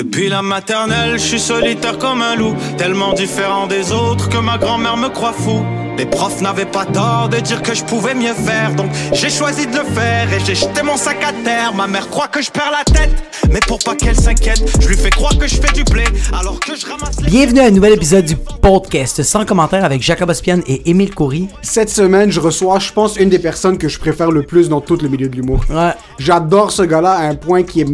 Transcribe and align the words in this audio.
Depuis 0.00 0.30
la 0.30 0.40
maternelle, 0.40 1.18
je 1.18 1.24
suis 1.26 1.38
solitaire 1.38 1.98
comme 1.98 2.22
un 2.22 2.34
loup, 2.34 2.54
tellement 2.78 3.12
différent 3.12 3.66
des 3.66 3.92
autres 3.92 4.30
que 4.30 4.38
ma 4.38 4.56
grand-mère 4.56 4.96
me 4.96 5.10
croit 5.10 5.34
fou. 5.34 5.62
Les 5.98 6.06
profs 6.06 6.40
n'avaient 6.40 6.64
pas 6.64 6.86
tort 6.86 7.28
de 7.28 7.36
dire 7.36 7.60
que 7.60 7.74
je 7.74 7.84
pouvais 7.84 8.14
mieux 8.14 8.32
faire, 8.32 8.74
donc 8.76 8.90
j'ai 9.12 9.28
choisi 9.28 9.66
de 9.66 9.76
le 9.76 9.84
faire 9.84 10.32
et 10.32 10.40
j'ai 10.42 10.54
jeté 10.54 10.82
mon 10.82 10.96
sac 10.96 11.18
à 11.22 11.34
terre. 11.44 11.74
Ma 11.74 11.86
mère 11.86 12.08
croit 12.08 12.28
que 12.28 12.40
je 12.40 12.50
perds 12.50 12.72
la 12.72 12.82
tête, 12.90 13.10
mais 13.50 13.60
pour 13.68 13.78
pas 13.80 13.94
qu'elle 13.94 14.16
s'inquiète, 14.16 14.62
je 14.80 14.88
lui 14.88 14.96
fais 14.96 15.10
croire 15.10 15.36
que 15.36 15.46
je 15.46 15.56
fais 15.56 15.72
du 15.74 15.84
blé 15.84 16.04
alors 16.32 16.58
que 16.58 16.74
je 16.74 16.86
ramasse 16.86 17.20
les... 17.20 17.28
Bienvenue 17.28 17.60
à 17.60 17.66
un 17.66 17.70
nouvel 17.70 17.92
épisode 17.92 18.24
du 18.24 18.36
podcast 18.36 19.22
sans 19.22 19.44
commentaire 19.44 19.84
avec 19.84 20.00
Jacob 20.00 20.30
Ospian 20.30 20.60
et 20.66 20.88
Émile 20.88 21.14
Coury. 21.14 21.48
Cette 21.60 21.90
semaine, 21.90 22.32
je 22.32 22.40
reçois, 22.40 22.78
je 22.78 22.90
pense, 22.90 23.18
une 23.18 23.28
des 23.28 23.38
personnes 23.38 23.76
que 23.76 23.90
je 23.90 23.98
préfère 23.98 24.30
le 24.30 24.44
plus 24.44 24.70
dans 24.70 24.80
tout 24.80 24.96
le 24.96 25.10
milieu 25.10 25.28
de 25.28 25.36
l'humour. 25.36 25.60
Ouais. 25.68 25.92
J'adore 26.18 26.70
ce 26.70 26.84
gars-là 26.84 27.12
à 27.12 27.24
un 27.24 27.34
point 27.34 27.64
qui 27.64 27.82
est. 27.82 27.86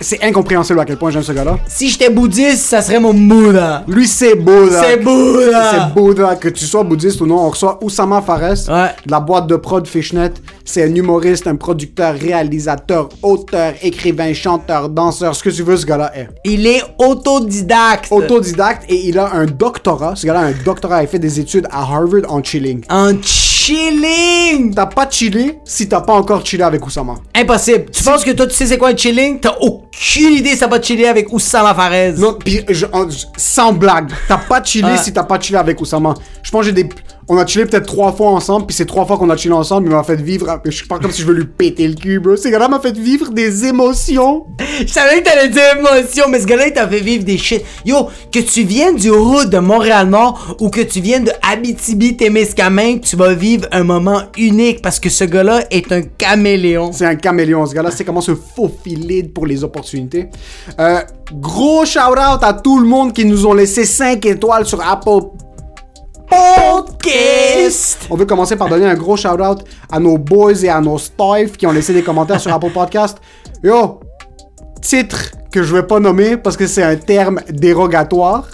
C'est 0.00 0.22
incompréhensible 0.22 0.78
à 0.80 0.84
quel 0.84 0.96
point 0.98 1.10
j'aime 1.10 1.22
ce 1.22 1.32
gars-là. 1.32 1.56
Si 1.68 1.88
j'étais 1.88 2.10
bouddhiste, 2.10 2.66
ça 2.66 2.82
serait 2.82 3.00
mon 3.00 3.14
Bouddha. 3.14 3.82
Lui, 3.88 4.06
c'est 4.06 4.34
Bouddha. 4.34 4.82
C'est 4.82 4.96
Bouddha. 4.98 5.70
C'est 5.70 5.94
Bouddha. 5.94 6.36
Que 6.36 6.48
tu 6.48 6.64
sois 6.66 6.82
bouddhiste 6.84 7.20
ou 7.22 7.26
non, 7.26 7.38
on 7.38 7.48
reçoit 7.50 7.78
Oussama 7.82 8.20
Fares 8.20 8.68
Ouais. 8.68 8.90
de 9.06 9.10
la 9.10 9.20
boîte 9.20 9.46
de 9.46 9.56
prod 9.56 9.86
Fishnet. 9.86 10.32
C'est 10.64 10.82
un 10.84 10.94
humoriste, 10.94 11.46
un 11.46 11.56
producteur, 11.56 12.14
réalisateur, 12.14 13.08
auteur, 13.22 13.72
écrivain, 13.82 14.34
chanteur, 14.34 14.88
danseur, 14.90 15.34
ce 15.34 15.42
que 15.42 15.50
tu 15.50 15.62
veux, 15.62 15.76
ce 15.76 15.86
gars-là 15.86 16.12
est. 16.14 16.28
Il 16.44 16.66
est 16.66 16.82
autodidacte. 16.98 18.08
Autodidacte 18.10 18.84
et 18.90 19.08
il 19.08 19.18
a 19.18 19.32
un 19.32 19.46
doctorat. 19.46 20.14
Ce 20.14 20.26
gars-là 20.26 20.40
a 20.40 20.44
un 20.46 20.54
doctorat. 20.64 21.02
Il 21.02 21.08
fait 21.08 21.18
des 21.18 21.40
études 21.40 21.66
à 21.70 21.80
Harvard 21.82 22.22
en 22.28 22.42
chilling. 22.42 22.82
En 22.90 23.10
chilling. 23.22 23.45
T'as 24.74 24.86
pas 24.86 25.08
chillé 25.10 25.58
si 25.64 25.88
t'as 25.88 26.00
pas 26.00 26.12
encore 26.14 26.44
chillé 26.46 26.62
avec 26.62 26.84
Oussama. 26.86 27.14
Impossible. 27.34 27.86
Tu 27.90 28.02
penses 28.04 28.24
que 28.24 28.30
toi, 28.30 28.46
tu 28.46 28.54
sais 28.54 28.66
c'est 28.66 28.78
quoi 28.78 28.90
un 28.90 28.96
chilling? 28.96 29.40
T'as 29.40 29.56
aucune 29.60 30.32
idée 30.32 30.54
ça 30.56 30.66
va 30.66 30.80
chiller 30.80 31.08
avec 31.08 31.32
Oussama 31.32 31.74
Fares. 31.74 32.12
Non, 32.16 32.34
pis 32.34 32.64
je- 32.68 32.86
sans 33.36 33.72
blague, 33.72 34.10
t'as 34.28 34.38
pas 34.38 34.62
chillé 34.62 34.96
si 34.98 35.12
t'as 35.12 35.24
pas 35.24 35.40
chillé 35.40 35.58
avec 35.58 35.80
Oussama. 35.80 36.14
Je 36.42 36.50
pense 36.50 36.60
que 36.60 36.66
j'ai 36.66 36.72
des. 36.72 36.88
On 37.28 37.36
a 37.38 37.44
chillé 37.44 37.66
peut-être 37.66 37.86
trois 37.86 38.12
fois 38.12 38.28
ensemble, 38.28 38.66
puis 38.66 38.76
ces 38.76 38.86
trois 38.86 39.04
fois 39.04 39.18
qu'on 39.18 39.30
a 39.30 39.36
chillé 39.36 39.52
ensemble, 39.52 39.88
il 39.88 39.92
m'a 39.92 40.04
fait 40.04 40.20
vivre. 40.22 40.60
Je 40.64 40.70
suis 40.70 40.86
pas 40.86 41.00
comme 41.00 41.10
si 41.10 41.22
je 41.22 41.26
veux 41.26 41.34
lui 41.34 41.44
péter 41.46 41.88
le 41.88 41.94
cul, 41.94 42.20
bro. 42.20 42.36
Ce 42.36 42.46
gars-là 42.46 42.68
m'a 42.68 42.78
fait 42.78 42.96
vivre 42.96 43.30
des 43.32 43.64
émotions. 43.64 44.46
Je 44.80 44.86
savais 44.86 45.22
que 45.22 45.24
t'allais 45.24 45.48
dire 45.48 45.62
émotion, 45.76 46.26
mais 46.28 46.38
ce 46.38 46.46
gars-là, 46.46 46.68
il 46.68 46.72
t'a 46.72 46.86
fait 46.86 47.00
vivre 47.00 47.24
des 47.24 47.36
shit. 47.36 47.64
Yo, 47.84 48.08
que 48.30 48.38
tu 48.38 48.62
viennes 48.62 48.94
du 48.94 49.10
hood 49.10 49.50
de 49.50 49.58
Montréal-Nord 49.58 50.56
ou 50.60 50.70
que 50.70 50.82
tu 50.82 51.00
viennes 51.00 51.24
de 51.24 51.32
Abitibi-Témiscamingue, 51.42 53.00
tu 53.00 53.16
vas 53.16 53.34
vivre 53.34 53.66
un 53.72 53.82
moment 53.82 54.22
unique 54.38 54.80
parce 54.80 55.00
que 55.00 55.10
ce 55.10 55.24
gars-là 55.24 55.64
est 55.72 55.90
un 55.90 56.02
caméléon. 56.02 56.92
C'est 56.92 57.06
un 57.06 57.16
caméléon, 57.16 57.66
ce 57.66 57.74
gars-là, 57.74 57.90
c'est 57.90 58.04
comment 58.04 58.20
se 58.20 58.36
faufiler 58.36 59.24
pour 59.24 59.46
les 59.46 59.64
opportunités. 59.64 60.28
Euh, 60.78 61.00
gros 61.32 61.84
shout-out 61.84 62.42
à 62.42 62.52
tout 62.52 62.78
le 62.78 62.86
monde 62.86 63.12
qui 63.12 63.24
nous 63.24 63.46
ont 63.46 63.54
laissé 63.54 63.84
5 63.84 64.24
étoiles 64.26 64.64
sur 64.64 64.80
Apple 64.80 65.26
Podcast! 66.28 68.06
On 68.10 68.16
veut 68.16 68.26
commencer 68.26 68.56
par 68.56 68.68
donner 68.68 68.86
un 68.86 68.94
gros 68.94 69.16
shout-out 69.16 69.64
à 69.90 70.00
nos 70.00 70.18
boys 70.18 70.62
et 70.62 70.68
à 70.68 70.80
nos 70.80 70.98
staff 70.98 71.56
qui 71.56 71.66
ont 71.66 71.72
laissé 71.72 71.92
des 71.92 72.02
commentaires 72.02 72.40
sur 72.40 72.52
Apple 72.52 72.70
Podcast. 72.70 73.18
Yo, 73.62 74.00
titre 74.82 75.32
que 75.52 75.62
je 75.62 75.74
vais 75.74 75.82
pas 75.84 76.00
nommer 76.00 76.36
parce 76.36 76.56
que 76.56 76.66
c'est 76.66 76.82
un 76.82 76.96
terme 76.96 77.40
dérogatoire. 77.50 78.46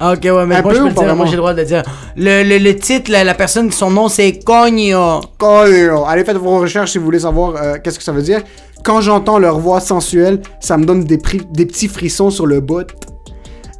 Ok, 0.00 0.24
ouais, 0.24 0.46
mais 0.46 0.56
Un 0.56 0.62
moi, 0.62 0.72
peu 0.72 0.74
je 0.74 0.78
peux 0.78 0.84
ou 0.84 0.88
le 0.88 0.92
dire. 0.92 1.16
Moi, 1.16 1.26
j'ai 1.26 1.32
le 1.32 1.36
droit 1.38 1.54
de 1.54 1.60
le 1.60 1.66
dire. 1.66 1.82
Le, 2.16 2.42
le, 2.42 2.58
le 2.58 2.76
titre, 2.76 3.10
la, 3.10 3.24
la 3.24 3.34
personne, 3.34 3.70
son 3.70 3.90
nom, 3.90 4.08
c'est 4.08 4.40
Cogno. 4.44 5.20
Coño. 5.38 6.04
Allez, 6.06 6.24
faites 6.24 6.36
vos 6.36 6.58
recherches 6.58 6.92
si 6.92 6.98
vous 6.98 7.04
voulez 7.06 7.20
savoir 7.20 7.54
euh, 7.56 7.76
qu'est-ce 7.82 7.98
que 7.98 8.04
ça 8.04 8.12
veut 8.12 8.22
dire. 8.22 8.42
Quand 8.84 9.00
j'entends 9.00 9.38
leur 9.38 9.58
voix 9.58 9.80
sensuelle, 9.80 10.42
ça 10.60 10.76
me 10.76 10.84
donne 10.84 11.04
des, 11.04 11.18
des 11.50 11.66
petits 11.66 11.88
frissons 11.88 12.30
sur 12.30 12.44
le 12.46 12.60
bout. 12.60 12.86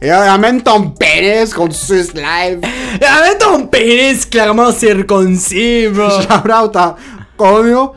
Et 0.03 0.11
amène 0.11 0.63
ton 0.63 0.91
pénis 0.91 1.53
qu'on 1.55 1.69
te 1.69 1.75
suce 1.75 2.13
live. 2.15 2.61
Avec 2.95 3.39
ton 3.39 3.67
pénis 3.67 4.27
clairement 4.27 4.71
circoncis, 4.73 5.89
bro. 5.89 6.11
Shout 6.21 6.51
out 6.51 6.77
à 6.77 6.97
Coño. 7.37 7.93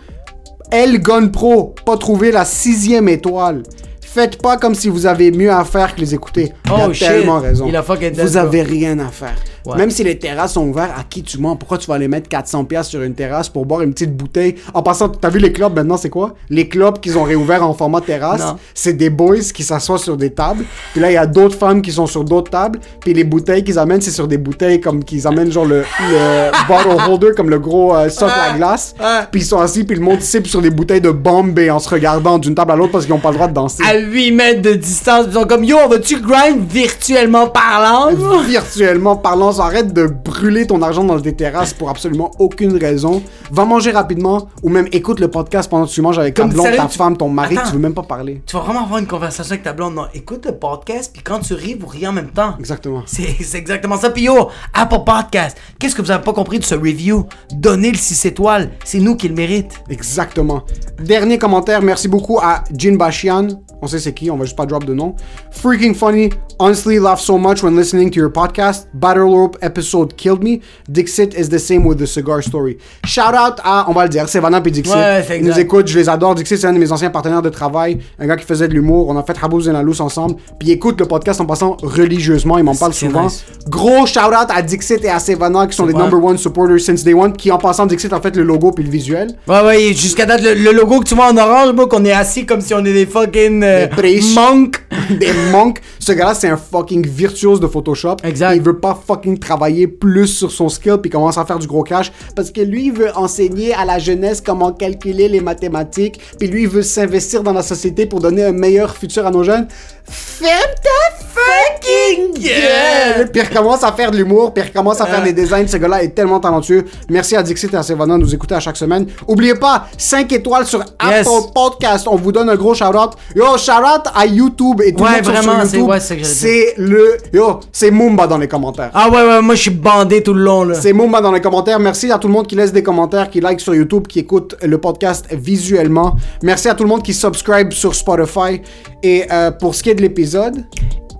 El 0.72 1.00
Gun 1.02 1.28
Pro, 1.28 1.74
pas 1.86 1.98
trouvé 1.98 2.32
la 2.32 2.46
sixième 2.46 3.10
étoile. 3.10 3.64
Faites 4.02 4.42
pas 4.42 4.58
comme 4.58 4.76
si 4.76 4.88
vous 4.88 5.06
avez 5.06 5.32
mieux 5.32 5.52
à 5.52 5.64
faire 5.66 5.94
que 5.96 6.02
les 6.02 6.14
écouter. 6.16 6.52
Il 6.66 6.72
Oh, 6.72 6.90
a 6.90 6.94
shit. 6.94 7.08
tellement 7.08 7.40
raison. 7.40 7.66
Il 7.68 7.76
a 7.76 7.84
fucking 7.84 8.14
vous 8.14 8.38
avez 8.38 8.62
rien 8.64 8.98
à 9.00 9.10
faire. 9.10 9.36
Ouais. 9.70 9.78
Même 9.78 9.92
si 9.92 10.04
les 10.04 10.18
terrasses 10.18 10.54
sont 10.54 10.68
ouvertes, 10.68 10.92
à 10.98 11.04
qui 11.04 11.24
tu 11.24 11.38
mens? 11.38 11.56
Pourquoi 11.56 11.78
tu 11.78 11.88
vas 11.88 11.96
aller 11.96 12.08
mettre 12.08 12.30
400$ 12.30 12.66
piastres 12.66 12.92
sur 12.92 13.02
une 13.04 13.14
terrasse 13.14 13.50
pour 13.50 13.66
boire 13.66 13.82
une 13.82 13.94
petite 13.94 14.16
bouteille? 14.16 14.56
En 14.74 14.82
passant, 14.82 15.10
t'as 15.10 15.30
vu 15.30 15.40
les 15.40 15.52
clubs 15.52 15.76
maintenant, 15.76 15.98
c'est 15.98 16.10
quoi? 16.10 16.34
Les 16.50 16.68
clubs 16.68 17.00
qu'ils 17.00 17.18
ont 17.18 17.24
réouvert 17.24 17.64
en 17.64 17.74
format 17.74 18.02
terrasse, 18.02 18.42
c'est 18.74 18.94
des 18.94 19.10
boys 19.10 19.38
qui 19.54 19.64
s'assoient 19.64 19.98
sur 20.00 20.18
des 20.18 20.32
tables. 20.32 20.64
Puis 20.94 21.02
là, 21.02 21.12
il 21.12 21.14
y 21.14 21.18
a 21.18 21.26
d'autres 21.28 21.58
femmes 21.58 21.82
qui 21.82 21.92
sont 21.92 22.08
sur 22.08 22.24
d'autres 22.24 22.52
tables. 22.52 22.80
Puis 23.02 23.14
les 23.14 23.24
bouteilles 23.24 23.64
qu'ils 23.64 23.78
amènent, 23.80 24.02
c'est 24.02 24.12
sur 24.12 24.28
des 24.28 24.38
bouteilles 24.38 24.82
comme 24.82 25.04
qu'ils 25.04 25.28
amènent 25.28 25.52
genre 25.52 25.66
le, 25.66 25.80
le 26.10 26.52
bottle 26.68 27.10
holder, 27.12 27.32
comme 27.36 27.50
le 27.50 27.60
gros 27.60 27.96
euh, 27.96 28.10
socle 28.10 28.34
à 28.34 28.58
glace. 28.58 28.96
Puis 29.32 29.42
ils 29.42 29.46
sont 29.46 29.60
assis, 29.60 29.84
puis 29.84 29.96
le 29.96 30.02
monde 30.04 30.22
cible 30.22 30.48
sur 30.48 30.62
des 30.62 30.70
bouteilles 30.70 31.02
de 31.02 31.12
Bombay 31.12 31.70
en 31.70 31.80
se 31.80 31.90
regardant 31.90 32.38
d'une 32.40 32.56
table 32.56 32.72
à 32.72 32.76
l'autre 32.76 32.92
parce 32.94 33.06
qu'ils 33.06 33.14
n'ont 33.14 33.20
pas 33.20 33.30
le 33.30 33.36
droit 33.36 33.48
de 33.48 33.54
danser. 33.54 33.84
À 33.88 33.98
8 33.98 34.32
mètres 34.32 34.62
de 34.62 34.74
distance, 34.74 35.26
ils 35.28 35.34
sont 35.34 35.46
comme 35.46 35.64
Yo, 35.64 35.78
on 35.84 35.88
va-tu 35.88 36.20
grind 36.22 36.66
virtuellement 36.70 37.48
parlant? 37.48 38.10
Virtuellement 38.48 39.16
parlant, 39.16 39.52
arrête 39.62 39.94
de 39.94 40.06
brûler 40.08 40.68
ton 40.68 40.82
argent 40.82 41.04
dans 41.04 41.20
tes 41.20 41.34
terrasses 41.36 41.74
pour 41.74 41.90
absolument 41.90 42.32
aucune 42.40 42.78
raison. 42.78 43.22
Va 43.52 43.66
manger 43.66 43.92
rapidement 43.92 44.48
ou 44.64 44.70
même 44.70 44.88
écoute 44.92 45.20
le 45.20 45.28
podcast 45.30 45.70
pendant 45.70 45.86
que 45.86 45.92
tu 45.92 46.02
manges 46.02 46.20
avec 46.20 46.34
ta 46.36 46.46
blonde, 46.46 46.62
sérieux, 46.66 46.78
ta 46.78 46.86
tu- 46.88 46.98
femme, 46.98 47.18
ton 47.18 47.30
mari, 47.30 47.58
Attends. 47.58 47.68
tu 47.70 47.74
veux 47.76 47.82
même 47.82 47.94
pas 47.94 48.04
parler. 48.04 48.42
Tu 48.46 48.56
vas 48.56 48.62
vraiment 48.64 48.84
avoir 48.84 49.00
une 49.00 49.08
conversation 49.08 49.54
avec 49.54 49.64
ta 49.64 49.74
blonde. 49.74 49.96
Non, 49.96 50.06
écoute 50.14 50.46
le 50.46 50.54
podcast, 50.54 51.12
puis 51.14 51.22
quand 51.24 51.40
tu 51.40 51.54
ris, 51.54 51.76
vous 51.80 51.88
riez 51.88 52.08
en 52.08 52.14
même 52.14 52.30
temps. 52.30 52.56
Exactement. 52.60 53.04
C'est 53.06 53.36
c'est 53.42 53.58
exactement 53.58 53.98
ça. 53.98 54.10
Puis 54.10 54.24
yo, 54.24 54.50
Apple 54.74 55.00
Podcast, 55.06 55.58
qu'est-ce 55.80 55.96
que 55.96 56.02
vous 56.02 56.12
avez 56.12 56.24
pas 56.24 56.34
compris 56.34 56.60
de 56.60 56.64
ce 56.64 56.76
review? 56.76 57.26
Donnez 57.54 57.92
le 57.92 57.98
6 57.98 58.26
étoiles, 58.26 58.70
c'est 58.84 59.00
nous 59.00 59.16
qui 59.16 59.28
le 59.28 59.36
mérite. 59.36 59.82
Exactement. 59.90 60.64
Dernier 61.02 61.38
commentaire, 61.38 61.82
merci 61.82 62.08
beaucoup 62.08 62.40
à 62.40 62.64
Jin 62.76 62.96
Bashian. 62.98 63.48
On 63.82 63.88
sait 63.88 64.00
c'est 64.00 64.14
qui, 64.14 64.30
on 64.30 64.36
va 64.36 64.44
juste 64.44 64.58
pas 64.58 64.66
drop 64.66 64.84
de 64.84 64.94
nom. 64.94 65.16
Freaking 65.52 65.96
funny. 65.96 66.30
Honestly, 66.60 67.00
laugh 67.00 67.20
so 67.22 67.38
much 67.38 67.64
when 67.64 67.78
listening 67.78 68.10
to 68.12 68.20
your 68.20 68.30
podcast. 68.32 68.90
Battle 68.94 69.22
Rope 69.40 69.58
episode 69.62 70.16
killed 70.16 70.44
me. 70.44 70.60
Dixit 70.90 71.34
is 71.38 71.50
the 71.50 71.58
same 71.60 71.86
with 71.86 71.98
the 71.98 72.06
cigar 72.06 72.42
story. 72.44 72.78
Shout 73.06 73.34
out 73.34 73.60
à, 73.64 73.86
on 73.90 73.94
va 73.94 74.04
le 74.04 74.10
dire, 74.10 74.28
Savannah 74.28 74.62
puis 74.62 74.72
Dixit. 74.72 74.94
Ouais, 74.94 75.24
c'est 75.28 75.40
Ils 75.40 75.46
nous 75.46 75.58
écoutent, 75.60 75.88
je 75.88 75.98
les 75.98 76.10
adore. 76.10 76.36
Dixit, 76.36 76.58
c'est 76.58 76.68
un 76.68 76.74
de 76.74 76.80
mes 76.80 76.92
anciens 76.92 77.10
partenaires 77.10 77.42
de 77.42 77.50
travail. 77.50 78.00
Un 78.20 78.28
gars 78.28 78.36
qui 78.36 78.46
faisait 78.46 78.68
de 78.68 78.74
l'humour. 78.74 79.08
On 79.10 79.18
a 79.18 79.24
fait 79.24 79.36
Habouz 79.42 79.68
et 79.68 79.72
la 79.72 79.82
Loose 79.82 80.02
ensemble. 80.02 80.36
Puis 80.60 80.72
écoute 80.72 81.00
le 81.00 81.06
podcast 81.06 81.40
en 81.42 81.46
passant 81.46 81.78
religieusement. 81.82 82.58
Il 82.58 82.64
m'en 82.64 82.76
parle 82.76 82.94
C'est 82.94 83.08
souvent. 83.08 83.24
nice. 83.24 83.44
Gros 83.70 84.06
shout 84.06 84.20
out 84.20 84.50
à 84.50 84.62
Dixit 84.62 85.04
et 85.04 85.10
à 85.10 85.20
Savannah 85.20 85.68
qui 85.68 85.76
sont 85.76 85.86
les 85.86 85.94
number 85.94 86.24
one 86.24 86.38
supporters 86.38 86.80
since 86.82 87.04
day 87.04 87.14
one. 87.14 87.34
Qui 87.34 87.52
en 87.52 87.58
passant, 87.58 87.86
Dixit 87.86 88.12
a 88.14 88.20
fait 88.22 88.36
le 88.36 88.44
logo 88.44 88.72
puis 88.72 88.84
le 88.84 88.90
visuel. 88.90 89.30
Ouais, 89.48 89.62
ouais, 89.64 89.82
et 89.84 89.94
jusqu'à 89.94 90.26
date, 90.26 90.42
le, 90.42 90.54
le 90.54 90.72
logo 90.72 91.00
que 91.00 91.06
tu 91.06 91.16
vois 91.16 91.32
en 91.32 91.38
orange, 91.38 91.74
moi, 91.74 91.88
qu'on 91.88 92.04
est 92.06 92.12
assis 92.12 92.46
comme 92.46 92.62
si 92.62 92.74
on 92.74 92.80
est 92.80 92.94
des 92.94 93.06
fucking 93.06 93.64
euh, 93.64 93.88
Des 94.02 94.22
monks. 94.36 94.84
des 95.20 95.32
monks. 95.52 95.80
Ce 96.00 96.12
gars-là, 96.12 96.34
c'est 96.34 96.48
un 96.50 96.58
fucking 96.58 97.06
virtuose 97.08 97.60
de 97.60 97.68
Photoshop. 97.68 98.18
Exact. 98.24 98.56
Il 98.56 98.62
veut 98.62 98.78
pas 98.78 99.00
fucking 99.08 99.29
travailler 99.38 99.88
plus 99.88 100.28
sur 100.28 100.52
son 100.52 100.70
skill 100.70 100.98
puis 101.02 101.12
commence 101.12 101.38
à 101.38 101.46
faire 101.46 101.60
du 101.60 101.68
gros 101.68 101.84
cash 101.84 102.12
parce 102.36 102.52
que 102.52 102.62
lui, 102.62 102.90
veut 102.90 103.16
enseigner 103.16 103.74
à 103.74 103.86
la 103.86 104.00
jeunesse 104.00 104.42
comment 104.42 104.72
calculer 104.72 105.28
les 105.28 105.42
mathématiques. 105.42 106.20
Puis 106.40 106.48
lui, 106.48 106.66
veut 106.66 106.82
s'investir 106.82 107.44
dans 107.44 107.54
la 107.54 107.62
société 107.62 108.06
pour 108.06 108.20
donner 108.20 108.44
un 108.44 108.52
meilleur 108.52 108.96
futur 108.96 109.26
à 109.26 109.32
nos 109.32 109.44
jeunes. 109.44 109.68
Ferme 110.10 110.74
ta 110.82 111.26
fucking 111.26 112.34
gueule! 112.42 113.30
Puis 113.32 113.42
recommence 113.42 113.84
à 113.84 113.92
faire 113.92 114.12
de 114.12 114.18
l'humour, 114.18 114.54
puis 114.54 114.64
recommence 114.64 115.00
à 115.02 115.06
faire 115.06 115.22
des 115.24 115.34
designs. 115.34 115.68
Ce 115.68 115.78
gars-là 115.78 116.04
est 116.04 116.10
tellement 116.10 116.40
talentueux. 116.40 116.86
Merci 117.10 117.36
à 117.36 117.44
Dixit 117.44 117.74
et 117.74 117.78
à 117.78 117.84
Savannah 117.84 118.16
de 118.16 118.22
nous 118.22 118.34
écouter 118.34 118.56
à 118.56 118.60
chaque 118.60 118.78
semaine. 118.78 119.08
Oubliez 119.28 119.56
pas, 119.56 119.88
5 119.98 120.32
étoiles 120.32 120.66
sur 120.66 120.80
Yes. 120.80 121.28
Apple 121.28 121.52
Podcast. 121.54 122.08
On 122.10 122.16
vous 122.16 122.32
donne 122.32 122.50
un 122.50 122.56
gros 122.56 122.74
shout-out. 122.74 123.12
Yo, 123.36 123.58
shout-out 123.58 124.08
à 124.16 124.26
YouTube 124.26 124.82
et 124.84 124.94
tout 124.94 125.04
Ouais, 125.04 125.10
le 125.22 125.24
monde 125.28 125.36
vraiment, 125.36 125.60
sur 125.62 125.70
c'est- 125.70 125.78
YouTube. 125.78 125.90
ouais, 125.92 126.00
c'est 126.24 126.74
le... 126.78 127.18
Yo, 127.34 127.60
c'est 127.72 127.92
Mumba 127.92 128.28
dans 128.28 128.38
les 128.38 128.48
commentaires. 128.48 128.92
Ah 128.94 129.10
ouais, 129.10 129.22
ouais, 129.24 129.42
moi, 129.42 129.56
je 129.56 129.62
suis 129.62 129.72
bandé 129.72 130.24
tout 130.24 130.34
le 130.34 130.42
long, 130.44 130.64
là. 130.64 130.76
C'est 130.76 130.94
Mumba 130.94 131.22
dans 131.22 131.32
les 131.32 131.42
commentaires. 131.42 131.80
Merci 131.80 132.12
à 132.12 132.18
tout 132.18 132.28
le 132.28 132.34
monde 132.34 132.48
qui 132.48 132.56
laisse 132.56 132.72
des 132.74 132.84
commentaires, 132.84 133.30
qui 133.30 133.40
like 133.42 133.60
sur 133.60 133.76
YouTube, 133.76 134.08
qui 134.08 134.20
écoute 134.20 134.56
le 134.64 134.78
podcast 134.78 135.26
visuellement. 135.32 136.16
Merci 136.44 136.70
à 136.70 136.74
tout 136.76 136.84
le 136.84 136.90
monde 136.90 137.04
qui 137.04 137.14
subscribe 137.14 137.72
sur 137.74 137.94
Spotify. 137.96 138.62
Et 139.04 139.26
euh, 139.32 139.52
pour 139.52 139.76
ce 139.76 139.84
qui 139.84 139.90
est 139.92 139.96
de 139.96 139.99
l'épisode, 140.00 140.66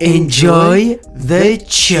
Enjoy 0.02 0.98
the 1.14 1.60
show. 1.68 1.98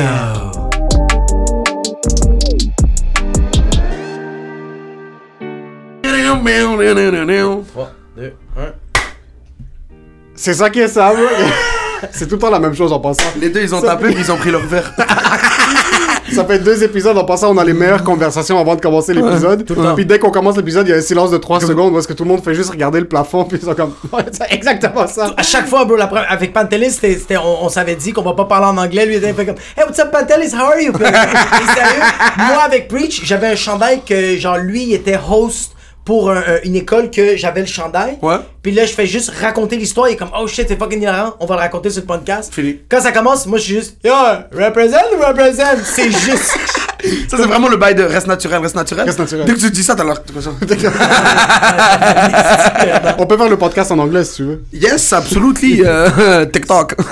c'est 10.34 10.54
ça 10.54 10.70
qui 10.70 10.80
est 10.80 10.88
ça. 10.88 11.12
C'est 12.12 12.26
tout 12.26 12.36
le 12.36 12.40
temps 12.40 12.50
la 12.50 12.58
même 12.58 12.74
chose 12.74 12.92
en 12.94 12.98
passant. 12.98 13.28
Les 13.38 13.50
deux, 13.50 13.60
ils 13.62 13.74
ont 13.74 13.82
tapé, 13.82 14.14
ils 14.16 14.32
ont 14.32 14.36
pris 14.36 14.50
leur 14.50 14.66
verre. 14.66 14.94
Ça 16.34 16.44
fait 16.44 16.58
deux 16.58 16.82
épisodes, 16.84 17.16
en 17.16 17.24
passant, 17.24 17.54
on 17.54 17.58
a 17.58 17.64
les 17.64 17.72
meilleures 17.72 18.04
conversations 18.04 18.58
avant 18.58 18.74
de 18.76 18.80
commencer 18.80 19.12
l'épisode. 19.14 19.64
temps. 19.64 19.94
Puis 19.94 20.06
dès 20.06 20.18
qu'on 20.18 20.30
commence 20.30 20.56
l'épisode, 20.56 20.86
il 20.86 20.90
y 20.90 20.94
a 20.94 20.96
un 20.96 21.00
silence 21.02 21.30
de 21.30 21.38
3 21.38 21.60
secondes 21.60 21.92
parce 21.92 22.06
que 22.06 22.12
tout 22.12 22.24
le 22.24 22.30
monde 22.30 22.42
fait 22.44 22.54
juste 22.54 22.70
regarder 22.70 23.00
le 23.00 23.06
plafond, 23.08 23.44
puis 23.48 23.58
ils 23.60 23.64
sont 23.64 23.74
comme. 23.74 23.92
Ouais, 24.12 24.24
c'est 24.32 24.52
exactement 24.52 25.06
ça. 25.06 25.32
À 25.36 25.42
chaque 25.42 25.66
fois, 25.66 25.84
bro, 25.84 25.96
la 25.96 26.06
première- 26.06 26.30
avec 26.30 26.52
Pantelis, 26.52 26.90
c'était, 26.92 27.14
c'était- 27.14 27.36
on, 27.36 27.64
on 27.64 27.68
s'avait 27.68 27.96
dit 27.96 28.12
qu'on 28.12 28.22
va 28.22 28.32
pas 28.34 28.44
parler 28.44 28.66
en 28.66 28.76
anglais. 28.76 29.06
Lui, 29.06 29.16
il 29.16 29.24
était 29.24 29.34
comme 29.46 29.54
Hey, 29.76 29.84
what's 29.86 29.98
up, 29.98 30.10
Pantelis? 30.10 30.54
How 30.54 30.66
are 30.72 30.80
you? 30.80 30.92
Sérieux, 30.92 32.02
moi, 32.38 32.62
avec 32.64 32.88
Preach, 32.88 33.22
j'avais 33.24 33.48
un 33.48 33.56
chandail 33.56 34.00
que, 34.06 34.36
genre, 34.36 34.58
lui, 34.58 34.84
il 34.84 34.94
était 34.94 35.18
host 35.30 35.72
pour 36.04 36.30
un- 36.30 36.36
un- 36.38 36.60
une 36.64 36.76
école 36.76 37.10
que 37.10 37.36
j'avais 37.36 37.60
le 37.60 37.66
chandail. 37.66 38.16
Ouais. 38.22 38.36
Puis 38.62 38.72
là, 38.72 38.84
je 38.86 38.92
fais 38.92 39.06
juste 39.06 39.30
raconter 39.40 39.76
l'histoire. 39.76 40.08
Il 40.08 40.12
est 40.12 40.16
comme, 40.16 40.30
oh 40.38 40.46
shit, 40.46 40.66
c'est 40.68 40.78
fucking 40.78 41.02
hilarant. 41.02 41.34
On 41.40 41.46
va 41.46 41.56
le 41.56 41.60
raconter 41.60 41.90
sur 41.90 42.02
le 42.02 42.06
podcast. 42.06 42.52
Fini. 42.54 42.78
Quand 42.88 43.00
ça 43.00 43.12
commence, 43.12 43.46
moi, 43.46 43.58
je 43.58 43.64
suis 43.64 43.74
juste, 43.74 43.96
yo, 44.04 44.12
represent 44.52 44.96
ou 45.16 45.20
represent? 45.26 45.62
C'est 45.84 46.10
juste. 46.10 46.58
Ça, 47.30 47.36
c'est 47.38 47.46
vraiment 47.46 47.68
le 47.68 47.78
bail 47.78 47.94
de 47.94 48.02
reste 48.02 48.26
naturel, 48.26 48.60
reste 48.60 48.74
naturel. 48.74 49.06
Reste 49.06 49.18
naturel. 49.18 49.46
Dès 49.46 49.54
que 49.54 49.58
tu 49.60 49.70
dis 49.70 49.82
ça, 49.82 49.94
t'as 49.94 50.04
l'air. 50.04 50.20
On 53.18 53.26
peut 53.26 53.36
faire 53.38 53.48
le 53.48 53.56
podcast 53.56 53.90
en 53.92 53.98
anglais 53.98 54.24
si 54.24 54.36
tu 54.36 54.44
veux. 54.44 54.62
Yes, 54.72 55.12
absolutely. 55.12 55.82
euh, 55.84 56.44
TikTok. 56.52 56.94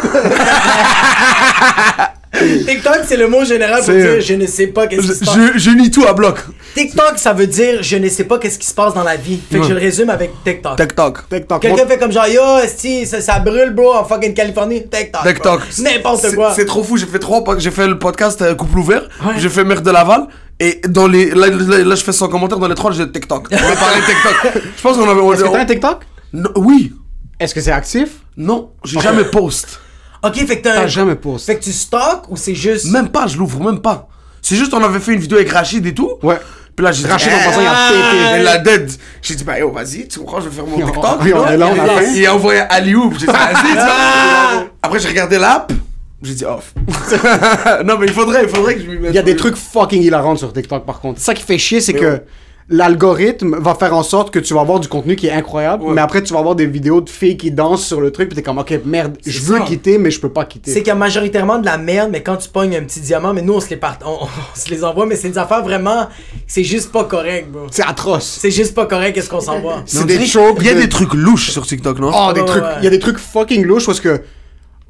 TikTok, 2.67 3.01
c'est 3.07 3.17
le 3.17 3.27
mot 3.29 3.45
général 3.45 3.83
pour 3.83 3.95
dire 3.95 4.21
je 4.21 4.35
ne 4.35 4.47
sais 4.47 4.67
pas 4.69 4.87
qu'est-ce 4.87 5.03
Je, 5.03 5.13
qui 5.13 5.19
se 5.19 5.25
passe. 5.25 5.35
je, 5.55 5.59
je 5.59 5.71
nie 5.71 5.91
tout 5.91 6.05
à 6.07 6.13
bloc. 6.13 6.39
TikTok, 6.75 7.15
ça 7.17 7.33
veut 7.33 7.47
dire 7.47 7.83
je 7.83 7.97
ne 7.97 8.09
sais 8.09 8.25
pas 8.25 8.39
qu'est-ce 8.39 8.59
qui 8.59 8.67
se 8.67 8.75
passe 8.75 8.93
dans 8.95 9.03
la 9.03 9.17
vie. 9.17 9.41
Fait 9.51 9.59
que 9.59 9.65
je 9.65 9.73
le 9.73 9.79
résume 9.81 10.11
avec 10.11 10.33
TikTok. 10.45 10.77
TikTok. 10.77 11.29
TikTok. 11.29 11.63
Quelqu'un 11.63 11.87
fait 11.87 11.99
comme 11.99 12.13
genre, 12.13 12.27
yo, 12.29 12.59
esti, 12.63 13.07
ça, 13.07 13.21
ça 13.21 13.39
brûle, 13.39 13.71
bro, 13.71 13.95
en 13.95 14.05
fucking 14.05 14.35
Californie. 14.35 14.83
TikTok. 14.89 15.27
TikTok. 15.27 15.61
N'importe 15.79 16.35
quoi. 16.35 16.53
C'est 16.55 16.67
trop 16.67 16.83
fou. 16.85 16.97
J'ai 16.97 17.07
fait 17.07 17.19
trois. 17.19 17.43
J'ai 17.59 17.71
fait 17.71 17.87
le 17.87 17.99
podcast 17.99 18.43
euh, 18.43 18.55
Couple 18.55 18.79
ouvert. 18.79 19.09
Ouais. 19.25 19.35
J'ai 19.39 19.49
fait 19.49 19.65
Mère 19.65 19.83
de 19.83 19.91
Laval. 19.91 20.27
Et 20.61 20.81
dans 20.89 21.07
les. 21.07 21.31
Là, 21.31 21.47
là, 21.49 21.79
là, 21.79 21.95
je 21.95 22.03
fais 22.05 22.13
son 22.13 22.29
commentaire 22.29 22.59
dans 22.59 22.69
les 22.69 22.75
trois, 22.75 22.93
j'ai 22.93 23.11
TikTok. 23.11 23.49
On 23.51 23.57
va 23.57 23.77
parler 23.77 24.01
TikTok. 24.07 24.63
Je 24.77 24.83
pense 24.83 24.97
qu'on 24.97 25.09
avait. 25.09 25.21
Est-ce 25.35 25.45
que 25.45 25.53
t'as 25.53 25.61
un 25.61 25.67
TikTok? 25.67 26.03
Non, 26.33 26.51
oui. 26.57 26.93
Est-ce 27.41 27.55
que 27.55 27.61
c'est 27.61 27.71
actif? 27.71 28.09
Non, 28.37 28.73
j'ai 28.85 29.01
jamais 29.01 29.25
post. 29.25 29.81
Ok, 30.25 30.35
fait 30.47 30.59
que 30.59 30.63
t'as 30.65 30.87
jamais 30.87 31.15
posté. 31.15 31.53
Fait 31.53 31.59
que 31.59 31.65
tu 31.65 31.73
stockes 31.73 32.25
ou 32.29 32.37
c'est 32.37 32.55
juste. 32.55 32.87
Même 32.91 33.09
pas, 33.11 33.27
je 33.27 33.37
l'ouvre 33.39 33.61
même 33.63 33.81
pas. 33.81 34.09
C'est 34.43 34.57
juste, 34.57 34.73
on 34.75 34.83
avait 34.83 35.01
fait 35.01 35.13
une 35.13 35.21
vidéo 35.21 35.39
avec 35.39 35.51
Rachid 35.51 35.85
et 35.87 35.95
tout. 35.95 36.13
Ouais. 36.23 36.39
Puis 36.75 36.85
là, 36.85 36.93
j'ai 36.93 37.05
dit. 37.05 37.11
Rachid, 37.11 37.33
en 37.33 37.45
passant, 37.45 37.61
il 37.61 37.67
a 37.67 37.73
ah, 37.75 37.91
pété. 37.91 38.41
Il 38.41 38.47
a 38.49 38.59
dead. 38.59 38.93
J'ai 39.23 39.35
dit, 39.35 39.45
bah 39.45 39.59
yo, 39.59 39.71
vas-y, 39.71 40.09
tu 40.09 40.19
comprends, 40.21 40.41
je 40.41 40.49
vais 40.49 40.55
faire 40.55 40.67
mon 40.67 40.77
TikTok. 40.87 41.19
oui, 41.23 41.33
on 41.35 41.47
est 41.47 41.57
là, 41.57 41.69
on 41.69 41.79
a. 41.99 42.03
Et 42.03 42.19
il 42.19 42.27
a 42.27 42.35
envoyé 42.35 42.61
Aliou. 42.61 43.13
J'ai 43.19 43.27
dit, 43.27 43.33
vas-y, 43.33 43.73
tu 43.73 43.79
Ah. 43.79 44.51
vois. 44.55 44.65
Après, 44.83 44.99
j'ai 45.01 45.09
regardé 45.09 45.39
l'app. 45.39 45.73
J'ai 46.21 46.35
dit 46.35 46.45
off. 46.45 46.75
non, 47.85 47.97
mais 47.99 48.07
il 48.07 48.13
faudrait, 48.13 48.43
il 48.43 48.49
faudrait 48.49 48.75
que 48.75 48.81
je 48.83 48.87
m'y 48.87 48.99
mette. 48.99 49.13
Il 49.13 49.15
y 49.15 49.19
a 49.19 49.23
des 49.23 49.37
trucs 49.37 49.55
fucking 49.57 50.03
hilarants 50.03 50.35
sur 50.35 50.53
TikTok 50.53 50.85
par 50.85 50.99
contre. 50.99 51.21
Ça 51.21 51.33
qui 51.33 51.45
fait 51.45 51.59
chier, 51.59 51.81
c'est 51.81 51.93
que 51.93 52.23
l'algorithme 52.71 53.57
va 53.59 53.75
faire 53.75 53.95
en 53.95 54.03
sorte 54.03 54.31
que 54.31 54.39
tu 54.39 54.53
vas 54.55 54.61
avoir 54.61 54.79
du 54.79 54.89
contenu 54.89 55.17
qui 55.17 55.27
est 55.27 55.33
incroyable, 55.33 55.85
Ouais. 55.85 55.95
mais 55.95 56.01
après 56.01 56.23
tu 56.23 56.33
vas 56.35 56.39
avoir 56.41 56.55
des 56.55 56.67
vidéos 56.67 57.01
de 57.01 57.09
filles 57.09 57.37
qui 57.37 57.51
dansent 57.51 57.85
sur 57.87 58.01
le 58.01 58.11
truc, 58.11 58.29
puis 58.29 58.37
t'es 58.37 58.43
comme 58.43 58.59
ok 58.59 58.81
merde, 58.85 59.17
je 59.27 59.41
veux 59.41 59.59
ça. 59.59 59.65
quitter, 59.65 59.99
mais 59.99 60.11
je 60.11 60.21
peux 60.21 60.29
pas 60.29 60.43
C'est 60.43 60.49
quitter. 60.49 60.75
qu'il 60.75 60.87
y 60.89 60.91
a 60.91 60.95
majoritairement 60.95 61.59
de 61.59 61.65
la 61.65 61.79
merde, 61.79 62.11
mais 62.13 62.23
quand 62.23 62.37
tu 62.37 62.49
pognes 62.49 62.77
un 62.77 62.83
petit 62.83 63.01
diamant, 63.01 63.33
mais 63.33 63.43
nous 63.43 63.55
on 63.55 63.61
se 63.61 63.71
les, 63.71 63.77
part... 63.77 63.99
on, 64.05 64.11
on 64.25 64.59
se 64.59 64.69
les 64.71 64.85
envoie, 64.85 65.07
mais 65.07 65.17
c'est 65.17 65.31
des 65.31 65.39
affaires 65.39 65.63
vraiment. 65.63 66.09
C'est 66.47 66.65
juste 66.65 66.93
pas 66.93 67.05
correct, 67.05 67.51
bro. 67.51 67.67
C'est 67.71 67.83
atroce. 67.85 68.39
C'est 68.41 68.51
juste 68.51 68.75
pas 68.75 68.87
correct, 68.87 69.15
qu'est-ce 69.15 69.31
qu'on 69.31 69.41
s'envoie. 69.41 69.83
C'est 69.87 70.05
des 70.07 70.25
shows. 70.27 70.55
Il 70.61 70.67
y 70.67 70.71
a 70.71 70.75
de- 70.75 70.81
des 70.81 70.89
trucs 70.89 71.15
louches 71.15 71.51
sur 71.51 71.67
TikTok, 71.67 71.99
non? 71.99 72.11
Oh, 72.15 72.33
des 72.33 72.41
Ouais, 72.41 72.47
trucs. 72.47 72.63
ouais. 72.63 72.71
Il 72.79 72.85
y 72.85 72.87
a 72.87 72.91
des 72.91 72.99
trucs 72.99 73.19
fucking 73.19 73.65
louches 73.65 73.87
parce 73.87 74.01
que 74.01 74.21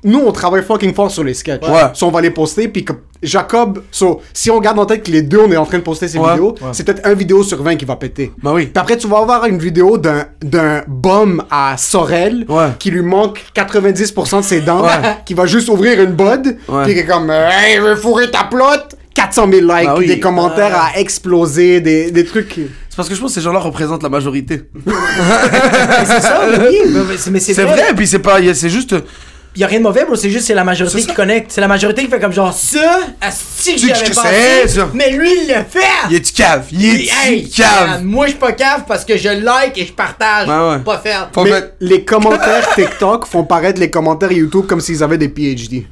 nous, 0.05 0.21
on 0.21 0.31
travaille 0.33 0.63
fucking 0.63 0.95
fort 0.95 1.11
sur 1.11 1.25
les 1.25 1.35
sketchs. 1.35 1.63
Ouais. 1.67 1.91
So, 1.95 2.07
on 2.07 2.11
va 2.11 2.21
les 2.21 2.31
poster, 2.31 2.69
puis 2.69 2.85
comme 2.85 2.99
Jacob, 3.23 3.83
so, 3.91 4.21
si 4.33 4.49
on 4.51 4.61
garde 4.61 4.79
en 4.79 4.87
tête 4.87 5.03
que 5.03 5.11
les 5.11 5.23
deux, 5.23 5.41
on 5.41 5.51
est 5.51 5.57
en 5.57 5.67
train 5.67 5.79
de 5.79 5.83
poster 5.83 6.07
ces 6.07 6.19
Ouais. 6.19 6.31
vidéos, 6.31 6.55
c'est 6.73 6.85
peut-être 6.85 7.05
un 7.07 7.15
vidéo 7.15 7.43
sur 7.43 7.61
20 7.63 7.75
qui 7.77 7.85
va 7.85 7.97
péter. 7.97 8.33
Bah 8.43 8.53
oui. 8.55 8.67
Puis 8.67 8.81
après, 8.81 8.97
tu 8.97 9.09
vas 9.09 9.19
avoir 9.19 9.45
une 9.47 9.59
vidéo 9.59 9.99
d'un, 9.99 10.27
d'un 10.41 10.83
bum 10.87 11.43
à 11.51 11.77
Sorel 11.77 12.45
Ouais. 12.49 12.69
qui 12.79 12.91
lui 12.93 13.03
manque 13.03 13.45
90% 13.55 14.39
de 14.39 14.45
ses 14.45 14.61
dents, 14.61 14.83
Ouais. 14.85 14.91
qui 15.27 15.35
va 15.35 15.47
juste 15.47 15.69
ouvrir 15.69 16.01
une 16.01 16.13
bod, 16.13 16.57
Ouais. 16.69 16.85
puis 16.85 16.95
qui 16.95 17.01
est 17.01 17.07
comme 17.07 17.31
Hey, 17.31 17.77
je 17.79 17.83
veux 17.83 17.97
fourrer 17.97 18.31
ta 18.31 18.45
plotte 18.45 18.95
400 19.15 19.49
000 19.51 19.63
likes, 19.63 19.87
Bah 19.87 19.95
oui. 19.99 20.07
des 20.07 20.21
commentaires 20.21 20.77
à 20.81 20.97
exploser, 21.01 21.81
des, 21.81 22.13
des 22.13 22.25
trucs. 22.25 22.53
C'est 22.89 22.97
parce 22.97 23.09
que 23.09 23.17
je 23.17 23.21
pense 23.21 23.31
que 23.31 23.35
ces 23.35 23.41
gens-là 23.45 23.59
représentent 23.59 24.05
la 24.05 24.09
majorité. 24.09 24.63
Mais 24.87 24.93
c'est 26.05 26.21
ça, 26.21 26.41
mais 26.51 26.69
oui, 26.69 26.79
mais 27.09 27.17
c'est- 27.17 27.31
mais 27.33 27.41
c'est 27.41 27.55
C'est 27.55 27.65
vrai. 27.65 27.73
vrai, 27.73 27.91
et 27.91 27.95
puis 27.95 28.07
c'est 28.07 28.21
pas. 28.21 28.39
C'est 28.55 28.69
juste. 28.71 28.95
Y 29.59 29.65
a 29.65 29.67
rien 29.67 29.79
de 29.81 29.83
mauvais, 29.85 30.05
bro, 30.05 30.15
c'est 30.15 30.31
juste 30.31 30.47
c'est 30.47 30.55
la 30.55 30.63
majorité 30.63 31.01
qui 31.03 31.13
connecte. 31.13 31.51
C'est 31.51 31.61
la 31.61 31.67
majorité 31.69 32.03
qui 32.05 32.09
fait 32.09 32.21
comme 32.21 32.33
genre 32.33 32.53
ça, 32.53 33.01
asti 33.21 33.75
que 33.75 33.81
Tu- 33.81 33.87
j'y 33.87 33.93
avais 33.93 34.07
je 34.07 34.13
pensé, 34.13 34.29
sais, 34.63 34.69
ça. 34.69 34.89
mais 34.95 35.11
lui 35.11 35.29
il 35.33 35.49
le 35.49 35.55
fait. 35.69 35.81
Il 36.11 36.17
est 36.17 36.33
cave. 36.37 36.67
Il 36.71 36.85
est 36.85 37.09
hey, 37.27 37.49
cave. 37.51 37.89
man, 37.89 38.05
moi 38.05 38.27
je 38.27 38.31
suis 38.31 38.39
pas 38.39 38.53
cave 38.53 38.85
parce 38.87 39.05
que 39.05 39.17
je 39.17 39.29
like 39.31 39.77
et 39.77 39.85
je 39.85 39.93
partage. 39.93 40.47
Ouais, 40.49 40.71
ouais. 40.77 40.79
Pas 40.85 40.99
faire. 40.99 41.31
Mais 41.45 41.73
les 41.81 42.05
commentaires 42.05 42.69
TikTok 42.77 43.27
font 43.27 43.43
paraître 43.45 43.81
les 43.81 43.91
commentaires 43.91 44.31
YouTube 44.31 44.67
comme 44.69 44.81
s'ils 44.81 45.03
avaient 45.03 45.19
des 45.19 45.29
PhD. 45.29 45.87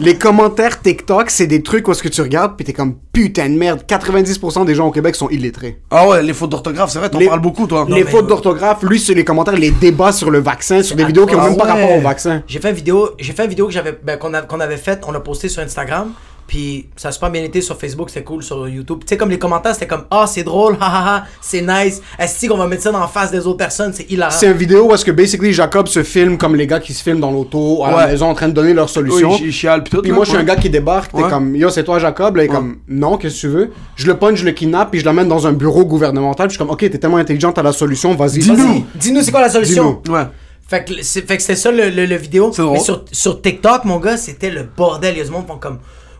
Les 0.00 0.16
commentaires 0.16 0.80
TikTok, 0.80 1.30
c'est 1.30 1.46
des 1.46 1.62
trucs 1.62 1.86
où 1.88 1.92
est-ce 1.92 2.02
que 2.02 2.08
tu 2.08 2.20
regardes 2.22 2.56
puis 2.56 2.64
t'es 2.64 2.72
comme 2.72 2.94
putain 3.12 3.48
de 3.48 3.56
merde. 3.56 3.82
90% 3.86 4.64
des 4.64 4.74
gens 4.74 4.86
au 4.86 4.90
Québec 4.90 5.14
sont 5.16 5.28
illettrés. 5.28 5.80
Ah 5.90 6.08
ouais, 6.08 6.22
les 6.22 6.32
fautes 6.32 6.50
d'orthographe, 6.50 6.90
c'est 6.90 6.98
vrai, 6.98 7.10
t'en 7.10 7.18
Les- 7.18 7.26
parles 7.26 7.40
beaucoup, 7.40 7.66
toi. 7.66 7.86
les 7.88 8.04
mais- 8.04 8.10
fautes 8.10 8.26
d'orthographe, 8.26 8.82
lui, 8.82 8.98
c'est 8.98 9.14
les 9.14 9.24
commentaires, 9.24 9.54
les 9.56 9.70
débats 9.70 10.12
sur 10.12 10.30
le 10.30 10.38
vaccin, 10.40 10.82
sur 10.82 10.96
des 10.96 11.04
vidéos 11.04 11.26
qui 11.26 11.34
ont 11.34 11.40
Ah 11.40 11.48
même 11.48 11.56
pas 11.56 11.64
rapport 11.64 11.92
au 11.96 12.00
vaccin. 12.00 12.42
J'ai 12.46 12.60
fait 12.60 12.70
une 12.70 12.76
vidéo, 12.76 13.10
j'ai 13.18 13.32
fait 13.32 13.44
une 13.44 13.50
vidéo 13.50 13.66
que 13.66 13.72
j'avais 13.72 13.98
ben, 14.02 14.16
qu'on 14.18 14.34
a- 14.34 14.42
qu'on 14.42 14.60
avait 14.60 14.76
faite, 14.76 15.02
on 15.06 15.12
l'a 15.12 15.20
posté 15.20 15.48
sur 15.48 15.62
Instagram, 15.62 16.12
puis 16.48 16.88
ça 16.96 17.08
a 17.10 17.12
super 17.12 17.30
bien 17.30 17.44
été 17.44 17.60
sur 17.60 17.78
Facebook, 17.78 18.08
c'était 18.10 18.24
cool 18.24 18.42
sur 18.42 18.66
YouTube. 18.68 18.98
Tu 19.02 19.06
sais 19.08 19.16
comme 19.16 19.28
les 19.30 19.38
commentaires, 19.38 19.74
c'était 19.74 19.86
comme 19.86 20.06
"Ah, 20.10 20.24
c'est 20.26 20.42
drôle, 20.42 20.76
hahaha, 20.80 21.24
c'est 21.40 21.60
nice. 21.60 22.02
Est-ce 22.18 22.46
qu'on 22.48 22.56
va 22.56 22.66
mettre 22.66 22.82
ça 22.82 22.90
dans 22.90 22.98
la 23.00 23.06
face 23.06 23.30
des 23.30 23.46
autres 23.46 23.58
personnes, 23.58 23.92
c'est 23.92 24.10
hilarant." 24.10 24.32
C'est 24.34 24.46
une 24.46 24.54
vidéo 24.56 24.86
où 24.90 24.94
est-ce 24.94 25.04
que 25.04 25.10
basically 25.12 25.52
Jacob 25.52 25.86
se 25.86 26.02
filme 26.02 26.36
comme 26.38 26.56
les 26.56 26.66
gars 26.66 26.80
qui 26.80 26.92
se 26.94 27.02
filment 27.02 27.20
dans 27.20 27.30
l'auto 27.30 27.84
à 27.84 27.90
la 27.90 27.96
Ouais. 27.98 28.06
maison 28.08 28.30
en 28.30 28.34
train 28.34 28.48
de 28.48 28.54
donner 28.54 28.72
leur 28.74 28.88
solution. 28.88 29.30
Oui, 29.40 29.52
chiale, 29.52 29.84
pis 29.84 29.90
tout. 29.90 30.00
Puis 30.02 30.10
moi, 30.10 30.24
je 30.24 30.30
suis 30.30 30.36
ouais. 30.38 30.42
un 30.42 30.46
gars 30.46 30.56
qui 30.56 30.70
débarque, 30.70 31.12
t'es 31.12 31.22
Ouais. 31.22 31.28
comme, 31.30 31.54
yo, 31.54 31.68
c'est 31.70 31.84
toi, 31.84 31.98
Jacob? 31.98 32.34
Là, 32.36 32.42
il 32.44 32.46
est 32.46 32.48
comme, 32.48 32.78
non, 32.88 33.18
qu'est-ce 33.18 33.34
que 33.36 33.40
tu 33.40 33.48
veux? 33.48 33.70
Je 33.96 34.06
le 34.06 34.16
punch, 34.16 34.38
je 34.38 34.44
le 34.46 34.52
kidnappe, 34.52 34.90
puis 34.90 35.00
je 35.00 35.04
l'amène 35.04 35.28
dans 35.28 35.46
un 35.46 35.52
bureau 35.52 35.84
gouvernemental, 35.84 36.48
puis 36.48 36.54
je 36.54 36.58
suis 36.58 36.64
comme, 36.66 36.72
ok, 36.72 36.80
t'es 36.80 36.98
tellement 36.98 37.18
intelligent, 37.18 37.52
t'as 37.52 37.62
la 37.62 37.72
solution, 37.72 38.14
vas-y. 38.14 38.38
Dis-nous. 38.38 38.56
vas-y. 38.56 38.84
Dis-nous 38.94 39.20
c'est 39.22 39.30
quoi 39.32 39.42
la 39.42 39.50
solution? 39.50 40.00
Dis-nous. 40.02 40.16
Ouais. 40.16 40.24
Fait 40.66 40.84
que 40.84 41.02
c'est- 41.02 41.26
fait 41.26 41.36
que 41.36 41.42
c'était 41.42 41.56
ça 41.56 41.70
le, 41.70 41.88
le, 41.88 42.04
le 42.04 42.16
vidéo. 42.16 42.50
C'est 42.52 42.60
drôle. 42.62 42.74
Mais 42.76 42.82
sur, 42.84 43.04
sur 43.10 43.40
TikTok, 43.40 43.84
mon 43.86 43.98
gars, 43.98 44.16
c'était 44.18 44.50
le 44.50 44.64
bordel. 44.76 45.14
Il 45.14 45.18
y 45.18 45.20
a 45.22 45.24
du 45.24 45.30
monde 45.30 45.42
qui 45.46 45.52
font 45.52 45.58
comme 45.58 45.78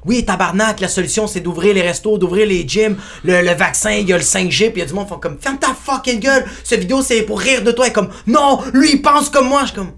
Oui, 0.08 0.24
tabarnak, 0.24 0.80
la 0.80 0.88
solution 0.88 1.26
c'est 1.26 1.40
d'ouvrir 1.40 1.74
les 1.74 1.82
restos, 1.82 2.16
d'ouvrir 2.16 2.46
les 2.46 2.66
gyms, 2.66 2.96
le, 3.24 3.54
vaccin, 3.54 3.90
il 3.90 4.08
y 4.08 4.12
a 4.14 4.16
le 4.16 4.22
5G, 4.22 4.70
puis 4.70 4.72
il 4.76 4.78
y 4.78 4.82
a 4.82 4.86
du 4.86 4.94
monde 4.94 5.04
qui 5.04 5.12
font 5.12 5.20
comme 5.20 5.36
Ferme 5.38 5.58
ta 5.58 5.74
fucking 5.74 6.18
gueule, 6.18 6.46
cette 6.64 6.80
vidéo 6.80 7.02
c'est 7.02 7.22
pour 7.22 7.38
rire 7.38 7.62
de 7.62 7.72
toi. 7.72 7.88
Et 7.88 7.92
comme 7.92 8.08
Non, 8.26 8.60
lui 8.72 8.92
il 8.92 9.02
pense 9.02 9.28
comme 9.28 9.48
moi. 9.48 9.60
Je 9.62 9.66
suis 9.66 9.76
comme 9.76 9.92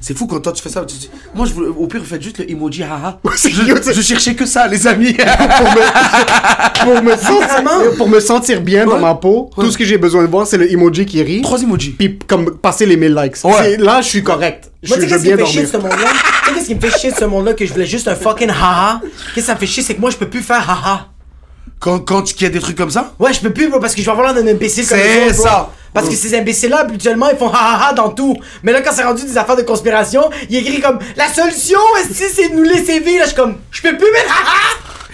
C'est 0.00 0.16
fou 0.16 0.26
quand 0.26 0.38
toi 0.40 0.52
tu 0.52 0.62
fais 0.62 0.68
ça. 0.68 0.84
Tu 0.84 0.94
moi, 1.34 1.46
je 1.46 1.52
voulais- 1.54 1.68
au 1.68 1.86
pire, 1.86 2.02
faites 2.04 2.22
juste 2.22 2.38
le 2.38 2.50
emoji 2.50 2.82
haha. 2.82 3.18
c'est 3.36 3.50
je, 3.50 3.82
ça. 3.92 4.02
cherchais 4.02 4.34
que 4.34 4.46
ça, 4.46 4.66
les 4.68 4.86
amis. 4.86 5.16
Pour 6.84 7.02
me, 7.02 7.10
sentir, 7.16 7.32
Littéralement. 7.40 7.70
pour 7.96 8.08
me 8.08 8.20
sentir 8.20 8.60
bien 8.60 8.86
dans 8.86 8.98
ma 8.98 9.14
peau, 9.14 9.50
Ouais. 9.56 9.64
tout 9.64 9.70
ce 9.72 9.78
que 9.78 9.84
j'ai 9.84 9.98
besoin 9.98 10.22
de 10.22 10.28
voir, 10.28 10.46
c'est 10.46 10.58
le 10.58 10.70
emoji 10.70 11.06
qui 11.06 11.22
rit. 11.22 11.42
Trois 11.42 11.60
emojis. 11.60 11.90
Puis 11.90 12.18
comme 12.26 12.56
passer 12.58 12.86
les 12.86 12.96
1000 12.96 13.14
likes. 13.14 13.36
Ouais. 13.44 13.52
C'est- 13.62 13.76
Là, 13.78 14.00
je 14.02 14.08
suis 14.08 14.22
correct. 14.22 14.70
Je, 14.82 14.88
Moi, 14.90 14.98
je 15.00 15.06
qu'est-ce 15.06 15.22
qui 15.24 15.32
me 15.32 15.36
fait 15.38 15.46
chier 15.46 15.62
de 15.62 15.66
ce 15.66 15.76
monde-là? 15.78 16.08
Qu'est-ce 16.54 16.66
qui 16.66 16.74
me 16.74 16.80
fait 16.80 16.98
chier 16.98 17.10
de 17.10 17.16
ce 17.16 17.24
monde-là 17.24 17.54
que 17.54 17.66
je 17.66 17.72
voulais 17.72 17.86
juste 17.86 18.06
un 18.08 18.14
fucking 18.14 18.50
haha? 18.50 19.00
Qu'est-ce 19.34 19.34
que 19.34 19.40
ça 19.42 19.54
me 19.54 19.58
fait 19.58 19.66
chier, 19.66 19.82
c'est 19.82 19.94
que 19.94 20.00
moi 20.00 20.10
je 20.10 20.16
peux 20.16 20.28
plus 20.28 20.42
faire 20.42 20.68
haha. 20.68 21.08
Quand, 21.80 21.98
quand 21.98 22.22
tu- 22.22 22.34
qu'il 22.34 22.44
y 22.46 22.50
a 22.50 22.52
des 22.52 22.60
trucs 22.60 22.76
comme 22.76 22.90
ça? 22.90 23.12
Ouais, 23.18 23.32
je 23.32 23.40
peux 23.40 23.50
plus, 23.52 23.68
bro, 23.68 23.80
parce 23.80 23.94
que 23.94 24.00
je 24.00 24.06
vais 24.06 24.12
avoir 24.12 24.32
l'air 24.32 24.42
d'un 24.42 24.50
imbécile 24.50 24.86
comme 24.86 24.98
C'est 24.98 25.26
autres, 25.26 25.34
bro. 25.34 25.42
ça. 25.44 25.70
Parce 25.96 26.10
que 26.10 26.14
ces 26.14 26.36
imbéciles-là, 26.36 26.80
habituellement, 26.80 27.30
ils 27.30 27.38
font 27.38 27.48
ha 27.48 27.56
ha 27.56 27.88
ha 27.88 27.92
dans 27.94 28.10
tout. 28.10 28.36
Mais 28.62 28.72
là, 28.72 28.82
quand 28.82 28.90
c'est 28.92 29.02
rendu 29.02 29.24
des 29.24 29.38
affaires 29.38 29.56
de 29.56 29.62
conspiration, 29.62 30.28
il 30.50 30.56
écrit 30.56 30.78
comme 30.78 30.98
La 31.16 31.26
solution, 31.26 31.78
est-ce 31.98 32.08
que 32.08 32.30
c'est 32.30 32.50
de 32.50 32.54
nous 32.54 32.64
laisser 32.64 33.00
vivre? 33.00 33.20
Là, 33.20 33.22
je 33.22 33.28
suis 33.28 33.36
comme 33.36 33.56
Je 33.70 33.80
peux 33.80 33.96
plus 33.96 34.12
mettre 34.12 34.30
ha 34.30 34.44
ha 34.46 35.05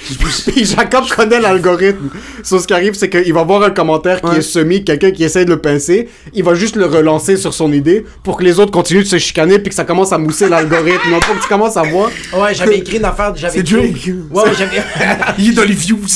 Puis 0.46 0.64
Jacob 0.64 1.04
connaît 1.08 1.40
l'algorithme. 1.40 2.08
So, 2.42 2.58
ce 2.58 2.66
qui 2.66 2.74
arrive, 2.74 2.94
c'est 2.94 3.08
qu'il 3.08 3.32
va 3.32 3.42
voir 3.44 3.62
un 3.62 3.70
commentaire 3.70 4.20
qui 4.20 4.26
Ouais. 4.28 4.38
est 4.38 4.42
semi, 4.42 4.84
quelqu'un 4.84 5.10
qui 5.10 5.24
essaie 5.24 5.44
de 5.44 5.50
le 5.50 5.58
pincer. 5.60 6.08
Il 6.34 6.42
va 6.44 6.54
juste 6.54 6.76
le 6.76 6.86
relancer 6.86 7.36
sur 7.36 7.54
son 7.54 7.72
idée 7.72 8.04
pour 8.24 8.36
que 8.36 8.42
les 8.44 8.58
autres 8.58 8.72
continuent 8.72 9.02
de 9.02 9.08
se 9.08 9.18
chicaner 9.18 9.58
puis 9.58 9.68
que 9.70 9.74
ça 9.74 9.84
commence 9.84 10.12
à 10.12 10.18
mousser 10.18 10.48
l'algorithme. 10.48 11.10
Donc, 11.10 11.20
que 11.22 11.42
tu 11.42 11.48
commences 11.48 11.76
à 11.76 11.82
voir. 11.82 12.10
Ouais, 12.34 12.54
j'avais 12.54 12.78
écrit 12.78 12.96
une 12.98 13.04
affaire. 13.04 13.34
J'avais 13.36 13.58
C'est 13.58 13.62
Drake. 13.62 14.08
Ouais, 14.30 14.42
ouais, 14.42 14.50
j'avais. 14.56 14.82
Il 15.38 15.50
est 15.50 15.54
dans 15.54 15.62
les 15.64 15.74
views. 15.74 16.00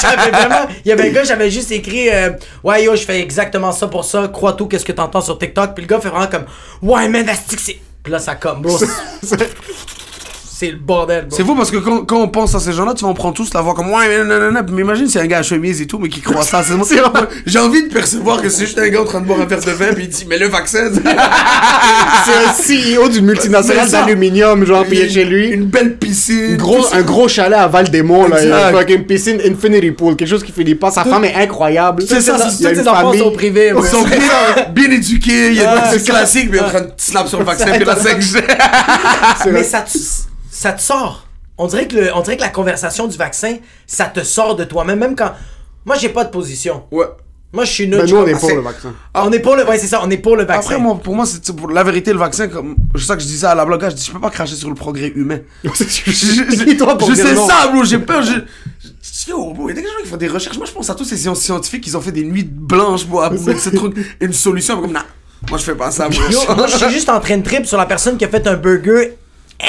j'avais 0.00 0.30
vraiment. 0.30 0.66
Il 0.84 0.88
y 0.88 0.92
avait 0.92 1.08
un 1.08 1.12
gars, 1.12 1.24
j'avais 1.24 1.50
juste 1.50 1.72
écrit 1.72 2.08
euh, 2.10 2.30
Ouais, 2.62 2.84
yo, 2.84 2.94
je 2.96 3.02
fais 3.02 3.20
exactement 3.20 3.72
ça 3.72 3.86
pour 3.88 4.04
ça. 4.04 4.28
Crois 4.32 4.52
tout, 4.52 4.66
qu'est-ce 4.66 4.84
que 4.84 4.92
t'entends 4.92 5.20
sur 5.20 5.38
TikTok? 5.38 5.74
Puis 5.74 5.84
le 5.84 5.88
gars 5.88 6.00
fait 6.00 6.08
vraiment 6.08 6.26
comme 6.28 6.44
Ouais, 6.82 7.08
man, 7.08 7.24
c'est. 7.56 7.78
Puis 8.02 8.12
là, 8.12 8.18
ça 8.18 8.34
comme, 8.34 8.60
bro. 8.62 8.78
C'est 10.64 10.70
le 10.72 10.78
bordel, 10.78 11.26
bro. 11.26 11.36
C'est 11.36 11.44
fou 11.44 11.54
parce 11.54 11.70
que 11.70 11.76
quand, 11.78 12.04
quand 12.04 12.18
on 12.20 12.28
pense 12.28 12.54
à 12.54 12.60
ces 12.60 12.72
gens-là, 12.72 12.94
tu 12.94 13.04
vas 13.04 13.10
en 13.10 13.14
prendre 13.14 13.34
tous 13.34 13.52
la 13.54 13.60
voix 13.60 13.74
comme 13.74 13.90
ouais, 13.90 14.08
mais 14.08 14.24
nanana. 14.24 14.62
Mais 14.70 14.82
imagine 14.82 15.08
c'est 15.08 15.20
un 15.20 15.26
gars 15.26 15.38
à 15.38 15.42
chemise 15.42 15.80
et 15.80 15.86
tout, 15.86 15.98
mais 15.98 16.08
qui 16.08 16.20
croit 16.20 16.42
ça. 16.42 16.62
C'est 16.62 16.74
moi. 16.74 16.86
J'ai 17.46 17.58
envie 17.58 17.82
de 17.88 17.92
percevoir 17.92 18.40
que 18.42 18.48
c'est 18.48 18.66
juste 18.66 18.78
un 18.78 18.88
gars 18.88 19.02
en 19.02 19.04
train 19.04 19.20
de 19.20 19.26
boire 19.26 19.40
un 19.40 19.46
verre 19.46 19.60
de 19.60 19.70
vin, 19.70 19.92
puis 19.94 20.04
il 20.04 20.08
dit 20.08 20.26
mais 20.28 20.38
le 20.38 20.48
vaccin. 20.48 20.90
C'est 22.24 22.90
un 22.96 22.98
CEO 22.98 23.08
d'une 23.08 23.26
multinationale 23.26 23.88
d'aluminium, 23.90 24.64
genre, 24.64 24.84
est 24.90 25.08
chez 25.08 25.24
lui. 25.24 25.48
Une 25.48 25.66
belle 25.66 25.96
piscine. 25.96 26.56
Gros, 26.56 26.84
un 26.94 27.02
gros 27.02 27.28
chalet 27.28 27.58
à 27.58 27.68
là. 27.68 27.82
Il 27.84 27.94
y 27.94 28.52
a 28.52 28.68
Exact. 28.68 28.72
fucking 28.78 29.04
piscine 29.04 29.40
Infinity 29.44 29.90
Pool, 29.90 30.16
quelque 30.16 30.28
chose 30.28 30.42
qui 30.44 30.52
finit 30.52 30.74
pas. 30.74 30.90
Sa 30.90 31.04
femme 31.04 31.24
est 31.24 31.34
incroyable. 31.34 32.04
C'est 32.08 32.20
ça, 32.20 32.34
Tous 32.34 32.50
c'est- 32.50 32.56
il 32.60 32.62
y 32.62 32.66
a 32.66 32.70
tes 32.72 32.80
une 32.80 32.88
enfants 32.88 33.12
sont 33.12 33.30
privés. 33.32 33.72
Ils 33.76 33.84
sont 33.88 34.04
bien, 34.74 34.90
éduqués, 34.90 35.48
il 35.48 35.54
y 35.56 35.60
a 35.60 35.80
des 35.80 35.88
trucs 35.98 36.04
classiques, 36.04 36.48
mais 36.50 36.60
en 36.60 36.68
train 36.68 36.80
de 36.82 36.90
snap 36.96 37.28
sur 37.28 37.38
le 37.38 37.44
vaccin, 37.44 37.66
puis 37.72 37.84
la 37.84 37.94
5G. 38.04 38.42
C'est 39.42 39.50
Mais 39.52 39.62
ça 39.62 39.84
ça 40.54 40.72
te 40.72 40.80
sort. 40.80 41.26
On 41.58 41.66
dirait, 41.66 41.86
que 41.86 41.96
le, 41.96 42.14
on 42.14 42.20
dirait 42.20 42.36
que 42.36 42.42
la 42.42 42.48
conversation 42.48 43.06
du 43.06 43.16
vaccin, 43.16 43.56
ça 43.86 44.06
te 44.06 44.22
sort 44.24 44.56
de 44.56 44.64
toi-même. 44.64 44.98
Même 44.98 45.16
quand. 45.16 45.32
Moi, 45.84 45.96
j'ai 45.96 46.08
pas 46.08 46.24
de 46.24 46.30
position. 46.30 46.84
Ouais. 46.90 47.06
Moi, 47.52 47.64
je 47.64 47.70
suis 47.70 47.86
neutre. 47.86 48.02
Ben, 48.04 48.08
je 48.08 48.14
nous, 48.14 48.20
on 48.22 48.26
est 48.26 48.40
pour 48.40 48.50
le 48.50 48.60
vaccin. 48.62 48.94
On 49.14 49.32
est 49.32 49.38
pour 49.40 49.56
le. 49.56 49.64
Ouais, 49.64 49.78
c'est 49.78 49.86
ça, 49.86 50.00
on 50.02 50.10
est 50.10 50.16
pour 50.16 50.36
le 50.36 50.44
vaccin. 50.44 50.60
Après, 50.60 50.78
moi, 50.78 50.98
pour 51.00 51.14
moi, 51.14 51.24
c'est 51.26 51.54
pour 51.54 51.70
la 51.70 51.84
vérité, 51.84 52.12
le 52.12 52.18
vaccin, 52.18 52.48
comme. 52.48 52.74
C'est 52.96 53.02
ça 53.04 53.14
que 53.16 53.22
je 53.22 53.26
disais 53.26 53.46
à 53.46 53.54
la 53.54 53.64
blague, 53.64 53.88
je 53.90 53.94
dis, 53.94 54.04
je 54.04 54.12
peux 54.12 54.18
pas 54.20 54.30
cracher 54.30 54.56
sur 54.56 54.68
le 54.68 54.74
progrès 54.74 55.12
humain. 55.14 55.38
Je, 55.64 55.70
je- 55.70 56.76
toi, 56.78 56.98
pour 56.98 57.08
je 57.10 57.14
sais 57.14 57.34
non? 57.34 57.46
ça, 57.46 57.68
bro, 57.68 57.84
j'ai 57.84 57.98
peur. 57.98 58.22
Je, 58.22 58.32
je- 58.82 59.30
yo, 59.30 59.52
bro, 59.52 59.68
il 59.68 59.76
y 59.76 59.78
a 59.78 59.82
des 59.82 59.86
gens 59.86 59.94
qui 60.02 60.08
font 60.08 60.16
des 60.16 60.28
recherches. 60.28 60.56
Moi, 60.56 60.66
je 60.66 60.72
pense 60.72 60.90
à 60.90 60.94
tous 60.96 61.04
ces 61.04 61.16
scientifiques 61.16 61.84
qui 61.84 61.94
ont 61.94 62.00
fait 62.00 62.10
des 62.12 62.24
nuits 62.24 62.42
blanches, 62.50 63.06
bro, 63.06 63.20
à 63.20 63.30
ce 63.36 63.70
truc, 63.70 63.94
une 64.20 64.32
solution. 64.32 64.80
Comme, 64.80 64.92
nah, 64.92 65.04
moi, 65.48 65.58
je 65.58 65.64
fais 65.64 65.74
pas 65.76 65.90
ça, 65.92 66.08
bro. 66.08 66.20
Yo, 66.30 66.40
moi, 66.56 66.66
je 66.66 66.76
suis 66.76 66.90
juste 66.90 67.08
en 67.08 67.20
train 67.20 67.36
de 67.38 67.44
trip 67.44 67.66
sur 67.66 67.76
la 67.78 67.86
personne 67.86 68.16
qui 68.16 68.24
a 68.24 68.28
fait 68.28 68.44
un 68.48 68.54
burger 68.56 69.16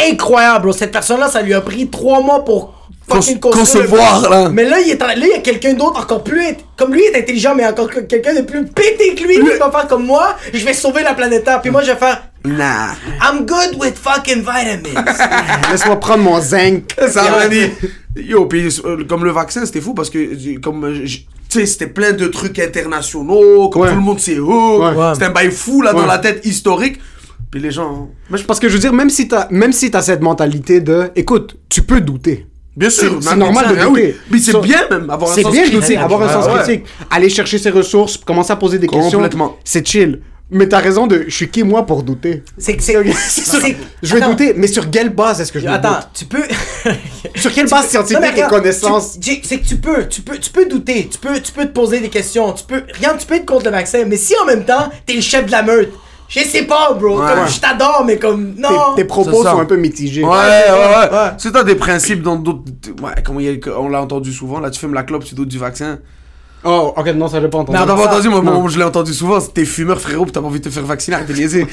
incroyable, 0.10 0.64
bro. 0.64 0.74
Cette 0.74 0.92
personne-là, 0.92 1.28
ça 1.30 1.42
lui 1.42 1.54
a 1.54 1.62
pris 1.62 1.88
trois 1.90 2.22
mois 2.22 2.44
pour 2.44 2.74
fucking 3.08 3.36
le 3.36 3.40
concevoir, 3.40 4.30
là. 4.30 4.50
Mais 4.50 4.64
là, 4.66 4.80
il 4.80 4.90
est 4.90 5.02
en- 5.02 5.08
là, 5.08 5.14
il 5.16 5.28
y 5.28 5.34
a 5.34 5.40
quelqu'un 5.40 5.74
d'autre 5.74 6.00
encore 6.00 6.24
plus. 6.24 6.42
int- 6.42 6.58
Comme 6.78 6.94
lui 6.94 7.04
est 7.04 7.18
intelligent, 7.18 7.54
mais 7.56 7.66
encore 7.66 7.88
que- 7.90 8.00
quelqu'un 8.02 8.34
de 8.34 8.42
plus 8.42 8.66
pété 8.66 9.16
que 9.16 9.24
lui 9.24 9.36
qui 9.36 9.58
va 9.60 9.72
faire 9.72 9.88
comme 9.88 10.06
moi. 10.06 10.36
Je 10.54 10.66
vais 10.66 10.74
sauver 10.74 11.04
la 11.04 11.14
planète 11.14 11.44
Terre. 11.46 11.62
Puis 11.62 11.72
moi, 11.72 11.82
je 11.84 11.92
vais 11.92 11.98
faire. 11.98 12.24
Nah. 12.44 12.94
I'm 13.24 13.46
good 13.46 13.76
with 13.80 13.96
fucking 13.98 14.40
vitamins. 14.40 15.04
Laisse-moi 15.72 16.00
prendre 16.00 16.24
mon 16.24 16.40
zinc. 16.42 16.94
Ça 17.10 17.30
m'a 17.30 17.48
dit. 17.48 17.70
Yo, 18.16 18.46
puis 18.46 18.68
euh, 18.86 19.04
comme 19.08 19.24
le 19.24 19.32
vaccin, 19.32 19.66
c'était 19.66 19.82
fou 19.82 19.94
parce 19.94 20.10
que, 20.10 20.18
euh, 20.20 20.60
comme, 20.62 20.84
euh, 20.86 21.06
tu 21.06 21.20
sais, 21.50 21.66
c'était 21.66 21.88
plein 21.88 22.12
de 22.14 22.28
trucs 22.28 22.58
internationaux, 22.60 23.70
comme 23.70 23.82
Ouais. 23.84 23.90
tout 23.90 23.96
le 23.96 24.02
monde 24.02 24.20
sait, 24.20 24.38
oh, 24.40 24.82
Ouais. 24.84 25.14
c'était 25.14 25.26
un 25.26 25.30
bail 25.32 25.52
fou 25.52 25.82
là 25.82 25.92
dans 25.94 26.06
la 26.06 26.18
tête 26.20 26.46
historique. 26.46 27.00
Puis 27.56 27.64
les 27.64 27.72
gens. 27.72 27.90
hein. 27.90 28.08
Mais 28.30 28.38
je- 28.38 28.44
Parce 28.44 28.60
que 28.60 28.68
je 28.68 28.74
veux 28.74 28.80
dire, 28.82 28.92
même 28.92 29.10
si 29.10 29.30
t'as, 29.30 29.48
même 29.50 29.72
si 29.72 29.90
t'as 29.90 30.02
cette 30.02 30.20
mentalité 30.22 30.82
de, 30.82 31.10
écoute, 31.16 31.56
tu 31.70 31.84
peux 31.84 32.02
douter. 32.02 32.48
Bien 32.76 32.90
sûr, 32.90 33.18
c'est 33.22 33.38
normal 33.38 33.70
de 33.74 33.80
ah 33.80 33.88
oui. 33.88 34.02
douter. 34.02 34.16
Puis 34.30 34.42
c'est 34.42 34.60
bien 34.60 34.82
même, 34.92 35.10
avoir 35.10 35.32
un 35.32 35.36
C'est 35.36 35.42
sens 35.44 35.54
bien 35.54 35.62
de 35.64 35.68
critique. 35.70 35.82
douter, 35.88 35.96
avoir 35.98 36.22
un 36.24 36.28
sens 36.34 36.48
ouais. 36.54 36.62
critique. 36.64 36.86
Aller 37.10 37.30
chercher 37.30 37.58
ses 37.58 37.70
ressources, 37.70 38.18
commencer 38.18 38.52
à 38.52 38.58
poser 38.58 38.78
des 38.78 38.88
questions. 38.88 39.20
Complètement. 39.20 39.56
C'est 39.64 39.88
chill. 39.88 40.20
Mais 40.52 40.68
t'as 40.68 40.80
raison 40.80 41.08
de, 41.08 41.24
je 41.30 41.34
suis 41.34 41.48
qui 41.48 41.64
moi 41.64 41.86
pour 41.86 42.04
douter? 42.04 42.44
C'est 42.58 42.76
que 42.76 42.84
c'est. 42.84 43.02
c'est- 43.18 43.78
Je 44.04 44.14
vais 44.16 44.20
douter, 44.22 44.54
mais 44.58 44.68
sur 44.68 44.92
quelle 44.92 45.10
base 45.12 45.40
est-ce 45.40 45.54
que 45.54 45.60
je 45.62 45.66
Attends, 45.68 45.92
doute? 45.94 46.08
tu 46.14 46.26
peux. 46.26 46.44
Sur 47.38 47.52
quelle 47.54 47.68
base 47.70 47.88
scientifique 47.88 48.20
mais 48.36 48.40
et 48.42 48.48
connaissance? 48.50 49.18
C'est 49.22 49.60
que 49.60 49.66
tu 49.66 49.78
peux, 49.78 50.08
tu 50.10 50.22
peux, 50.22 50.38
tu 50.38 50.50
peux 50.52 50.66
douter, 50.66 51.08
tu 51.10 51.18
peux, 51.18 51.40
tu 51.40 51.52
peux 51.54 51.64
te 51.64 51.72
poser 51.72 52.00
des 52.02 52.10
questions, 52.10 52.52
tu 52.54 52.64
peux, 52.66 52.84
rien, 53.00 53.16
tu 53.18 53.26
peux 53.26 53.36
être 53.36 53.46
contre 53.46 53.66
le 53.66 53.72
vaccin, 53.72 54.04
mais 54.06 54.18
si 54.18 54.34
en 54.42 54.46
même 54.46 54.64
temps 54.66 54.90
t'es 55.06 55.14
le 55.14 55.22
chef 55.22 55.46
de 55.48 55.52
la 55.52 55.64
meute, 55.64 55.92
je 56.28 56.40
sais 56.42 56.64
pas, 56.64 56.94
bro, 56.94 57.20
Ouais. 57.20 57.34
comme 57.34 57.48
je 57.48 57.60
t'adore, 57.60 58.04
mais 58.06 58.18
comme 58.18 58.56
non. 58.58 58.96
tes 58.96 59.06
propos 59.06 59.44
sont 59.44 59.60
un 59.60 59.66
peu 59.66 59.78
mitigés. 59.78 60.24
Ouais, 60.24 60.30
ouais, 60.30 60.72
ouais. 60.72 61.16
ouais. 61.18 61.32
C'est 61.38 61.52
t'as 61.52 61.64
des 61.64 61.76
principes 61.76 62.22
dans 62.22 62.36
d'autres. 62.36 62.64
Ouais, 63.02 63.22
comme 63.24 63.40
il 63.40 63.46
y 63.46 63.50
a- 63.70 63.80
on 63.80 63.90
l'a 63.90 64.02
entendu 64.02 64.32
souvent, 64.34 64.60
là, 64.60 64.70
tu 64.72 64.80
fumes 64.80 64.94
la 64.94 65.04
clope, 65.04 65.24
tu 65.24 65.36
doutes 65.36 65.50
du 65.50 65.58
vaccin. 65.60 66.00
Oh, 66.68 66.94
ok, 66.98 67.08
non, 67.16 67.28
ça 67.28 67.40
j'ai 67.40 67.48
pas 67.48 67.60
entendu. 67.60 67.78
Mais 67.78 67.86
T'as 67.86 67.94
pas 67.96 68.02
ça- 68.04 68.10
entendu, 68.10 68.30
moi, 68.30 68.42
non. 68.42 68.60
moi, 68.62 68.70
je 68.72 68.78
l'ai 68.80 68.84
entendu 68.84 69.14
souvent, 69.14 69.40
c'est 69.40 69.54
t'es 69.54 69.66
fumeur, 69.66 70.02
frérot, 70.02 70.24
puis 70.24 70.32
t'as 70.32 70.42
pas 70.42 70.48
envie 70.48 70.60
de 70.60 70.68
te 70.68 70.74
faire 70.74 70.84
vacciner, 70.84 71.16
arrête 71.18 71.28
de 71.28 71.34
niaiser. 71.34 71.68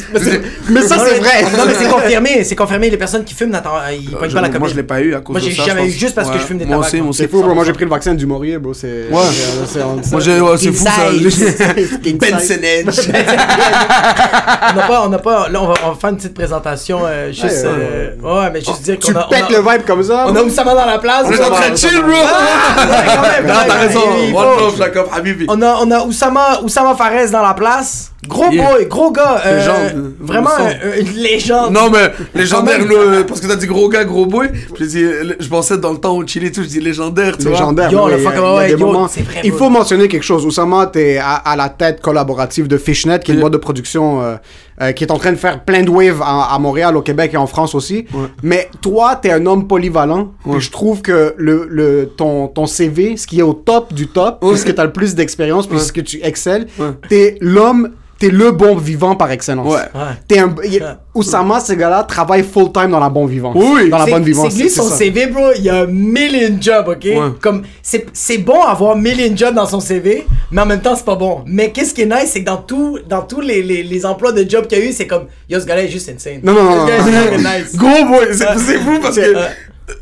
Mais 0.68 0.82
ça, 0.82 0.96
Non, 0.96 1.02
c'est 1.06 1.12
mais- 1.14 1.18
vrai. 1.20 1.42
Non 1.56 1.64
mais 1.66 1.75
c'est 1.78 1.88
confirmé, 1.88 2.44
c'est 2.44 2.56
confirmé, 2.56 2.90
les 2.90 2.96
personnes 2.99 3.25
qui 3.25 3.34
fument, 3.34 3.50
n'attendent- 3.50 3.72
ils 3.92 4.11
pognent 4.11 4.28
Je- 4.28 4.34
pas 4.34 4.40
la 4.42 4.49
moi, 4.50 4.58
COVID. 4.61 4.70
je 4.70 4.76
l'ai 4.76 4.82
pas 4.82 5.00
eu 5.00 5.14
à 5.14 5.20
cause 5.20 5.32
Moi, 5.34 5.40
de 5.40 5.46
j'ai 5.50 5.56
ça. 5.56 5.64
jamais 5.64 5.82
je 5.82 5.87
eu 5.87 5.90
pense. 5.92 5.99
juste 6.00 6.14
parce 6.14 6.28
que 6.28 6.34
Ouais. 6.34 6.40
je 6.40 6.44
fume 6.46 6.58
des 6.58 6.66
Moi 6.66 6.76
tabacs, 6.76 6.88
aussi, 6.88 6.96
moi. 6.99 7.04
moi. 7.06 7.14
C'est 7.16 7.28
fou, 7.28 7.42
bro. 7.42 7.54
Moi, 7.54 7.64
j'ai 7.64 7.72
pris 7.72 7.84
le 7.84 7.90
vaccin 7.90 8.14
du 8.14 8.26
Maurier, 8.26 8.58
bro. 8.58 8.75
C'est. 8.75 9.06
Ouais. 9.11 9.18
c'est- 9.66 9.78
Moi, 10.11 10.20
j'ai, 10.20 10.40
ouais, 10.40 10.56
c'est 10.58 10.72
fou 10.72 10.84
ça. 10.84 10.90
Benson. 12.12 12.54
Edge. 12.62 13.00
On 14.72 14.75
n'a 14.76 14.82
pas, 14.87 15.02
on 15.04 15.08
n'a 15.08 15.18
pas, 15.18 15.49
là 15.49 15.61
on 15.62 15.66
va, 15.68 15.75
faire 16.00 16.11
une 16.11 16.16
petite 16.16 16.34
présentation, 16.34 17.00
euh, 17.04 17.28
juste, 17.32 17.64
Ouais, 17.64 17.68
euh, 18.25 18.50
mais 18.52 18.61
juste 18.61 18.82
dire 18.82 18.96
Tu 18.99 19.12
qu'on 19.12 19.18
a, 19.20 19.25
pètes 19.28 19.50
le 19.50 19.58
vibe 19.58 19.84
comme 19.87 20.02
ça? 20.02 20.26
on 20.28 20.37
a 20.37 20.42
Oussama 20.42 20.75
dans 20.75 20.87
la 20.87 20.99
place. 20.99 21.25
On 21.26 21.32
est 21.32 21.40
en 21.44 21.50
train 21.50 21.70
de 21.70 21.76
chill, 21.76 22.00
bro. 22.00 22.12
Ah, 22.14 22.87
ouais, 22.87 22.96
quand 23.06 23.22
même, 23.22 23.46
Non, 23.46 23.61
t'as 23.66 23.75
raison. 23.75 24.00
Jacob, 24.82 25.08
Habibi. 25.12 25.46
On 25.48 25.60
a, 25.62 25.76
on 25.82 25.90
a 25.90 26.00
Oussama, 26.04 26.60
Oussama 26.62 26.94
Fares 26.94 27.30
dans 27.30 27.42
la 27.42 27.54
place. 27.54 28.12
Gros 28.28 28.52
Yeah. 28.52 28.70
boy, 28.70 28.86
gros 28.86 29.10
gars. 29.10 29.42
euh, 29.44 29.58
Légende. 29.58 30.12
Vraiment 30.20 30.50
une 31.00 31.12
légende. 31.20 31.72
Non, 31.72 31.90
mais 31.90 32.12
légendaire, 32.40 32.78
le- 32.78 33.26
parce 33.26 33.40
que 33.40 33.48
t'as 33.48 33.56
dit 33.56 33.66
gros 33.66 33.88
gars, 33.88 34.04
gros 34.04 34.26
boy. 34.26 34.48
Je 34.78 34.84
dis, 34.84 35.04
je 35.40 35.48
pensais 35.48 35.76
dans 35.76 35.90
le 35.90 35.98
temps 35.98 36.16
où 36.16 36.24
Chili 36.26 36.46
et 36.46 36.52
tout, 36.52 36.62
je 36.62 36.68
dis 36.68 36.80
légendaire, 36.80 37.36
tu 37.36 37.42
vois. 37.44 37.52
Légendaire. 37.52 37.90
Yo, 37.90 38.04
oui, 38.04 38.12
le 38.12 38.18
il 38.18 38.22
fuck, 38.22 38.34
ouais, 38.34 38.70
yo, 38.70 38.78
moments- 38.78 39.06
vrai, 39.06 39.50
faut 39.50 39.70
mentionner 39.70 40.06
quelque 40.06 40.22
chose. 40.22 40.46
Oussama, 40.46 40.86
t'es 40.86 41.18
à, 41.18 41.32
à 41.34 41.56
la 41.56 41.68
tête 41.68 42.00
collaborative 42.00 42.68
de 42.68 42.76
Fishnet, 42.78 43.18
qui 43.18 43.32
est 43.32 43.34
une 43.34 43.40
boîte 43.40 43.54
de 43.54 43.58
production 43.58 44.22
euh, 44.22 44.36
euh, 44.80 44.92
qui 44.92 45.02
est 45.02 45.10
en 45.10 45.18
train 45.18 45.32
de 45.32 45.36
faire 45.36 45.64
plein 45.64 45.82
de 45.82 45.90
waves 45.90 46.22
à, 46.22 46.54
à 46.54 46.58
Montréal, 46.60 46.96
au 46.96 47.02
Québec 47.02 47.32
et 47.34 47.36
en 47.36 47.48
France 47.48 47.74
aussi. 47.74 48.06
Mais 48.44 48.70
toi, 48.80 49.16
t'es 49.16 49.32
un 49.32 49.44
homme 49.46 49.66
polyvalent. 49.66 50.32
Ouais. 50.46 50.58
Et 50.58 50.60
je 50.60 50.70
trouve 50.70 51.02
que 51.02 51.34
le, 51.36 51.66
le, 51.68 52.08
ton, 52.16 52.46
ton 52.46 52.66
CV, 52.66 53.16
ce 53.16 53.26
qui 53.26 53.40
est 53.40 53.42
au 53.42 53.52
top 53.52 53.92
du 53.92 54.06
top, 54.06 54.38
Ouais. 54.44 54.50
puisque 54.52 54.72
t'as 54.76 54.84
le 54.84 54.92
plus 54.92 55.16
d'expérience, 55.16 55.66
puisque 55.66 56.04
tu 56.04 56.20
excelles, 56.22 56.68
Ouais. 56.78 56.90
t'es 57.08 57.36
l'homme, 57.40 57.90
t'es 58.22 58.30
le 58.30 58.52
bon 58.52 58.76
vivant 58.76 59.16
par 59.16 59.32
excellence. 59.32 59.66
Ouais. 59.66 59.80
Ouais. 59.94 60.14
T'es 60.28 60.38
un, 60.38 60.54
y- 60.62 60.80
Oussama, 61.12 61.58
ce 61.58 61.72
gars-là, 61.72 62.04
travaille 62.04 62.44
full-time 62.44 62.92
dans 62.92 63.00
la 63.00 63.08
bonne 63.10 63.26
vivance. 63.26 63.56
Oui. 63.58 63.90
Dans 63.90 63.98
la 63.98 64.06
bonne 64.06 64.22
vivance. 64.22 64.52
C'est 64.54 64.62
lui, 64.62 64.70
son 64.70 64.84
ça. 64.88 64.94
CV, 64.96 65.26
bro, 65.26 65.48
il 65.56 65.64
y 65.64 65.68
a 65.68 65.80
un 65.80 65.86
million 65.86 66.56
jobs, 66.60 66.86
ok? 66.86 67.04
Ouais. 67.04 67.18
Comme, 67.40 67.62
c'est 67.82 68.06
c'est 68.12 68.38
bon 68.38 68.62
avoir 68.62 68.94
million 68.96 69.36
jobs 69.36 69.54
dans 69.56 69.66
son 69.66 69.80
CV, 69.80 70.24
mais 70.52 70.62
en 70.62 70.66
même 70.66 70.80
temps, 70.80 70.94
c'est 70.94 71.04
pas 71.04 71.16
bon. 71.16 71.40
Mais 71.46 71.72
qu'est-ce 71.72 71.92
qui 71.92 72.02
est 72.02 72.06
nice, 72.06 72.30
c'est 72.32 72.40
que 72.42 72.46
dans, 72.46 72.58
tout, 72.58 72.98
dans 73.08 73.22
tous 73.22 73.40
les, 73.40 73.60
les, 73.62 73.82
les 73.82 74.06
emplois 74.06 74.30
de 74.30 74.48
job 74.48 74.68
qu'il 74.68 74.78
y 74.78 74.82
a 74.82 74.84
eu, 74.84 74.92
c'est 74.92 75.08
comme, 75.08 75.24
yo, 75.50 75.58
ce 75.58 75.66
gars-là 75.66 75.82
est 75.82 75.88
juste 75.88 76.08
insane. 76.08 76.40
Non, 76.44 76.52
non, 76.52 76.62
non, 76.62 76.86
nice. 76.86 77.74
Gros 77.76 78.04
boy, 78.06 78.28
c'est 78.30 78.46
c'est 78.58 78.78
fou 78.78 79.00
parce 79.02 79.16
que. 79.16 79.34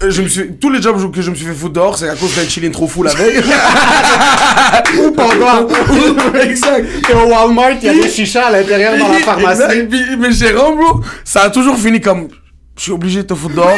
Euh, 0.02 0.10
Je 0.10 0.22
me 0.22 0.28
suis, 0.28 0.52
tous 0.60 0.70
les 0.70 0.80
jobs 0.82 1.10
que 1.10 1.22
je 1.22 1.30
me 1.30 1.34
suis 1.34 1.46
fait 1.46 1.54
foutre 1.54 1.75
dehors, 1.75 1.99
c'est 1.99 2.08
à 2.08 2.14
cause 2.16 2.34
d'un 2.37 2.49
chilling 2.49 2.70
trop 2.70 2.87
fou 2.87 3.02
la 3.02 3.14
veille. 3.14 3.38
Ou 4.99 5.10
pendant. 5.12 5.68
exact. 6.42 6.87
T'es 7.06 7.14
au 7.14 7.26
Walmart, 7.28 7.72
il 7.82 7.84
y 7.84 7.88
a 7.88 7.94
des 7.94 8.08
chichas 8.08 8.46
à 8.46 8.50
l'intérieur 8.50 8.96
dans 8.99 9.08
la 9.08 9.18
pharmacie. 9.20 9.62
Exact. 9.62 10.18
Mes 10.18 10.32
gérants, 10.32 10.75
bro, 10.75 11.00
ça 11.25 11.42
a 11.42 11.50
toujours 11.50 11.78
fini 11.78 12.00
comme. 12.00 12.28
Je 12.76 12.84
suis 12.84 12.92
obligé 12.92 13.22
de 13.22 13.26
te 13.28 13.34
foutre 13.34 13.54
dehors. 13.54 13.76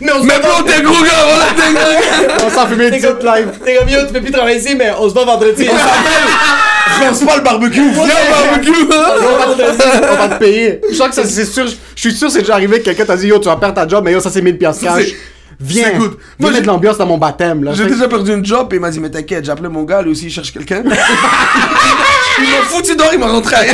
Mais 0.00 0.12
on 0.12 0.20
se 0.22 0.26
mais 0.26 0.38
voit 0.40 0.50
bro, 0.50 0.62
t'es 0.62 0.82
gros 0.82 1.02
gars, 1.02 1.24
voilà, 1.28 1.46
t'es 1.56 1.72
gros 1.72 2.28
gars. 2.28 2.34
On 2.46 2.50
s'en 2.50 2.66
fume 2.66 2.80
une 2.82 2.90
T'es 2.90 2.98
petite 2.98 3.18
comme, 3.18 3.34
live. 3.34 3.48
t'es 3.64 3.74
comme, 3.76 3.88
yo, 3.88 3.98
tu 4.06 4.12
peux 4.12 4.20
plus 4.20 4.30
travailler 4.32 4.58
ici, 4.58 4.74
mais 4.76 4.90
on 4.98 5.08
se 5.08 5.14
voit 5.14 5.24
vendredi. 5.24 5.66
Je 5.66 7.04
lance 7.06 7.20
pas 7.24 7.36
le 7.36 7.42
barbecue, 7.42 7.90
viens 7.90 8.02
au 8.02 8.30
barbecue. 8.30 8.70
On 8.82 8.86
va 8.88 9.54
te- 9.54 10.12
on 10.12 10.16
va 10.16 10.28
te 10.28 10.38
payer. 10.38 10.80
Je 10.90 10.94
sens 10.96 11.08
que 11.08 11.14
ça, 11.14 11.24
c'est 11.24 11.44
sûr. 11.44 11.66
Je 11.66 12.00
suis 12.00 12.12
sûr, 12.12 12.30
c'est 12.30 12.40
déjà 12.40 12.54
arrivé 12.54 12.78
que 12.80 12.84
quelqu'un 12.86 13.04
t'a 13.04 13.16
dit 13.16 13.28
Yo, 13.28 13.38
tu 13.38 13.46
vas 13.48 13.56
perdre 13.56 13.74
ta 13.74 13.86
job, 13.88 14.02
mais 14.04 14.12
yo, 14.12 14.20
ça 14.20 14.30
c'est 14.30 14.42
1000 14.42 14.58
piastres 14.58 14.84
Ça, 14.84 14.96
cash. 14.98 15.08
Viens. 15.60 15.84
c'est 15.92 15.98
good. 15.98 16.10
Viens 16.10 16.16
Moi, 16.38 16.48
mettre 16.50 16.54
j'ai- 16.56 16.62
de 16.62 16.66
l'ambiance 16.66 16.98
dans 16.98 17.06
mon 17.06 17.18
baptême. 17.18 17.64
là. 17.64 17.72
J'ai 17.74 17.86
déjà 17.86 18.08
perdu 18.08 18.32
une 18.32 18.44
job 18.44 18.68
et 18.72 18.76
il 18.76 18.80
m'a 18.80 18.90
dit 18.90 19.00
mais 19.00 19.10
t'inquiète, 19.10 19.44
j'ai 19.44 19.52
appelé 19.52 19.68
mon 19.68 19.82
gars, 19.84 20.02
lui 20.02 20.12
aussi 20.12 20.26
il 20.26 20.30
cherche 20.30 20.52
quelqu'un. 20.52 20.82
il 20.84 22.44
m'a 22.44 22.62
foutu 22.68 22.96
dehors, 22.96 23.10
il 23.12 23.18
m'a 23.18 23.26
rentré. 23.30 23.56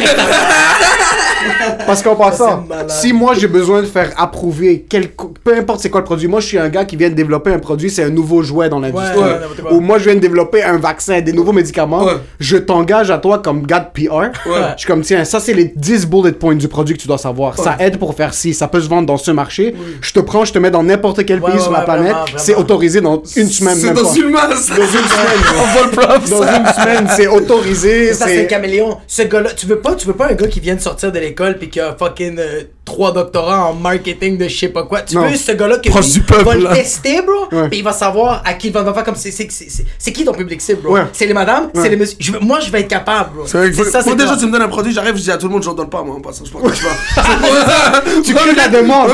Parce 1.86 2.02
qu'en 2.02 2.16
passant, 2.16 2.66
si 2.88 3.12
moi 3.12 3.34
j'ai 3.34 3.46
besoin 3.46 3.80
de 3.82 3.86
faire 3.86 4.10
approuver, 4.16 4.84
quel, 4.88 5.08
peu 5.44 5.56
importe 5.56 5.80
c'est 5.80 5.90
quoi 5.90 6.00
le 6.00 6.04
produit, 6.04 6.26
moi 6.26 6.40
je 6.40 6.46
suis 6.46 6.58
un 6.58 6.68
gars 6.68 6.84
qui 6.84 6.96
vient 6.96 7.08
de 7.08 7.14
développer 7.14 7.52
un 7.52 7.58
produit, 7.60 7.88
c'est 7.90 8.02
un 8.02 8.08
nouveau 8.10 8.42
jouet 8.42 8.68
dans 8.68 8.80
l'industrie. 8.80 9.18
Ouais. 9.18 9.38
Ou 9.70 9.80
moi 9.80 9.98
je 9.98 10.04
viens 10.04 10.14
de 10.14 10.20
développer 10.20 10.62
un 10.64 10.78
vaccin, 10.78 11.20
des 11.20 11.32
nouveaux 11.32 11.52
médicaments, 11.52 12.02
Ouais. 12.04 12.14
je 12.40 12.56
t'engage 12.56 13.10
à 13.10 13.18
toi 13.18 13.38
comme 13.38 13.64
gars 13.66 13.78
de 13.80 13.86
PR. 14.06 14.14
Ouais. 14.14 14.30
Je 14.74 14.78
suis 14.80 14.86
comme 14.88 15.02
tiens, 15.02 15.24
ça 15.24 15.38
c'est 15.38 15.52
les 15.54 15.72
10 15.76 16.06
bullet 16.06 16.32
points 16.32 16.54
du 16.56 16.66
produit 16.68 16.96
que 16.96 17.02
tu 17.02 17.08
dois 17.08 17.18
savoir. 17.18 17.56
Ça 17.58 17.76
aide 17.78 17.98
pour 17.98 18.14
faire 18.14 18.34
ci, 18.34 18.52
ça 18.54 18.66
peut 18.66 18.80
se 18.80 18.88
vendre 18.88 19.06
dans 19.06 19.16
ce 19.18 19.30
marché. 19.30 19.74
Je 20.00 20.12
te 20.12 20.20
prends, 20.20 20.44
je 20.44 20.52
te 20.52 20.58
mets 20.58 20.70
dans 20.70 20.82
n'importe 20.82 21.24
quel 21.24 21.40
Ouais, 21.40 21.50
pays 21.50 21.58
ouais, 21.58 21.62
sur 21.62 21.75
la 21.78 21.82
planète. 21.84 22.16
C'est 22.36 22.54
autorisé 22.54 23.00
dans 23.00 23.22
une 23.36 23.48
semaine 23.48 23.76
C'est 23.76 23.86
même 23.86 23.94
dans 23.94 24.02
pas. 24.04 24.16
une 24.16 24.30
masse. 24.30 24.68
Dans 24.68 24.76
une 24.76 24.88
semaine. 24.88 25.42
On. 25.96 26.30
Dans 26.30 26.42
une 26.42 26.66
semaine, 26.74 27.08
c'est 27.16 27.26
autorisé. 27.26 28.12
Ça, 28.14 28.26
c'est 28.26 28.46
caméléon. 28.46 28.98
Ce 29.06 29.22
gars-là, 29.22 29.50
tu 29.56 29.66
veux 29.66 29.80
pas, 29.80 29.94
tu 29.94 30.06
veux 30.06 30.14
pas 30.14 30.28
un 30.30 30.34
gars 30.34 30.46
qui 30.48 30.60
vient 30.60 30.74
de 30.74 30.80
sortir 30.80 31.12
de 31.12 31.18
l'école 31.18 31.58
pis 31.58 31.68
qui 31.68 31.80
a 31.80 31.94
fucking 31.98 32.36
euh, 32.38 32.62
trois 32.84 33.12
doctorats 33.12 33.66
en 33.66 33.74
marketing 33.74 34.36
de 34.38 34.48
je 34.48 34.56
sais 34.58 34.68
pas 34.68 34.84
quoi. 34.84 35.02
Tu 35.02 35.16
Non. 35.16 35.26
veux 35.28 35.36
ce 35.36 35.52
gars-là 35.52 35.78
peuple, 35.78 36.44
va 36.44 36.54
le 36.54 36.68
tester, 36.74 37.20
bro, 37.22 37.46
Ouais. 37.58 37.68
puis 37.68 37.78
il 37.78 37.84
va 37.84 37.92
savoir 37.92 38.42
à 38.44 38.54
qui 38.54 38.68
il 38.68 38.72
va, 38.72 38.82
va 38.82 38.92
faire 38.94 39.04
comme 39.04 39.16
c'est 39.16 39.30
c'est 39.30 40.12
qui 40.12 40.24
ton 40.24 40.32
public 40.32 40.60
cible, 40.60 40.82
bro? 40.82 40.94
Ouais. 40.94 41.02
C'est 41.12 41.26
les 41.26 41.34
madames, 41.34 41.68
c'est 41.74 41.88
les 41.88 41.96
messieurs. 41.96 42.16
Je 42.20 42.32
veux- 42.32 42.38
moi, 42.40 42.60
je 42.60 42.70
vais 42.70 42.80
être 42.80 42.88
capable, 42.88 43.30
bro. 43.36 43.46
C'est 43.46 43.72
ça, 43.84 44.02
moi, 44.06 44.14
déjà, 44.14 44.36
tu 44.36 44.46
me 44.46 44.52
donnes 44.52 44.62
un 44.62 44.68
produit, 44.68 44.92
j'arrive, 44.92 45.16
je 45.16 45.22
dis 45.22 45.30
à 45.30 45.36
tout 45.36 45.46
le 45.46 45.52
monde, 45.52 45.62
je 45.62 45.70
donne 45.70 45.88
pas, 45.90 46.02
moi, 46.02 46.16
en 46.16 46.20
passant, 46.20 46.44
je 46.44 46.50
pense 46.50 46.62
pas. 46.62 47.22
Tu 48.24 48.34
crées 48.34 48.54
la 48.54 48.68
demande. 48.68 49.10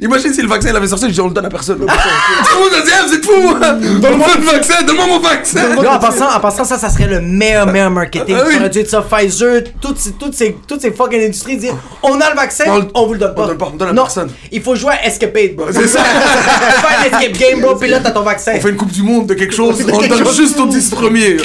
Imagine 0.00 0.32
si 0.34 0.42
le 0.42 0.48
vaccin 0.48 0.70
il 0.70 0.76
avait 0.76 0.86
sorti, 0.88 1.06
je 1.08 1.12
dis 1.12 1.20
on 1.20 1.28
le 1.28 1.34
donne 1.34 1.46
à 1.46 1.50
personne. 1.50 1.69
Tout 1.80 2.54
le 2.56 2.60
monde 2.60 2.74
a 2.76 2.84
dit, 2.84 2.90
ah, 2.92 3.04
vous 3.06 3.14
êtes 3.14 3.24
fous, 3.24 3.40
moi. 3.40 3.58
Donne-moi 4.00 4.28
le 4.38 4.44
vaccin, 4.44 4.82
donne-moi 4.86 5.06
mon 5.06 5.18
vaccin. 5.20 5.60
Yo, 5.82 5.88
en 5.88 5.98
passant, 5.98 6.34
en 6.34 6.40
passant, 6.40 6.64
ça, 6.64 6.78
ça 6.78 6.88
serait 6.90 7.06
le 7.06 7.20
meilleur, 7.20 7.66
meilleur 7.66 7.90
marketing. 7.90 8.36
Ah. 8.38 8.50
Ça 8.50 8.56
aurait 8.58 8.70
dû 8.70 8.78
être 8.80 8.90
ça, 8.90 9.02
Pfizer, 9.02 9.62
toutes, 9.80 9.98
ces- 9.98 10.12
toutes, 10.12 10.34
ces, 10.34 10.56
toutes 10.66 10.80
ces 10.80 10.90
fucking 10.92 11.22
industries 11.22 11.56
dire 11.56 11.74
on 12.02 12.20
a 12.20 12.30
le 12.30 12.36
vaccin, 12.36 12.64
On 12.94 13.06
vous 13.06 13.14
le 13.14 13.18
donne 13.18 13.34
pas. 13.34 13.42
on 13.42 13.46
donne 13.48 13.58
pas, 13.58 13.70
on 13.72 13.76
donne 13.76 13.88
à 13.88 13.92
non, 13.92 14.02
personne. 14.02 14.30
il 14.50 14.62
faut 14.62 14.74
jouer 14.74 14.92
à 14.92 15.06
Escapade, 15.06 15.54
bro. 15.56 15.66
C'est 15.72 15.86
ça. 15.86 16.00
Fais 16.04 17.16
un 17.16 17.18
escape 17.20 17.38
game, 17.38 17.60
bro, 17.60 17.76
puis 17.76 17.88
là, 17.88 18.00
t'as 18.00 18.10
ton 18.10 18.22
vaccin. 18.22 18.52
On 18.56 18.60
fait 18.60 18.70
une 18.70 18.76
coupe 18.76 18.92
du 18.92 19.02
monde 19.02 19.26
de 19.26 19.34
quelque 19.34 19.54
chose, 19.54 19.84
on 19.92 19.98
donne 19.98 20.34
juste 20.34 20.58
aux 20.58 20.66
10 20.66 20.90
premiers. 20.90 21.36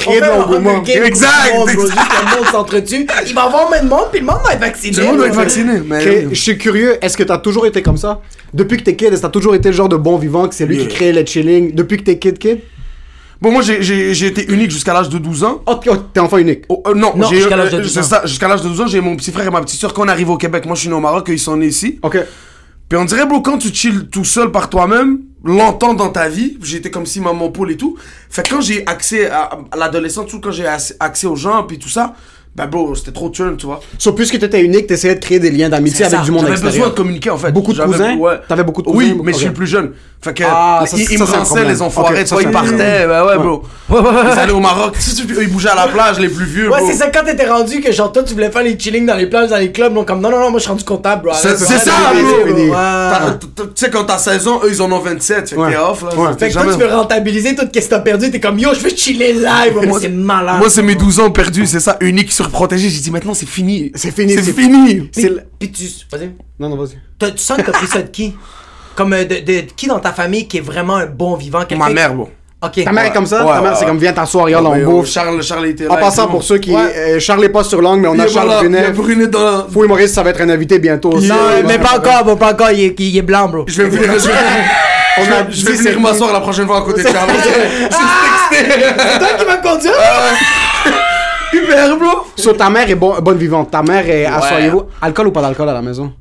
Exact, 1.04 1.52
le 1.54 2.36
monde, 2.36 2.46
s'entretue. 2.50 3.06
Il 3.26 3.34
va 3.34 3.42
y 3.42 3.46
avoir 3.46 3.68
moins 3.68 3.82
de 3.82 3.88
monde, 3.88 4.06
puis 4.10 4.20
le 4.20 4.26
monde 4.26 4.40
va 4.44 4.52
être 4.54 4.60
vacciné. 4.60 4.94
Tout 4.94 5.00
le 5.00 5.06
monde 5.06 5.16
doit 5.18 5.26
être 5.28 5.34
vacciné. 5.34 5.80
Mais 5.86 6.26
je 6.30 6.40
suis 6.40 6.58
curieux, 6.58 6.98
est-ce 7.02 7.16
que 7.16 7.22
t'as 7.22 7.38
toujours 7.38 7.66
été 7.66 7.82
comme 7.82 7.96
ça? 7.96 8.20
Depuis 8.54 8.78
que 8.78 8.84
t'es 8.84 8.96
kid, 8.96 9.08
est-ce 9.08 9.16
que 9.16 9.22
t'as 9.26 9.28
toujours 9.28 9.54
été 9.54 9.68
le 9.68 9.74
genre 9.74 9.88
de 9.88 9.96
bon 9.96 10.15
vivant, 10.18 10.48
que 10.48 10.54
c'est 10.54 10.66
lui 10.66 10.76
Yeah. 10.76 10.86
qui 10.86 10.94
crée 10.94 11.12
les 11.12 11.26
chilling 11.26 11.74
Depuis 11.74 11.96
que 11.98 12.02
t'es 12.04 12.18
kid, 12.18 12.38
kid? 12.38 12.60
Bon, 13.40 13.52
moi 13.52 13.60
j'ai- 13.62 14.26
été 14.26 14.50
unique 14.50 14.70
jusqu'à 14.70 14.94
l'âge 14.94 15.10
de 15.10 15.18
12 15.18 15.44
ans. 15.44 15.62
Oh, 15.66 15.78
oh, 15.88 15.96
t'es 16.12 16.20
enfant 16.20 16.38
unique. 16.38 16.64
Oh, 16.70 16.82
euh, 16.86 16.94
non, 16.94 17.12
Non, 17.16 17.28
j'ai- 17.28 17.36
jusqu'à 17.36 17.56
l'âge 17.56 17.70
de 17.70 17.76
euh, 17.78 17.82
12 17.82 17.92
c'est 17.92 18.00
ans. 18.00 18.02
ça, 18.02 18.22
jusqu'à 18.24 18.48
l'âge 18.48 18.62
de 18.62 18.68
12 18.68 18.80
ans, 18.80 18.86
j'ai 18.86 19.00
mon 19.02 19.14
petit 19.14 19.30
frère 19.30 19.46
et 19.46 19.50
ma 19.50 19.60
petite 19.60 19.78
soeur 19.78 19.92
quand 19.92 20.04
on 20.04 20.08
arrive 20.08 20.30
au 20.30 20.38
Québec. 20.38 20.64
Moi, 20.64 20.74
je 20.74 20.80
suis 20.80 20.88
né 20.88 20.94
au 20.94 21.00
Maroc, 21.00 21.26
ils 21.28 21.38
sont 21.38 21.56
nés 21.56 21.66
ici. 21.66 21.98
Ok. 22.02 22.18
Puis 22.88 22.98
on 22.98 23.04
dirait, 23.04 23.26
bro, 23.26 23.40
quand 23.42 23.58
tu 23.58 23.74
chill 23.74 24.08
tout 24.10 24.24
seul 24.24 24.50
par 24.52 24.70
toi-même, 24.70 25.18
longtemps 25.44 25.92
dans 25.92 26.08
ta 26.08 26.28
vie, 26.28 26.56
j'étais 26.62 26.90
comme 26.90 27.04
si 27.04 27.20
maman 27.20 27.50
poule 27.50 27.72
et 27.72 27.76
tout. 27.76 27.96
Fait 28.30 28.42
que 28.42 28.48
quand 28.54 28.60
j'ai 28.62 28.86
accès 28.86 29.28
à, 29.28 29.50
à 29.70 29.76
l'adolescence, 29.76 30.28
tout 30.30 30.40
quand 30.40 30.52
j'ai 30.52 30.64
ac- 30.64 30.94
accès 30.98 31.26
aux 31.26 31.36
gens, 31.36 31.62
puis 31.64 31.78
tout 31.78 31.88
ça, 31.90 32.14
bah, 32.56 32.66
bro, 32.66 32.94
c'était 32.94 33.12
trop 33.12 33.28
turn, 33.28 33.56
tu 33.56 33.66
vois. 33.66 33.80
Sauf 33.98 34.14
puisque 34.14 34.38
t'étais 34.38 34.62
unique, 34.62 34.86
t'essayais 34.86 35.14
de 35.14 35.20
créer 35.20 35.38
des 35.38 35.50
liens 35.50 35.68
d'amitié 35.68 36.06
avec 36.06 36.18
ça, 36.18 36.24
du 36.24 36.30
monde 36.30 36.42
J'avais 36.42 36.52
besoin 36.54 36.68
extérieur. 36.68 36.90
de 36.90 36.96
communiquer, 36.96 37.30
en 37.30 37.36
fait. 37.36 37.52
Beaucoup 37.52 37.72
de 37.74 37.82
cousins? 37.82 38.16
Ouais. 38.16 38.40
T'avais 38.48 38.64
beaucoup 38.64 38.82
de 38.82 38.88
Oui, 38.88 39.10
cousins 39.12 39.22
mais 39.24 39.32
je 39.32 39.38
suis 39.38 39.46
le 39.48 39.52
plus 39.52 39.66
jeune. 39.66 39.92
Fait 40.22 40.32
que, 40.32 40.42
Ah, 40.46 40.82
ça, 40.86 40.96
ils, 40.96 41.06
ça, 41.06 41.24
me 41.24 41.44
problème. 41.44 41.68
les 41.68 41.82
enfoirés. 41.82 42.14
Ok, 42.20 42.24
tu 42.24 42.32
vois, 42.34 42.42
ça, 42.42 42.48
ils 42.48 42.52
partaient, 42.52 43.06
bah 43.06 43.26
ouais, 43.26 43.36
bro. 43.36 43.62
Ils 43.90 44.38
allaient 44.38 44.52
au 44.52 44.60
Maroc, 44.60 44.96
ils 45.40 45.48
bougeaient 45.48 45.68
à 45.68 45.74
la 45.74 45.88
plage, 45.88 46.18
les 46.18 46.28
plus 46.30 46.46
vieux, 46.46 46.70
Ouais, 46.70 46.80
c'est 46.86 46.94
ça, 46.94 47.08
quand 47.10 47.24
t'étais 47.24 47.46
rendu 47.48 47.80
que 47.80 47.92
genre 47.92 48.10
toi 48.10 48.22
tu 48.24 48.32
voulais 48.32 48.50
faire 48.50 48.62
les 48.62 48.78
chillings 48.78 49.04
dans 49.06 49.14
les 49.14 49.26
plages, 49.26 49.50
dans 49.50 49.58
les 49.58 49.70
clubs, 49.70 49.92
donc 49.94 50.08
comme 50.08 50.20
non, 50.20 50.30
non, 50.30 50.40
non, 50.40 50.50
moi 50.50 50.58
je 50.58 50.62
suis 50.62 50.70
rendu 50.70 50.82
comptable, 50.84 51.24
bro. 51.26 51.34
C'est 51.34 51.56
ça, 51.56 51.92
bro. 52.12 53.30
Tu 53.56 53.64
sais, 53.74 53.90
quand 53.90 54.04
t'as 54.04 54.18
16 54.18 54.48
ans, 54.48 54.60
eux, 54.64 54.68
ils 54.70 54.80
en 54.82 54.90
ont 54.90 54.98
27. 54.98 55.50
Fait 55.50 55.56
que 55.56 55.70
t'es 55.70 55.76
off, 55.76 56.02
là. 56.02 56.10
Fait 56.38 56.48
que 56.48 56.52
toi, 56.54 56.62
tu 56.72 56.78
veux 56.80 56.86
rentabiliser 56.94 57.54
tout 57.54 57.66
ce 57.72 57.78
que 57.80 57.84
t'as 57.88 57.98
perdu, 58.00 58.30
t'es 58.30 58.40
comme 58.40 58.58
yo, 58.58 58.70
je 58.74 58.80
veux 58.80 58.90
chiller 58.90 59.34
live, 59.34 59.86
moi 59.86 59.98
c'est 60.00 60.08
malade. 60.08 60.58
Moi, 60.58 60.70
c'est 60.70 60.82
mes 60.82 60.94
12 60.94 61.20
ans 61.20 61.30
perdus, 61.30 61.66
c'est 61.66 61.80
ça, 61.80 61.98
unique, 62.00 62.32
surprotégé. 62.48 62.88
J'ai 62.88 63.00
dit, 63.00 63.10
maintenant, 63.10 63.34
c'est 63.34 63.46
fini. 63.48 63.90
C'est 63.94 64.10
fini, 64.10 64.34
C'est 64.34 64.42
c'est- 64.42 64.52
fini. 64.52 65.00
Puis, 65.00 65.22
c'est 65.22 65.28
le- 65.28 65.42
puis 65.58 65.70
tu. 65.72 65.84
Vas-y. 66.10 66.30
Non, 66.58 66.68
non, 66.68 66.76
vas-y. 66.76 66.98
T'as- 67.18 67.30
Tu 67.30 67.38
sens 67.38 67.56
que 67.58 67.62
t'as 67.62 67.72
pris 67.72 67.86
ça 67.86 68.02
de 68.02 68.08
qui? 68.08 68.34
Comme 68.94 69.12
euh, 69.12 69.24
de, 69.24 69.40
de 69.40 69.60
qui 69.76 69.86
dans 69.86 69.98
ta 70.00 70.12
famille 70.12 70.48
qui 70.48 70.56
est 70.58 70.60
vraiment 70.62 70.96
un 70.96 71.06
bon 71.06 71.34
vivant? 71.36 71.60
Ma 71.76 71.90
mère, 71.90 72.14
bon. 72.14 72.28
Ok. 72.62 72.82
Ta 72.84 72.90
mère 72.92 73.04
est 73.04 73.12
comme 73.12 73.26
ça? 73.26 73.44
Ouais, 73.44 73.52
Ta 73.52 73.60
mère, 73.60 73.70
ouais, 73.72 73.76
c'est 73.76 73.82
ouais. 73.82 73.86
comme 73.88 73.98
viens 73.98 74.12
t'asseoir, 74.14 74.46
regarde, 74.46 74.64
Ouais, 74.64 74.70
on 74.70 74.74
ouais, 74.76 74.84
bouffe. 74.84 75.10
Charles, 75.10 75.42
Charles 75.42 75.66
était 75.66 75.84
là. 75.84 75.92
En 75.92 75.96
passant, 75.98 76.26
pour 76.28 76.42
ceux 76.42 76.56
qui. 76.56 76.72
Ouais. 76.74 76.80
euh, 76.96 77.20
Charles 77.20 77.44
est 77.44 77.50
pas 77.50 77.62
sur 77.62 77.82
langue, 77.82 78.00
mais 78.00 78.08
on 78.08 78.14
Il 78.14 78.20
a 78.22 78.26
Charles 78.26 78.46
voilà, 78.46 78.62
il 78.64 78.72
y 78.72 78.76
a 78.78 78.90
Brunet. 78.90 78.92
Brunet 78.92 79.26
dans 79.28 79.44
la- 79.44 79.66
Fou 79.70 79.84
humoriste, 79.84 80.14
ça 80.14 80.22
va 80.22 80.30
être 80.30 80.40
un 80.40 80.48
invité 80.48 80.78
bientôt. 80.78 81.10
aussi. 81.12 81.28
Non, 81.28 81.34
Euh, 81.38 81.62
mais 81.66 81.78
pas 81.78 81.98
encore, 81.98 82.24
bro, 82.24 82.36
pas 82.36 82.52
encore, 82.52 82.70
il 82.70 82.80
est, 82.84 82.98
il 82.98 83.18
est 83.18 83.22
blanc, 83.22 83.48
bro. 83.48 83.64
Je 83.68 83.82
vais 83.82 83.88
venir, 83.90 84.10
je 84.18 84.26
vais, 84.28 84.32
On 85.18 85.24
je 85.24 85.30
a 85.30 85.50
je 85.50 85.66
vais 85.66 85.72
venir 85.72 86.00
m'asseoir 86.00 86.32
la 86.32 86.40
prochaine 86.40 86.66
fois 86.66 86.78
à 86.78 86.82
côté 86.82 87.02
de 87.02 87.08
Charles. 87.08 87.30
C'est 88.50 89.18
toi 89.18 89.28
qui 89.38 89.44
vas 89.44 89.56
conduire 89.58 89.92
Super, 91.60 91.96
bro. 91.98 92.08
So, 92.36 92.52
ta 92.52 92.68
mère 92.70 92.88
est 92.90 92.94
bon- 92.94 93.18
bonne 93.20 93.38
vivante. 93.38 93.70
Ta 93.70 93.82
mère 93.82 94.08
est. 94.08 94.24
Assoyez-vous. 94.26 94.84
Alcool 95.00 95.28
ou 95.28 95.32
pas 95.32 95.42
d'alcool 95.42 95.68
à 95.68 95.72
la 95.74 95.82
maison? 95.82 96.12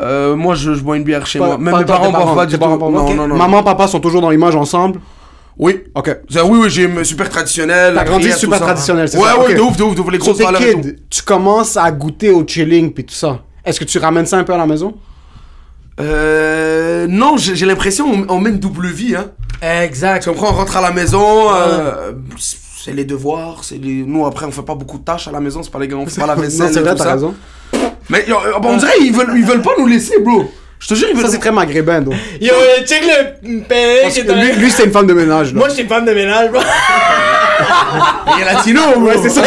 Euh, 0.00 0.36
moi, 0.36 0.54
je, 0.54 0.74
je 0.74 0.80
bois 0.82 0.96
une 0.96 1.04
bière 1.04 1.26
chez 1.26 1.38
Pas- 1.38 1.46
moi. 1.46 1.58
Même 1.58 1.72
pas 1.72 1.78
mes 1.80 1.84
parents 1.86 2.10
boivent 2.10 2.34
pas 2.36 2.46
du 2.46 2.54
tout. 2.54 2.60
parents. 2.60 2.76
Non, 2.90 3.06
Ok. 3.08 3.14
non, 3.16 3.26
non. 3.28 3.36
Maman, 3.36 3.62
papa 3.62 3.86
sont 3.88 4.00
toujours 4.00 4.20
dans 4.20 4.30
l'image 4.30 4.54
ensemble? 4.54 5.00
Oui. 5.58 5.84
Ok. 5.94 6.14
C'est- 6.28 6.42
Oui, 6.42 6.58
oui, 6.62 6.68
j'ai 6.70 6.84
une 6.84 7.02
super 7.02 7.30
traditionnel. 7.30 7.94
T'as 7.94 8.04
grandi 8.04 8.24
prière, 8.24 8.36
super 8.38 8.60
traditionnel, 8.60 9.08
c'est 9.08 9.16
ouais, 9.16 9.24
ça? 9.26 9.38
Ouais, 9.38 9.46
Ok. 9.52 9.54
de 9.56 9.60
ouf, 9.60 9.76
de 9.78 9.82
ouf, 9.84 9.94
de 9.94 10.00
ouf. 10.02 10.10
Les 10.12 10.20
Sur 10.20 10.34
grosses 10.34 10.44
valeurs 10.44 10.60
kids, 10.60 10.96
tu 11.08 11.22
commences 11.22 11.78
à 11.78 11.90
goûter 11.90 12.30
au 12.30 12.44
chilling 12.46 12.92
puis 12.92 13.04
tout 13.06 13.14
ça. 13.14 13.38
Est-ce 13.64 13.80
que 13.80 13.84
tu 13.86 13.98
ramènes 13.98 14.26
ça 14.26 14.36
un 14.36 14.44
peu 14.44 14.52
à 14.52 14.58
la 14.58 14.66
maison? 14.66 14.92
Euh. 15.98 17.06
Non, 17.08 17.36
j'ai 17.38 17.64
l'impression 17.64 18.06
on, 18.28 18.34
on 18.34 18.40
mène 18.40 18.58
double 18.58 18.88
vie, 18.88 19.16
hein. 19.16 19.30
Exact. 19.62 20.22
Tu 20.24 20.28
comprends, 20.28 20.50
on 20.50 20.56
rentre 20.56 20.76
à 20.76 20.82
la 20.82 20.90
maison, 20.90 21.46
euh, 21.54 22.12
c'est 22.86 22.92
les 22.92 23.04
devoirs, 23.04 23.64
c'est 23.64 23.82
les... 23.82 24.04
Nous, 24.06 24.24
après, 24.26 24.46
on 24.46 24.52
fait 24.52 24.62
pas 24.62 24.76
beaucoup 24.76 24.98
de 24.98 25.02
tâches 25.02 25.26
à 25.26 25.32
la 25.32 25.40
maison, 25.40 25.60
c'est 25.60 25.72
pas 25.72 25.80
les 25.80 25.88
gars, 25.88 25.96
on 25.96 26.06
fait 26.06 26.20
pas 26.20 26.26
la 26.28 26.34
vaisselle 26.40 26.66
Non, 26.66 26.72
c'est 26.72 26.78
et 26.78 26.82
vrai, 26.82 26.92
tout 26.92 26.98
t'as 26.98 27.04
ça. 27.04 27.12
raison. 27.14 27.34
Mais 28.08 28.24
yo, 28.28 28.36
euh, 28.36 28.52
on 28.62 28.76
dirait 28.76 28.92
ils 29.00 29.12
veulent, 29.12 29.32
ils 29.34 29.44
veulent 29.44 29.60
pas 29.60 29.72
nous 29.76 29.88
laisser, 29.88 30.20
bro. 30.20 30.48
Je 30.78 30.86
te 30.86 30.94
jure, 30.94 31.08
ils 31.10 31.16
veulent... 31.16 31.26
Ça, 31.26 31.32
c'est 31.32 31.40
très 31.40 31.50
maghrébin, 31.50 32.00
donc. 32.02 32.14
Yo, 32.40 32.52
euh, 32.54 32.84
check 32.86 33.02
le 33.42 33.60
père 33.62 34.02
Parce 34.02 34.14
que 34.14 34.32
lui, 34.32 34.52
lui, 34.62 34.70
c'est 34.70 34.84
une 34.84 34.92
femme 34.92 35.08
de 35.08 35.14
ménage, 35.14 35.52
là. 35.52 35.58
Moi, 35.58 35.68
je 35.70 35.74
suis 35.74 35.88
femme 35.88 36.04
de 36.04 36.12
ménage, 36.12 36.52
bro. 36.52 36.60
Il 38.36 38.42
est 38.42 38.44
latino, 38.44 38.80
bro. 38.98 39.08
Ouais, 39.08 39.16
c'est 39.20 39.30
ça. 39.30 39.42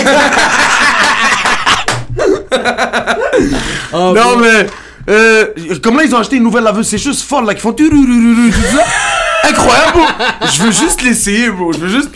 Oh, 3.93 3.97
Non, 4.15 4.35
mais... 4.35 4.65
Euh, 5.09 5.45
comme 5.81 5.95
là, 5.95 6.03
ils 6.03 6.13
ont 6.13 6.19
acheté 6.19 6.35
une 6.35 6.43
nouvelle 6.43 6.65
laveuse 6.65 6.89
sécheuse 6.89 7.23
folle, 7.23 7.45
là, 7.45 7.55
qui 7.55 7.61
font... 7.61 7.71
tout 7.71 7.87
ça. 7.87 8.83
Incroyable, 9.43 9.93
bro. 9.93 10.47
Je 10.47 10.63
veux 10.63 10.71
juste 10.71 11.02
l'essayer, 11.02 11.49
bro. 11.49 11.71
Je 11.73 11.80
veux 11.80 11.88
juste... 11.89 12.10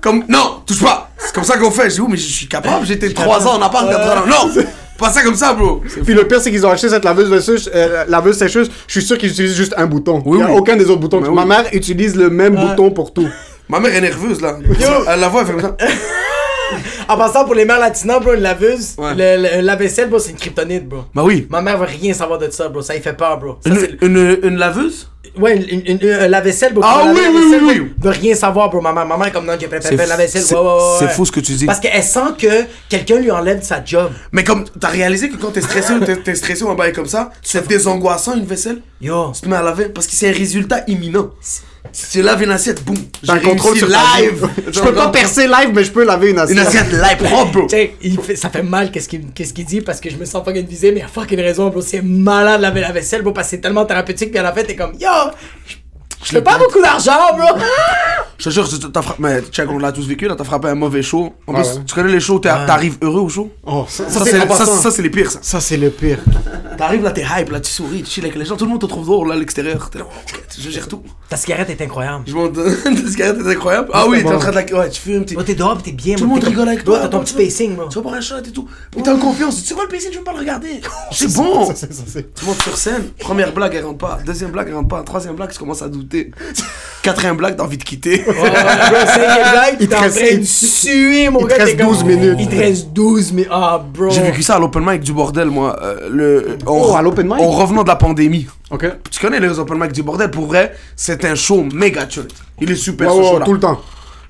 Comme... 0.00 0.24
Non, 0.28 0.62
touche 0.66 0.82
pas. 0.82 1.10
C'est 1.18 1.34
comme 1.34 1.44
ça 1.44 1.56
qu'on 1.58 1.70
fait. 1.70 1.88
Je 1.90 1.94
dis, 1.96 2.00
oh, 2.00 2.08
mais 2.08 2.16
je 2.16 2.22
suis 2.32 2.48
capable. 2.48 2.84
J'étais 2.86 3.12
3 3.12 3.46
ans 3.46 3.58
en 3.58 3.62
appart, 3.62 3.88
4 3.88 4.18
ans. 4.18 4.26
Non, 4.26 4.62
pas 4.98 5.10
ça 5.10 5.22
comme 5.22 5.34
ça, 5.34 5.52
bro. 5.54 5.80
Puis 6.04 6.14
le 6.14 6.26
pire, 6.26 6.40
c'est 6.40 6.50
qu'ils 6.50 6.64
ont 6.66 6.70
acheté 6.70 6.88
cette 6.88 7.04
laveuse 7.04 7.28
sécheuse, 7.44 7.70
euh, 7.74 8.04
laveuse 8.08 8.36
sécheuse. 8.36 8.70
Je 8.86 8.92
suis 8.92 9.02
sûr 9.02 9.18
qu'ils 9.18 9.30
utilisent 9.30 9.56
juste 9.56 9.74
un 9.76 9.86
bouton. 9.86 10.22
Oui, 10.24 10.38
Il 10.38 10.40
y 10.40 10.44
a 10.44 10.50
oui. 10.50 10.56
aucun 10.58 10.76
des 10.76 10.84
autres 10.90 11.00
boutons. 11.00 11.20
Ma 11.32 11.44
mère 11.44 11.64
utilise 11.72 12.14
le 12.16 12.30
même 12.30 12.54
bouton 12.54 12.90
pour 12.90 13.12
tout. 13.12 13.28
Ma 13.68 13.80
mère 13.80 13.94
est 13.94 14.00
nerveuse, 14.00 14.40
là. 14.40 14.56
Elle 15.08 15.20
la 15.20 15.28
voit, 15.28 15.40
elle 15.42 15.46
fait 15.48 15.52
comme 15.52 15.60
ça. 15.62 15.76
En 17.08 17.18
passant 17.18 17.44
pour 17.44 17.54
les 17.54 17.66
mères 17.66 17.78
latinas, 17.80 18.18
bro, 18.20 18.32
une 18.32 18.40
laveuse, 18.40 18.94
Ouais. 18.96 19.12
le, 19.14 19.42
le- 19.42 19.60
la 19.60 19.76
vaisselle, 19.76 20.08
bro, 20.08 20.18
c'est 20.18 20.30
une 20.30 20.38
kryptonite, 20.38 20.88
bro. 20.88 21.00
Bah 21.14 21.22
oui. 21.22 21.46
Ma 21.50 21.60
mère 21.60 21.76
veut 21.76 21.84
rien 21.86 22.14
savoir 22.14 22.38
de 22.38 22.48
ça, 22.50 22.68
bro. 22.70 22.80
Ça, 22.80 22.94
il 22.96 23.02
fait 23.02 23.12
peur, 23.12 23.36
bro. 23.38 23.58
Ça, 23.66 23.74
c'est- 23.74 23.98
Une, 24.00 24.16
une, 24.16 24.38
une 24.42 24.56
laveuse? 24.56 25.10
Ouais, 25.38 25.56
une, 25.56 25.80
une, 25.86 25.98
une- 26.02 26.10
un 26.10 26.28
lave-vaisselle, 26.28 26.74
bro. 26.74 26.82
Ah 26.84 27.04
oui, 27.06 27.20
la 27.22 27.30
oui, 27.30 27.36
vaisselle, 27.44 27.64
oui, 27.64 27.80
oui. 27.80 27.92
De 27.96 28.08
rien 28.08 28.34
savoir, 28.34 28.68
bro. 28.68 28.80
Ma 28.82 28.92
mère, 28.92 29.06
ma 29.06 29.16
mère 29.16 29.28
est 29.28 29.32
comme 29.32 29.46
non, 29.46 29.54
j'ai 29.58 29.66
préféré 29.66 29.96
faire 29.96 30.06
la 30.06 30.16
vaisselle. 30.16 30.42
c'est- 30.42 30.54
Ouais, 30.54 30.60
ouais, 30.60 31.00
ouais, 31.06 31.08
fou 31.08 31.24
ce 31.24 31.32
que 31.32 31.40
tu 31.40 31.52
dis. 31.52 31.64
Parce 31.66 31.80
qu'elle 31.80 32.02
sent 32.02 32.20
que 32.38 32.64
quelqu'un 32.88 33.18
lui 33.18 33.30
enlève 33.30 33.62
sa 33.62 33.82
job. 33.84 34.10
Mais 34.32 34.44
comme, 34.44 34.64
t'as 34.78 34.88
réalisé 34.88 35.30
que 35.30 35.36
quand 35.36 35.50
t'es 35.50 35.62
stressé 35.62 35.94
ou 35.94 36.00
t'es, 36.00 36.16
t'es 36.16 36.34
stressé 36.34 36.64
ou 36.64 36.70
un 36.70 36.74
bail 36.74 36.92
comme 36.92 37.06
ça, 37.06 37.30
c'est 37.42 37.66
désangoissant 37.66 38.34
une 38.36 38.44
vaisselle? 38.44 38.82
Yo. 39.00 39.32
Tu 39.34 39.40
te 39.42 39.48
mets 39.48 39.56
à 39.56 39.62
laver 39.62 39.86
parce 39.86 40.06
que 40.06 40.12
c'est 40.14 40.28
un 40.28 40.32
résultat 40.32 40.84
imminent. 40.86 41.30
Si 41.90 42.10
tu 42.10 42.22
laves 42.22 42.42
une 42.42 42.50
assiette, 42.50 42.82
boum. 42.84 42.96
T'as 43.26 43.34
un 43.34 43.36
J'ai 43.40 43.42
contrôle 43.42 43.76
sur 43.76 43.88
live. 43.88 44.48
Je 44.72 44.80
peux 44.80 44.94
pas 44.94 45.08
percer 45.08 45.46
live, 45.46 45.70
mais 45.74 45.84
je 45.84 45.90
peux 45.90 46.04
laver 46.04 46.30
une 46.30 46.38
assiette. 46.38 46.56
Une 46.58 46.64
assiette 46.66 46.92
live 46.92 47.16
propre, 47.30 47.66
il 48.02 48.18
fait, 48.20 48.36
ça 48.36 48.48
fait 48.48 48.62
mal 48.62 48.90
qu'est-ce 48.90 49.08
qu'il 49.08 49.26
qu'est-ce 49.32 49.52
qu'il 49.52 49.64
dit 49.66 49.80
parce 49.82 50.00
que 50.00 50.08
je 50.08 50.16
me 50.16 50.24
sens 50.24 50.42
fucking 50.44 50.66
visé, 50.66 50.92
mais 50.92 51.00
il 51.00 51.04
a 51.04 51.08
fucking 51.08 51.40
raison, 51.40 51.68
bro. 51.68 51.82
C'est 51.82 52.00
malade 52.02 52.58
de 52.58 52.62
laver 52.62 52.80
la 52.80 52.92
vaisselle, 52.92 53.22
bro, 53.22 53.32
parce 53.32 53.48
que 53.48 53.50
c'est 53.56 53.60
tellement 53.60 53.84
thérapeutique. 53.84 54.30
Puis 54.30 54.38
à 54.38 54.42
la 54.42 54.52
fin, 54.52 54.62
t'es 54.62 54.76
comme, 54.76 54.92
yo, 54.98 55.08
je- 55.66 55.74
je 56.24 56.30
fais 56.30 56.40
pas 56.42 56.56
beaucoup 56.56 56.80
d'argent, 56.80 57.36
bro. 57.36 57.58
Je 58.38 58.44
te 58.48 58.54
jure, 58.54 58.68
tu- 58.68 58.78
t'as 58.90 59.02
frappé. 59.02 59.22
Mais 59.22 59.40
check, 59.52 59.70
on 59.70 59.78
l'a 59.78 59.92
tous 59.92 60.04
vécu, 60.08 60.26
là, 60.26 60.34
t'as 60.36 60.42
frappé 60.42 60.66
un 60.66 60.74
mauvais 60.74 61.02
show. 61.02 61.32
En 61.46 61.54
Ah 61.54 61.60
plus, 61.60 61.68
ouais. 61.76 61.84
tu 61.86 61.94
connais 61.94 62.10
les 62.10 62.18
shows, 62.18 62.40
t'arrives 62.40 62.96
heureux 63.00 63.20
au 63.20 63.28
show? 63.28 63.52
Oh, 63.64 63.84
ça, 63.88 64.08
Ça, 64.08 64.24
ça, 64.24 64.90
c'est 64.90 65.02
les 65.02 65.10
pires, 65.10 65.30
ça. 65.30 65.38
Ça, 65.42 65.60
c'est 65.60 65.76
le 65.76 65.90
pire. 65.90 66.18
T'arrives 66.76 67.04
là, 67.04 67.12
t'es 67.12 67.22
hype, 67.22 67.50
là, 67.52 67.60
tu 67.60 67.70
souris, 67.70 68.02
tu 68.02 68.10
chill 68.10 68.24
avec 68.24 68.36
les 68.36 68.44
gens, 68.44 68.56
tout 68.56 68.64
le 68.64 68.70
monde 68.72 68.80
te 68.80 68.86
trouve 68.86 69.06
drôle, 69.06 69.28
là, 69.28 69.34
à 69.34 69.36
l'extérieur. 69.38 69.88
T'es 69.90 69.98
là, 70.00 70.06
ok, 70.06 70.40
je 70.58 70.70
gère 70.70 70.88
tout. 70.88 71.02
Ta 71.32 71.38
cigarette 71.38 71.70
est 71.70 71.80
incroyable. 71.82 72.24
Je 72.26 72.34
monte. 72.34 72.52
Ta 72.84 73.10
cigarette 73.10 73.38
est 73.42 73.50
incroyable. 73.50 73.88
Ah 73.94 74.04
oui, 74.06 74.22
t'es 74.22 74.28
en 74.34 74.38
train 74.38 74.50
de 74.50 74.56
la. 74.56 74.78
Ouais, 74.80 74.90
tu 74.90 75.00
fumes, 75.00 75.24
t'es. 75.24 75.32
Bro, 75.34 75.44
t'es 75.44 75.54
dehors, 75.54 75.82
t'es 75.82 75.92
bien, 75.92 76.14
Tout 76.16 76.24
le 76.24 76.28
monde 76.28 76.44
rigole 76.44 76.68
avec 76.68 76.84
toi. 76.84 76.98
T'as 77.00 77.08
ton 77.08 77.20
petit 77.20 77.32
pacing, 77.32 77.74
bro. 77.74 77.88
Tu 77.88 77.94
vas 77.94 78.02
boire 78.02 78.14
un 78.16 78.20
shot 78.20 78.36
et 78.46 78.50
tout. 78.50 78.68
Mais 78.94 79.02
t'es 79.02 79.08
en 79.08 79.16
confiance. 79.16 79.64
Tu 79.64 79.72
vois 79.72 79.84
le 79.84 79.88
pacing, 79.88 80.10
je 80.12 80.18
veux 80.18 80.24
pas 80.24 80.34
le 80.34 80.40
regarder. 80.40 80.82
C'est 81.10 81.32
bon. 81.34 81.64
Ça, 81.68 81.74
ça, 81.74 81.86
c'est- 82.06 82.34
Tu 82.34 82.44
montes 82.44 82.60
sur 82.60 82.76
scène. 82.76 83.04
Première 83.18 83.50
blague, 83.54 83.74
elle 83.74 83.86
rentre 83.86 83.96
pas. 83.96 84.18
Deuxième 84.26 84.50
blague, 84.50 84.66
elle 84.68 84.74
rentre 84.74 84.88
pas. 84.88 85.02
Troisième 85.04 85.34
blague, 85.34 85.50
tu 85.52 85.58
commences 85.58 85.80
à 85.80 85.88
douter. 85.88 86.32
Quatrième 87.02 87.36
blague, 87.38 87.56
t'as 87.56 87.64
envie 87.64 87.78
de 87.78 87.82
quitter. 87.84 88.24
Ouais, 88.26 88.34
ouais, 88.34 89.06
cinquième 89.06 89.50
blague, 89.52 89.76
Il 89.80 89.88
te 89.88 89.94
reste- 89.96 90.44
suer, 90.44 91.30
mon 91.30 91.40
il 91.40 91.46
te 91.46 91.50
gars. 91.50 91.56
reste 91.64 91.76
t'es 91.78 91.82
comme- 91.82 91.92
12 91.94 92.04
minutes. 92.04 92.36
Il 92.40 92.48
te 92.48 92.56
reste 92.56 92.88
12 92.92 93.32
minutes. 93.32 93.48
Ah, 93.50 93.82
bro. 93.82 94.10
J'ai 94.10 94.20
vécu 94.20 94.42
ça 94.42 94.56
à 94.56 94.58
l'open 94.58 94.84
mic 94.86 95.00
du 95.00 95.14
bordel, 95.14 95.48
moi. 95.48 95.78
Euh, 95.82 96.08
le, 96.10 96.58
Oh, 96.66 96.94
à 96.94 97.00
l'open 97.00 97.26
mic? 97.26 97.40
En 97.40 97.48
revenant 97.52 97.84
de 97.84 97.88
la 97.88 97.96
pandémie. 97.96 98.46
Ok. 98.72 98.86
Tu 99.10 99.20
connais 99.20 99.38
les 99.38 99.58
open 99.58 99.78
mic 99.78 99.92
du 99.92 100.02
bordel, 100.02 100.30
pour 100.30 100.46
vrai, 100.46 100.74
c'est 100.96 101.24
un 101.24 101.34
show 101.34 101.62
méga 101.72 102.08
chill. 102.08 102.26
Il 102.60 102.70
est 102.70 102.74
super 102.74 103.08
Ouais, 103.08 103.14
ce 103.14 103.18
ouais, 103.20 103.30
show-là. 103.32 103.44
tout 103.44 103.52
le 103.52 103.60
temps. 103.60 103.80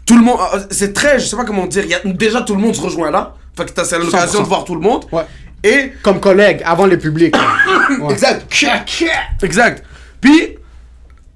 Tout 0.05 0.17
le 0.17 0.23
monde, 0.25 0.39
euh, 0.55 0.59
c'est 0.71 0.93
très, 0.93 1.19
je 1.21 1.27
sais 1.27 1.37
pas 1.37 1.45
comment 1.45 1.67
dire, 1.67 1.87
y 1.87 1.95
a, 1.95 2.01
déjà 2.05 2.43
tout 2.43 2.55
le 2.55 2.61
monde 2.61 2.75
se 2.75 2.81
rejoint 2.81 3.11
là. 3.11 3.35
Fait 3.57 3.65
que 3.67 3.71
t'as- 3.71 3.85
c'est 3.85 3.99
l'occasion 3.99 4.41
100%. 4.41 4.43
de 4.43 4.49
voir 4.49 4.65
tout 4.65 4.75
le 4.75 4.81
monde. 4.81 5.05
Ouais. 5.13 5.23
Et 5.65 5.93
Comme 6.03 6.19
collègue, 6.19 6.61
avant 6.65 6.87
le 6.87 6.99
public. 6.99 7.35
Ouais. 8.01 8.13
Exact. 8.13 8.47
Exact. 9.43 9.85
Puis, 10.21 10.57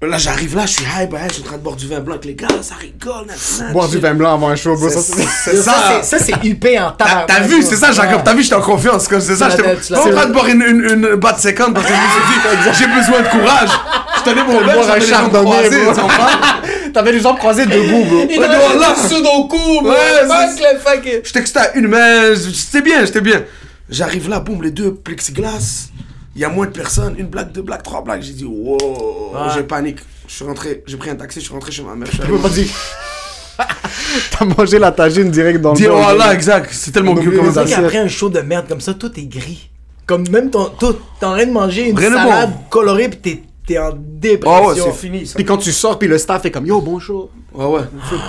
là, 0.01 0.17
j'arrive 0.19 0.55
là, 0.55 0.65
je 0.67 0.73
suis 0.73 0.83
hype, 0.83 1.13
hein, 1.15 1.19
je 1.27 1.33
suis 1.33 1.41
en 1.41 1.45
train 1.45 1.57
de 1.57 1.63
boire 1.63 1.75
du 1.75 1.87
vin 1.87 1.99
blanc 1.99 2.13
avec 2.13 2.25
les 2.25 2.35
gars, 2.35 2.47
ça 2.61 2.75
rigole. 2.75 3.25
nanana, 3.25 3.73
Boire 3.73 3.87
du 3.89 3.97
vin 3.97 4.13
blanc 4.13 4.33
avant 4.35 4.49
un 4.49 4.55
show, 4.55 4.75
bro. 4.75 4.89
Ça, 4.89 4.99
C'est 5.01 5.55
ça. 5.57 6.01
Ça, 6.03 6.19
c'est- 6.19 6.45
huppé 6.45 6.79
en 6.79 6.91
T'as 6.91 7.39
vu, 7.41 7.63
c'est 7.63 7.75
ça, 7.75 7.91
Jacob. 7.91 8.21
T'as 8.23 8.33
vu, 8.35 8.43
j'étais 8.43 8.55
en 8.55 8.61
confiance. 8.61 9.07
comme 9.07 9.21
C'est 9.21 9.35
ça, 9.35 9.49
j'étais 9.49 9.63
pas 9.63 10.01
en 10.01 10.09
train 10.11 10.25
de 10.27 10.33
boire 10.33 10.47
une, 10.47 10.61
une, 10.61 10.83
une 10.85 11.15
batte 11.15 11.39
séquente 11.39 11.73
parce 11.73 11.87
que 11.87 11.93
je 11.93 11.97
me 11.97 12.07
suis 12.07 12.71
dit, 12.73 12.77
j'ai 12.79 12.87
besoin 12.87 13.21
de 13.21 13.27
courage. 13.27 13.69
Je 14.17 14.23
tenais 14.31 14.43
mon 14.43 14.59
verre, 14.59 14.75
boire 14.75 14.85
un 14.85 14.87
j'avais 14.87 14.99
les 14.99 15.05
jambes 15.07 15.19
chardonnay, 15.33 15.51
croisées, 15.51 15.83
bro. 15.83 15.93
tu 15.93 16.01
comprends? 16.01 16.27
T'avais 16.93 17.11
les 17.11 17.19
jambes 17.19 17.37
croisées 17.37 17.65
debout, 17.65 18.03
bro. 18.05 18.27
Il 18.29 18.39
Ouais, 18.39 18.47
doit 18.47 18.57
voilà. 18.57 18.79
là. 18.89 18.95
Sudoku, 19.07 19.81
bro. 19.81 19.91
Fuck 19.93 20.57
c'est- 20.57 20.73
le 20.73 20.79
fuck. 20.79 21.21
Je 21.23 21.33
textais 21.33 21.59
à 21.59 21.75
une 21.75 21.87
main, 21.87 22.33
j'étais 22.35 22.81
bien, 22.81 23.03
j'étais 23.05 23.21
bien. 23.21 23.43
J'arrive 23.89 24.29
là, 24.29 24.39
boum, 24.41 24.61
les 24.61 24.71
deux 24.71 24.93
plexiglas. 24.93 25.87
Il 26.37 26.41
y 26.41 26.45
a 26.45 26.49
moins 26.49 26.67
de 26.67 26.71
personnes, 26.71 27.15
une 27.17 27.25
blague, 27.27 27.51
deux 27.51 27.63
blagues, 27.63 27.81
trois 27.81 28.03
blagues. 28.03 28.21
J'ai 28.21 28.33
dit, 28.33 28.45
wow, 28.45 28.77
j'ai 29.55 29.63
panique. 29.63 29.97
Je 30.27 30.33
suis 30.35 30.45
rentré, 30.45 30.83
j'ai 30.85 30.95
pris 30.97 31.09
un 31.09 31.15
taxi, 31.15 31.39
je 31.39 31.45
suis 31.45 31.53
rentré 31.53 31.71
chez 31.71 31.81
ma 31.81 31.95
mère. 31.95 32.07
T'as 34.31 34.45
mangé 34.45 34.77
la 34.77 34.91
tagine 34.91 35.31
direct 35.31 35.61
dans 35.61 35.73
le 35.73 35.79
bol, 35.79 35.89
voilà, 35.97 36.33
exact. 36.33 36.69
C'est 36.71 36.91
tellement 36.91 37.13
oublie 37.13 37.35
comme 37.35 37.51
ça. 37.51 37.65
Qu'après 37.65 37.97
un 37.97 38.07
show 38.07 38.29
de 38.29 38.39
merde 38.41 38.67
comme 38.69 38.81
ça, 38.81 38.93
tout 38.93 39.11
est 39.19 39.25
gris. 39.25 39.69
Comme 40.05 40.29
même 40.29 40.49
ton. 40.51 40.65
tout- 40.79 40.95
T'es 41.19 41.25
en 41.25 41.33
train 41.33 41.45
de 41.45 41.51
manger 41.51 41.89
une 41.89 41.97
Rien 41.97 42.11
de 42.11 42.15
bon. 42.15 42.21
salade 42.29 42.51
colorée 42.69 43.09
pis 43.09 43.17
t'es- 43.17 43.43
t'es 43.67 43.77
en 43.77 43.91
dépression. 43.95 44.63
Oh 44.65 44.69
ouais, 44.69 44.75
c'est 44.81 44.93
fini 44.93 45.27
ça. 45.27 45.35
Puis 45.35 45.43
quand 45.45 45.57
tu 45.57 45.71
sors, 45.71 45.99
puis 45.99 46.07
le 46.07 46.17
staff 46.17 46.45
est 46.45 46.51
comme 46.51 46.65
Yo, 46.65 46.79
bon 46.81 46.99
show. 46.99 47.29
Ouais, 47.53 47.65
ouais. 47.65 47.81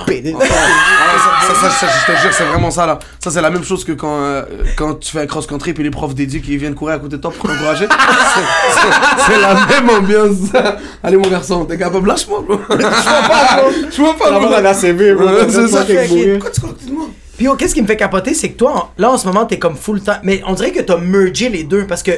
Pédé. 0.07 0.35
Ah, 0.38 0.44
ça, 0.44 1.55
ça, 1.55 1.70
ça, 1.70 1.70
ça, 1.70 1.87
je 2.07 2.12
te 2.12 2.18
jure, 2.18 2.33
c'est 2.33 2.44
vraiment 2.44 2.70
ça 2.70 2.87
là. 2.87 2.98
Ça, 3.22 3.31
c'est 3.31 3.40
la 3.42 3.51
même 3.51 3.62
chose 3.64 3.85
que 3.85 3.92
quand, 3.92 4.20
euh, 4.20 4.42
quand 4.77 4.94
tu 4.94 5.11
fais 5.11 5.20
un 5.20 5.27
cross-country 5.27 5.74
puis 5.74 5.85
les 5.85 5.90
profs 5.90 6.14
d'éduc 6.14 6.42
qui 6.42 6.57
viennent 6.57 6.74
courir 6.74 6.96
à 6.96 6.98
côté 6.98 7.16
de 7.16 7.20
toi 7.22 7.31
pour 7.31 7.48
t'encourager. 7.48 7.87
C'est- 9.27 9.40
la 9.40 9.55
même 9.66 9.90
ambiance. 9.90 10.51
Allez, 11.03 11.16
mon 11.16 11.29
garçon, 11.29 11.64
t'es 11.64 11.77
capable, 11.79 12.09
lâche-moi, 12.09 12.42
bro. 12.46 12.59
Je 12.70 12.77
vois 12.77 12.90
pas, 13.29 13.57
bro. 13.61 13.70
Je 13.90 13.96
vois 14.03 14.14
pas, 14.16 14.31
La 14.31 14.38
bro. 14.38 14.51
la 14.62 14.74
CV, 14.74 15.14
bro. 15.14 15.27
Ouais, 15.27 15.46
c'est 15.48 15.68
ça. 15.68 15.85
Pourquoi 15.85 16.51
tu 16.51 16.61
crois 16.61 16.72
que 16.72 16.90
moi 16.90 17.07
Puis 17.37 17.48
oh, 17.48 17.55
qu'est-ce 17.57 17.74
qui 17.74 17.83
me 17.83 17.87
fait 17.87 17.96
capoter, 17.96 18.35
c'est 18.35 18.51
que 18.51 18.57
toi, 18.59 18.92
là 18.98 19.11
en 19.11 19.18
ce 19.18 19.27
moment, 19.27 19.44
t'es 19.46 19.59
comme 19.59 19.77
full 19.77 20.01
time. 20.03 20.20
Mais 20.22 20.42
on 20.46 20.55
dirait 20.55 20.72
que 20.72 20.81
t'as 20.81 20.96
mergé 20.96 21.48
les 21.48 21.64
deux 21.64 21.87
parce 21.87 22.03
que 22.03 22.12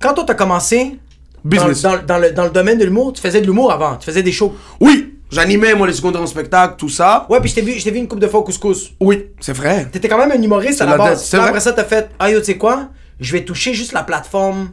quand 0.00 0.14
toi 0.14 0.24
t'as 0.26 0.34
commencé 0.34 0.98
Business. 1.44 1.82
dans- 1.82 2.02
dans 2.02 2.18
le, 2.18 2.30
dans 2.32 2.44
le 2.44 2.50
domaine 2.50 2.78
de 2.78 2.84
l'humour, 2.84 3.12
tu 3.12 3.20
faisais 3.20 3.40
de 3.40 3.46
l'humour 3.46 3.70
avant, 3.70 3.96
tu 3.96 4.06
faisais 4.06 4.22
des 4.22 4.32
shows. 4.32 4.54
Oui, 4.80 5.14
j'animais, 5.30 5.74
moi, 5.74 5.86
les 5.86 5.92
secondaires 5.92 6.22
en 6.22 6.26
spectacle, 6.26 6.74
tout 6.78 6.88
ça. 6.88 7.26
Ouais, 7.28 7.40
puis 7.40 7.50
je 7.50 7.54
t'ai 7.56 7.62
vu, 7.62 7.72
je 7.78 7.90
vu 7.90 7.98
une 7.98 8.08
coupe 8.08 8.20
de 8.20 8.26
fois 8.28 8.40
au 8.40 8.44
couscous. 8.44 8.92
Oui, 9.00 9.26
c'est 9.40 9.52
vrai. 9.52 9.86
T'étais 9.92 10.08
quand 10.08 10.18
même 10.18 10.32
un 10.32 10.42
humoriste 10.42 10.80
à 10.80 10.86
la 10.86 10.92
la 10.92 10.96
base. 10.98 11.28
Puis 11.28 11.38
après 11.38 11.60
ça, 11.60 11.72
t'as 11.72 11.84
fait, 11.84 12.08
ah 12.18 12.30
yo, 12.30 12.38
tu 12.40 12.46
sais 12.46 12.56
quoi, 12.56 12.88
je 13.20 13.32
vais 13.32 13.44
toucher 13.44 13.74
juste 13.74 13.92
la 13.92 14.02
plateforme, 14.02 14.70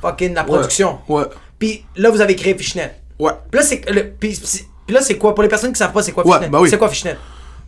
fucking 0.00 0.34
la 0.34 0.44
production. 0.44 0.98
Ouais. 1.08 1.24
Puis 1.58 1.84
là, 1.96 2.10
vous 2.10 2.20
avez 2.20 2.36
créé 2.36 2.54
Fishnet. 2.56 2.94
Ouais. 3.18 3.32
Puis 3.50 3.60
là, 3.60 3.66
c'est 3.66 3.80
puis, 4.18 4.38
là, 4.94 5.02
c'est 5.02 5.18
quoi? 5.18 5.34
Pour 5.34 5.42
les 5.42 5.48
personnes 5.48 5.72
qui 5.72 5.78
savent 5.78 5.92
pas, 5.92 6.02
c'est 6.02 6.12
quoi 6.12 6.24
Ouais, 6.26 6.32
Fishnet 6.34 6.48
bah 6.48 6.60
oui. 6.60 6.70
C'est 6.70 6.78
quoi 6.78 6.88
Fishnet 6.88 7.16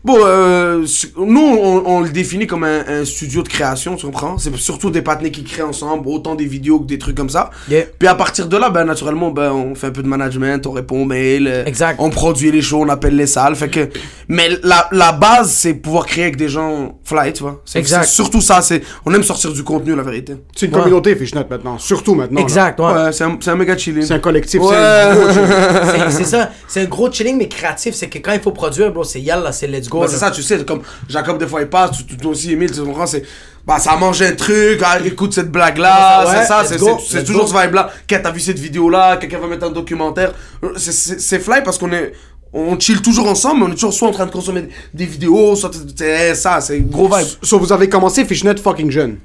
Bon, 0.03 0.17
euh, 0.25 0.87
nous, 1.19 1.41
on, 1.63 1.83
on 1.85 2.01
le 2.01 2.09
définit 2.09 2.47
comme 2.47 2.65
un, 2.65 2.85
un 2.89 3.05
studio 3.05 3.43
de 3.43 3.49
création, 3.49 3.97
tu 3.97 4.07
comprends? 4.07 4.39
C'est 4.39 4.55
surtout 4.57 4.91
des 4.91 5.03
partenaires 5.03 5.31
qui 5.31 5.45
créent 5.45 5.63
ensemble, 5.63 6.09
autant 6.09 6.35
des 6.35 6.47
vidéos 6.47 6.81
que 6.81 6.87
des 6.87 6.99
trucs 6.99 7.17
comme 7.17 7.29
ça. 7.29 7.51
Yeah. 7.69 7.85
Puis 7.99 8.09
à 8.09 8.15
partir 8.15 8.47
de 8.49 8.57
là, 8.57 8.71
ben, 8.71 8.85
naturellement, 8.87 9.31
ben, 9.31 9.53
on 9.53 9.75
fait 9.75 9.89
un 9.89 9.91
peu 9.91 10.03
de 10.03 10.09
management, 10.09 10.67
on 10.67 10.71
répond 10.73 11.03
aux 11.03 11.05
mails, 11.05 11.47
euh, 11.47 11.65
Exact. 11.67 11.97
on 11.99 12.09
produit 12.09 12.51
les 12.51 12.63
shows, 12.63 12.81
on 12.81 12.89
appelle 12.89 13.15
les 13.15 13.27
salles. 13.27 13.55
Fait 13.57 13.69
que, 13.69 13.91
mais 14.29 14.49
la, 14.63 14.89
la 14.93 15.13
base, 15.13 15.51
c'est 15.51 15.75
pouvoir 15.75 16.07
créer 16.07 16.25
avec 16.25 16.37
des 16.37 16.49
gens 16.49 16.99
fly, 17.05 17.35
tu 17.35 17.43
vois? 17.43 17.61
C'est 17.67 17.79
Exact. 17.81 18.05
c'est 18.05 18.11
surtout 18.15 18.41
ça, 18.41 18.63
c'est, 18.63 18.83
on 19.05 19.13
aime 19.13 19.23
sortir 19.23 19.53
du 19.53 19.63
contenu, 19.63 19.95
la 19.95 20.03
vérité. 20.03 20.35
C'est 20.57 20.65
une 20.67 20.73
Ouais. 20.75 20.79
communauté, 20.81 21.15
Fishnet, 21.15 21.45
maintenant. 21.51 21.77
Surtout 21.77 22.15
maintenant. 22.15 22.37
là. 22.39 22.43
Exact, 22.43 22.81
ouais. 22.81 22.87
Ouais, 22.87 23.13
c'est 23.13 23.25
un, 23.25 23.37
c'est 23.39 23.51
un 23.51 23.57
méga 23.57 23.77
chilling. 23.77 24.03
C'est 24.03 24.15
un 24.15 24.19
collectif. 24.19 24.63
Ouais. 24.63 24.69
c'est 24.71 24.77
un 24.79 25.15
gros. 25.15 25.31
C'est- 25.91 26.11
c'est 26.11 26.25
ça, 26.25 26.51
c'est 26.69 26.81
un 26.83 26.85
gros 26.87 27.11
chilling 27.13 27.37
mais 27.37 27.49
créatif. 27.49 27.95
C'est 27.95 28.09
que 28.09 28.19
quand 28.19 28.33
il 28.33 28.41
faut 28.41 28.53
produire, 28.53 28.91
bro, 28.93 29.05
c'est 29.05 29.21
yalla, 29.21 29.53
c'est 29.53 29.67
let's 29.67 29.89
Bah, 30.01 30.07
c'est 30.09 30.17
ça, 30.19 30.31
tu 30.31 30.43
sais, 30.43 30.65
comme 30.65 30.83
Jacob, 31.09 31.39
des 31.39 31.47
fois, 31.47 31.61
il 31.63 31.69
passe, 31.69 32.05
tu, 32.07 32.17
toi 32.17 32.31
aussi, 32.33 32.53
Emile, 32.53 32.71
tu 32.71 32.81
comprends, 32.83 33.07
c'est. 33.07 33.23
Bah, 33.67 33.79
ça 33.79 33.97
mange 33.97 34.23
un 34.23 34.33
truc, 34.33 34.81
ah, 34.85 34.99
écoute 35.05 35.35
cette 35.35 35.51
blague-là, 35.51 36.25
Ouais, 36.27 36.33
c'est 36.41 36.47
ça, 36.47 36.63
c'est 36.65 36.79
c'est- 37.07 37.25
toujours 37.25 37.47
ce 37.49 37.55
vibe-là. 37.55 37.91
Quand 38.09 38.19
t'as 38.23 38.31
vu 38.31 38.41
cette 38.41 38.59
vidéo-là, 38.59 39.17
quelqu'un 39.19 39.39
va 39.39 39.47
mettre 39.49 39.67
un 39.67 39.71
documentaire. 39.71 40.33
C'est- 40.77 41.39
fly 41.39 41.63
parce 41.63 41.79
qu'on 41.79 41.93
est. 41.93 42.13
On 42.53 42.77
chill 42.81 43.01
toujours 43.01 43.29
ensemble, 43.29 43.61
mais 43.61 43.67
on 43.67 43.69
est 43.71 43.75
toujours 43.75 43.93
soit 43.93 44.09
en 44.09 44.13
train 44.13 44.27
de 44.27 44.33
consommer 44.33 44.69
des 44.93 45.07
vidéos, 45.07 45.55
soit. 45.55 45.71
C'est 45.97 46.35
ça, 46.35 46.61
c'est 46.61 46.81
gros 46.81 47.07
vibe. 47.07 47.27
So, 47.43 47.59
vous 47.61 47.73
avez 47.73 47.89
commencé 47.89 48.25
Fishnet 48.25 48.57
fucking 48.57 48.91
jeune. 48.91 49.19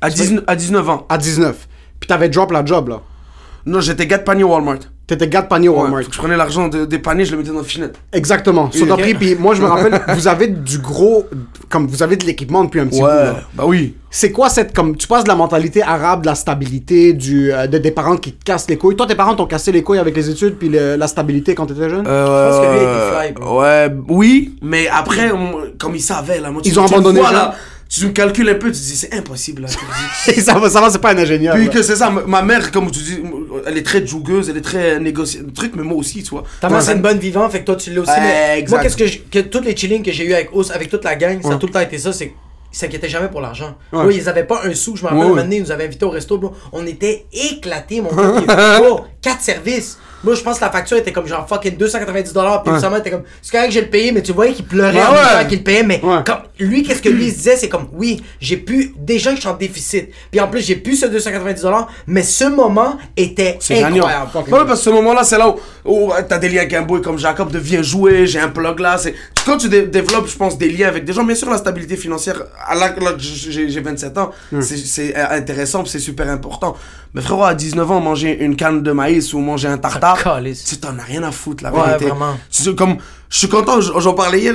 À, 0.00 0.10
19, 0.10 0.42
à 0.48 0.56
19 0.56 0.88
ans. 0.90 1.06
À 1.08 1.16
19. 1.16 1.68
Puis 2.00 2.08
t'avais 2.08 2.28
drop 2.28 2.50
la 2.50 2.64
job, 2.64 2.88
là. 2.88 3.00
Non, 3.64 3.80
j'étais 3.80 4.06
gars 4.08 4.18
de 4.18 4.24
panier 4.24 4.42
Walmart. 4.44 4.78
T'étais 5.06 5.28
gars 5.28 5.42
de 5.42 5.48
panier 5.48 5.68
au 5.68 5.74
Ouais, 5.74 5.82
Walmart. 5.82 6.02
faut 6.02 6.08
que 6.08 6.14
je 6.14 6.18
prenais 6.18 6.36
l'argent 6.36 6.68
de- 6.68 6.86
des 6.86 6.98
paniers, 6.98 7.26
je 7.26 7.32
le 7.32 7.36
mettais 7.38 7.50
dans 7.50 7.58
le 7.58 7.62
finet. 7.64 7.88
Exactement. 8.12 8.70
So, 8.72 8.90
Ok. 8.90 9.00
pris, 9.02 9.12
puis 9.14 9.34
moi, 9.34 9.54
je 9.54 9.60
me 9.60 9.66
rappelle, 9.68 10.00
vous 10.14 10.28
avez 10.28 10.46
du 10.46 10.78
gros. 10.78 11.26
Comme 11.68 11.86
vous 11.86 12.02
avez 12.02 12.16
de 12.16 12.24
l'équipement 12.24 12.64
depuis 12.64 12.80
un 12.80 12.86
petit 12.86 13.00
bout, 13.00 13.06
là. 13.06 13.34
bah 13.54 13.64
oui. 13.66 13.96
C'est 14.10 14.30
quoi 14.32 14.48
cette. 14.48 14.74
Comme 14.74 14.96
tu 14.96 15.06
passes 15.06 15.24
de 15.24 15.28
la 15.28 15.34
mentalité 15.34 15.82
arabe, 15.82 16.22
de 16.22 16.26
la 16.26 16.34
stabilité, 16.34 17.12
du, 17.12 17.52
euh, 17.52 17.66
de, 17.66 17.76
des 17.78 17.90
parents 17.90 18.16
qui 18.16 18.32
te 18.32 18.44
cassent 18.44 18.68
les 18.70 18.78
couilles? 18.78 18.96
Toi, 18.96 19.06
tes 19.06 19.14
parents 19.14 19.34
t'ont 19.34 19.44
cassé 19.46 19.72
les 19.72 19.82
couilles 19.82 19.98
avec 19.98 20.16
les 20.16 20.30
études, 20.30 20.54
puis 20.56 20.68
le- 20.70 20.96
la 20.96 21.06
stabilité 21.08 21.54
quand 21.54 21.66
t'étais 21.66 21.90
jeune? 21.90 22.06
Euh, 22.06 22.50
pense 22.50 22.60
que 22.66 22.72
lui, 22.72 22.78
il 22.78 22.82
était 22.82 23.20
fly, 23.20 23.32
bro. 23.34 23.60
Ouais, 23.60 23.90
oui, 24.08 24.56
mais 24.62 24.88
après, 24.88 25.32
on- 25.32 25.72
comme 25.78 25.96
ils 25.96 26.00
savaient, 26.00 26.40
là, 26.40 26.50
moi, 26.50 26.62
tu- 26.62 26.70
Ils 26.70 26.80
ont 26.80 26.86
abandonné 26.86 27.20
vois, 27.20 27.28
jeune. 27.28 27.36
là, 27.38 27.54
tu 28.00 28.06
me 28.06 28.12
calcules 28.12 28.48
un 28.48 28.54
peu, 28.54 28.72
tu 28.72 28.78
te 28.78 28.84
dis, 28.84 28.96
c'est 28.96 29.14
impossible, 29.14 29.62
là. 29.62 29.68
tu 29.68 30.32
dis. 30.34 30.40
ça 30.42 30.58
va, 30.58 30.68
ça 30.70 30.80
va, 30.80 30.90
c'est 30.90 30.98
pas 31.00 31.12
un 31.12 31.18
ingénieur. 31.18 31.54
Puis 31.54 31.66
là. 31.66 31.70
que 31.72 31.82
c'est 31.82 31.96
ça, 31.96 32.10
ma- 32.10 32.42
mère, 32.42 32.70
comme 32.72 32.90
tu 32.90 32.98
dis, 33.00 33.18
elle 33.66 33.78
est 33.78 33.82
très 33.82 34.06
jougueuse, 34.06 34.48
elle 34.50 34.56
est 34.56 34.60
très 34.62 34.98
négociée, 35.00 35.40
truc, 35.54 35.72
mais 35.76 35.82
moi 35.82 35.96
aussi, 35.98 36.22
tu 36.22 36.30
vois. 36.30 36.44
Ta 36.60 36.68
mère, 36.68 36.82
c'est 36.82 36.92
une 36.94 37.02
bonne 37.02 37.18
vivante, 37.18 37.52
fait 37.52 37.60
que 37.60 37.64
toi, 37.66 37.76
tu 37.76 37.90
l'as 37.92 38.00
aussi. 38.02 38.10
Ouais, 38.10 38.20
mais 38.20 38.58
exact. 38.58 38.70
moi, 38.76 38.82
qu'est-ce 38.82 38.96
que, 38.96 39.06
je- 39.06 39.18
que 39.30 39.38
tous 39.40 39.60
les 39.62 39.76
chillings 39.76 40.02
que 40.02 40.12
j'ai 40.12 40.24
eu 40.26 40.32
avec 40.34 40.54
Ous, 40.54 40.70
avec 40.72 40.88
toute 40.90 41.04
la 41.04 41.14
gang, 41.16 41.40
ça 41.42 41.52
a 41.54 41.56
tout 41.56 41.66
le 41.66 41.72
temps 41.72 41.80
été 41.80 41.98
ça, 41.98 42.12
c'est 42.12 42.32
ils 42.72 42.76
s'inquiétaient 42.76 43.08
jamais 43.08 43.28
pour 43.28 43.40
l'argent. 43.40 43.76
Ouais. 43.92 44.16
Ils 44.16 44.28
avaient 44.28 44.42
pas 44.42 44.62
un 44.64 44.74
sou. 44.74 44.96
Je 44.96 45.02
me 45.04 45.06
rappelle, 45.08 45.18
Ouais, 45.18 45.24
un 45.24 45.28
ouais. 45.28 45.30
moment 45.36 45.42
donné, 45.42 45.56
ils 45.58 45.62
nous 45.62 45.70
avaient 45.70 45.84
invités 45.84 46.04
au 46.04 46.10
resto, 46.10 46.38
bro. 46.38 46.52
On 46.72 46.84
était 46.84 47.24
éclatés, 47.32 48.00
mon 48.00 48.10
gars. 48.16 48.80
Quatre 49.22 49.42
services. 49.42 49.96
Moi, 50.24 50.34
je 50.34 50.40
pense 50.42 50.58
que 50.58 50.64
la 50.64 50.70
facture 50.70 50.96
était 50.96 51.12
comme 51.12 51.26
genre 51.26 51.46
fucking 51.48 51.76
290$. 51.76 52.62
Puis 52.62 52.72
Ouais. 52.72 52.80
seulement, 52.80 52.96
était 52.96 53.10
comme, 53.10 53.22
c'est 53.42 53.52
correct 53.52 53.68
que 53.68 53.74
j'ai 53.74 53.80
le 53.82 53.88
payé, 53.88 54.12
mais 54.12 54.22
tu 54.22 54.32
voyais 54.32 54.52
qu'il 54.52 54.64
pleurait 54.64 55.00
en 55.02 55.12
même 55.12 55.22
temps 55.42 55.48
qu'il 55.48 55.58
le 55.58 55.64
payait. 55.64 55.82
Mais 55.82 56.00
comme, 56.24 56.38
lui, 56.58 56.82
qu'est-ce 56.82 57.02
que 57.02 57.08
lui 57.08 57.26
il 57.26 57.32
disait, 57.34 57.56
c'est 57.56 57.68
comme, 57.68 57.88
oui, 57.92 58.22
j'ai 58.40 58.56
pu, 58.56 58.94
déjà 58.98 59.30
que 59.30 59.36
je 59.36 59.40
suis 59.42 59.48
en 59.48 59.54
déficit. 59.54 60.08
Puis 60.30 60.40
en 60.40 60.48
plus, 60.48 60.60
j'ai 60.66 60.76
pu 60.76 60.96
ce 60.96 61.06
290$, 61.06 61.86
mais 62.06 62.22
ce 62.22 62.44
moment 62.44 62.96
était 63.16 63.58
incroyable. 63.98 64.30
Ouais, 64.52 64.58
parce 64.66 64.78
que 64.80 64.84
ce 64.84 64.90
moment-là, 64.90 65.24
c'est 65.24 65.38
là 65.38 65.48
où, 65.84 66.06
où 66.06 66.12
t'as 66.28 66.38
des 66.38 66.48
liens 66.48 66.60
avec 66.60 66.72
un 66.74 66.82
boy 66.82 67.00
comme 67.02 67.18
Jacob, 67.18 67.50
de 67.52 67.58
viens 67.58 67.82
jouer, 67.82 68.26
j'ai 68.26 68.40
un 68.40 68.48
plug 68.48 68.78
là. 68.80 68.96
C'est... 68.98 69.14
Quand 69.44 69.58
tu 69.58 69.68
dé- 69.68 69.86
développes, 69.86 70.26
je 70.28 70.36
pense, 70.36 70.56
des 70.56 70.70
liens 70.70 70.88
avec 70.88 71.04
des 71.04 71.12
gens, 71.12 71.22
bien 71.24 71.34
sûr, 71.34 71.50
la 71.50 71.58
stabilité 71.58 71.96
financière, 71.96 72.42
à 72.66 72.74
là, 72.74 72.94
j'ai, 73.18 73.68
j'ai 73.68 73.80
27 73.80 74.16
ans, 74.18 74.30
c'est, 74.62 74.76
c'est 74.78 75.14
euh, 75.16 75.26
intéressant, 75.32 75.84
c'est 75.84 75.98
super 75.98 76.28
important. 76.30 76.76
Mais 77.14 77.20
frérot, 77.22 77.44
à 77.44 77.54
19 77.54 77.90
ans, 77.90 78.00
manger 78.00 78.42
une 78.44 78.56
canne 78.56 78.82
de 78.82 78.90
maïs 78.92 79.32
ou 79.34 79.38
manger 79.38 79.68
un 79.68 79.78
tartare, 79.78 80.22
calisse. 80.22 80.64
tu 80.64 80.76
t'en 80.78 80.98
as 80.98 81.02
rien 81.02 81.22
à 81.22 81.30
foutre, 81.30 81.62
la 81.62 81.72
Ouais, 81.72 81.86
vérité. 81.86 82.06
vraiment. 82.06 82.36
C'est 82.50 82.74
comme, 82.74 82.96
je 83.30 83.38
suis 83.38 83.48
content, 83.48 83.80
j'en 83.80 84.14
parlais 84.14 84.40
hier, 84.40 84.54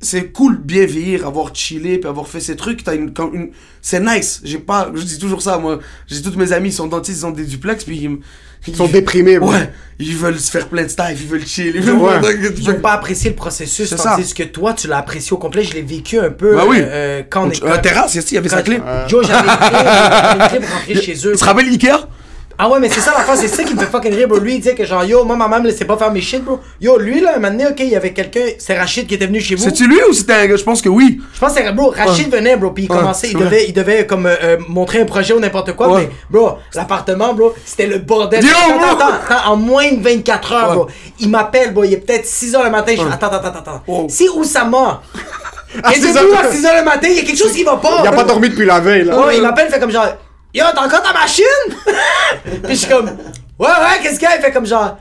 c'est 0.00 0.30
cool 0.32 0.58
bien 0.58 0.84
vieillir, 0.84 1.26
avoir 1.26 1.54
chillé, 1.54 1.96
puis 1.98 2.06
avoir 2.08 2.28
fait 2.28 2.40
ces 2.40 2.56
trucs, 2.56 2.84
t'as 2.84 2.94
une, 2.94 3.14
comme 3.14 3.34
une, 3.34 3.50
c'est 3.80 4.00
nice. 4.00 4.42
J'ai 4.44 4.58
pas, 4.58 4.90
je 4.94 5.02
dis 5.02 5.18
toujours 5.18 5.40
ça, 5.40 5.56
moi. 5.56 5.78
J'ai 6.06 6.20
toutes 6.20 6.36
mes 6.36 6.52
amis, 6.52 6.68
ils 6.68 6.72
sont 6.72 6.88
dentistes, 6.88 7.20
ils 7.22 7.26
ont 7.26 7.30
des 7.30 7.46
duplex, 7.46 7.84
puis 7.84 7.96
ils, 7.96 8.18
Ils 8.66 8.76
sont 8.76 8.86
déprimés, 8.86 9.38
bro. 9.38 9.50
Ouais, 9.52 9.70
ils 9.98 10.16
veulent 10.16 10.38
se 10.38 10.50
faire 10.50 10.68
plein 10.68 10.84
de 10.84 10.88
stuff, 10.88 11.06
ils 11.20 11.26
veulent 11.26 11.46
chill, 11.46 11.72
ils 11.74 11.80
veulent 11.82 11.96
Ouais. 11.96 12.12
Ils 12.56 12.68
n'ont 12.68 12.80
pas 12.80 12.92
apprécié 12.92 13.30
le 13.30 13.36
processus, 13.36 13.88
C'est 13.90 13.96
tandis 13.96 14.32
que 14.34 14.42
toi, 14.44 14.72
tu 14.72 14.88
l'as 14.88 14.98
apprécié 14.98 15.32
au 15.32 15.36
complet. 15.38 15.62
Je 15.64 15.74
l'ai 15.74 15.82
vécu 15.82 16.18
un 16.18 16.30
peu 16.30 16.56
Bah 16.56 16.64
oui. 16.66 16.78
euh, 16.80 16.84
euh, 16.88 17.22
quand 17.28 17.46
on 17.46 17.50
est. 17.50 17.62
Un 17.64 17.78
terrasse, 17.78 18.14
ici, 18.14 18.28
il 18.30 18.34
y 18.34 18.38
avait 18.38 18.48
sa 18.48 18.62
clé. 18.62 18.80
Yo, 19.10 19.22
j'avais 19.22 19.48
une 19.48 19.56
clé, 19.56 19.78
j'avais 19.78 20.42
une 20.42 20.48
clé 20.48 20.60
pour 20.60 20.70
rentrer 20.76 20.94
chez 21.02 21.14
eux. 21.26 21.32
Tu 21.32 21.38
te 21.38 21.44
rappelles 21.44 21.68
Ikea 21.68 22.08
Ah 22.56 22.68
ouais, 22.68 22.78
mais 22.78 22.88
c'est 22.88 23.00
ça 23.00 23.12
l'affaire, 23.16 23.34
c'est 23.36 23.48
ça 23.48 23.64
qui 23.64 23.74
me 23.74 23.80
fait 23.80 23.86
fucking 23.90 24.14
rire, 24.14 24.28
bro. 24.28 24.38
Lui, 24.38 24.54
il 24.54 24.58
disait 24.60 24.74
que 24.76 24.84
genre, 24.84 25.04
yo, 25.04 25.24
moi, 25.24 25.34
ma 25.36 25.48
maman 25.48 25.62
me 25.64 25.68
laissait 25.70 25.84
pas 25.84 25.96
faire 25.96 26.12
mes 26.12 26.20
shit, 26.20 26.44
bro. 26.44 26.60
Yo, 26.80 26.98
lui, 26.98 27.20
là, 27.20 27.32
un 27.32 27.40
moment 27.40 27.50
donné, 27.50 27.66
ok, 27.66 27.80
il 27.80 27.88
y 27.88 27.96
avait 27.96 28.12
quelqu'un, 28.12 28.44
c'est 28.58 28.78
Rachid 28.78 29.06
qui 29.08 29.14
était 29.14 29.26
venu 29.26 29.40
chez 29.40 29.56
vous. 29.56 29.64
C'est-tu 29.64 29.88
lui 29.88 29.98
ou 30.08 30.12
c'était 30.12 30.34
un 30.34 30.46
gars? 30.46 30.56
Je 30.56 30.62
pense 30.62 30.80
que 30.80 30.88
oui. 30.88 31.20
Je 31.34 31.40
pense 31.40 31.52
que 31.52 31.60
c'est 31.64 31.72
bro, 31.72 31.90
Rachid 31.90 32.30
venait, 32.32 32.56
bro, 32.56 32.70
puis 32.70 32.84
il 32.84 32.90
Ouais, 32.92 32.96
commençait, 32.96 33.26
il 33.28 33.32
c'est 33.38 33.44
devait, 33.44 33.64
il 33.66 33.72
devait 33.72 34.06
comme 34.06 34.26
euh, 34.26 34.36
euh, 34.42 34.56
montrer 34.68 35.00
un 35.00 35.04
projet 35.04 35.34
ou 35.34 35.40
n'importe 35.40 35.72
quoi, 35.74 35.88
Ouais. 35.88 36.02
mais 36.02 36.10
bro, 36.30 36.58
l'appartement, 36.74 37.34
bro, 37.34 37.54
c'était 37.64 37.86
le 37.88 37.98
bordel. 37.98 38.44
Yo, 38.44 38.50
attends, 38.50 38.76
bro! 38.78 38.86
attends, 38.86 39.14
attends, 39.36 39.50
en 39.52 39.56
moins 39.56 39.90
de 39.90 40.00
24 40.02 40.52
heures, 40.52 40.74
bro. 40.74 40.86
Il 41.18 41.30
m'appelle, 41.30 41.72
bro, 41.74 41.82
il 41.82 41.92
est 41.94 41.96
peut-être 41.96 42.26
6 42.26 42.54
heures 42.54 42.64
le 42.64 42.70
matin, 42.70 42.92
je 42.96 43.02
fais, 43.02 43.12
attends, 43.12 43.26
attends, 43.32 43.48
attends, 43.48 43.58
attends. 43.82 44.08
Si 44.08 44.28
Oussama, 44.28 45.02
À 45.82 45.90
est 45.90 45.94
6 45.96 46.02
debout 46.02 46.32
heures- 46.32 46.38
à 46.44 46.52
6 46.52 46.64
heures 46.64 46.76
le 46.78 46.84
matin, 46.84 47.08
il 47.10 47.16
y 47.16 47.18
a 47.18 47.22
quelque 47.24 47.36
chose 47.38 47.52
qui 47.52 47.64
va 47.64 47.76
pas. 47.78 47.98
Il 48.02 48.06
a 48.06 48.12
pas 48.12 48.22
dormi 48.22 48.48
depuis 48.48 48.64
la 48.66 48.78
veille, 48.78 49.04
là. 49.06 49.18
Ouais, 49.26 49.36
il 49.38 49.42
m'appelle, 49.42 49.68
fait 49.68 49.80
comme 49.80 49.90
genre, 49.90 50.06
yo, 50.54 50.64
t'as 50.74 50.86
encore 50.86 51.02
ta 51.02 51.12
machine? 51.12 51.44
Puis 52.44 52.74
je 52.74 52.74
suis 52.74 52.88
comme, 52.88 53.06
ouais, 53.58 53.68
ouais, 53.68 54.02
qu'est-ce 54.02 54.18
qu'il 54.18 54.28
fait 54.28 54.52
comme 54.52 54.66
genre, 54.66 54.98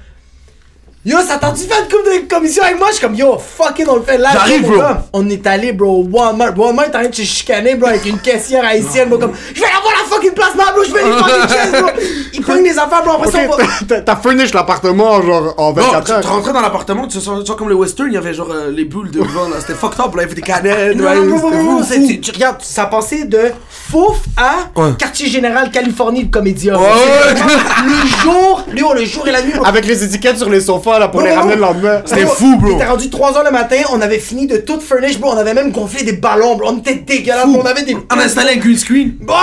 Yo, 1.05 1.17
ça 1.19 1.37
t'a-tu 1.37 1.63
fait 1.65 1.81
une 1.81 1.89
coupe 1.89 2.05
de 2.05 2.33
commission 2.33 2.63
avec 2.63 2.77
moi? 2.79 2.87
Je 2.89 2.93
suis 2.93 3.01
comme, 3.05 3.15
yo, 3.15 3.37
fuck 3.37 3.77
it, 3.77 3.87
on 3.89 3.97
le 3.97 4.03
fait 4.03 4.17
là. 4.17 4.29
J'arrive, 4.31 4.61
bro. 4.69 4.81
On 5.11 5.29
est 5.29 5.45
allé, 5.45 5.73
bro, 5.73 5.99
au 5.99 6.07
Walmart. 6.09 6.57
Walmart 6.57 6.85
est 6.85 6.95
en 6.95 6.99
train 7.01 7.09
de 7.09 7.13
se 7.15 7.23
chicaner, 7.23 7.75
bro, 7.75 7.89
avec 7.89 8.05
une 8.05 8.19
caissière 8.19 8.63
haïtienne, 8.63 9.09
bro, 9.09 9.17
comme, 9.17 9.33
je 9.53 9.59
vais 9.59 9.67
avoir 9.67 9.93
la 10.01 10.09
fucking 10.15 10.31
place, 10.31 10.53
bro, 10.55 10.83
je 10.87 10.93
vais 10.93 11.03
les 11.03 11.11
fucking 11.11 11.49
chaises, 11.57 11.81
bro. 11.81 11.89
Ils 12.33 12.41
prennent 12.43 12.63
les 12.63 12.79
affaires, 12.79 13.03
bro, 13.03 13.15
après 13.17 13.31
ça, 13.31 13.39
on 13.45 13.49
va. 13.49 13.55
Ok, 13.63 13.69
t'as- 13.85 14.01
t'as 14.01 14.15
furnish 14.15 14.53
l'appartement 14.53 15.21
genre 15.21 15.53
en 15.57 15.73
Non, 15.73 15.81
24 15.81 16.05
tu 16.05 16.11
heures. 16.13 16.21
tu 16.21 16.27
rentrais 16.27 16.53
dans 16.53 16.61
l'appartement, 16.61 17.05
tu 17.07 17.19
sens, 17.19 17.45
sens 17.45 17.55
comme 17.57 17.67
les 17.67 17.75
western, 17.75 18.07
il 18.09 18.13
y 18.13 18.17
avait 18.17 18.33
genre 18.33 18.51
euh, 18.51 18.71
les 18.71 18.85
boules 18.85 19.11
de 19.11 19.19
vent 19.19 19.49
là, 19.49 19.57
c'était 19.59 19.73
fucked 19.73 19.99
up, 19.99 20.15
là, 20.15 20.21
il 20.21 20.21
y 20.21 20.25
avait 20.25 20.35
des 20.35 20.41
canettes, 20.41 20.95
Non, 20.95 21.03
ouais, 21.03 21.15
non, 21.17 21.25
non, 21.37 21.51
non, 21.51 21.63
non, 21.79 21.85
tu, 21.85 22.21
tu 22.21 22.31
regardes, 22.31 22.61
ça 22.61 22.85
passait 22.85 23.25
de 23.25 23.51
Fouf 23.69 24.19
à 24.37 24.79
Ouais. 24.79 24.91
Quartier 24.97 25.27
Général, 25.27 25.69
Californie, 25.69 26.23
de 26.23 26.31
Comédia. 26.31 26.79
Ouais, 26.79 26.85
C'est 27.27 27.33
vraiment 27.43 27.59
Le 27.85 28.07
jour, 28.23 28.63
Léo, 28.73 28.93
le 28.93 29.03
jour 29.05 29.27
et 29.27 29.31
la 29.31 29.41
nuit. 29.41 29.51
bro. 29.53 29.65
Avec 29.65 29.85
les 29.85 30.01
étiquettes 30.03 30.37
sur 30.37 30.49
les 30.49 30.61
sofas 30.61 30.92
là 30.99 31.07
pour 31.07 31.19
Bro, 31.21 31.27
les 31.29 31.33
bro, 31.35 31.39
ramener 31.41 31.55
le 31.55 31.61
bro. 31.61 31.73
lendemain. 31.73 32.01
C'était 32.05 32.25
fou, 32.25 32.57
bro. 32.57 32.71
On 32.73 32.75
était 32.75 32.85
rendu 32.85 33.07
3h 33.07 33.43
le 33.45 33.51
matin, 33.51 33.77
on 33.91 34.01
avait 34.01 34.19
fini 34.19 34.47
de 34.47 34.57
tout 34.57 34.79
furnish, 34.79 35.19
bro. 35.19 35.31
On 35.33 35.37
avait 35.37 35.53
même 35.53 35.71
gonflé 35.71 36.03
des 36.03 36.13
ballons, 36.13 36.55
bro. 36.55 36.69
On 36.71 36.77
était 36.79 36.95
dégueulasse, 36.95 37.47
bro. 37.47 37.61
On 37.63 37.65
avait 37.65 37.83
des. 37.83 37.95
On 37.95 38.19
a 38.19 38.23
installé 38.23 38.53
un 38.53 38.57
green 38.57 38.77
screen. 38.77 39.13
Ah! 39.29 39.33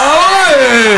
Ah 0.00 0.50
ouais 0.50 0.96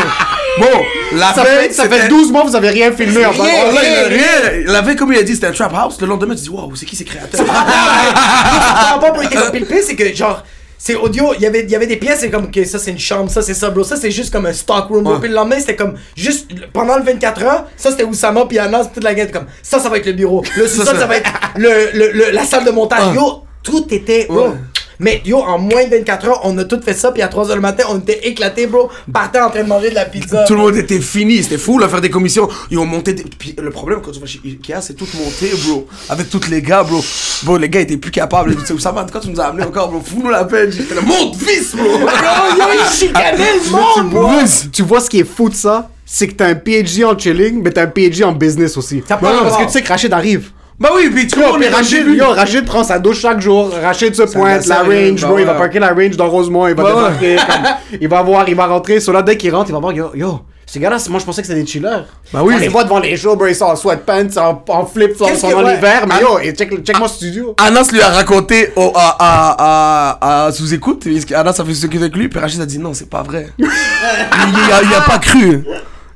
Bon, 0.57 1.17
la 1.17 1.33
Ça 1.33 1.43
veille, 1.43 1.67
fait, 1.67 1.73
ça 1.73 1.89
fait 1.89 2.07
12 2.07 2.31
mois 2.31 2.43
vous 2.45 2.55
avez 2.55 2.69
rien 2.69 2.89
filmé 2.93 3.25
en 3.25 3.31
Rien. 3.31 3.43
Oh, 3.69 3.73
là, 3.75 3.81
rien. 4.07 4.63
La 4.67 4.81
veille, 4.81 4.95
comme 4.95 5.11
il 5.11 5.19
a 5.19 5.23
dit, 5.23 5.33
c'était 5.35 5.47
un 5.47 5.51
trap 5.51 5.73
house. 5.75 5.99
Le 5.99 6.07
lendemain, 6.07 6.33
tu 6.33 6.43
dis, 6.43 6.49
waouh, 6.49 6.73
c'est 6.77 6.85
qui 6.85 6.95
ces 6.95 7.03
créateurs 7.03 7.45
Ah, 7.49 8.97
pas, 9.01 9.11
bro. 9.11 9.21
Et 9.21 9.27
qu'est-ce 9.27 9.51
qui 9.51 9.59
le 9.59 9.65
pire, 9.65 9.77
c'est 9.85 9.95
que 9.95 10.15
genre. 10.15 10.43
C'est 10.77 10.95
audio, 10.95 11.33
il 11.35 11.41
y 11.41 11.45
avait, 11.45 11.61
il 11.63 11.69
y 11.69 11.75
avait 11.75 11.87
des 11.87 11.95
pièces, 11.97 12.19
c'est 12.19 12.29
comme 12.29 12.51
que 12.51 12.63
ça 12.65 12.77
c'est 12.79 12.91
une 12.91 12.99
chambre, 12.99 13.29
ça 13.31 13.41
c'est 13.41 13.53
ça, 13.53 13.69
bro. 13.69 13.83
Ça 13.83 13.95
c'est 13.95 14.11
juste 14.11 14.31
comme 14.31 14.45
un 14.45 14.53
stock 14.53 14.87
room, 14.89 15.03
bro. 15.03 15.13
Puis 15.19 15.29
le 15.29 15.35
lendemain 15.35 15.59
c'était 15.59 15.75
comme 15.75 15.95
juste 16.15 16.47
pendant 16.73 16.97
le 16.97 17.03
24 17.03 17.43
heures, 17.43 17.65
ça 17.77 17.91
c'était 17.91 18.03
Oussama 18.03 18.45
puis 18.45 18.59
Anas, 18.59 18.85
toute 18.93 19.03
la 19.03 19.11
était 19.13 19.31
comme 19.31 19.45
ça, 19.63 19.79
ça 19.79 19.89
va 19.89 19.97
être 19.97 20.05
le 20.05 20.13
bureau. 20.13 20.43
Le 20.57 20.67
sous-sol, 20.67 20.85
ça. 20.93 20.99
ça 20.99 21.05
va 21.07 21.17
être 21.17 21.29
le, 21.55 21.69
le, 21.93 22.11
le- 22.11 22.31
la 22.31 22.43
salle 22.45 22.65
de 22.65 22.71
montage. 22.71 23.15
Yo, 23.15 23.43
tout 23.63 23.87
était, 23.91 24.25
bro. 24.29 24.53
Mais 24.99 25.21
yo, 25.25 25.37
en 25.39 25.59
moins 25.59 25.85
de 25.85 25.89
24 25.89 26.27
heures, 26.27 26.41
on 26.43 26.57
a 26.57 26.63
tout 26.63 26.79
fait 26.83 26.93
ça, 26.93 27.11
puis 27.11 27.21
à 27.21 27.27
3 27.27 27.49
heures 27.49 27.55
le 27.55 27.61
matin, 27.61 27.85
on 27.89 27.99
était 27.99 28.27
éclatés, 28.27 28.67
bro. 28.67 28.89
Partait 29.11 29.39
en 29.39 29.49
train 29.49 29.63
de 29.63 29.67
manger 29.67 29.89
de 29.89 29.95
la 29.95 30.05
pizza. 30.05 30.43
Tout 30.45 30.53
le 30.53 30.59
monde 30.59 30.75
était 30.75 30.99
fini, 30.99 31.43
c'était 31.43 31.57
fou, 31.57 31.79
là, 31.79 31.87
faire 31.87 32.01
des 32.01 32.09
commissions. 32.09 32.47
Ils 32.71 32.77
ont 32.77 32.85
monté 32.85 33.13
des... 33.13 33.23
Puis 33.23 33.55
le 33.57 33.69
problème, 33.71 33.99
quand 34.03 34.11
tu 34.11 34.19
vas 34.19 34.25
chez 34.25 34.39
Ikea, 34.43 34.81
c'est 34.81 34.93
tout 34.93 35.07
monté, 35.17 35.51
bro. 35.65 35.87
Avec 36.09 36.29
tous 36.29 36.47
les 36.49 36.61
gars, 36.61 36.83
bro. 36.83 37.03
Bro, 37.43 37.57
les 37.57 37.69
gars 37.69 37.81
étaient 37.81 37.97
plus 37.97 38.11
capables. 38.11 38.55
Tu 38.55 38.65
sais, 38.65 38.73
Oussama, 38.73 39.05
quand 39.11 39.19
tu 39.19 39.29
nous 39.29 39.39
as 39.39 39.45
amené 39.45 39.63
encore, 39.63 39.89
bro, 39.89 40.01
fous-nous 40.01 40.29
la 40.29 40.45
peine. 40.45 40.71
J'étais 40.71 40.95
là, 40.95 41.01
monte 41.01 41.35
vis, 41.35 41.75
bro. 41.75 41.85
Yo, 41.85 41.99
yo, 41.99 42.65
ils 42.73 42.97
chicanaient 42.97 43.37
le 43.37 43.71
monde, 43.71 44.09
bro. 44.11 44.29
Tu 44.71 44.83
vois 44.83 45.01
ce 45.01 45.09
qui 45.09 45.19
est 45.19 45.29
fou 45.29 45.49
de 45.49 45.55
ça? 45.55 45.89
C'est 46.05 46.27
que 46.27 46.33
t'as 46.33 46.47
un 46.47 46.55
PhD 46.55 47.03
en 47.03 47.17
chilling, 47.17 47.63
mais 47.63 47.71
t'as 47.71 47.83
un 47.83 47.87
PhD 47.87 48.23
en 48.23 48.31
business 48.31 48.77
aussi. 48.77 49.01
Ça 49.07 49.15
Non, 49.15 49.21
part 49.21 49.33
non, 49.33 49.49
parce 49.49 49.57
que 49.57 49.63
tu 49.63 49.71
sais 49.71 49.81
que 49.81 49.87
Rachid 49.87 50.13
arrive. 50.13 50.51
Bah 50.79 50.89
oui, 50.93 51.09
puis 51.09 51.27
tu 51.27 51.39
est 51.39 51.69
Rachid, 51.69 52.05
yo, 52.07 52.29
Rachid 52.31 52.65
prend 52.65 52.83
sa 52.83 52.99
douche 52.99 53.19
chaque 53.21 53.39
jour. 53.39 53.71
Rachid 53.81 54.13
se 54.13 54.23
pointe, 54.23 54.65
la 54.65 54.83
range, 54.83 55.21
bro. 55.25 55.39
Il 55.39 55.45
va 55.45 55.53
parquer 55.53 55.79
la 55.79 55.93
range 55.93 56.17
dans 56.17 56.29
Rosemont. 56.29 56.67
Il 56.67 56.75
va 56.75 56.83
Bah 56.83 56.89
débarquer. 56.95 57.37
il 58.01 58.07
va 58.09 58.21
voir, 58.21 58.47
il 58.49 58.55
va 58.55 58.65
rentrer. 58.67 58.99
Sur 58.99 59.13
là, 59.13 59.21
dès 59.21 59.37
qu'il 59.37 59.53
rentre, 59.55 59.69
il 59.69 59.73
va 59.73 59.79
voir, 59.79 59.93
yo, 59.93 60.11
yo. 60.13 60.41
Ces 60.67 60.79
gars-là, 60.79 60.97
moi 61.09 61.19
je 61.19 61.25
pensais 61.25 61.41
que 61.41 61.47
c'était 61.47 61.61
des 61.61 61.67
chillers. 61.67 62.05
Bah 62.33 62.41
oui. 62.43 62.55
On 62.55 62.59
les 62.59 62.67
voit 62.69 62.83
devant 62.83 62.99
les 62.99 63.15
shows, 63.15 63.35
bro. 63.35 63.45
Ils 63.45 63.55
sont 63.55 63.65
en 63.65 63.75
sweatpants, 63.75 64.35
en, 64.37 64.63
en 64.67 64.85
flip-flops, 64.85 65.33
ils 65.35 65.37
sont 65.39 65.51
dans 65.51 65.61
l'hiver. 65.61 66.05
Mais 66.07 66.19
yo, 66.21 66.39
et 66.39 66.53
check, 66.53 66.83
check 66.83 66.99
mon 66.99 67.07
studio. 67.07 67.55
Anas 67.57 67.91
lui 67.93 68.01
a 68.01 68.09
raconté 68.09 68.73
au, 68.75 68.91
à, 68.95 69.15
à, 69.19 70.17
à, 70.19 70.45
à 70.47 70.51
sous-écoute, 70.51 71.05
qu'Anas 71.27 71.55
a 71.59 71.63
fait 71.63 71.73
ce 71.73 71.85
qu'il 71.85 72.01
avec 72.01 72.15
lui, 72.15 72.27
puis 72.29 72.39
Rachid 72.39 72.59
a 72.59 72.65
dit 72.65 72.79
non, 72.79 72.93
c'est 72.95 73.09
pas 73.09 73.21
vrai. 73.21 73.49
il, 73.59 73.65
il 73.67 74.93
a 74.93 75.01
pas 75.01 75.19
cru. 75.19 75.63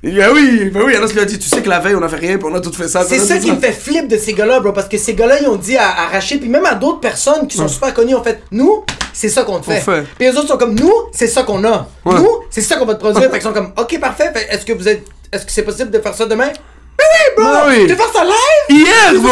Ah 0.02 0.32
oui, 0.34 0.70
bah 0.74 0.80
oui, 0.86 0.96
Anas 0.96 1.08
lui 1.08 1.20
a 1.20 1.26
dit, 1.26 1.38
tu 1.38 1.50
sais 1.50 1.62
que 1.62 1.68
la 1.68 1.80
veille 1.80 1.96
on 1.96 2.02
a 2.02 2.08
fait 2.08 2.16
rien, 2.16 2.38
puis 2.38 2.48
on 2.50 2.56
a 2.56 2.62
tout 2.62 2.72
fait 2.72 2.88
ça. 2.88 3.04
C'est 3.04 3.20
ça 3.20 3.38
qui 3.38 3.52
me 3.52 3.60
fait 3.60 3.74
flip 3.74 4.08
de 4.08 4.18
ces 4.18 4.34
gars-là, 4.34 4.60
bro. 4.62 4.72
Parce 4.72 4.88
que 4.88 4.98
ces 4.98 5.14
gars-là, 5.14 5.42
ils 5.42 5.48
ont 5.48 5.58
dit 5.58 5.76
à, 5.76 5.90
à 5.90 6.08
Rachid, 6.08 6.40
puis 6.40 6.50
même 6.50 6.66
à 6.66 6.76
d'autres 6.76 7.02
personnes 7.02 7.48
qui 7.48 7.58
sont 7.58 7.68
super 7.68 7.94
connues, 7.94 8.16
en 8.16 8.24
fait, 8.24 8.42
nous, 8.52 8.84
c'est 9.14 9.30
ça 9.30 9.44
qu'on 9.44 9.60
te 9.60 9.66
fait. 9.66 9.82
fait. 9.82 10.04
Puis 10.18 10.28
les 10.30 10.38
autres 10.38 10.48
sont 10.48 10.58
comme, 10.58 10.76
nous, 10.76 10.94
c'est 11.12 11.28
ça 11.28 11.44
qu'on 11.44 11.64
a. 11.66 11.90
Ouais. 12.06 12.16
Nous, 12.16 12.30
c'est 12.50 12.62
ça 12.62 12.78
qu'on 12.78 12.86
va 12.86 12.96
te 12.96 13.00
produire. 13.00 13.24
fait 13.32 13.40
qu'ils 13.40 13.42
sont 13.42 13.54
comme, 13.54 13.74
ok, 13.78 14.00
parfait. 14.00 14.32
Fait, 14.34 14.48
est-ce 14.50 14.66
que 14.66 14.74
vous 14.74 14.88
êtes. 14.88 15.06
Est-ce 15.32 15.46
que 15.46 15.52
c'est 15.52 15.64
possible 15.64 15.92
de 15.92 16.00
faire 16.00 16.16
ça 16.16 16.26
demain? 16.26 16.50
Mais 17.00 17.44
oui, 17.44 17.44
bro! 17.44 17.70
Oui. 17.70 17.88
De 17.88 17.96
faire 17.96 18.12
ça 18.14 18.24
live! 18.24 18.70
Hier, 18.70 19.14
bro. 19.22 19.32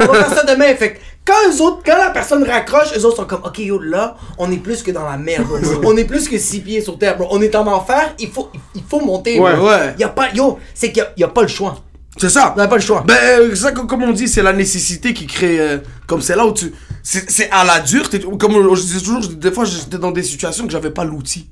on 0.00 0.12
va 0.12 0.24
faire 0.24 0.34
ça 0.38 0.44
demain. 0.44 0.74
Fait 0.76 0.94
que 0.94 0.98
quand 1.26 1.34
eux 1.50 1.60
autres, 1.60 1.80
quand 1.84 1.96
la 1.98 2.10
personne 2.10 2.42
raccroche, 2.44 2.96
eux 2.96 3.04
autres 3.04 3.16
sont 3.16 3.24
comme, 3.26 3.42
ok, 3.44 3.58
yo, 3.58 3.78
là, 3.80 4.16
on 4.38 4.50
est 4.50 4.56
plus 4.56 4.82
que 4.82 4.90
dans 4.90 5.04
la 5.04 5.16
merde, 5.18 5.44
bro. 5.46 5.58
on 5.84 5.96
est 5.96 6.04
plus 6.06 6.28
que 6.28 6.38
six 6.38 6.60
pieds 6.60 6.80
sur 6.80 6.98
terre, 6.98 7.16
bro. 7.18 7.28
On 7.30 7.42
est 7.42 7.54
en 7.54 7.66
enfer, 7.66 8.14
il 8.18 8.30
faut, 8.30 8.48
il 8.74 8.82
faut 8.88 9.00
monter, 9.00 9.38
Ouais, 9.38 9.54
bro. 9.54 9.68
ouais. 9.68 9.94
Y 9.98 10.04
a 10.04 10.08
pas, 10.08 10.30
yo, 10.32 10.58
c'est 10.74 10.88
qu'il 10.92 10.98
y 10.98 11.00
a, 11.02 11.12
y 11.18 11.24
a 11.24 11.28
pas 11.28 11.42
le 11.42 11.48
choix. 11.48 11.76
C'est 12.16 12.30
ça. 12.30 12.52
On 12.56 12.58
n'a 12.58 12.66
pas 12.66 12.76
le 12.76 12.80
choix. 12.82 13.04
Ben, 13.06 13.14
euh, 13.40 13.54
ça, 13.54 13.70
co- 13.72 13.84
comme 13.86 14.02
on 14.02 14.10
dit, 14.12 14.26
c'est 14.26 14.42
la 14.42 14.52
nécessité 14.52 15.14
qui 15.14 15.26
crée. 15.26 15.60
euh, 15.60 15.78
comme 16.06 16.20
c'est 16.22 16.34
là 16.34 16.46
où 16.46 16.52
tu. 16.52 16.72
C'est 17.02 17.48
à 17.52 17.62
la 17.64 17.78
dure. 17.80 18.08
Comme 18.40 18.56
euh, 18.56 18.74
je 18.74 18.80
disais 18.82 18.98
toujours, 18.98 19.20
des 19.20 19.52
fois 19.52 19.64
j'étais 19.64 19.98
dans 19.98 20.10
des 20.10 20.22
situations 20.24 20.64
que 20.66 20.72
j'avais 20.72 20.90
pas 20.90 21.04
l'outil. 21.04 21.48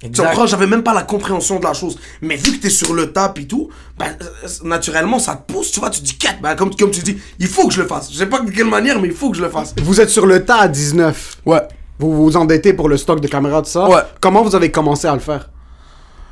Tu 0.00 0.10
comprends, 0.22 0.46
j'avais 0.46 0.66
même 0.68 0.84
pas 0.84 0.94
la 0.94 1.02
compréhension 1.02 1.58
de 1.58 1.64
la 1.64 1.72
chose. 1.72 1.98
Mais 2.22 2.36
vu 2.36 2.56
que 2.56 2.62
t'es 2.62 2.70
sur 2.70 2.94
le 2.94 3.12
tap 3.12 3.36
et 3.38 3.46
tout, 3.46 3.68
ben, 3.98 4.06
euh, 4.22 4.48
naturellement, 4.64 5.18
ça 5.18 5.34
te 5.34 5.52
pousse, 5.52 5.72
tu 5.72 5.80
vois, 5.80 5.90
tu 5.90 6.00
te 6.00 6.04
dis, 6.06 6.16
ben, 6.40 6.54
comme, 6.54 6.74
comme 6.74 6.90
tu 6.92 7.00
dis, 7.00 7.18
il 7.40 7.48
faut 7.48 7.66
que 7.66 7.74
je 7.74 7.82
le 7.82 7.88
fasse. 7.88 8.12
Je 8.12 8.16
sais 8.16 8.26
pas 8.26 8.40
de 8.40 8.50
quelle 8.50 8.68
manière, 8.68 9.00
mais 9.00 9.08
il 9.08 9.14
faut 9.14 9.30
que 9.30 9.36
je 9.36 9.42
le 9.42 9.48
fasse. 9.48 9.74
Vous 9.82 10.00
êtes 10.00 10.10
sur 10.10 10.24
le 10.26 10.44
tas 10.44 10.58
à 10.60 10.68
19. 10.68 11.38
Ouais. 11.46 11.62
Vous 11.98 12.12
vous 12.14 12.36
endettez 12.36 12.74
pour 12.74 12.88
le 12.88 12.96
stock 12.96 13.20
de 13.20 13.26
caméras, 13.26 13.62
tout 13.62 13.70
ça. 13.70 13.88
Ouais. 13.88 14.02
Comment 14.20 14.42
vous 14.42 14.54
avez 14.54 14.70
commencé 14.70 15.08
à 15.08 15.14
le 15.14 15.20
faire? 15.20 15.50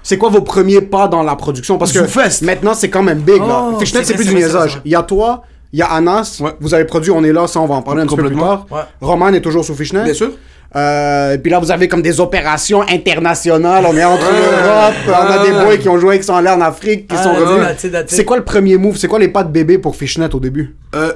C'est 0.04 0.18
quoi 0.18 0.28
vos 0.28 0.42
premiers 0.42 0.82
pas 0.82 1.08
dans 1.08 1.24
la 1.24 1.34
production? 1.34 1.78
Parce 1.78 1.90
que 1.90 2.44
maintenant, 2.44 2.74
c'est 2.74 2.88
quand 2.90 3.02
même 3.02 3.18
big. 3.18 3.38
là. 3.40 3.70
Oh, 3.72 3.78
Fishnet, 3.80 4.04
c'est 4.04 4.14
plus 4.14 4.28
du 4.28 4.34
niaisage. 4.36 4.80
Il 4.84 4.92
y 4.92 4.94
a 4.94 5.02
toi, 5.02 5.42
il 5.72 5.80
y 5.80 5.82
a 5.82 5.86
Anas. 5.86 6.38
Ouais. 6.40 6.52
Vous 6.60 6.72
avez 6.72 6.84
produit 6.84 7.10
On 7.10 7.24
est 7.24 7.32
là, 7.32 7.48
ça, 7.48 7.60
on 7.60 7.66
va 7.66 7.74
en 7.74 7.82
parler 7.82 8.02
un 8.02 8.06
petit 8.06 8.14
peu 8.14 8.26
plus 8.26 8.36
tard. 8.36 8.66
Ouais. 8.70 8.82
Roman 9.00 9.28
est 9.30 9.40
toujours 9.40 9.64
sous 9.64 9.74
Fishnet. 9.74 10.04
Bien 10.04 10.14
sûr. 10.14 10.30
Euh, 10.76 11.32
et 11.34 11.38
puis 11.38 11.50
là, 11.50 11.58
vous 11.58 11.70
avez 11.70 11.88
comme 11.88 12.02
des 12.02 12.20
opérations 12.20 12.82
internationales. 12.82 13.84
On 13.88 13.96
est 13.96 14.04
entre 14.04 14.26
Ouais. 14.26 14.62
l'Europe. 14.62 14.94
On 15.08 15.32
a 15.32 15.46
des 15.46 15.52
Ouais. 15.52 15.64
boys 15.64 15.76
qui 15.78 15.88
ont 15.88 15.98
joué, 15.98 16.18
qui 16.18 16.24
sont 16.24 16.34
allés 16.34 16.50
en 16.50 16.60
Afrique, 16.60 17.08
qui 17.08 17.16
Ah, 17.18 17.22
sont 17.22 17.32
revenus. 17.34 17.66
C'est 18.08 18.24
quoi 18.26 18.36
le 18.36 18.44
premier 18.44 18.76
move? 18.76 18.96
C'est 18.98 19.08
quoi 19.08 19.18
les 19.18 19.28
pas 19.28 19.42
de 19.42 19.50
bébé 19.50 19.78
pour 19.78 19.96
Fishnet 19.96 20.34
au 20.34 20.40
début? 20.40 20.74
Euh, 20.94 21.12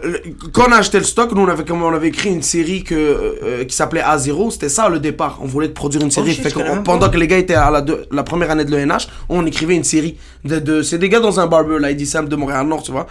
quand 0.53 0.65
on 0.69 0.73
a 0.73 0.77
acheté 0.77 0.99
le 0.99 1.05
stock, 1.05 1.33
nous 1.35 1.43
on 1.43 1.49
avait, 1.49 1.65
comme 1.65 1.83
on 1.83 1.93
avait 1.93 2.09
écrit 2.09 2.31
une 2.31 2.43
série 2.43 2.83
que, 2.85 2.95
euh, 2.95 3.65
qui 3.65 3.75
s'appelait 3.77 4.03
A0, 4.03 4.51
c'était 4.51 4.69
ça 4.71 4.89
le 4.89 4.99
départ. 4.99 5.39
On 5.43 5.47
voulait 5.47 5.69
produire 5.69 6.03
une 6.03 6.11
série. 6.11 6.33
Fait 6.35 6.51
connais 6.51 6.71
même 6.71 6.83
pendant 6.83 7.09
que 7.11 7.17
les 7.19 7.27
gars 7.27 7.37
étaient 7.39 7.55
à 7.55 7.71
la, 7.71 7.81
deux- 7.83 8.05
la 8.11 8.23
première 8.23 8.51
année 8.51 8.65
de 8.65 8.75
l'ENH, 8.75 9.09
on 9.29 9.45
écrivait 9.47 9.75
une 9.77 9.85
série. 9.85 10.17
De, 10.45 10.59
de- 10.59 10.83
c'est 10.83 10.99
des 10.99 11.09
gars 11.11 11.21
dans 11.21 11.39
un 11.39 11.47
barber, 11.47 11.79
là, 11.79 11.91
Eddie 11.91 12.07
Sam 12.07 12.29
de 12.29 12.37
Montréal-Nord, 12.37 12.83
tu 12.83 12.93
vois. 12.93 13.07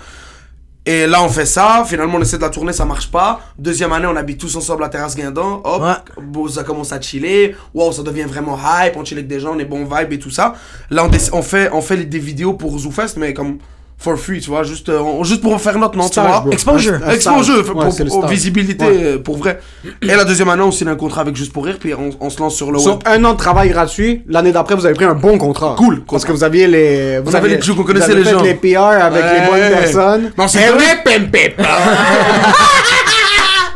Et 0.91 1.05
là, 1.05 1.21
on 1.21 1.29
fait 1.29 1.45
ça. 1.45 1.83
Finalement, 1.87 2.17
on 2.17 2.21
essaie 2.23 2.37
de 2.37 2.41
la 2.41 2.49
tourner, 2.49 2.73
ça 2.73 2.83
marche 2.83 3.11
pas. 3.11 3.41
Deuxième 3.59 3.91
année, 3.93 4.07
on 4.07 4.15
habite 4.15 4.39
tous 4.39 4.55
ensemble 4.55 4.81
à 4.81 4.87
la 4.87 4.89
terrasse 4.89 5.15
Guindan. 5.15 5.61
Hop, 5.63 5.83
Ouais. 5.83 6.49
ça 6.49 6.63
commence 6.63 6.91
à 6.91 6.99
chiller. 6.99 7.55
Wow, 7.75 7.91
ça 7.91 8.01
devient 8.01 8.23
vraiment 8.23 8.57
hype. 8.57 8.97
On 8.97 9.05
chill 9.05 9.19
avec 9.19 9.27
des 9.27 9.39
gens, 9.39 9.53
on 9.55 9.59
est 9.59 9.65
bon 9.65 9.85
vibe 9.85 10.13
et 10.13 10.17
tout 10.17 10.31
ça. 10.31 10.55
Là, 10.89 11.05
on, 11.05 11.37
on 11.37 11.41
fait, 11.43 11.69
on 11.71 11.81
fait 11.83 11.97
des 11.97 12.17
vidéos 12.17 12.53
pour 12.53 12.75
ZooFest, 12.79 13.17
mais 13.17 13.35
comme 13.35 13.59
for 14.01 14.17
free, 14.17 14.39
tu 14.39 14.49
vois, 14.49 14.63
juste, 14.63 14.87
euh, 14.87 14.99
on- 14.99 15.23
juste 15.25 15.41
pour 15.41 15.59
faire 15.59 15.77
notre 15.77 15.97
nom, 15.97 16.07
tu 16.07 16.19
vois. 16.21 16.39
bro. 16.39 16.51
Exposure. 16.53 16.93
Un- 17.03 17.09
un 17.09 17.13
Exposure, 17.13 17.65
pour, 17.65 17.75
Ouais, 17.83 18.29
visibilité 18.29 18.85
Ouais. 18.85 19.03
euh, 19.03 19.17
pour 19.19 19.37
vrai. 19.37 19.59
Et 20.01 20.07
la 20.07 20.23
deuxième 20.23 20.47
année, 20.49 20.61
on 20.63 20.71
signe 20.71 20.87
un 20.87 20.95
contrat 20.95 21.21
avec 21.21 21.35
Juste 21.35 21.51
pour 21.51 21.65
Rire, 21.65 21.75
puis 21.79 21.93
on, 21.93 22.09
on 22.21 22.29
se 22.29 22.39
lance 22.39 22.55
sur 22.55 22.71
le 22.71 22.79
Sur 22.79 22.93
web. 22.93 23.01
un 23.05 23.23
an 23.25 23.33
de 23.33 23.37
travail 23.37 23.69
gratuit, 23.69 24.23
l'année 24.27 24.53
d'après, 24.53 24.75
vous 24.75 24.85
avez 24.85 24.95
pris 24.95 25.03
un 25.05 25.15
bon 25.15 25.37
contrat. 25.37 25.75
Cool. 25.77 26.01
Parce 26.09 26.23
que 26.23 26.31
vous 26.31 26.43
aviez 26.45 26.67
les. 26.67 27.19
Vous 27.19 27.35
avait 27.35 27.47
aviez- 27.53 27.57
les 27.67 27.73
vous 27.73 27.83
connaissait 27.83 28.11
avez 28.11 28.23
les 28.23 28.29
gens. 28.31 28.41
les 28.41 28.53
PR 28.53 28.77
avec 29.03 29.21
les 29.23 29.45
bonnes 29.47 29.59
Ouais. 29.59 29.69
personnes. 29.69 30.31
Non, 30.37 30.47
c'est 30.47 30.61
Eh 30.67 30.71
vrai. 30.71 31.03
ouais. 31.05 31.15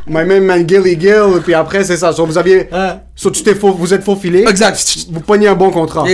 My 0.06 0.26
man, 0.26 0.44
man, 0.44 0.68
Gilly 0.68 1.00
Gill, 1.00 1.38
et 1.38 1.42
puis 1.42 1.54
après, 1.54 1.84
c'est 1.84 1.96
ça. 1.98 2.12
So, 2.12 2.26
vous 2.26 2.38
aviez. 2.38 2.68
Ouais. 2.72 2.94
So, 3.16 3.30
tu 3.32 3.42
t'es 3.44 3.56
faux, 3.56 3.72
vous 3.74 3.94
êtes 3.94 4.04
faufilé. 4.04 4.46
Exact. 4.48 4.78
Vous 5.12 5.22
pognez 5.22 5.48
un 5.48 5.56
bon 5.56 5.70
contrat. 5.72 6.06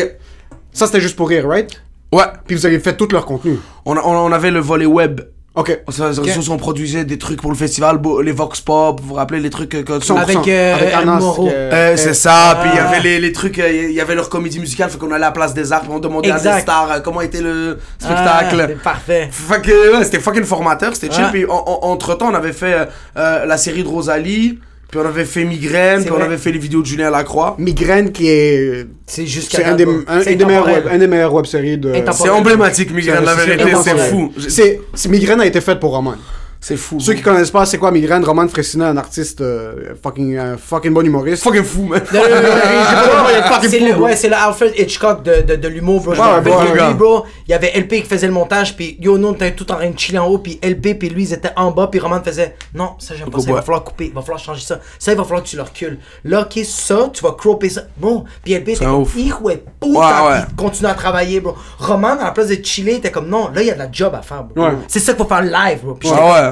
Ça, 0.72 0.86
c'était 0.86 1.02
juste 1.02 1.16
pour 1.16 1.28
rire, 1.30 1.48
right? 1.48 1.70
Ouais. 2.12 2.24
Puis 2.48 2.56
vous 2.56 2.66
avez 2.66 2.80
fait 2.80 2.96
tout 2.98 3.08
leur 3.12 3.26
contenu. 3.26 3.60
On, 3.86 3.96
a- 3.98 4.02
on, 4.04 4.16
on 4.16 4.32
avait 4.32 4.52
le 4.52 4.60
volet 4.60 4.86
web. 4.86 5.22
Ok. 5.56 5.78
Ça- 5.90 6.14
ça- 6.14 6.22
on 6.52 6.58
produisait 6.58 7.04
des 7.06 7.18
trucs 7.18 7.42
pour 7.42 7.50
le 7.52 7.58
festival, 7.58 8.00
les 8.24 8.32
Vox 8.32 8.62
Pop, 8.62 9.02
vous 9.02 9.10
vous 9.10 9.14
rappelez 9.16 9.40
les 9.42 9.50
trucs 9.50 9.70
que... 9.70 9.78
que- 9.78 10.00
100%. 10.00 10.18
Avec, 10.18 10.48
euh, 10.48 10.76
avec 10.76 10.94
Anas. 10.94 11.22
Euh, 11.40 11.98
c'est 11.98 12.10
euh, 12.10 12.14
ça, 12.14 12.58
puis 12.62 12.70
il 12.72 12.78
y 12.78 12.80
avait 12.80 13.00
les, 13.02 13.20
les 13.20 13.32
trucs, 13.34 13.58
euh, 13.60 13.70
il 13.90 13.92
y 13.92 14.00
avait 14.00 14.16
leur 14.16 14.30
comédie 14.30 14.60
musicale, 14.60 14.90
fait 14.90 14.98
qu'on 15.00 15.08
allait 15.08 15.16
à 15.26 15.30
la 15.30 15.32
place 15.32 15.54
des 15.56 15.74
arts, 15.74 15.82
puis 15.82 15.90
on 15.92 16.00
demandait 16.00 16.32
à 16.32 16.40
des 16.40 16.62
stars 16.62 16.92
euh, 16.92 17.00
comment 17.00 17.22
était 17.22 17.42
le 17.42 17.80
Ah, 18.04 18.06
spectacle. 18.06 18.66
c'est 18.70 18.82
parfait. 18.84 19.28
Fait 19.32 19.62
que, 19.62 19.98
ouais, 19.98 20.04
c'était 20.06 20.20
fucking 20.20 20.44
formateur, 20.46 20.94
c'était 20.96 21.14
chill. 21.14 21.26
Puis 21.32 21.46
entre 21.50 22.14
temps, 22.16 22.30
on 22.32 22.36
avait 22.36 22.54
fait 22.54 22.74
euh, 22.74 22.86
euh, 23.18 23.46
la 23.46 23.58
série 23.58 23.84
de 23.84 23.88
Rosalie, 23.90 24.60
puis 24.90 25.00
on 25.00 25.06
avait 25.06 25.26
fait 25.26 25.44
Migraine, 25.44 26.02
puis 26.02 26.12
on 26.12 26.16
vrai. 26.16 26.26
avait 26.26 26.38
fait 26.38 26.52
les 26.52 26.58
vidéos 26.60 26.82
de 26.82 26.86
Julien 26.88 27.12
Lacroix. 27.12 27.56
Migraine 27.60 28.12
qui 28.12 28.28
est. 28.30 28.88
C'est 29.06 29.26
juste 29.28 29.56
C'est 29.56 29.64
un 29.64 29.76
des, 29.76 29.86
un, 29.86 30.22
C'est 30.24 30.32
une 30.34 30.40
des 30.40 30.46
meilleures 30.46 30.64
intemporel. 30.64 30.84
web, 30.86 30.94
un 30.94 30.98
des 30.98 31.08
meilleures 31.08 31.34
web 31.34 31.46
séries 31.46 31.78
de. 31.78 31.94
C'est 32.12 32.30
emblématique, 32.30 32.92
Migraine, 32.92 33.24
la 33.24 33.36
vérité, 33.36 33.72
c'est 33.84 33.98
fou. 33.98 34.32
C'est- 34.48 35.08
Migraine 35.10 35.42
a 35.42 35.46
été 35.46 35.62
faite 35.62 35.80
pour 35.80 35.92
Roman. 35.96 36.16
C'est 36.62 36.76
fou. 36.76 37.00
Ceux 37.00 37.14
qui 37.14 37.22
connaissent 37.22 37.52
pas, 37.52 37.66
c'est 37.66 37.78
quoi 37.78 37.90
Migraine 37.90 38.24
Roman 38.24 38.48
Fressina, 38.50 38.90
un 38.90 38.98
artiste 38.98 39.40
euh, 39.40 39.96
fucking, 40.04 40.36
euh, 40.36 40.58
fucking 40.58 40.94
bon 40.94 41.06
humoriste. 41.06 41.42
Fucking 41.42 41.64
fou, 41.64 41.84
man. 41.84 42.02
Non, 42.14 42.20
non, 42.20 42.30
non, 42.30 42.42
non, 42.42 43.30
il 43.30 43.38
est 43.38 43.42
fucking 43.44 43.70
c'est 43.70 43.80
fou, 43.80 43.86
le, 43.86 43.96
ouais, 43.96 44.16
c'est 44.18 44.28
le 44.28 44.36
Alfred 44.36 44.74
Hitchcock 44.78 45.24
de, 45.24 45.42
de, 45.42 45.56
de 45.56 45.68
l'humour, 45.70 46.02
bro. 46.02 46.12
Ouais, 46.12 46.20
ouais, 46.20 46.72
ouais. 46.72 46.88
lui, 46.88 46.94
bro, 46.96 47.24
il 47.48 47.52
y 47.52 47.54
avait 47.54 47.72
LP 47.80 48.02
qui 48.02 48.04
faisait 48.04 48.28
le 48.28 48.34
montage, 48.34 48.76
puis 48.76 48.98
yo, 49.00 49.18
nous, 49.18 49.30
on 49.30 49.34
était 49.34 49.54
tout 49.54 49.72
en 49.72 49.76
train 49.76 49.90
de 49.90 49.98
chiller 49.98 50.20
en 50.20 50.28
haut, 50.28 50.38
puis 50.40 50.60
LP, 50.62 51.00
puis 51.00 51.10
lui, 51.10 51.24
ils 51.24 51.34
étaient 51.34 51.54
en 51.56 51.72
bas, 51.72 51.88
puis 51.88 52.02
Roman 52.02 52.22
faisait 52.22 52.56
Non, 52.76 52.96
ça, 53.00 53.16
j'aime 53.16 53.30
pas 53.30 53.40
ça, 53.40 53.46
il 53.48 53.54
va 53.54 53.62
falloir 53.62 53.84
couper, 53.86 54.08
il 54.08 54.14
va 54.14 54.22
falloir 54.22 54.40
changer 54.40 54.66
ça. 54.66 54.80
Ça, 55.00 55.14
il 55.14 55.18
va 55.18 55.24
falloir 55.24 55.44
que 55.44 55.48
tu 55.48 55.56
le 55.56 55.62
recules. 55.62 55.98
Là, 56.26 56.42
ok, 56.42 56.60
ça, 56.66 57.10
tu 57.14 57.24
vas 57.24 57.32
cropper 57.32 57.70
ça. 57.70 57.84
Bon, 57.96 58.26
puis 58.44 58.54
LP 58.54 58.72
un 58.82 58.86
comme 58.86 59.02
ouf. 59.04 59.16
Hijo 59.16 59.50
de 59.50 59.64
puta, 59.80 60.48
continue 60.58 60.90
à 60.90 60.94
travailler, 60.94 61.40
bro. 61.40 61.56
Roman, 61.80 62.20
à 62.20 62.26
la 62.26 62.32
place 62.32 62.48
de 62.48 62.60
chiller, 62.62 62.96
était 62.96 63.12
comme 63.12 63.30
Non, 63.30 63.50
là, 63.54 63.62
il 63.62 63.68
y 63.68 63.72
a 63.72 63.76
de 63.76 63.80
la 63.80 63.90
job 63.90 64.14
à 64.14 64.22
faire, 64.22 64.44
bro. 64.44 64.66
Ouais. 64.66 64.74
C'est 64.90 65.00
ça 65.00 65.14
qu'il 65.14 65.24
faut 65.24 65.30
faire 65.30 65.42
live, 65.42 65.80
bro. 65.84 65.98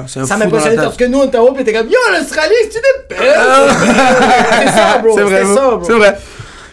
C'est 0.06 0.20
un 0.20 0.26
ça 0.26 0.36
m'impressionnait 0.36 0.76
parce 0.76 0.96
que 0.96 1.04
nous, 1.04 1.18
on 1.18 1.26
était 1.26 1.38
en 1.38 1.42
haut, 1.44 1.52
puis 1.52 1.64
t'es 1.64 1.72
comme 1.72 1.88
Yo, 1.88 1.96
l'Australie, 2.12 2.54
c'est 2.70 2.78
une 2.78 2.82
belle. 3.08 3.34
C'est 4.60 4.72
ça, 4.72 4.98
bro. 4.98 5.12
C'est 5.16 5.22
vrai, 5.22 5.44
C'est 5.84 5.92
vrai. 5.94 6.18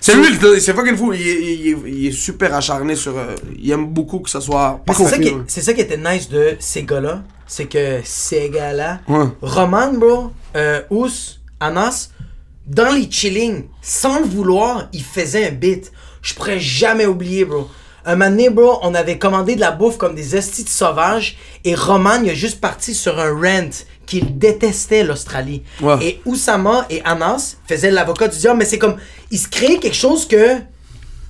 C'est 0.01 0.13
lui, 0.15 0.27
c'est 0.61 0.73
fucking 0.75 0.95
fou. 0.95 1.13
Il 1.13 1.27
est, 1.27 1.41
il 1.41 1.77
il 1.87 2.07
est 2.07 2.11
super 2.11 2.53
acharné 2.53 2.95
sur. 2.95 3.17
euh, 3.17 3.33
il 3.59 3.71
aime 3.71 3.87
beaucoup 3.87 4.19
que 4.19 4.29
ça 4.29 4.39
soit. 4.39 4.79
C'est 4.95 5.03
ça, 5.05 5.17
qui, 5.17 5.33
c'est 5.47 5.61
ça 5.61 5.73
qui 5.73 5.81
était 5.81 5.97
nice 5.97 6.29
de 6.29 6.55
ces 6.59 6.83
gars-là. 6.83 7.23
C'est 7.47 7.65
que 7.65 8.01
ces 8.03 8.49
gars-là, 8.49 8.99
Ouais. 9.07 9.25
Roman, 9.41 9.93
bro, 9.93 10.31
euh, 10.55 10.81
Ous, 10.91 11.39
Anas, 11.59 12.09
dans 12.67 12.91
les 12.93 13.09
chillings, 13.09 13.63
sans 13.81 14.19
le 14.19 14.25
vouloir, 14.25 14.89
ils 14.93 15.03
faisaient 15.03 15.47
un 15.47 15.51
beat. 15.51 15.91
Je 16.21 16.35
pourrais 16.35 16.59
jamais 16.59 17.07
oublier, 17.07 17.43
bro. 17.45 17.67
Un 18.05 18.15
moment 18.15 18.29
donné, 18.29 18.49
bro, 18.49 18.79
on 18.83 18.93
avait 18.93 19.17
commandé 19.17 19.55
de 19.55 19.59
la 19.59 19.71
bouffe 19.71 19.97
comme 19.97 20.13
des 20.13 20.35
estis 20.35 20.67
sauvages 20.67 21.37
et 21.63 21.73
Roman, 21.73 22.21
il 22.23 22.29
a 22.29 22.33
juste 22.33 22.61
parti 22.61 22.93
sur 22.93 23.19
un 23.19 23.31
rant 23.31 23.69
qu'il 24.05 24.37
détestait 24.37 25.03
l'Australie. 25.03 25.63
Ouais. 25.81 25.95
Et 26.01 26.21
Oussama 26.25 26.85
et 26.89 27.01
Anas 27.03 27.55
faisaient 27.67 27.89
l'avocat 27.89 28.27
du 28.27 28.37
diable, 28.37 28.59
mais 28.59 28.65
c'est 28.65 28.77
comme, 28.77 28.97
ils 29.31 29.39
se 29.39 29.47
créaient 29.47 29.79
quelque 29.79 29.95
chose 29.95 30.27
que... 30.27 30.57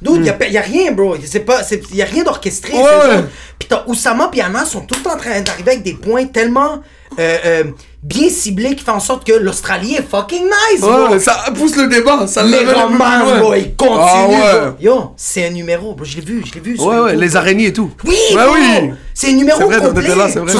Dude, 0.01 0.25
y'a, 0.25 0.49
y 0.49 0.57
a 0.57 0.61
rien, 0.61 0.91
bro. 0.91 1.15
C'est 1.25 1.39
pas, 1.39 1.63
c'est, 1.63 1.81
y 1.93 2.01
a 2.01 2.05
rien 2.05 2.23
d'orchestré. 2.23 2.73
Ouais. 2.73 3.23
Puis 3.57 3.69
t'as 3.69 3.85
Oussama 3.87 4.29
et 4.33 4.41
Anas 4.41 4.65
sont 4.65 4.81
tout 4.81 4.95
le 4.95 5.01
temps 5.01 5.13
en 5.13 5.17
train 5.17 5.39
d'arriver 5.41 5.71
avec 5.71 5.83
des 5.83 5.93
points 5.93 6.25
tellement 6.25 6.81
euh, 7.19 7.37
euh, 7.45 7.63
bien 8.03 8.29
ciblés 8.29 8.75
qui 8.75 8.83
font 8.83 8.93
en 8.93 8.99
sorte 8.99 9.25
que 9.25 9.33
l'Australie 9.33 9.95
est 9.95 10.07
fucking 10.09 10.43
nice, 10.43 10.81
bro. 10.81 11.09
Ouais, 11.09 11.19
ça 11.19 11.45
pousse 11.55 11.75
le 11.75 11.87
débat. 11.87 12.27
Ça 12.27 12.43
Mais 12.43 12.63
l'amène 12.63 12.69
un 12.69 12.73
peu 12.73 12.75
plus 12.75 13.03
Roman, 13.03 13.25
loin. 13.25 13.39
bro, 13.39 13.53
il 13.55 13.75
continue, 13.75 13.99
Ah 14.01 14.27
ouais. 14.27 14.61
bro. 14.69 14.75
Yo, 14.79 15.13
c'est 15.17 15.45
un 15.47 15.49
numéro, 15.51 15.93
bro. 15.93 16.05
Je 16.05 16.15
l'ai 16.17 16.21
vu, 16.25 16.43
je 16.45 16.53
l'ai 16.53 16.59
vu. 16.59 16.77
Ouais, 16.79 17.15
les 17.15 17.35
araignées 17.35 17.67
et 17.67 17.73
tout. 17.73 17.91
Oui, 18.03 18.15
Ouais, 18.35 18.43
bro. 18.45 18.53
oui. 18.55 18.91
C'est 19.13 19.29
un 19.29 19.33
numéro 19.33 19.59
vrai, 19.67 19.79
complet. 19.79 20.09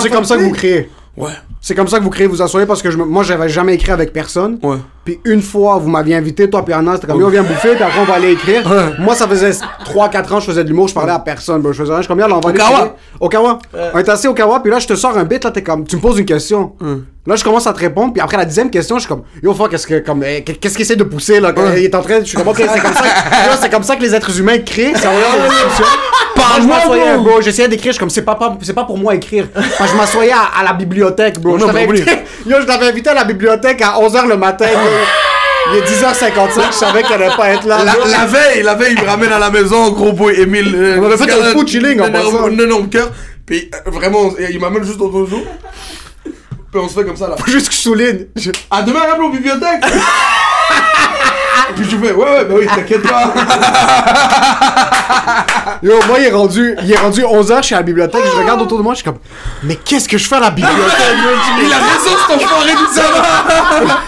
c'est 0.02 0.10
comme 0.10 0.26
ça 0.26 0.38
que 0.38 0.42
vous 0.44 0.52
créez. 0.52 0.90
Ouais. 1.18 1.32
C'est 1.68 1.74
comme 1.74 1.88
ça 1.88 1.98
que 1.98 2.04
vous 2.04 2.12
créez, 2.12 2.28
vous 2.28 2.44
asseyez 2.44 2.68
parce 2.68 2.84
que 2.84 2.92
je 2.92 2.98
moi, 2.98 3.24
j'avais 3.24 3.50
jamais 3.50 3.74
écrit 3.74 3.92
avec 3.92 4.14
personne. 4.14 4.60
Ouais. 4.62 4.78
Puis 5.04 5.20
une 5.26 5.42
fois, 5.42 5.78
vous 5.80 5.90
m'aviez 5.90 6.16
invité, 6.16 6.48
toi 6.48 6.64
puis 6.64 6.76
Anna, 6.76 6.94
c'était 6.94 7.08
comme, 7.08 7.20
yo, 7.20 7.28
viens 7.30 7.42
bouffer, 7.42 7.74
puis 7.74 7.84
après, 7.84 8.00
on 8.02 8.04
va 8.06 8.14
aller 8.14 8.34
écrire. 8.34 8.62
Moi, 9.00 9.16
ça 9.16 9.28
faisait 9.28 9.50
3-4 9.50 10.34
ans, 10.34 10.40
je 10.40 10.46
faisais 10.46 10.64
de 10.64 10.70
l'humour, 10.70 10.88
je 10.90 10.94
parlais 10.94 11.12
à 11.14 11.18
personne. 11.18 11.62
bro. 11.64 11.74
Je 11.74 11.80
faisais 11.82 11.90
rien, 11.92 12.02
je 12.02 12.04
suis 12.04 12.08
comme, 12.08 12.20
yo, 12.20 12.28
là, 12.28 12.36
on 12.38 12.40
va 12.40 12.50
Okawa. 12.52 12.96
Okawa. 13.20 13.60
On 13.96 13.98
est 13.98 14.10
assis 14.10 14.28
au 14.28 14.32
Okawa, 14.32 14.60
puis 14.60 14.72
là, 14.72 14.78
je 14.78 14.86
te 14.86 14.94
sors 14.96 15.18
un 15.18 15.24
bit, 15.24 15.44
là, 15.44 15.50
t'es 15.50 15.64
comme, 15.64 15.86
tu 15.88 15.96
me 15.96 16.02
poses 16.02 16.20
une 16.20 16.26
question. 16.26 16.74
Là, 17.26 17.36
je 17.36 17.44
commence 17.44 17.66
à 17.66 17.74
te 17.74 17.80
répondre, 17.80 18.14
puis 18.14 18.22
après 18.22 18.38
la 18.38 18.46
dixième 18.46 18.70
question, 18.70 18.98
je 18.98 19.02
suis 19.02 19.10
comme, 19.10 19.24
yo, 19.42 19.52
fuck, 19.56 19.72
qu'est-ce 19.72 19.88
que, 19.88 19.98
comme, 20.06 20.24
eh, 20.24 20.44
qu'est-ce 20.44 20.74
qu'il 20.76 20.82
essaie 20.84 20.96
de 20.96 21.04
pousser, 21.04 21.40
là? 21.40 21.52
Il 21.78 21.84
est 21.86 21.96
en 21.96 22.02
train, 22.04 22.20
je 22.20 22.26
suis 22.26 22.38
comme, 22.38 22.48
ok, 22.48 22.58
c'est 22.60 22.80
comme 22.80 22.94
ça, 22.94 23.04
Yo, 23.48 23.52
c'est 23.60 23.70
comme 23.72 23.82
ça 23.84 23.96
que 23.96 24.04
les 24.04 24.14
êtres 24.14 24.40
humains 24.40 24.60
créent, 24.60 24.94
c'est 24.96 25.08
en 25.08 25.16
regardant 25.16 25.44
les 25.46 25.50
discussions. 25.50 25.86
Moi, 26.38 26.46
je 26.62 26.68
m'assoyais, 26.68 27.18
bro, 27.18 27.42
j'essayais 27.42 27.68
d'écrire, 27.68 27.92
je 27.92 27.94
suis 27.94 28.00
comme, 28.00 28.10
c'est 28.10 28.22
pas, 28.22 28.36
pas- 28.36 28.56
c'est 28.62 28.74
pas 28.74 28.84
pour 28.84 28.98
moi 28.98 29.16
écrire. 29.16 29.48
Quand 29.78 29.86
je 29.86 29.96
m'assoyais 29.96 30.32
à, 30.34 30.60
à 30.60 30.64
la 30.64 30.74
bibliothèque, 30.74 31.40
bro. 31.40 31.55
Oh 31.56 31.60
je 31.60 31.66
non, 31.66 31.68
t'avais 31.74 31.84
invité, 31.88 32.12
yo, 32.46 32.58
je 32.62 32.66
t'avais 32.66 32.88
invité 32.88 33.10
à 33.10 33.14
la 33.14 33.24
bibliothèque 33.24 33.82
à 33.82 33.94
11h 34.00 34.28
le 34.28 34.38
matin. 34.38 34.68
Il 35.72 35.78
est 35.78 35.82
10h55, 35.82 36.68
je 36.68 36.76
savais 36.76 37.02
qu'elle 37.02 37.24
allait 37.24 37.36
pas 37.36 37.50
être 37.50 37.66
là. 37.66 37.80
La, 37.84 38.26
veille, 38.26 38.62
la 38.62 38.76
veille, 38.76 38.94
il 38.96 39.02
me 39.04 39.08
ramène 39.10 39.32
à 39.32 39.40
la 39.40 39.50
maison, 39.50 39.90
gros 39.92 40.14
boy 40.14 40.40
Emile. 40.40 40.72
euh, 40.76 40.98
On 41.02 41.06
avait 41.06 41.18
fait 41.18 41.32
un 41.32 41.52
food 41.54 41.68
chilling 41.68 42.00
en 42.02 42.12
passant. 42.12 42.46
Un 42.46 42.60
énorme 42.60 42.88
cœur. 42.88 43.10
Puis 43.48 43.72
euh, 43.74 43.90
vraiment, 43.90 44.32
il 44.50 44.60
m'amène 44.60 44.84
juste 44.84 45.02
au 45.02 45.10
dojo. 45.10 45.44
Puis 46.24 46.82
on 46.84 46.88
se 46.88 46.94
fait 47.00 47.06
comme 47.06 47.16
ça 47.18 47.30
là. 47.30 47.36
Juste 47.48 47.70
que 47.70 47.74
je 47.74 47.80
souligne. 47.80 48.26
Je- 48.36 48.52
À 48.70 48.84
demain, 48.84 49.00
à 49.02 49.08
la 49.08 49.16
bibliothèque. 51.70 51.76
Puis 51.76 51.90
je 51.90 51.98
fais, 51.98 52.14
ouais, 52.14 52.24
ouais, 52.24 52.46
bah 52.46 52.54
oui, 52.58 52.68
t'inquiète 52.68 53.08
pas. 53.08 53.34
Yo, 55.84 55.94
moi, 56.08 56.20
il 56.20 56.26
est 56.26 56.32
rendu, 56.32 56.76
il 56.84 56.92
est 56.92 56.98
rendu 56.98 57.22
11h, 57.22 57.58
je 57.58 57.62
suis 57.66 57.76
à 57.76 57.80
la 57.80 57.84
bibliothèque, 57.84 58.22
je 58.32 58.38
regarde 58.40 58.62
autour 58.62 58.78
de 58.78 58.84
moi, 58.84 58.94
je 58.94 58.98
suis 58.98 59.06
comme, 59.06 59.18
mais 59.64 59.76
qu'est-ce 59.76 60.08
que 60.08 60.18
je 60.18 60.28
fais 60.28 60.36
à 60.36 60.40
la 60.40 60.52
bibliothèque? 60.52 61.16
Il 61.64 61.74
a 61.74 61.78
raison, 61.78 62.12
cet 62.28 62.44
enfoiré 62.44 62.72
du 62.72 62.94
sabbat. 62.94 64.00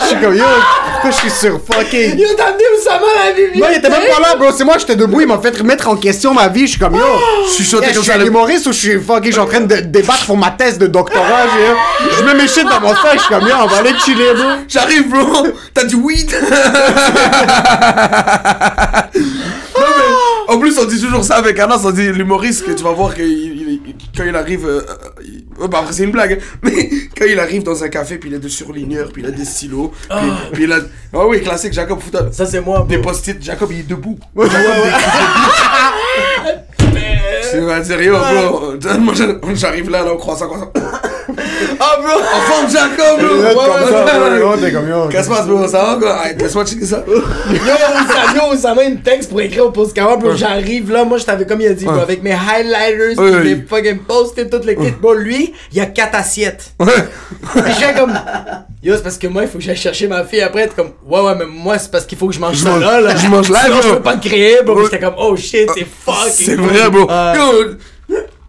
Je 0.00 0.06
suis 0.06 0.16
comme, 0.20 0.34
yo, 0.36 0.44
pourquoi 0.92 1.10
je 1.10 1.16
suis 1.16 1.30
sur 1.30 1.60
fucking. 1.60 2.18
Yo, 2.18 2.26
t'as 2.36 2.46
amené 2.48 2.64
Oussama 2.86 3.06
à 3.20 3.24
la 3.26 3.32
bibliothèque. 3.32 3.60
Non, 3.60 3.66
il 3.72 3.78
était 3.78 3.88
même 3.90 4.06
pas 4.08 4.20
là, 4.20 4.36
bro. 4.36 4.50
C'est 4.56 4.64
moi, 4.64 4.76
j'étais 4.78 4.96
debout, 4.96 5.20
il 5.20 5.26
m'a 5.26 5.38
fait 5.38 5.56
remettre 5.58 5.88
en 5.88 5.96
question 5.96 6.32
ma 6.34 6.48
vie. 6.48 6.66
Je 6.66 6.72
suis 6.72 6.78
comme, 6.78 6.94
yo. 6.94 7.00
Je 7.46 7.50
suis 7.52 7.64
sauté 7.64 7.86
Eh, 7.88 7.90
je 7.90 7.94
comme 7.96 8.02
suis 8.04 8.12
ça. 8.12 8.18
un 8.18 8.20
le- 8.20 8.26
humoriste 8.28 8.66
ou 8.66 8.72
je 8.72 8.78
suis 8.78 9.00
fucking, 9.00 9.26
je 9.26 9.30
suis 9.32 9.40
en 9.40 9.46
train 9.46 9.60
de 9.60 9.76
débattre 9.76 10.26
pour 10.26 10.36
ma 10.36 10.50
thèse 10.50 10.78
de 10.78 10.86
doctorat, 10.86 11.46
je, 11.54 12.16
je 12.18 12.22
mets 12.24 12.34
mes 12.34 12.48
shit 12.48 12.64
dans 12.64 12.80
mon 12.80 12.94
sac, 12.94 13.14
je 13.14 13.18
suis 13.20 13.34
comme, 13.34 13.46
yo, 13.48 13.54
on 13.62 13.66
va 13.66 13.78
aller 13.78 13.92
chiller, 14.04 14.32
bro. 14.34 14.44
J'arrive, 14.68 15.08
bro. 15.08 15.46
T'as 15.74 15.84
du 15.84 15.96
weed? 15.96 16.30
en 20.48 20.58
plus, 20.58 20.78
on 20.78 20.84
dit 20.84 21.00
toujours 21.00 21.24
ça 21.24 21.36
avec 21.36 21.58
Anas. 21.58 21.80
On 21.84 21.90
dit 21.90 22.10
l'humoriste 22.12 22.64
que 22.66 22.72
tu 22.72 22.84
vas 22.84 22.92
voir 22.92 23.14
que 23.14 23.22
il- 23.22 23.80
il- 23.86 23.94
quand 24.16 24.24
il 24.24 24.36
arrive. 24.36 24.66
euh, 24.66 24.82
euh, 24.88 25.22
il- 25.24 25.44
bah, 25.68 25.78
après, 25.80 25.92
c'est 25.92 26.04
une 26.04 26.10
blague. 26.12 26.38
hein. 26.40 26.58
Mais 26.62 26.88
quand 27.18 27.24
il 27.28 27.38
arrive 27.38 27.62
dans 27.62 27.82
un 27.82 27.88
café, 27.88 28.18
puis 28.18 28.30
il 28.30 28.36
a 28.36 28.38
des 28.38 28.48
surligneurs, 28.48 29.10
puis 29.12 29.22
il 29.22 29.28
a 29.28 29.30
des 29.30 29.44
stylos. 29.44 29.92
Puis, 30.08 30.18
puis 30.52 30.64
il 30.64 30.72
a. 30.72 30.78
Ah 31.14 31.26
oui, 31.26 31.42
classique, 31.42 31.72
Jacob 31.72 32.00
Fouta. 32.00 32.28
Ça, 32.32 32.46
c'est 32.46 32.60
moi, 32.60 32.78
bro. 32.78 32.86
Des 32.88 32.98
post-it, 32.98 33.42
Jacob 33.42 33.70
il 33.72 33.80
est 33.80 33.88
debout. 33.88 34.18
Jacob 34.36 34.54
est 34.54 34.58
debout. 34.58 34.96
C'est 37.42 37.64
pas 37.64 37.84
sérieux, 37.84 38.12
bro. 38.12 38.72
Moi 39.00 39.14
j'arrive- 39.14 39.40
j'arrive 39.54 39.90
là, 39.90 40.02
là, 40.04 40.12
on 40.12 40.16
croit 40.16 40.36
ça, 40.36 40.46
croit 40.46 40.70
ça. 40.74 41.02
Ah, 41.80 41.96
bro. 42.00 42.10
En 42.20 42.40
forme, 42.40 42.70
Jacob, 42.70 43.20
bro. 43.20 43.36
Ouais, 43.36 43.54
Comme 43.54 43.64
ouais, 44.32 44.40
bro, 44.40 44.80
comme, 44.80 44.88
yo. 44.88 45.08
Qu'est-ce 45.08 45.28
qui 45.28 45.34
se 45.34 45.42
bro? 45.42 45.66
Ça 45.66 45.78
va, 45.82 45.96
quoi? 46.00 46.18
Laisse-moi 46.38 46.64
checker 46.64 46.86
ça. 46.86 47.04
Yo, 47.06 47.14
Oussama, 47.54 48.34
yo, 48.34 48.54
Oussama, 48.54 48.84
il 48.84 48.90
me 48.94 49.02
texte 49.02 49.30
pour 49.30 49.40
écrire 49.40 49.66
au 49.66 49.70
Postcard, 49.70 50.18
bro. 50.18 50.34
J'arrive 50.36 50.90
là, 50.92 51.04
moi, 51.04 51.18
je 51.18 51.24
t'avais 51.24 51.46
comme 51.46 51.60
il 51.60 51.68
a 51.68 51.74
dit, 51.74 51.84
bro, 51.84 51.98
avec 52.00 52.22
mes 52.22 52.32
highlighters, 52.32 53.18
Ouais, 53.18 53.30
pis 53.30 53.48
ouais. 53.48 53.54
mes 53.56 53.64
fucking 53.68 53.98
post-it, 54.00 54.50
toutes 54.50 54.64
les 54.64 54.76
kits. 54.76 54.92
Bro, 55.00 55.14
lui, 55.14 55.52
il 55.72 55.78
y 55.78 55.80
a 55.80 55.86
4 55.86 56.14
assiettes. 56.16 56.72
Fais 57.54 57.94
comme. 57.94 58.12
Yo, 58.82 58.94
c'est 58.94 59.02
parce 59.02 59.18
que 59.18 59.26
moi, 59.26 59.42
il 59.42 59.48
faut 59.48 59.58
que 59.58 59.64
j'aille 59.64 59.76
chercher 59.76 60.06
ma 60.06 60.22
fille 60.24 60.42
après. 60.42 60.68
T'es 60.68 60.74
comme, 60.76 60.92
ouais, 61.06 61.20
ouais, 61.20 61.34
mais 61.36 61.46
moi, 61.46 61.76
c'est 61.78 61.90
parce 61.90 62.06
qu'il 62.06 62.16
faut 62.16 62.28
que 62.28 62.34
je 62.34 62.40
mange 62.40 62.56
ça 62.56 62.78
là, 62.78 63.00
là. 63.00 63.16
je 63.16 63.26
mange 63.26 63.48
là, 63.48 63.60
Sinon, 63.64 63.76
je 63.82 63.86
bro. 63.88 63.96
peux 63.96 64.02
pas 64.02 64.16
te 64.16 64.28
créer, 64.28 64.58
bro. 64.64 64.84
J'étais 64.84 65.00
comme, 65.00 65.14
oh 65.18 65.34
shit, 65.36 65.68
c'est 65.74 65.86
fucking. 65.86 66.30
C'est 66.30 66.54
vrai, 66.54 66.88
bro. 66.90 67.08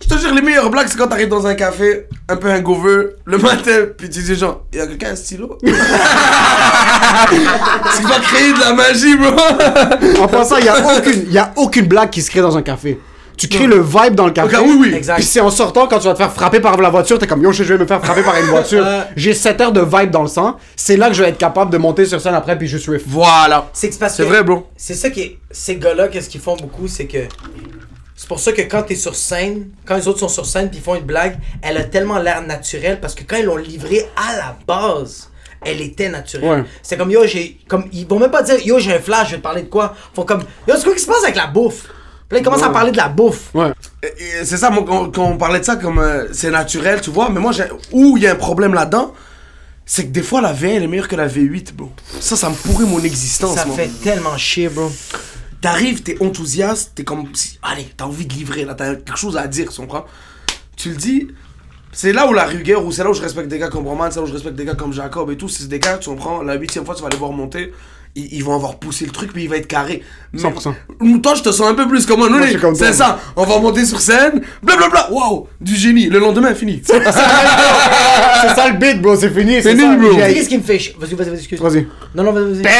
Je 0.01 0.07
te 0.07 0.17
jure, 0.19 0.33
les 0.33 0.41
meilleures 0.41 0.69
blagues, 0.69 0.87
c'est 0.89 0.97
quand 0.97 1.07
t'arrives 1.07 1.29
dans 1.29 1.47
un 1.47 1.55
café, 1.55 2.07
un 2.29 2.35
peu 2.35 2.51
hangover, 2.51 3.15
le 3.25 3.37
matin, 3.37 3.87
puis 3.97 4.09
tu 4.09 4.21
dis 4.21 4.35
genre, 4.35 4.63
y'a 4.73 4.85
quelqu'un 4.85 5.11
un 5.11 5.15
stylo? 5.15 5.57
tu 5.63 5.71
vas 5.71 5.79
créer 8.21 8.53
de 8.53 8.59
la 8.59 8.73
magie, 8.73 9.15
bro. 9.15 9.31
En 10.21 10.27
passant, 10.27 10.57
il 10.57 10.65
y 10.65 10.69
a 10.69 10.97
aucune, 10.97 11.23
il 11.25 11.33
y 11.33 11.37
a 11.39 11.51
aucune 11.55 11.87
blague 11.87 12.09
qui 12.11 12.21
se 12.21 12.29
crée 12.29 12.41
dans 12.41 12.55
un 12.57 12.61
café. 12.61 12.99
Tu 13.37 13.47
crées 13.47 13.67
le 13.67 13.79
vibe 13.79 14.15
dans 14.15 14.25
le 14.25 14.31
café. 14.31 14.57
Ok, 14.57 14.63
oui, 14.65 14.77
oui. 14.79 14.93
Exact. 14.95 15.17
Puis 15.17 15.25
c'est 15.25 15.39
en 15.39 15.51
sortant, 15.51 15.87
quand 15.87 15.99
tu 15.99 16.07
vas 16.07 16.13
te 16.13 16.17
faire 16.17 16.33
frapper 16.33 16.59
par 16.59 16.75
la 16.77 16.89
voiture, 16.89 17.19
t'es 17.19 17.27
comme 17.27 17.43
yo, 17.43 17.51
je 17.51 17.63
vais 17.63 17.77
me 17.77 17.85
faire 17.85 18.03
frapper 18.03 18.23
par 18.23 18.35
une 18.39 18.47
voiture. 18.47 18.83
Ouais. 18.83 19.01
J'ai 19.15 19.35
7 19.35 19.61
heures 19.61 19.71
de 19.71 19.81
vibe 19.81 20.09
dans 20.09 20.23
le 20.23 20.27
sang. 20.27 20.57
C'est 20.75 20.97
là 20.97 21.09
que 21.09 21.13
je 21.13 21.21
vais 21.21 21.29
être 21.29 21.37
capable 21.37 21.71
de 21.71 21.77
monter 21.77 22.05
sur 22.05 22.19
scène 22.19 22.33
après, 22.33 22.57
puis 22.57 22.67
juste 22.67 22.87
riff. 22.89 23.03
Voilà. 23.05 23.69
C'est 23.73 23.93
c'est 23.93 24.09
C'est 24.09 24.23
vrai, 24.23 24.43
bro. 24.43 24.67
C'est 24.75 24.95
ça 24.95 25.11
qui 25.11 25.21
est. 25.21 25.37
Ces 25.51 25.75
gars-là, 25.75 26.07
qu'est-ce 26.07 26.29
qu'ils 26.29 26.41
font 26.41 26.55
beaucoup, 26.55 26.87
c'est 26.87 27.05
que. 27.05 27.19
C'est 28.19 28.27
pour 28.27 28.39
ça 28.39 28.51
que 28.51 28.63
quand 28.63 28.81
t'es 28.81 28.95
sur 28.95 29.15
scène, 29.15 29.69
quand 29.85 29.95
les 29.95 30.07
autres 30.07 30.19
sont 30.19 30.27
sur 30.27 30.45
scène 30.47 30.69
puis 30.69 30.79
ils 30.79 30.83
font 30.83 30.95
une 30.95 31.05
blague, 31.05 31.37
elle 31.61 31.77
a 31.77 31.83
tellement 31.83 32.17
l'air 32.17 32.41
naturelle 32.41 32.99
parce 32.99 33.13
que 33.13 33.23
quand 33.23 33.37
ils 33.37 33.45
l'ont 33.45 33.57
livrée 33.57 34.09
à 34.15 34.35
la 34.35 34.57
base, 34.67 35.29
elle 35.63 35.81
était 35.81 36.09
naturelle. 36.09 36.49
Ouais. 36.61 36.63
C'est 36.81 36.97
comme 36.97 37.11
yo, 37.11 37.27
j'ai. 37.27 37.59
Comme, 37.67 37.85
ils 37.93 38.07
vont 38.07 38.17
même 38.17 38.31
pas 38.31 38.41
dire 38.41 38.59
yo, 38.65 38.79
j'ai 38.79 38.95
un 38.95 38.99
flash, 38.99 39.27
je 39.27 39.31
vais 39.33 39.37
te 39.37 39.43
parler 39.43 39.61
de 39.61 39.67
quoi. 39.67 39.93
Ils 40.11 40.15
font 40.15 40.23
comme 40.25 40.41
yo, 40.67 40.73
c'est 40.75 40.83
quoi 40.83 40.93
qui 40.95 40.99
se 40.99 41.05
passe 41.07 41.23
avec 41.23 41.35
la 41.35 41.45
bouffe? 41.45 41.83
Puis 42.27 42.35
là, 42.35 42.39
ils 42.39 42.43
commencent 42.43 42.63
à 42.63 42.69
parler 42.71 42.91
de 42.91 42.97
la 42.97 43.07
bouffe. 43.07 43.53
Ouais. 43.53 43.71
C'est 44.43 44.57
ça, 44.57 44.71
moi, 44.71 44.83
quand, 44.85 45.11
quand 45.11 45.23
on 45.25 45.37
parlait 45.37 45.59
de 45.59 45.65
ça, 45.65 45.75
comme 45.77 45.99
euh, 45.99 46.25
c'est 46.33 46.49
naturel, 46.51 46.99
tu 46.99 47.09
vois, 47.11 47.29
mais 47.29 47.39
moi, 47.39 47.53
où 47.93 48.17
il 48.17 48.23
y 48.23 48.27
a 48.27 48.31
un 48.31 48.35
problème 48.35 48.73
là-dedans, 48.73 49.13
c'est 49.85 50.05
que 50.05 50.09
des 50.09 50.23
fois, 50.23 50.41
la 50.41 50.53
V1, 50.53 50.75
elle 50.75 50.83
est 50.83 50.87
meilleure 50.87 51.07
que 51.07 51.15
la 51.15 51.27
V8, 51.29 51.71
bro. 51.73 51.89
Ça, 52.19 52.35
ça 52.35 52.49
me 52.49 52.55
pourrit 52.55 52.85
mon 52.85 53.01
existence, 53.01 53.55
Ça 53.55 53.65
moi. 53.65 53.75
fait 53.77 53.89
tellement 54.03 54.35
chier, 54.37 54.67
bro. 54.67 54.91
T'arrives, 55.61 56.03
t'es 56.03 56.21
enthousiaste, 56.21 56.91
t'es 56.95 57.03
comme. 57.03 57.33
si- 57.33 57.57
Allez, 57.63 57.87
t'as 57.97 58.05
envie 58.05 58.25
de 58.25 58.33
livrer, 58.33 58.63
là, 58.65 58.75
t'as 58.75 58.95
quelque 58.95 59.17
chose 59.17 59.37
à 59.37 59.47
dire, 59.47 59.69
tu 59.71 59.81
comprends? 59.81 60.05
Tu 60.75 60.89
le 60.89 60.95
dis. 60.95 61.27
C'est 61.91 62.13
là 62.13 62.27
où 62.27 62.33
la 62.33 62.43
rigueur, 62.45 62.85
ou 62.85 62.91
c'est 62.91 63.03
là 63.03 63.09
où 63.09 63.13
je 63.13 63.21
respecte 63.21 63.47
des 63.47 63.57
gars 63.57 63.69
comme 63.69 63.87
Roman, 63.87 64.11
c'est 64.11 64.17
là 64.17 64.23
où 64.23 64.27
je 64.27 64.33
respecte 64.33 64.55
des 64.55 64.65
gars 64.65 64.75
comme 64.75 64.93
Jacob 64.93 65.31
et 65.31 65.37
tout. 65.37 65.49
C'est 65.49 65.67
des 65.67 65.79
gars, 65.79 65.97
tu 65.97 66.09
comprends, 66.09 66.43
la 66.43 66.53
huitième 66.55 66.85
fois, 66.85 66.93
tu 66.93 67.01
vas 67.01 67.09
les 67.09 67.17
voir 67.17 67.31
monter. 67.31 67.73
Ils, 68.17 68.33
ils 68.37 68.43
vont 68.43 68.55
avoir 68.55 68.75
poussé 68.79 69.05
le 69.05 69.11
truc, 69.11 69.31
puis 69.33 69.43
il 69.43 69.49
va 69.49 69.57
être 69.57 69.67
carré. 69.67 70.01
Mais 70.33 70.41
100%. 70.41 71.21
Toi, 71.21 71.35
je 71.35 71.41
te 71.43 71.51
sens 71.51 71.67
un 71.69 71.73
peu 71.73 71.87
plus 71.87 72.05
comme 72.05 72.21
un 72.23 72.29
Moi, 72.29 72.47
toi. 72.59 72.71
C'est 72.75 72.93
ça. 72.93 73.19
On 73.35 73.45
va 73.45 73.59
monter 73.59 73.85
sur 73.85 73.99
scène, 74.01 74.41
blablabla. 74.63 75.09
Waouh, 75.11 75.47
du 75.61 75.75
génie. 75.75 76.07
Le 76.07 76.19
lendemain, 76.19 76.53
fini. 76.53 76.81
c'est 76.85 77.01
ça 78.55 78.67
le 78.69 78.77
beat, 78.77 79.01
bro, 79.01 79.15
c'est 79.15 79.29
fini. 79.29 79.61
C'est 79.61 79.73
nul, 79.73 79.97
bro. 79.99 80.11
J'ai- 80.13 80.33
Qu'est-ce 80.33 80.49
qui 80.49 80.57
me 80.57 80.63
fait 80.63 80.79
chier 80.79 80.95
Vas-y, 80.99 81.13
vas-y, 81.15 81.29
vas-y, 81.29 81.37
excuse. 81.39 81.59
Vas-y. 81.61 81.87
Non, 82.15 82.23
non, 82.23 82.31
vas-y, 82.33 82.43
vas-y. 82.53 82.61
Ben, 82.63 82.71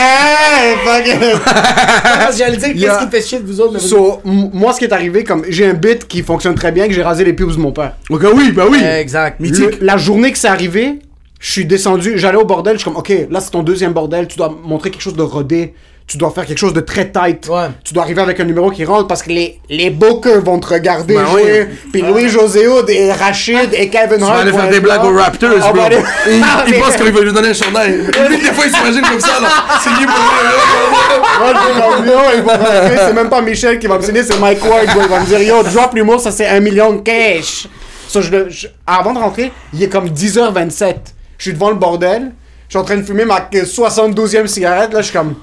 J'allais 2.38 2.58
dire, 2.58 2.74
qu'est-ce 2.74 3.00
qui 3.00 3.06
me 3.06 3.12
fait 3.12 3.22
chier 3.22 3.40
de 3.40 3.46
vous 3.48 3.62
autres, 3.62 3.74
mais. 3.74 3.80
So, 3.80 4.22
moi, 4.26 4.74
ce 4.74 4.80
qui 4.80 4.86
est 4.86 4.94
arrivé, 4.94 5.24
comme 5.24 5.44
j'ai 5.50 5.68
un 5.68 5.74
bit 5.74 6.08
qui 6.08 6.22
fonctionne 6.24 6.56
très 6.56 6.72
bien, 6.72 6.88
que 6.88 6.94
j'ai 6.94 7.04
rasé 7.04 7.24
les 7.24 7.34
pubs 7.34 7.52
de 7.52 7.58
mon 7.60 7.72
père. 7.72 7.94
Ok, 8.10 8.26
oui, 8.34 8.52
bah 8.52 8.66
oui. 8.70 8.80
Exact. 8.84 9.40
Mythique. 9.40 9.80
Le- 9.80 9.86
la 9.86 9.98
journée 9.98 10.32
que 10.32 10.38
c'est 10.38 10.48
arrivé, 10.48 11.00
je 11.40 11.52
suis 11.52 11.66
descendu, 11.66 12.18
j'allais 12.18 12.38
au 12.38 12.46
bordel, 12.46 12.74
je 12.74 12.80
suis 12.80 12.86
comme, 12.86 12.98
ok, 12.98 13.12
là 13.30 13.40
c'est 13.42 13.52
ton 13.52 13.64
deuxième 13.64 13.94
bordel, 13.94 14.28
tu 14.28 14.38
dois 14.38 14.56
montrer 14.64 14.90
quelque 14.92 15.02
chose 15.02 15.16
de 15.16 15.22
rodé, 15.24 15.74
tu 16.08 16.18
dois 16.18 16.32
faire 16.32 16.46
quelque 16.46 16.58
chose 16.58 16.72
de 16.74 16.80
très 16.80 17.12
tight. 17.12 17.50
Ouais. 17.50 17.68
Tu 17.84 17.94
dois 17.94 18.04
arriver 18.04 18.22
avec 18.22 18.40
un 18.40 18.46
numéro 18.46 18.72
qui 18.72 18.86
rentre 18.86 19.08
parce 19.08 19.22
que 19.22 19.30
les, 19.30 19.60
les 19.70 19.90
bookers 19.90 20.42
vont 20.42 20.58
te 20.58 20.68
regarder 20.68 21.16
Ben 21.16 21.26
jouer. 21.28 21.68
oui. 21.70 21.76
Puis 21.92 22.02
Louis 22.02 22.30
José 22.30 22.66
Hood 22.66 22.90
et 22.90 23.12
Rachid 23.12 23.74
et 23.74 23.90
Kevin 23.90 24.14
Tu 24.20 24.24
vas 24.24 24.28
Hart. 24.30 24.40
aller 24.40 24.54
faire 24.54 24.70
des 24.70 24.80
blagues 24.80 25.04
aux 25.04 25.14
Raptors, 25.14 25.50
bro. 25.74 25.82
aller- 25.84 25.98
Il, 26.30 26.42
Ah, 26.46 26.64
il 26.68 26.72
mais- 26.72 26.80
pense 26.80 26.96
qu'il 26.96 27.12
va 27.12 27.20
lui 27.22 27.34
donner 27.34 27.50
un 27.50 27.54
chandail. 27.54 27.92
Lui, 28.30 28.38
des 28.38 28.54
fois, 28.54 28.66
il 28.66 28.74
s'imagine 28.74 29.02
comme 29.02 29.20
ça, 29.20 29.40
là. 29.42 29.50
C'est 29.84 29.90
libre. 30.00 30.14
C'est 32.98 33.14
même 33.14 33.30
pas 33.30 33.42
Michel 33.42 33.80
qui 33.80 33.88
va 33.88 33.98
me 33.98 34.04
signer, 34.04 34.24
c'est 34.24 34.40
Mike 34.40 34.64
Ward, 34.64 34.86
bro. 34.94 35.02
Il 35.04 35.10
va 35.10 35.20
me 35.20 35.26
dire, 35.26 35.42
yo, 35.42 35.64
drop 35.64 35.94
l'humour, 35.94 36.20
ça 36.20 36.32
c'est 36.32 36.48
un 36.48 36.60
million 36.60 36.94
de 36.94 37.02
cash. 37.02 37.68
So, 38.08 38.22
je, 38.22 38.50
je- 38.50 38.68
avant 38.86 39.14
de 39.14 39.20
rentrer, 39.20 39.52
il 39.74 39.84
est 39.84 39.90
comme 39.90 40.08
10h27. 40.08 40.96
Je 41.38 41.44
suis 41.44 41.54
devant 41.54 41.70
le 41.70 41.76
bordel, 41.76 42.32
je 42.68 42.74
suis 42.74 42.80
en 42.80 42.84
train 42.84 42.98
de 42.98 43.04
fumer 43.04 43.26
ma 43.26 43.40
72e 43.52 44.48
cigarette, 44.48 44.94
là, 44.94 45.02
je 45.02 45.08
suis 45.10 45.18
comme, 45.18 45.36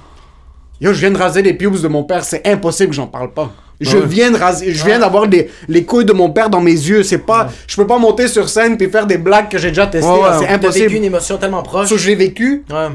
yo, 0.81 0.93
je 0.93 1.01
viens 1.01 1.11
de 1.11 1.19
raser 1.19 1.43
les 1.43 1.55
pubes 1.55 1.81
de 1.81 1.89
mon 1.89 2.05
père, 2.05 2.25
c'est 2.25 2.47
impossible 2.47 2.91
que 2.91 2.97
j'en 2.97 3.07
parle 3.07 3.33
pas. 3.33 3.53
Je 3.81 3.97
Ouais. 3.99 4.07
viens 4.07 4.31
de 4.31 4.37
raser, 4.37 4.73
je 4.73 4.85
viens 4.85 5.01
d'avoir 5.01 5.27
les, 5.27 5.51
les 5.69 5.85
couilles 5.85 6.05
de 6.05 6.13
mon 6.13 6.31
père 6.31 6.49
dans 6.49 6.61
mes 6.61 6.71
yeux, 6.73 7.03
c'est 7.03 7.19
pas, 7.19 7.49
je 7.67 7.75
peux 7.77 7.87
pas 7.87 7.99
monter 7.99 8.29
sur 8.29 8.49
scène 8.49 8.77
puis 8.77 8.89
faire 8.89 9.07
des 9.07 9.19
blagues 9.19 9.49
que 9.49 9.59
j'ai 9.59 9.69
déjà 9.69 9.87
testées, 9.89 10.09
Ouais, 10.09 10.17
ouais. 10.17 10.23
là, 10.23 10.39
c'est 10.39 10.47
T'as 10.47 10.53
vécu 10.53 10.67
impossible. 10.67 10.95
une 10.95 11.05
émotion 11.05 11.39
tellement 11.39 11.63
proche. 11.63 11.89
So, 11.89 11.97
je 11.97 12.07
l'ai 12.07 12.15
vécu, 12.15 12.65
Ouais. 12.71 12.89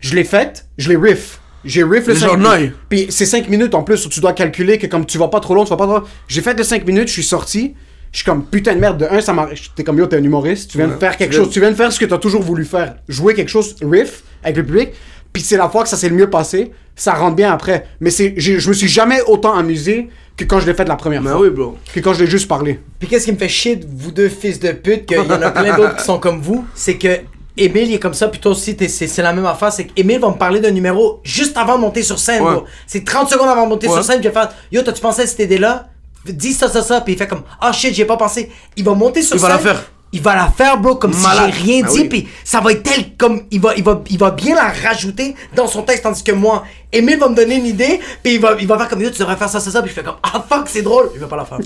je 0.00 0.14
l'ai 0.14 0.24
faite, 0.24 0.66
je 0.76 0.88
l'ai 0.90 0.96
riff. 0.96 1.38
J'ai 1.64 1.82
riff 1.84 2.06
le 2.08 2.14
Les 2.14 2.18
5 2.20 2.26
gens 2.26 2.36
minutes. 2.36 2.44
noient. 2.48 2.70
Puis 2.88 3.06
c'est 3.10 3.24
5 3.24 3.48
minutes 3.48 3.74
en 3.74 3.84
plus, 3.84 4.04
où 4.04 4.08
tu 4.08 4.20
dois 4.20 4.32
calculer 4.32 4.78
que 4.78 4.86
comme 4.88 5.06
tu 5.06 5.16
vas 5.16 5.28
pas 5.28 5.38
trop 5.40 5.54
long, 5.54 5.64
tu 5.64 5.70
vas 5.70 5.76
pas 5.76 5.86
trop. 5.86 6.00
J'ai 6.28 6.40
fait 6.42 6.54
le 6.54 6.64
5 6.64 6.84
minutes, 6.86 7.06
je 7.08 7.12
suis 7.12 7.22
sorti. 7.22 7.74
Je 8.12 8.18
suis 8.18 8.24
comme 8.26 8.44
putain 8.44 8.74
de 8.74 8.80
merde. 8.80 8.98
De 8.98 9.06
un, 9.06 9.20
ça 9.20 9.32
m'a. 9.32 9.48
T'es 9.74 9.82
comme 9.84 9.98
yo, 9.98 10.06
t'es 10.06 10.16
un 10.16 10.22
humoriste. 10.22 10.70
Tu 10.70 10.78
viens 10.78 10.86
de 10.86 10.92
Ouais. 10.92 10.98
faire 11.00 11.16
quelque 11.16 11.30
Tu 11.30 11.36
viens- 11.36 11.44
chose. 11.44 11.52
Tu 11.52 11.60
viens 11.60 11.70
de 11.70 11.76
faire 11.76 11.90
ce 11.92 11.98
que 11.98 12.04
t'as 12.04 12.18
toujours 12.18 12.42
voulu 12.42 12.64
faire. 12.64 12.96
Jouer 13.08 13.34
quelque 13.34 13.48
chose, 13.48 13.74
riff, 13.82 14.22
avec 14.44 14.56
le 14.58 14.64
public. 14.66 14.90
Puis 15.32 15.42
c'est 15.42 15.56
la 15.56 15.68
fois 15.70 15.82
que 15.82 15.88
ça 15.88 15.96
s'est 15.96 16.10
le 16.10 16.14
mieux 16.14 16.28
passé. 16.28 16.72
Ça 16.94 17.14
rentre 17.14 17.36
bien 17.36 17.50
après. 17.50 17.86
Mais 18.00 18.10
c'est, 18.10 18.34
je 18.36 18.68
me 18.68 18.74
suis 18.74 18.86
jamais 18.88 19.22
autant 19.26 19.54
amusé 19.54 20.10
que 20.36 20.44
quand 20.44 20.60
je 20.60 20.66
l'ai 20.66 20.74
fait 20.74 20.84
la 20.86 20.96
première 20.96 21.22
Mais 21.22 21.30
fois. 21.30 21.40
oui, 21.40 21.48
bro. 21.48 21.78
Que 21.94 22.00
quand 22.00 22.12
je 22.12 22.22
l'ai 22.24 22.30
juste 22.30 22.48
parlé. 22.48 22.80
Puis 22.98 23.08
qu'est-ce 23.08 23.24
qui 23.24 23.32
me 23.32 23.38
fait 23.38 23.48
chier 23.48 23.76
de 23.76 23.86
vous 23.90 24.10
deux 24.12 24.28
fils 24.28 24.60
de 24.60 24.72
pute, 24.72 25.06
qu'il 25.06 25.16
y 25.16 25.20
en 25.20 25.30
a 25.30 25.50
plein 25.50 25.74
d'autres 25.74 25.96
qui 25.96 26.04
sont 26.04 26.18
comme 26.18 26.40
vous, 26.40 26.66
c'est 26.74 26.96
que 26.98 27.08
Émile 27.56 27.88
il 27.90 27.94
est 27.94 27.98
comme 27.98 28.14
ça, 28.14 28.28
puis 28.28 28.40
toi 28.40 28.52
aussi 28.52 28.76
t'es- 28.76 28.88
c'est 28.88 29.06
c'est 29.06 29.20
la 29.22 29.32
même 29.34 29.44
affaire, 29.44 29.70
c'est 29.70 29.84
qu'Émile 29.84 30.18
va 30.20 30.28
me 30.30 30.36
parler 30.36 30.58
d'un 30.60 30.70
numéro 30.70 31.20
juste 31.22 31.56
avant 31.58 31.76
de 31.76 31.80
monter 31.82 32.02
sur 32.02 32.18
scène, 32.18 32.42
Ouais. 32.42 32.52
bro. 32.54 32.64
C'est 32.86 33.04
30 33.04 33.28
secondes 33.28 33.48
avant 33.48 33.64
de 33.64 33.68
monter 33.68 33.88
Ouais. 33.88 33.92
sur 33.94 34.04
scène, 34.04 34.20
puis 34.20 34.28
il 34.28 34.32
va 34.32 34.40
faire 34.48 34.52
Yo, 34.70 34.80
t'as-tu 34.82 35.00
pensé 35.02 35.22
à 35.22 35.26
cette 35.26 35.38
idée-là? 35.40 35.88
Dis 36.26 36.52
ça, 36.52 36.68
ça, 36.68 36.82
ça, 36.82 37.00
puis 37.00 37.14
il 37.14 37.18
fait 37.18 37.26
comme 37.26 37.42
Ah 37.60 37.72
shit, 37.72 37.94
j'y 37.94 38.02
ai 38.02 38.04
pas 38.04 38.16
pensé. 38.16 38.50
Il 38.76 38.84
va 38.84 38.94
monter 38.94 39.22
sur 39.22 39.36
Il 39.36 39.40
va 39.42 39.48
scène. 39.48 39.56
la 39.56 39.62
faire. 39.74 39.82
Il 40.14 40.20
va 40.20 40.34
la 40.36 40.46
faire, 40.54 40.76
bro, 40.76 40.96
comme 40.96 41.14
Malade. 41.16 41.50
si 41.54 41.60
j'ai 41.64 41.72
rien 41.72 41.82
Ah 41.86 41.90
dit, 41.90 42.00
oui. 42.02 42.08
puis 42.08 42.28
ça 42.44 42.60
va 42.60 42.72
être 42.72 42.82
tel 42.82 43.16
comme. 43.16 43.44
Il 43.50 43.62
va, 43.62 43.72
il, 43.76 43.82
va, 43.82 44.02
il 44.10 44.18
va 44.18 44.30
bien 44.30 44.54
la 44.54 44.68
rajouter 44.70 45.34
dans 45.56 45.66
son 45.66 45.82
texte, 45.84 46.02
tandis 46.02 46.22
que 46.22 46.32
moi, 46.32 46.64
Émile 46.92 47.18
va 47.18 47.30
me 47.30 47.34
donner 47.34 47.54
une 47.56 47.64
idée, 47.64 47.98
puis 48.22 48.34
il 48.34 48.40
va, 48.40 48.54
il 48.60 48.66
va 48.66 48.76
faire 48.76 48.88
comme 48.90 49.00
Yo, 49.00 49.08
tu 49.08 49.20
devrais 49.20 49.36
faire 49.36 49.48
ça, 49.48 49.58
ça, 49.58 49.70
ça, 49.70 49.80
puis 49.80 49.88
je 49.88 49.94
fais 49.94 50.02
comme 50.02 50.16
Ah 50.22 50.44
fuck, 50.46 50.64
c'est 50.68 50.82
drôle. 50.82 51.08
Il 51.14 51.20
va 51.20 51.28
pas 51.28 51.36
la 51.38 51.46
faire. 51.46 51.58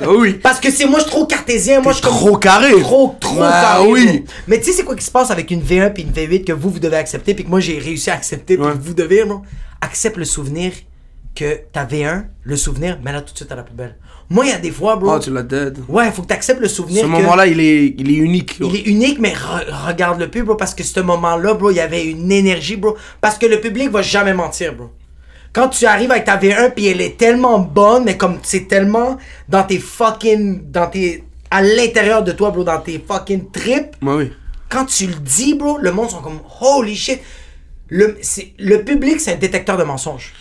Ah 0.00 0.06
oui. 0.08 0.32
Parce 0.42 0.58
que 0.58 0.70
c'est 0.70 0.86
moi, 0.86 0.98
je 1.00 1.02
suis 1.04 1.10
trop 1.10 1.26
cartésien. 1.26 1.82
Moi, 1.82 1.92
je 1.92 1.98
suis 1.98 2.06
comme- 2.06 2.16
trop 2.16 2.36
carré. 2.38 2.72
Trop, 2.80 3.16
trop 3.20 3.36
Bah 3.38 3.50
carré. 3.50 3.86
oui. 3.86 4.06
bro. 4.06 4.24
Mais 4.48 4.58
tu 4.60 4.64
sais, 4.64 4.72
c'est 4.72 4.84
quoi 4.84 4.96
qui 4.96 5.04
se 5.04 5.10
passe 5.10 5.30
avec 5.30 5.50
une 5.50 5.60
V1 5.62 5.92
puis 5.92 6.02
une 6.04 6.10
V8 6.12 6.44
que 6.44 6.52
vous, 6.54 6.70
vous 6.70 6.78
devez 6.80 6.96
accepter, 6.96 7.34
puis 7.34 7.44
que 7.44 7.50
moi, 7.50 7.60
j'ai 7.60 7.78
réussi 7.78 8.10
à 8.10 8.14
accepter, 8.14 8.56
puis 8.56 8.64
Ouais. 8.66 8.72
que 8.72 8.78
vous 8.78 8.94
devez, 8.94 9.24
bro? 9.24 9.42
Accepte 9.82 10.16
le 10.16 10.24
souvenir 10.24 10.72
que 11.34 11.60
ta 11.72 11.84
V1, 11.84 12.24
le 12.42 12.56
souvenir, 12.56 12.98
mets-la 13.04 13.20
tout 13.22 13.32
de 13.32 13.36
suite 13.38 13.52
à 13.52 13.56
la 13.56 13.62
poubelle. 13.62 13.96
Moi, 14.28 14.46
il 14.46 14.50
y 14.50 14.52
a 14.54 14.58
des 14.58 14.70
fois, 14.70 14.96
bro. 14.96 15.14
Oh, 15.14 15.18
tu 15.18 15.30
l'as 15.32 15.42
dead. 15.42 15.78
Ouais, 15.88 16.10
faut 16.12 16.22
que 16.22 16.28
tu 16.28 16.34
acceptes 16.34 16.60
le 16.60 16.68
souvenir. 16.68 17.00
Ce 17.00 17.06
que 17.06 17.10
moment-là, 17.10 17.46
il 17.46 17.58
est, 17.60 17.94
il 17.98 18.10
est 18.10 18.14
unique. 18.18 18.56
Il 18.60 18.76
est 18.76 18.82
unique, 18.86 19.18
mais 19.18 19.32
re- 19.32 19.86
regarde-le 19.88 20.28
plus, 20.30 20.42
bro, 20.44 20.54
parce 20.54 20.74
que 20.74 20.84
ce 20.84 21.00
moment-là, 21.00 21.54
bro, 21.54 21.70
il 21.70 21.76
y 21.76 21.80
avait 21.80 22.04
une 22.06 22.30
énergie, 22.30 22.76
bro. 22.76 22.96
Parce 23.20 23.38
que 23.38 23.46
le 23.46 23.60
public 23.60 23.90
va 23.90 24.02
jamais 24.02 24.32
mentir, 24.34 24.74
bro. 24.74 24.90
Quand 25.52 25.68
tu 25.68 25.84
arrives 25.86 26.12
avec 26.12 26.24
ta 26.26 26.36
V1 26.36 26.74
puis 26.74 26.86
elle 26.86 27.00
est 27.00 27.16
tellement 27.16 27.58
bonne, 27.58 28.04
mais 28.04 28.16
comme 28.16 28.38
c'est 28.44 28.68
tellement 28.68 29.18
dans 29.48 29.64
tes 29.64 29.78
fucking. 29.78 30.70
dans 30.70 30.86
tes. 30.88 31.24
à 31.50 31.60
l'intérieur 31.62 32.22
de 32.22 32.30
toi, 32.30 32.50
bro, 32.52 32.62
dans 32.62 32.78
tes 32.80 33.02
fucking 33.04 33.50
tripes, 33.50 33.96
Ouais, 34.00 34.14
oui. 34.14 34.32
quand 34.68 34.84
tu 34.84 35.08
le 35.08 35.14
dis, 35.14 35.54
bro, 35.54 35.78
le 35.78 35.90
monde 35.90 36.08
sont 36.10 36.20
comme 36.22 36.38
holy 36.60 36.94
shit. 36.94 37.18
Le, 37.88 38.16
c'est- 38.22 38.52
le 38.60 38.84
public, 38.84 39.18
c'est 39.18 39.32
un 39.32 39.36
détecteur 39.38 39.76
de 39.76 39.82
mensonges. 39.82 40.32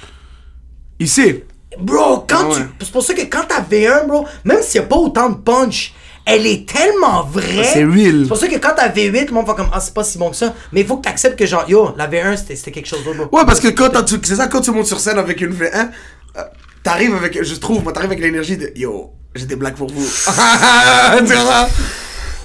Sait. 1.07 1.45
Bro, 1.79 2.25
quand 2.27 2.49
Ah 2.51 2.55
tu. 2.55 2.61
C'est 2.81 2.91
pour 2.91 3.03
ça 3.03 3.13
que 3.13 3.21
quand 3.21 3.43
ta 3.47 3.61
V1, 3.61 4.07
bro, 4.07 4.25
même 4.43 4.61
s'il 4.61 4.81
n'y 4.81 4.85
a 4.85 4.89
pas 4.89 4.95
autant 4.97 5.29
de 5.29 5.35
punch, 5.35 5.93
elle 6.25 6.45
est 6.45 6.67
tellement 6.67 7.23
vraie. 7.23 7.63
C'est 7.63 7.85
real. 7.85 8.21
C'est 8.23 8.27
pour 8.27 8.37
ça 8.37 8.47
que 8.47 8.57
quand 8.57 8.73
ta 8.75 8.89
V8, 8.89 9.27
le 9.27 9.31
monde 9.33 9.45
va 9.47 9.53
comme 9.53 9.69
Ah, 9.71 9.79
c'est 9.79 9.93
pas 9.93 10.03
si 10.03 10.17
bon 10.17 10.29
que 10.31 10.35
ça. 10.35 10.53
Mais 10.71 10.81
il 10.81 10.87
faut 10.87 10.97
que 10.97 11.03
tu 11.03 11.09
acceptes 11.09 11.37
que, 11.39 11.45
genre, 11.45 11.65
yo, 11.67 11.93
la 11.97 12.07
V1, 12.07 12.35
c'était 12.55 12.71
quelque 12.71 12.87
chose 12.87 13.03
d'autre. 13.03 13.29
Ouais, 13.31 13.45
parce 13.45 13.59
que 13.59 13.69
quand 13.69 13.89
t'as- 13.89 14.03
tu- 14.03 14.19
c'est 14.23 14.35
ça, 14.35 14.47
quand 14.47 14.61
tu 14.61 14.71
montes 14.71 14.87
sur 14.87 14.99
scène 14.99 15.17
avec 15.19 15.39
une 15.41 15.53
V1, 15.53 15.89
euh, 16.37 16.41
t'arrives 16.83 17.15
avec, 17.15 17.41
je 17.43 17.55
trouve, 17.55 17.83
moi, 17.83 17.93
t'arrives 17.93 18.11
avec 18.11 18.21
l'énergie 18.23 18.57
de 18.57 18.71
Yo, 18.75 19.11
j'ai 19.35 19.45
des 19.45 19.55
blagues 19.55 19.75
pour 19.75 19.89
vous. 19.91 20.05
Tu 21.25 21.33
vois? 21.33 21.67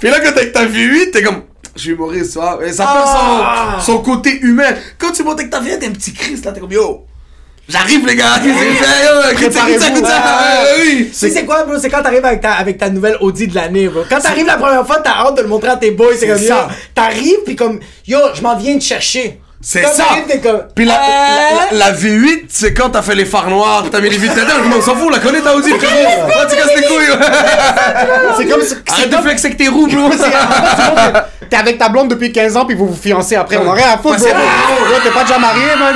Puis 0.01 0.11
là, 0.11 0.21
quand 0.21 0.37
avec 0.37 0.53
ta 0.53 0.65
V8, 0.67 1.11
t'es 1.13 1.23
comme. 1.23 1.43
Je 1.77 1.81
suis 1.81 1.91
humoriste, 1.91 2.33
tu 2.35 2.39
vois? 2.39 2.59
Et 2.65 2.73
ça 2.73 2.85
Ah. 2.89 3.73
perd 3.73 3.83
son, 3.83 3.93
son 3.95 3.99
côté 4.03 4.39
humain. 4.43 4.75
Quand 4.99 5.11
tu 5.13 5.25
montes 5.25 5.41
avec 5.41 5.51
ta 5.51 5.61
V1, 5.61 5.79
t'es 5.79 5.87
un 5.87 5.93
petit 5.93 6.13
Christ, 6.13 6.45
là, 6.45 6.53
t'es 6.53 6.61
comme 6.61 6.71
Yo. 6.73 7.05
J'arrive, 7.69 8.07
les 8.07 8.17
gars. 8.17 8.41
C'est? 11.12 11.31
C'est 11.31 11.45
quoi, 11.45 11.65
bro? 11.65 11.79
C'est 11.79 11.89
quand 11.89 12.03
t'arrives 12.03 12.25
avec 12.25 12.41
ta, 12.41 12.53
avec 12.55 12.77
ta 12.79 12.91
nouvelle 12.91 13.17
Audi 13.21 13.47
de 13.47 13.55
l'année, 13.55 13.89
bro. 13.89 14.03
Quand 14.09 14.21
t'arrives 14.21 14.47
la 14.47 14.57
première 14.57 14.87
fois, 14.87 15.01
t'as 15.03 15.25
hâte 15.25 15.37
de 15.37 15.43
le 15.43 15.49
montrer 15.49 15.71
à 15.71 15.77
tes 15.77 15.91
boys. 15.91 16.12
C'est 16.19 16.27
comme 16.29 16.39
ça. 16.39 16.69
T'arrives, 16.95 17.43
pis 17.47 17.57
comme, 17.57 17.81
yo, 18.07 18.19
je 18.35 18.43
m'en 18.43 18.57
viens 18.57 18.77
te 18.79 18.85
chercher. 18.85 19.41
C'est 19.67 19.83
ça. 19.87 20.05
comme. 20.43 20.61
Puis 20.75 20.85
la, 20.85 20.93
Euh, 20.95 20.99
la, 21.73 21.87
la 21.87 21.93
V8, 21.93 22.45
c'est 22.51 22.75
quand 22.75 22.91
t'as 22.91 23.01
fait 23.01 23.15
les 23.15 23.25
phares 23.25 23.49
noirs, 23.49 23.85
t'as 23.91 24.01
mis 24.01 24.11
les 24.11 24.19
vitres 24.19 24.35
dedans, 24.35 24.53
on 24.77 24.83
s'en 24.83 24.95
fout, 24.95 25.11
la 25.11 25.21
connaît 25.21 25.41
ta 25.41 25.55
Audi, 25.57 25.71
frérot. 25.71 26.47
Tu 26.51 26.57
casses 26.57 26.77
les 26.77 26.83
couilles? 26.83 27.19
C'est 28.37 28.47
comme. 28.47 28.61
c'est 28.62 28.93
Arrête 28.93 29.09
de 29.11 29.15
comme- 29.17 29.25
flex 29.25 29.45
avec 29.47 29.57
tes 29.57 29.69
roues, 29.69 29.87
bro. 29.87 30.11
T'es 31.49 31.57
avec 31.57 31.79
ta 31.79 31.89
blonde 31.89 32.09
depuis 32.09 32.31
15 32.33 32.57
ans 32.57 32.65
puis 32.67 32.75
vous 32.77 32.89
vous 32.89 32.97
fiancez 33.01 33.37
après. 33.37 33.57
On 33.57 33.71
a 33.71 33.75
rien 33.75 33.87
à 33.95 33.99
foutre, 33.99 34.19
bro. 34.19 34.99
T'es 35.03 35.11
pas 35.11 35.23
déjà 35.25 35.39
marié, 35.39 35.62
man. 35.79 35.95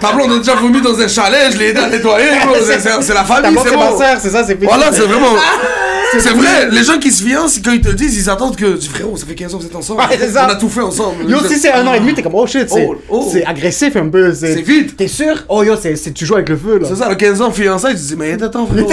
Ta 0.00 0.12
blonde 0.12 0.32
a 0.32 0.38
déjà 0.38 0.54
vomi 0.54 0.80
dans 0.82 1.00
un 1.00 1.08
chalet, 1.08 1.52
je 1.52 1.56
l'ai 1.58 1.68
aidé 1.68 1.80
à 1.80 1.88
nettoyer, 1.88 2.28
bro. 2.44 2.54
C'est- 3.00 3.14
la 3.14 3.24
famille, 3.24 3.58
c'est 3.62 3.72
bon. 3.74 3.98
c'est 4.20 4.30
ça, 4.30 4.44
c'est. 4.46 4.62
Voilà, 4.62 4.86
c'est 4.92 5.00
vraiment. 5.00 5.28
C'est 6.18 6.30
vrai, 6.30 6.68
les 6.70 6.82
gens 6.84 6.98
qui 6.98 7.10
se 7.10 7.22
fiancent, 7.22 7.58
quand 7.64 7.72
ils 7.72 7.80
te 7.80 7.88
le 7.88 7.94
disent, 7.94 8.16
ils 8.16 8.30
attendent 8.30 8.56
que. 8.56 8.76
Tu 8.76 8.88
frérot, 8.88 9.16
ça 9.16 9.26
fait 9.26 9.34
15 9.34 9.54
ans 9.54 9.58
que 9.58 9.62
vous 9.64 9.68
êtes 9.68 9.76
ensemble. 9.76 10.00
Ouais, 10.00 10.16
c'est 10.18 10.30
ça. 10.30 10.46
On 10.48 10.52
a 10.52 10.56
tout 10.56 10.68
fait 10.68 10.80
ensemble. 10.80 11.28
Yo, 11.28 11.38
si 11.46 11.58
c'est 11.58 11.72
un 11.72 11.86
an 11.86 11.92
et 11.94 12.00
demi, 12.00 12.14
t'es 12.14 12.22
comme, 12.22 12.34
oh 12.34 12.46
shit, 12.46 12.68
c'est 12.68 12.86
Oh, 12.88 12.96
oh. 13.10 13.32
agressif 13.46 13.94
un 13.96 14.08
peu. 14.08 14.32
C'est 14.32 14.62
vite. 14.62 14.96
T'es 14.96 15.08
sûr? 15.08 15.44
Oh 15.48 15.62
yo, 15.62 15.74
c'est 15.80 15.96
c'est- 15.96 16.12
tu 16.12 16.24
joues 16.24 16.34
avec 16.34 16.48
le 16.48 16.56
feu, 16.56 16.78
là. 16.78 16.88
C'est 16.88 16.96
ça, 16.96 17.06
à 17.08 17.14
15 17.14 17.40
ans, 17.42 17.50
fiançailles, 17.50 17.94
tu 17.94 18.00
te 18.00 18.06
dis, 18.08 18.16
mais 18.16 18.42
attends, 18.42 18.66
frérot. 18.66 18.90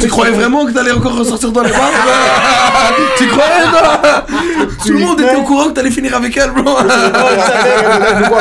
Tu 0.00 0.08
croyais 0.08 0.32
vraiment 0.32 0.66
que 0.66 0.72
t'allais 0.72 0.92
encore 0.92 1.16
ressortir 1.16 1.50
dans 1.52 1.62
les 1.62 1.70
bars 1.70 1.90
Tu 3.16 3.26
croyais, 3.26 3.64
non 3.72 4.66
Tout 4.84 4.92
le 4.92 4.98
monde 4.98 5.20
était 5.20 5.36
au 5.36 5.42
courant 5.42 5.68
que 5.68 5.74
t'allais 5.74 5.90
finir 5.90 6.14
avec 6.16 6.36
elle, 6.36 6.50
bro. 6.50 6.76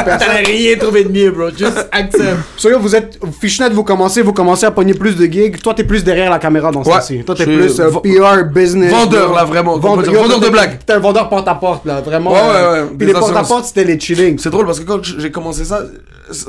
T'as 0.05 0.17
rien 0.45 0.75
trouvé 0.77 1.03
de 1.05 1.09
mieux, 1.11 1.31
bro. 1.31 1.49
Juste 1.49 1.87
accepte. 1.91 2.37
So 2.57 2.69
yo, 2.69 2.79
vous 2.79 2.95
êtes 2.95 3.19
Fishnet, 3.39 3.69
vous 3.69 3.83
commencez, 3.83 4.21
vous 4.21 4.33
commencez 4.33 4.65
à 4.65 4.71
pogner 4.71 4.93
plus 4.93 5.15
de 5.15 5.25
gigs. 5.25 5.61
Toi, 5.61 5.73
t'es 5.73 5.83
plus 5.83 6.03
derrière 6.03 6.29
la 6.29 6.39
caméra 6.39 6.71
dans 6.71 6.83
ce 6.83 6.89
temps-ci. 6.89 7.23
Toi, 7.23 7.35
t'es 7.35 7.45
plus 7.45 7.79
euh, 7.79 7.89
PR, 8.01 8.43
business. 8.53 8.91
Vendeur, 8.91 9.33
là, 9.33 9.43
vraiment, 9.45 9.77
dire. 9.77 10.13
Vendeur 10.13 10.39
de 10.39 10.49
blagues. 10.49 10.79
T'es 10.85 10.93
un 10.93 10.99
vendeur 10.99 11.29
porte-à-porte, 11.29 11.85
là, 11.85 12.01
vraiment. 12.01 12.31
Ouais, 12.31 12.39
euh, 12.39 12.73
ouais, 12.73 12.81
ouais. 12.89 12.95
Puis 12.97 13.07
les 13.07 13.13
porte-à-porte, 13.13 13.65
c'était 13.65 13.83
les 13.83 13.99
chillings. 13.99 14.37
C'est 14.39 14.49
drôle 14.49 14.65
parce 14.65 14.79
que 14.79 14.85
quand 14.85 15.03
j'ai 15.03 15.31
commencé 15.31 15.65
ça, 15.65 15.83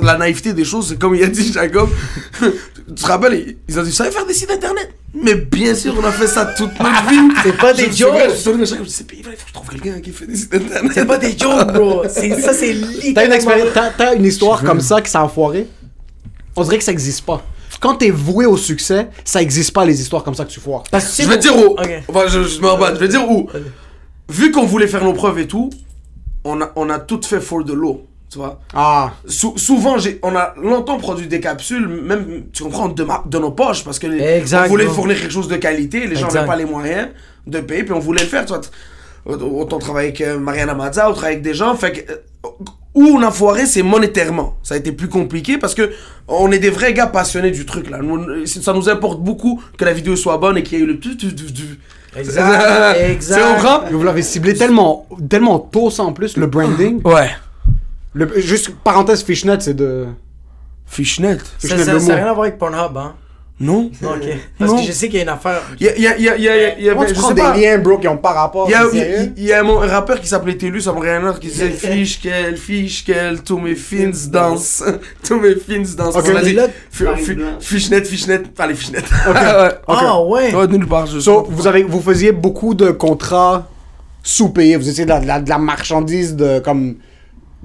la 0.02 0.16
naïveté 0.16 0.52
des 0.52 0.64
choses, 0.64 0.88
c'est 0.88 0.98
comme 0.98 1.14
il 1.14 1.22
a 1.24 1.28
dit 1.28 1.52
Jacob. 1.52 1.88
tu 2.88 2.94
te 2.94 3.06
rappelles, 3.06 3.56
ils- 3.68 3.78
ont 3.78 3.82
dit, 3.82 3.90
vous 3.90 3.94
savez 3.94 4.10
faire 4.10 4.26
des 4.26 4.34
sites 4.34 4.50
internet? 4.50 4.90
Mais 5.14 5.34
bien 5.36 5.74
sûr, 5.74 5.94
on 6.00 6.04
a 6.04 6.10
fait 6.10 6.26
ça 6.26 6.44
toute 6.56 6.72
notre 6.80 7.08
vie. 7.08 7.16
C'est 7.44 7.56
pas 7.56 7.72
des 7.72 7.90
jokes. 7.92 8.14
Je 8.14 8.50
pas 8.50 8.56
vrai, 8.56 8.64
il 8.64 8.66
faut 8.66 9.32
que 9.34 9.48
je 9.48 9.52
trouve 9.52 9.68
quelqu'un 9.68 10.00
qui 10.00 10.10
fait 10.10 10.26
des 10.26 10.36
sites 10.36 10.54
internet. 10.54 10.90
C'est 10.92 11.06
pas 11.06 11.18
des 11.18 11.38
jokes, 11.38 11.72
bro. 11.72 12.02
Ça, 12.04 12.10
c'est 12.52 12.74
T'as 13.14 13.24
une, 13.24 13.32
littéralement. 13.32 13.90
t'as 13.96 14.14
une 14.16 14.24
histoire 14.24 14.62
comme 14.64 14.80
ça 14.80 15.00
qui 15.00 15.10
s'est 15.10 15.18
enfoirée? 15.18 15.68
On 16.56 16.62
dirait 16.64 16.78
que 16.78 16.84
ça 16.84 16.92
existe 16.92 17.24
pas. 17.24 17.42
Quand 17.80 17.96
t'es 17.96 18.10
voué 18.10 18.46
au 18.46 18.56
succès, 18.56 19.08
ça 19.24 19.42
existe 19.42 19.72
pas 19.72 19.84
les 19.84 20.00
histoires 20.00 20.22
comme 20.24 20.34
ça 20.34 20.44
que 20.44 20.50
tu 20.50 20.60
foires. 20.60 20.82
Parce 20.90 21.04
que 21.04 21.10
Je 21.24 21.28
te 21.36 21.42
dire 21.42 21.56
où. 21.56 21.72
Ok. 21.72 22.02
Enfin, 22.08 22.24
je, 22.28 22.42
je 22.44 22.60
me. 22.60 22.66
Je 22.94 23.00
vais 23.00 23.06
te 23.06 23.12
dire 23.12 23.30
où. 23.30 23.48
Vu 24.28 24.50
qu'on 24.50 24.64
voulait 24.66 24.86
faire 24.86 25.04
nos 25.04 25.12
preuves 25.12 25.38
et 25.38 25.46
tout, 25.46 25.70
on 26.44 26.60
a, 26.62 26.72
on 26.76 26.88
a 26.90 26.98
tout 26.98 27.20
fait 27.22 27.40
for 27.40 27.62
de 27.64 27.72
l'eau. 27.72 28.06
Tu 28.30 28.38
vois 28.38 28.58
Ah. 28.74 29.12
Sou- 29.26 29.56
souvent, 29.58 29.98
j'ai, 29.98 30.18
on 30.22 30.34
a 30.34 30.54
longtemps 30.60 30.96
produit 30.98 31.26
des 31.28 31.40
capsules, 31.40 31.86
même, 31.86 32.44
tu 32.52 32.62
comprends, 32.64 32.88
de, 32.88 33.04
ma- 33.04 33.22
de 33.26 33.38
nos 33.38 33.50
poches, 33.52 33.84
parce 33.84 33.98
que 33.98 34.06
les- 34.08 34.20
on 34.64 34.68
voulait 34.68 34.84
fournir 34.94 35.20
quelque 35.20 35.32
chose 35.32 35.46
de 35.48 35.56
qualité, 35.56 36.06
les 36.06 36.16
gens 36.16 36.26
n'avaient 36.34 36.46
pas 36.46 36.56
les 36.56 36.64
moyens 36.64 37.08
de 37.46 37.60
payer, 37.60 37.84
puis 37.84 37.92
on 37.92 38.00
voulait 38.00 38.22
le 38.22 38.28
faire, 38.28 38.44
tu 38.46 38.52
vois. 38.54 39.36
Autant 39.46 39.78
travailler 39.78 40.08
avec 40.24 40.40
Mariana 40.40 40.74
Mazza, 40.74 41.08
ou 41.10 41.12
travailler 41.12 41.34
avec 41.36 41.44
des 41.44 41.54
gens, 41.54 41.76
fait 41.76 41.92
que, 41.92 42.12
euh, 42.12 42.16
où 42.94 43.02
on 43.02 43.22
a 43.22 43.30
foiré, 43.30 43.66
c'est 43.66 43.82
monétairement. 43.82 44.54
Ça 44.62 44.74
a 44.74 44.76
été 44.78 44.92
plus 44.92 45.08
compliqué 45.08 45.58
parce 45.58 45.74
que 45.74 45.90
on 46.28 46.50
est 46.52 46.58
des 46.58 46.70
vrais 46.70 46.94
gars 46.94 47.06
passionnés 47.08 47.50
du 47.50 47.66
truc, 47.66 47.90
là. 47.90 47.98
Nous, 48.02 48.46
ça 48.46 48.72
nous 48.72 48.88
importe 48.88 49.20
beaucoup 49.20 49.60
que 49.76 49.84
la 49.84 49.92
vidéo 49.92 50.14
soit 50.16 50.36
bonne 50.38 50.56
et 50.58 50.62
qu'il 50.62 50.78
y 50.78 50.80
ait 50.80 50.84
eu 50.84 50.86
le 50.86 50.98
Exact, 52.16 52.96
exact. 53.10 53.90
Vous 53.90 54.02
l'avez 54.04 54.22
ciblé 54.22 54.54
tellement, 54.54 55.06
tellement 55.28 55.58
tôt, 55.58 55.90
ça 55.90 56.04
en 56.04 56.12
plus, 56.12 56.36
le 56.36 56.46
branding. 56.46 57.00
Ouais. 57.04 57.30
Le- 58.12 58.40
juste 58.40 58.70
parenthèse 58.84 59.24
fishnet, 59.24 59.56
c'est 59.60 59.74
de. 59.74 60.06
Fishnet. 60.86 61.38
Ça 61.38 61.44
Fishnet, 61.58 61.84
ça- 61.84 61.98
n'a 61.98 62.14
rien 62.14 62.26
à 62.26 62.32
voir 62.32 62.46
avec 62.46 62.58
Pornhub, 62.58 62.96
hein? 62.96 63.14
Non? 63.60 63.88
Ok. 64.02 64.20
Parce 64.58 64.72
Non. 64.72 64.78
que 64.80 64.86
je 64.86 64.90
sais 64.92 65.06
qu'il 65.08 65.16
y 65.16 65.20
a 65.20 65.22
une 65.22 65.28
affaire. 65.28 65.62
Il 65.78 65.86
y 65.86 65.88
a, 65.88 65.96
il 65.96 66.02
y 66.02 66.08
a, 66.08 66.16
il 66.16 66.22
y 66.24 66.28
a, 66.28 66.36
il 66.36 66.42
y 66.42 66.48
a, 66.48 66.78
il 66.78 66.84
y 66.84 66.88
a- 66.90 66.92
Comment 66.94 67.06
tu 67.06 67.14
je 67.14 67.18
prends 67.20 67.28
sais 67.28 67.34
des 67.34 67.40
pas. 67.42 67.56
liens, 67.56 67.78
bro, 67.78 67.98
qui 67.98 68.08
ont 68.08 68.16
pas 68.16 68.32
rapport 68.32 68.66
Il 68.68 68.72
y 68.72 68.74
a, 68.74 68.84
il 69.36 69.44
y 69.44 69.52
a 69.52 69.60
un 69.64 69.86
rappeur 69.86 70.20
qui 70.20 70.26
s'appelait 70.26 70.56
Télus 70.56 70.88
à 70.88 70.92
Montréal 70.92 71.22
qui 71.40 71.46
disait 71.46 71.70
Fiche 71.70 72.20
qu'elle, 72.20 72.56
fiche 72.56 73.04
qu'elle, 73.04 73.42
tous 73.42 73.58
mes 73.58 73.76
fins 73.76 74.10
dansent. 74.28 74.82
tous 75.26 75.38
mes 75.38 75.54
fins 75.54 75.82
dansent. 75.96 76.16
Ok. 76.16 76.24
On 76.32 76.36
a 76.36 76.42
dit 76.42 76.56
Fishnet, 77.60 78.02
fishnet, 78.04 78.38
pas 78.40 78.66
les 78.66 78.74
fishnet. 78.74 78.98
Ah 79.86 80.20
ouais! 80.22 80.52
Ouais, 80.54 80.66
nulle 80.66 80.86
part, 80.88 81.06
je 81.06 81.20
So, 81.20 81.46
vous, 81.48 81.66
avez, 81.66 81.84
vous 81.84 82.00
faisiez 82.00 82.32
beaucoup 82.32 82.74
de 82.74 82.90
contrats 82.90 83.68
sous-payés. 84.22 84.76
Vous 84.76 84.88
étiez 84.88 85.04
de 85.04 85.10
la, 85.10 85.20
de 85.20 85.26
la- 85.26 85.40
de 85.40 85.48
la 85.48 85.58
marchandise 85.58 86.34
de 86.34 86.58
comme. 86.58 86.96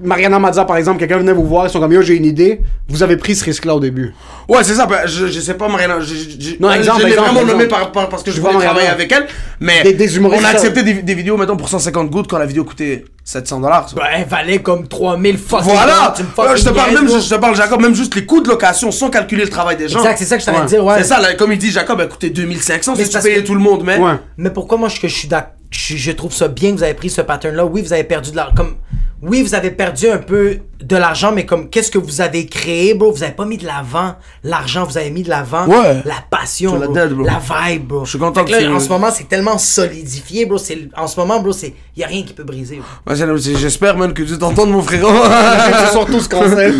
Mariana 0.02 0.38
Mazza, 0.38 0.64
par 0.64 0.76
exemple, 0.76 0.98
quelqu'un 0.98 1.18
venait 1.18 1.32
vous 1.32 1.44
voir, 1.46 1.66
ils 1.66 1.70
sont 1.70 1.80
comme 1.80 1.92
yo, 1.92 2.02
j'ai 2.02 2.14
une 2.16 2.24
idée. 2.24 2.60
Vous 2.88 3.02
avez 3.02 3.16
pris 3.16 3.34
ce 3.36 3.44
risque-là 3.44 3.74
au 3.74 3.80
début. 3.80 4.12
Ouais, 4.48 4.64
c'est 4.64 4.74
ça, 4.74 4.86
ben, 4.86 5.00
je, 5.06 5.26
je 5.26 5.40
sais 5.40 5.54
pas, 5.54 5.68
Mariana. 5.68 6.00
Je, 6.00 6.06
je, 6.14 6.30
je- 6.40 6.56
Non, 6.60 6.70
je 6.72 6.78
exemple, 6.78 7.02
l'ai 7.04 7.10
exemple, 7.12 7.30
vraiment 7.30 7.46
nommé 7.46 7.66
par, 7.66 7.92
par- 7.92 8.08
parce 8.08 8.22
que 8.22 8.30
je, 8.30 8.36
Je 8.36 8.40
voulais 8.40 8.54
vois 8.54 8.62
travailler 8.62 8.88
avec 8.88 9.12
elle. 9.12 9.26
Mais 9.60 9.82
Des- 9.82 9.92
des 9.92 10.18
on 10.18 10.32
a 10.32 10.38
ça- 10.40 10.48
accepté 10.48 10.82
des, 10.82 10.94
des 10.94 11.14
vidéos, 11.14 11.36
mettons, 11.36 11.56
pour 11.56 11.68
150 11.68 12.10
gouttes 12.10 12.28
quand 12.28 12.38
la 12.38 12.46
vidéo 12.46 12.64
coûtait 12.64 13.04
700 13.24 13.60
dollars. 13.60 13.86
Ben, 13.94 14.02
elle 14.16 14.24
valait 14.26 14.58
comme 14.60 14.88
3000 14.88 15.38
fucking 15.38 15.64
Voilà! 15.72 16.14
Là, 16.38 16.56
je 16.56 16.64
te 16.64 16.70
parle 16.70 16.94
même, 16.94 17.08
je 17.08 17.28
te 17.28 17.34
parle, 17.38 17.54
Jacob, 17.54 17.80
même 17.80 17.94
juste 17.94 18.14
les 18.16 18.24
coûts 18.26 18.40
de 18.40 18.48
location 18.48 18.90
sans 18.90 19.10
calculer 19.10 19.44
le 19.44 19.50
travail 19.50 19.76
des 19.76 19.88
gens. 19.88 19.98
Exact, 19.98 20.16
c'est 20.18 20.24
ça 20.24 20.36
que 20.36 20.40
je 20.40 20.46
t'allais 20.46 20.58
Ouais. 20.60 20.66
dire, 20.66 20.84
ouais. 20.84 20.94
C'est 20.98 21.04
ça, 21.04 21.20
là, 21.20 21.34
comme 21.34 21.52
il 21.52 21.58
dit, 21.58 21.70
Jacob 21.70 22.00
a 22.00 22.06
coûté 22.06 22.30
2500 22.30 22.94
Mais 22.96 23.04
si 23.04 23.12
c'est 23.12 23.18
tu 23.18 23.24
payais 23.24 23.42
que- 23.42 23.46
tout 23.46 23.54
le 23.54 23.60
monde, 23.60 23.82
mais. 23.84 23.98
Ouais. 23.98 24.12
Mais 24.38 24.50
pourquoi 24.50 24.78
moi 24.78 24.88
je, 24.88 24.98
que 25.00 25.06
je 25.08 25.14
suis 25.14 25.28
d'accord, 25.28 25.52
je, 25.70 25.96
je 25.96 26.10
trouve 26.12 26.32
ça 26.32 26.48
bien 26.48 26.72
que 26.72 26.78
vous 26.78 26.82
avez 26.82 26.94
pris 26.94 27.10
ce 27.10 27.20
pattern-là? 27.20 27.64
Oui, 27.66 27.82
vous 27.82 27.92
avez 27.92 28.02
perdu 28.04 28.32
de 28.32 28.36
l'argent. 28.36 28.54
Comme, 28.56 28.74
oui, 29.22 29.42
vous 29.42 29.54
avez 29.54 29.70
perdu 29.70 30.08
un 30.08 30.16
peu 30.16 30.58
de 30.80 30.96
l'argent, 30.96 31.30
mais 31.30 31.44
comme 31.44 31.68
qu'est-ce 31.68 31.90
que 31.90 31.98
vous 31.98 32.22
avez 32.22 32.46
créé, 32.46 32.94
bro? 32.94 33.12
Vous 33.12 33.22
avez 33.22 33.32
pas 33.32 33.44
mis 33.44 33.58
de 33.58 33.66
l'avant 33.66 34.14
l'argent, 34.44 34.84
vous 34.84 34.96
avez 34.96 35.10
mis 35.10 35.22
de 35.22 35.28
l'avant 35.28 35.66
Ouais. 35.66 36.00
la 36.06 36.24
passion, 36.30 36.78
la 36.78 36.86
bro. 36.86 36.94
dead, 36.94 37.12
bro. 37.12 37.24
la 37.26 37.38
vibe, 37.38 37.86
bro. 37.86 38.04
Je 38.06 38.10
suis 38.10 38.18
content 38.18 38.44
que 38.46 38.50
là, 38.50 38.70
en 38.72 38.80
ce 38.80 38.88
moment, 38.88 39.10
c'est 39.12 39.28
tellement 39.28 39.58
solidifié, 39.58 40.46
bro. 40.46 40.56
C'est, 40.56 40.88
en 40.96 41.06
ce 41.06 41.20
moment, 41.20 41.38
bro, 41.40 41.52
c'est, 41.52 41.74
y 41.98 42.02
a 42.02 42.06
rien 42.06 42.22
qui 42.22 42.32
peut 42.32 42.44
briser. 42.44 42.80
Ouais, 43.06 43.14
J'espère, 43.58 43.96
man, 43.98 44.14
que 44.14 44.22
tu 44.22 44.38
t'entends 44.38 44.64
mon 44.64 44.80
frérot. 44.82 45.10
Ils 45.12 45.92
sont 45.92 46.06
tous 46.06 46.26
cancel. 46.26 46.74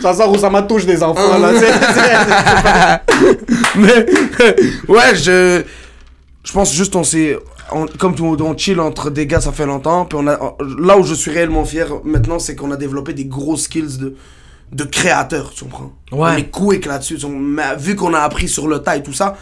Ça. 0.00 0.14
sort 0.14 0.32
où 0.32 0.38
ça 0.38 0.48
m'a 0.48 0.62
touche 0.62 0.86
des 0.86 1.02
enfants, 1.02 1.38
là. 1.38 1.50
Mais, 3.76 4.06
ouais, 4.88 5.14
je. 5.14 5.62
Je 6.42 6.52
pense 6.52 6.72
juste, 6.72 6.94
on 6.96 7.04
s'est. 7.04 7.36
On- 7.72 7.86
comme 7.86 8.14
tout, 8.14 8.24
on 8.24 8.56
chill 8.56 8.80
entre 8.80 9.10
des 9.10 9.26
gars, 9.26 9.40
ça 9.40 9.52
fait 9.52 9.66
longtemps. 9.66 10.04
Puis 10.04 10.18
on 10.20 10.26
a, 10.26 10.56
là 10.80 10.98
où 10.98 11.02
je 11.04 11.14
suis 11.14 11.30
réellement 11.30 11.64
fier 11.64 11.88
maintenant, 12.04 12.38
c'est 12.38 12.54
qu'on 12.56 12.70
a 12.70 12.76
développé 12.76 13.12
des 13.12 13.24
gros 13.26 13.56
skills 13.56 13.98
de, 13.98 14.14
de 14.72 14.84
créateur, 14.84 15.50
tu 15.54 15.64
comprends? 15.64 15.92
Ouais. 16.12 16.30
On 16.32 16.36
est 16.36 16.50
quick 16.50 16.86
là-dessus. 16.86 17.18
mais 17.28 17.76
Vu 17.78 17.96
qu'on 17.96 18.14
a 18.14 18.20
appris 18.20 18.48
sur 18.48 18.68
le 18.68 18.78
tas 18.80 18.96
et 18.96 19.02
tout 19.02 19.12
ça. 19.12 19.36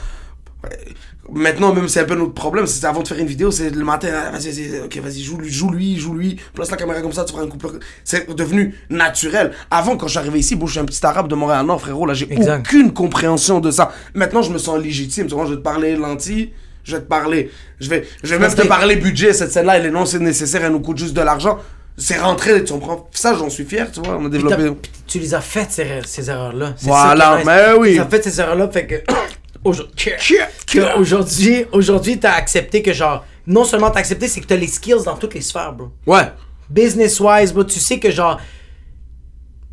Maintenant, 1.33 1.72
même, 1.75 1.89
c'est 1.89 2.01
un 2.01 2.05
peu 2.05 2.14
notre 2.16 2.35
problème. 2.35 2.66
C'est 2.66 2.85
avant 2.87 3.01
de 3.03 3.09
faire 3.09 3.18
une 3.18 3.27
vidéo, 3.27 3.51
c'est 3.51 3.70
le 3.70 3.83
matin, 3.85 4.09
ah, 4.12 4.31
vas-y, 4.31 4.51
vas-y, 4.53 4.81
ok, 4.85 4.99
vas-y, 4.99 5.22
joue-lui, 5.22 5.51
joue-lui, 5.51 5.97
joue-lui. 5.99 6.37
Place 6.53 6.70
la 6.70 6.77
caméra 6.77 7.01
comme 7.01 7.12
ça, 7.14 7.25
tu 7.25 7.33
feras 7.33 7.45
un 7.45 7.49
couple. 7.49 7.79
C'est 8.05 8.31
devenu 8.37 8.75
naturel. 8.91 9.53
Avant, 9.70 9.97
quand 9.97 10.07
je 10.07 10.11
suis 10.12 10.18
arrivé 10.18 10.41
ici, 10.41 10.55
bon, 10.55 10.66
je 10.66 10.72
suis 10.72 10.81
un 10.81 10.85
petit 10.85 11.05
arabe 11.05 11.29
de 11.29 11.35
Montréal-Nord, 11.35 11.81
frérot, 11.81 12.05
là, 12.05 12.12
j'ai 12.12 12.29
aucune 12.59 12.93
compréhension 12.93 13.61
de 13.61 13.70
ça. 13.70 13.91
Maintenant, 14.14 14.43
je 14.43 14.53
me 14.53 14.59
sens 14.59 14.79
légitime. 14.79 15.27
Tu 15.27 15.35
vois, 15.35 15.47
je 15.47 15.53
vais 15.53 15.57
te 15.57 15.62
parler 15.62 15.97
lentilles, 15.97 16.53
je 16.85 16.97
vais 16.97 17.03
te 17.03 17.09
parler. 17.09 17.51
Je 17.80 17.89
vais, 17.89 18.07
je 18.22 18.30
vais 18.30 18.39
même 18.39 18.55
te 18.55 18.66
parler 18.66 18.97
budget. 18.97 19.32
Cette 19.32 19.53
scène-là, 19.53 19.78
elle 19.78 19.87
est 19.87 19.91
non, 19.91 20.07
c'est 20.07 20.18
nécessaire, 20.20 20.64
elle 20.64 20.72
nous 20.72 20.80
coûte 20.80 20.99
juste 20.99 21.14
de 21.14 21.22
l'argent. 21.22 21.59
C'est 21.97 22.18
rentré, 22.18 22.62
tu 22.64 22.72
comprends. 22.72 23.09
Ça, 23.12 23.35
j'en 23.35 23.49
suis 23.49 23.64
fier, 23.64 23.91
tu 23.91 24.01
vois, 24.01 24.16
on 24.18 24.26
a 24.26 24.28
développé. 24.28 24.70
puis 24.82 24.91
tu 25.07 25.18
les 25.18 25.35
as 25.35 25.41
faites, 25.41 25.70
ces, 25.70 26.01
ces 26.05 26.28
erreurs-là. 26.28 26.74
Voilà, 26.80 27.41
mais 27.45 27.72
oui. 27.78 27.95
Tu 27.95 28.01
as 28.01 28.07
fait 28.07 28.22
ces 28.22 28.41
erreurs-là, 28.41 28.68
fait 28.68 28.87
que. 28.87 28.95
Aujourd'hui, 29.64 29.95
que 30.66 30.99
aujourd'hui, 30.99 31.64
aujourd'hui, 31.72 32.20
t'as 32.20 32.35
accepté 32.35 32.82
que 32.82 32.93
genre, 32.93 33.24
non 33.47 33.64
seulement 33.64 33.91
t'as 33.91 34.01
accepté, 34.01 34.28
c'est 34.28 34.43
que 34.43 34.47
t'as 34.47 34.57
les 34.57 34.66
skills 34.66 35.05
dans 35.07 35.16
toutes 35.16 35.32
les 35.32 35.41
sphères, 35.41 35.72
bro. 35.72 35.89
Ouais. 36.07 36.30
Business-wise, 36.68 37.55
bro, 37.55 37.64
tu 37.64 37.80
sais 37.80 37.99
que 37.99 38.11
genre, 38.11 38.39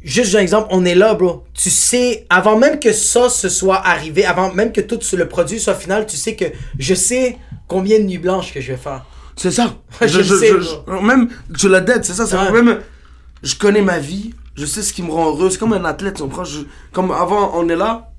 juste 0.02 0.36
un 0.36 0.40
exemple, 0.40 0.68
on 0.72 0.84
est 0.86 0.96
là, 0.96 1.14
bro. 1.14 1.44
Tu 1.54 1.70
sais, 1.70 2.26
avant 2.30 2.58
même 2.58 2.80
que 2.80 2.92
ça 2.94 3.30
se 3.30 3.50
soit 3.50 3.78
arrivé, 3.86 4.26
avant 4.26 4.54
même 4.54 4.72
que 4.72 4.82
tout 4.82 5.00
le 5.16 5.28
produit 5.28 5.60
soit 5.60 5.76
final, 5.76 6.06
tu 6.06 6.18
sais 6.18 6.36
que 6.36 6.46
je 6.80 6.94
sais 6.94 7.38
combien 7.68 8.00
de 8.00 8.04
nuits 8.06 8.18
blanches 8.18 8.54
que 8.54 8.62
je 8.62 8.72
vais 8.74 8.78
faire. 8.78 9.06
C'est 9.36 9.52
ça. 9.52 9.76
Je 10.02 10.22
sais, 10.22 10.50
je- 10.50 11.06
même, 11.06 11.30
tu 11.58 11.70
l'as 11.70 11.80
dead, 11.82 12.04
c'est 12.04 12.14
ça. 12.14 12.26
C'est 12.28 12.36
Ouais. 12.38 12.52
même, 12.62 12.80
je 13.42 13.56
connais 13.56 13.82
ma 13.82 13.98
vie, 13.98 14.34
je 14.56 14.66
sais 14.66 14.82
ce 14.84 14.92
qui 14.94 15.02
me 15.02 15.10
rend 15.12 15.28
heureux. 15.30 15.50
C'est 15.50 15.58
comme 15.58 15.74
un 15.74 15.86
athlète, 15.86 16.20
comprends? 16.20 16.44
Je- 16.44 16.62
comme 16.92 17.12
avant, 17.12 17.52
on 17.56 17.68
est 17.70 17.76
là, 17.76 18.12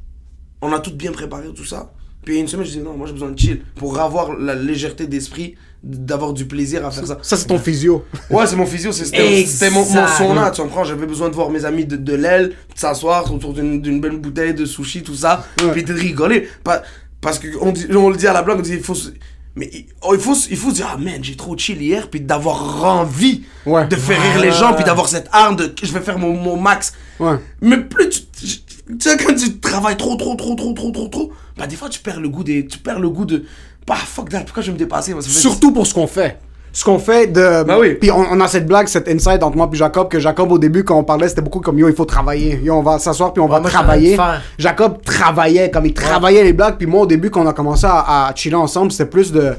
on 0.62 0.72
a 0.72 0.80
tout 0.80 0.93
bien 0.95 1.12
préparé, 1.12 1.53
tout 1.55 1.64
ça. 1.66 1.93
Puis 2.24 2.35
il 2.35 2.37
y 2.37 2.39
a 2.39 2.43
une 2.43 2.49
semaine, 2.49 2.64
je 2.66 2.70
dis 2.72 2.78
non, 2.78 2.95
moi 2.97 3.07
j'ai 3.07 3.12
besoin 3.12 3.30
de 3.30 3.39
chill 3.39 3.62
pour 3.76 3.99
avoir 4.01 4.33
la 4.33 4.55
légèreté 4.55 5.07
d'esprit, 5.07 5.55
d'avoir 5.83 6.33
du 6.33 6.45
plaisir 6.47 6.87
à 6.87 6.91
faire 6.91 7.07
ça. 7.07 7.18
Ça, 7.22 7.37
c'est 7.37 7.47
ton 7.47 7.59
physio. 7.59 8.05
Ouais, 8.30 8.47
c'est 8.47 8.55
mon 8.57 8.66
physio, 8.66 8.93
c'est- 8.93 9.07
c'était 9.07 9.45
c'était 9.47 9.70
mon, 9.70 9.85
mon 9.85 10.07
sauna, 10.07 10.51
tu 10.53 10.62
comprends? 10.62 10.85
J'avais 10.85 11.07
besoin 11.07 11.28
de 11.28 11.35
voir 11.35 11.51
mes 11.51 11.64
amis 11.64 11.85
de, 11.85 11.97
de 11.97 12.14
l'aile, 12.14 12.51
de 12.51 12.55
s'asseoir 12.78 13.33
autour 13.35 13.53
d'une 13.53 13.80
d'une 13.83 14.01
belle 14.01 14.16
bouteille 14.18 14.55
de 14.55 14.64
sushi, 14.64 15.03
tout 15.03 15.14
ça, 15.16 15.45
Ouais. 15.61 15.72
puis 15.72 15.83
de 15.83 15.93
rigoler. 15.93 16.49
Pas- 16.62 16.83
parce 17.20 17.39
que 17.39 17.49
on, 17.61 17.72
le 18.11 18.16
dit 18.16 18.26
à 18.26 18.33
la 18.33 18.43
blague, 18.43 18.59
on 18.59 18.62
dit 18.62 18.74
il 18.74 18.83
faut. 18.83 18.95
se- 18.95 19.11
Mais 19.55 19.68
il, 19.72 19.85
oh, 20.03 20.14
il 20.14 20.20
faut, 20.20 20.35
il 20.51 20.57
faut 20.57 20.70
se 20.70 20.76
dire, 20.76 20.89
ah 20.95 20.97
man, 20.97 21.18
j'ai 21.22 21.37
trop 21.37 21.57
chill 21.59 21.83
hier, 21.83 22.09
puis 22.09 22.20
d'avoir 22.20 22.85
envie 22.85 23.43
Ouais. 23.66 23.87
de 23.87 23.97
faire 23.97 24.20
rire 24.22 24.41
les 24.41 24.51
gens, 24.53 24.72
puis 24.74 24.85
d'avoir 24.85 25.09
cette 25.09 25.28
arme 25.33 25.57
de 25.57 25.74
je 25.83 25.93
vais 25.93 26.01
faire 26.01 26.18
mon, 26.18 26.33
mon 26.33 26.57
max. 26.57 26.93
Ouais. 27.20 27.37
Mais 27.61 27.78
plus 27.78 28.09
tu. 28.09 28.20
Tu 28.41 28.59
tu 28.99 29.09
sais, 29.09 29.16
quand 29.16 29.35
tu 29.35 29.59
travailles 29.59 29.97
trop, 29.97 30.16
trop, 30.16 30.35
trop, 30.35 30.55
trop, 30.57 30.72
trop, 30.74 30.91
trop, 30.91 31.09
trop, 31.09 31.33
bah 31.57 31.66
des 31.68 31.76
fois 31.76 31.89
tu 31.89 32.01
perds 32.01 32.18
le 32.20 32.28
goût 32.28 32.43
des. 32.45 32.66
Tu 32.66 32.78
perds 32.78 32.99
le 32.99 33.09
goût 33.11 33.24
de. 33.24 33.45
Bah 33.87 33.95
fuck 33.97 34.28
that, 34.28 34.41
pourquoi 34.43 34.62
je 34.62 34.68
vais 34.68 34.74
me 34.74 34.78
dépasser? 34.78 35.12
Moi, 35.12 35.22
ça 35.22 35.28
fait- 35.28 35.35
Surtout 35.41 35.72
pour 35.72 35.87
ce 35.87 35.95
qu'on 35.95 36.07
fait. 36.07 36.39
Ce 36.74 36.85
qu'on 36.85 36.99
fait 36.99 37.26
de. 37.26 37.64
Bah 37.64 37.76
oui. 37.78 37.95
Puis 38.01 38.11
on, 38.11 38.16
on 38.30 38.41
a 38.41 38.49
cette 38.49 38.66
blague, 38.66 38.87
cette 38.89 39.07
insight 39.09 39.43
entre 39.43 39.57
moi 39.57 39.68
et 39.70 39.76
Jacob, 39.76 40.09
que 40.09 40.18
Jacob, 40.18 40.51
au 40.53 40.59
début, 40.59 40.85
quand 40.85 40.97
on 40.99 41.05
parlait, 41.05 41.28
c'était 41.28 41.43
beaucoup 41.43 41.61
comme 41.61 41.78
yo, 41.78 41.87
il 41.89 41.95
faut 41.95 42.07
travailler. 42.07 42.59
Yo, 42.62 42.72
on 42.74 42.83
va 42.83 42.99
s'asseoir 42.99 43.33
puis 43.35 43.43
on 43.43 43.47
va 43.47 43.61
moi, 43.61 43.68
je 43.68 43.70
suis 43.70 43.76
en 43.76 43.83
travailler. 43.83 44.14
train 44.16 44.28
de 44.28 44.33
faire. 44.39 44.43
Jacob 44.59 45.03
travaillait, 45.05 45.70
comme 45.70 45.85
il 45.85 45.93
travaillait 45.93 46.45
les 46.45 46.53
blagues. 46.55 46.76
Puis 46.78 46.87
moi, 46.87 47.03
au 47.03 47.07
début, 47.07 47.28
quand 47.28 47.43
on 47.43 47.47
a 47.47 47.53
commencé 47.53 47.85
à, 47.87 48.26
à 48.28 48.35
chiller 48.35 48.55
ensemble, 48.55 48.91
c'était 48.91 49.05
plus 49.11 49.33
de. 49.33 49.53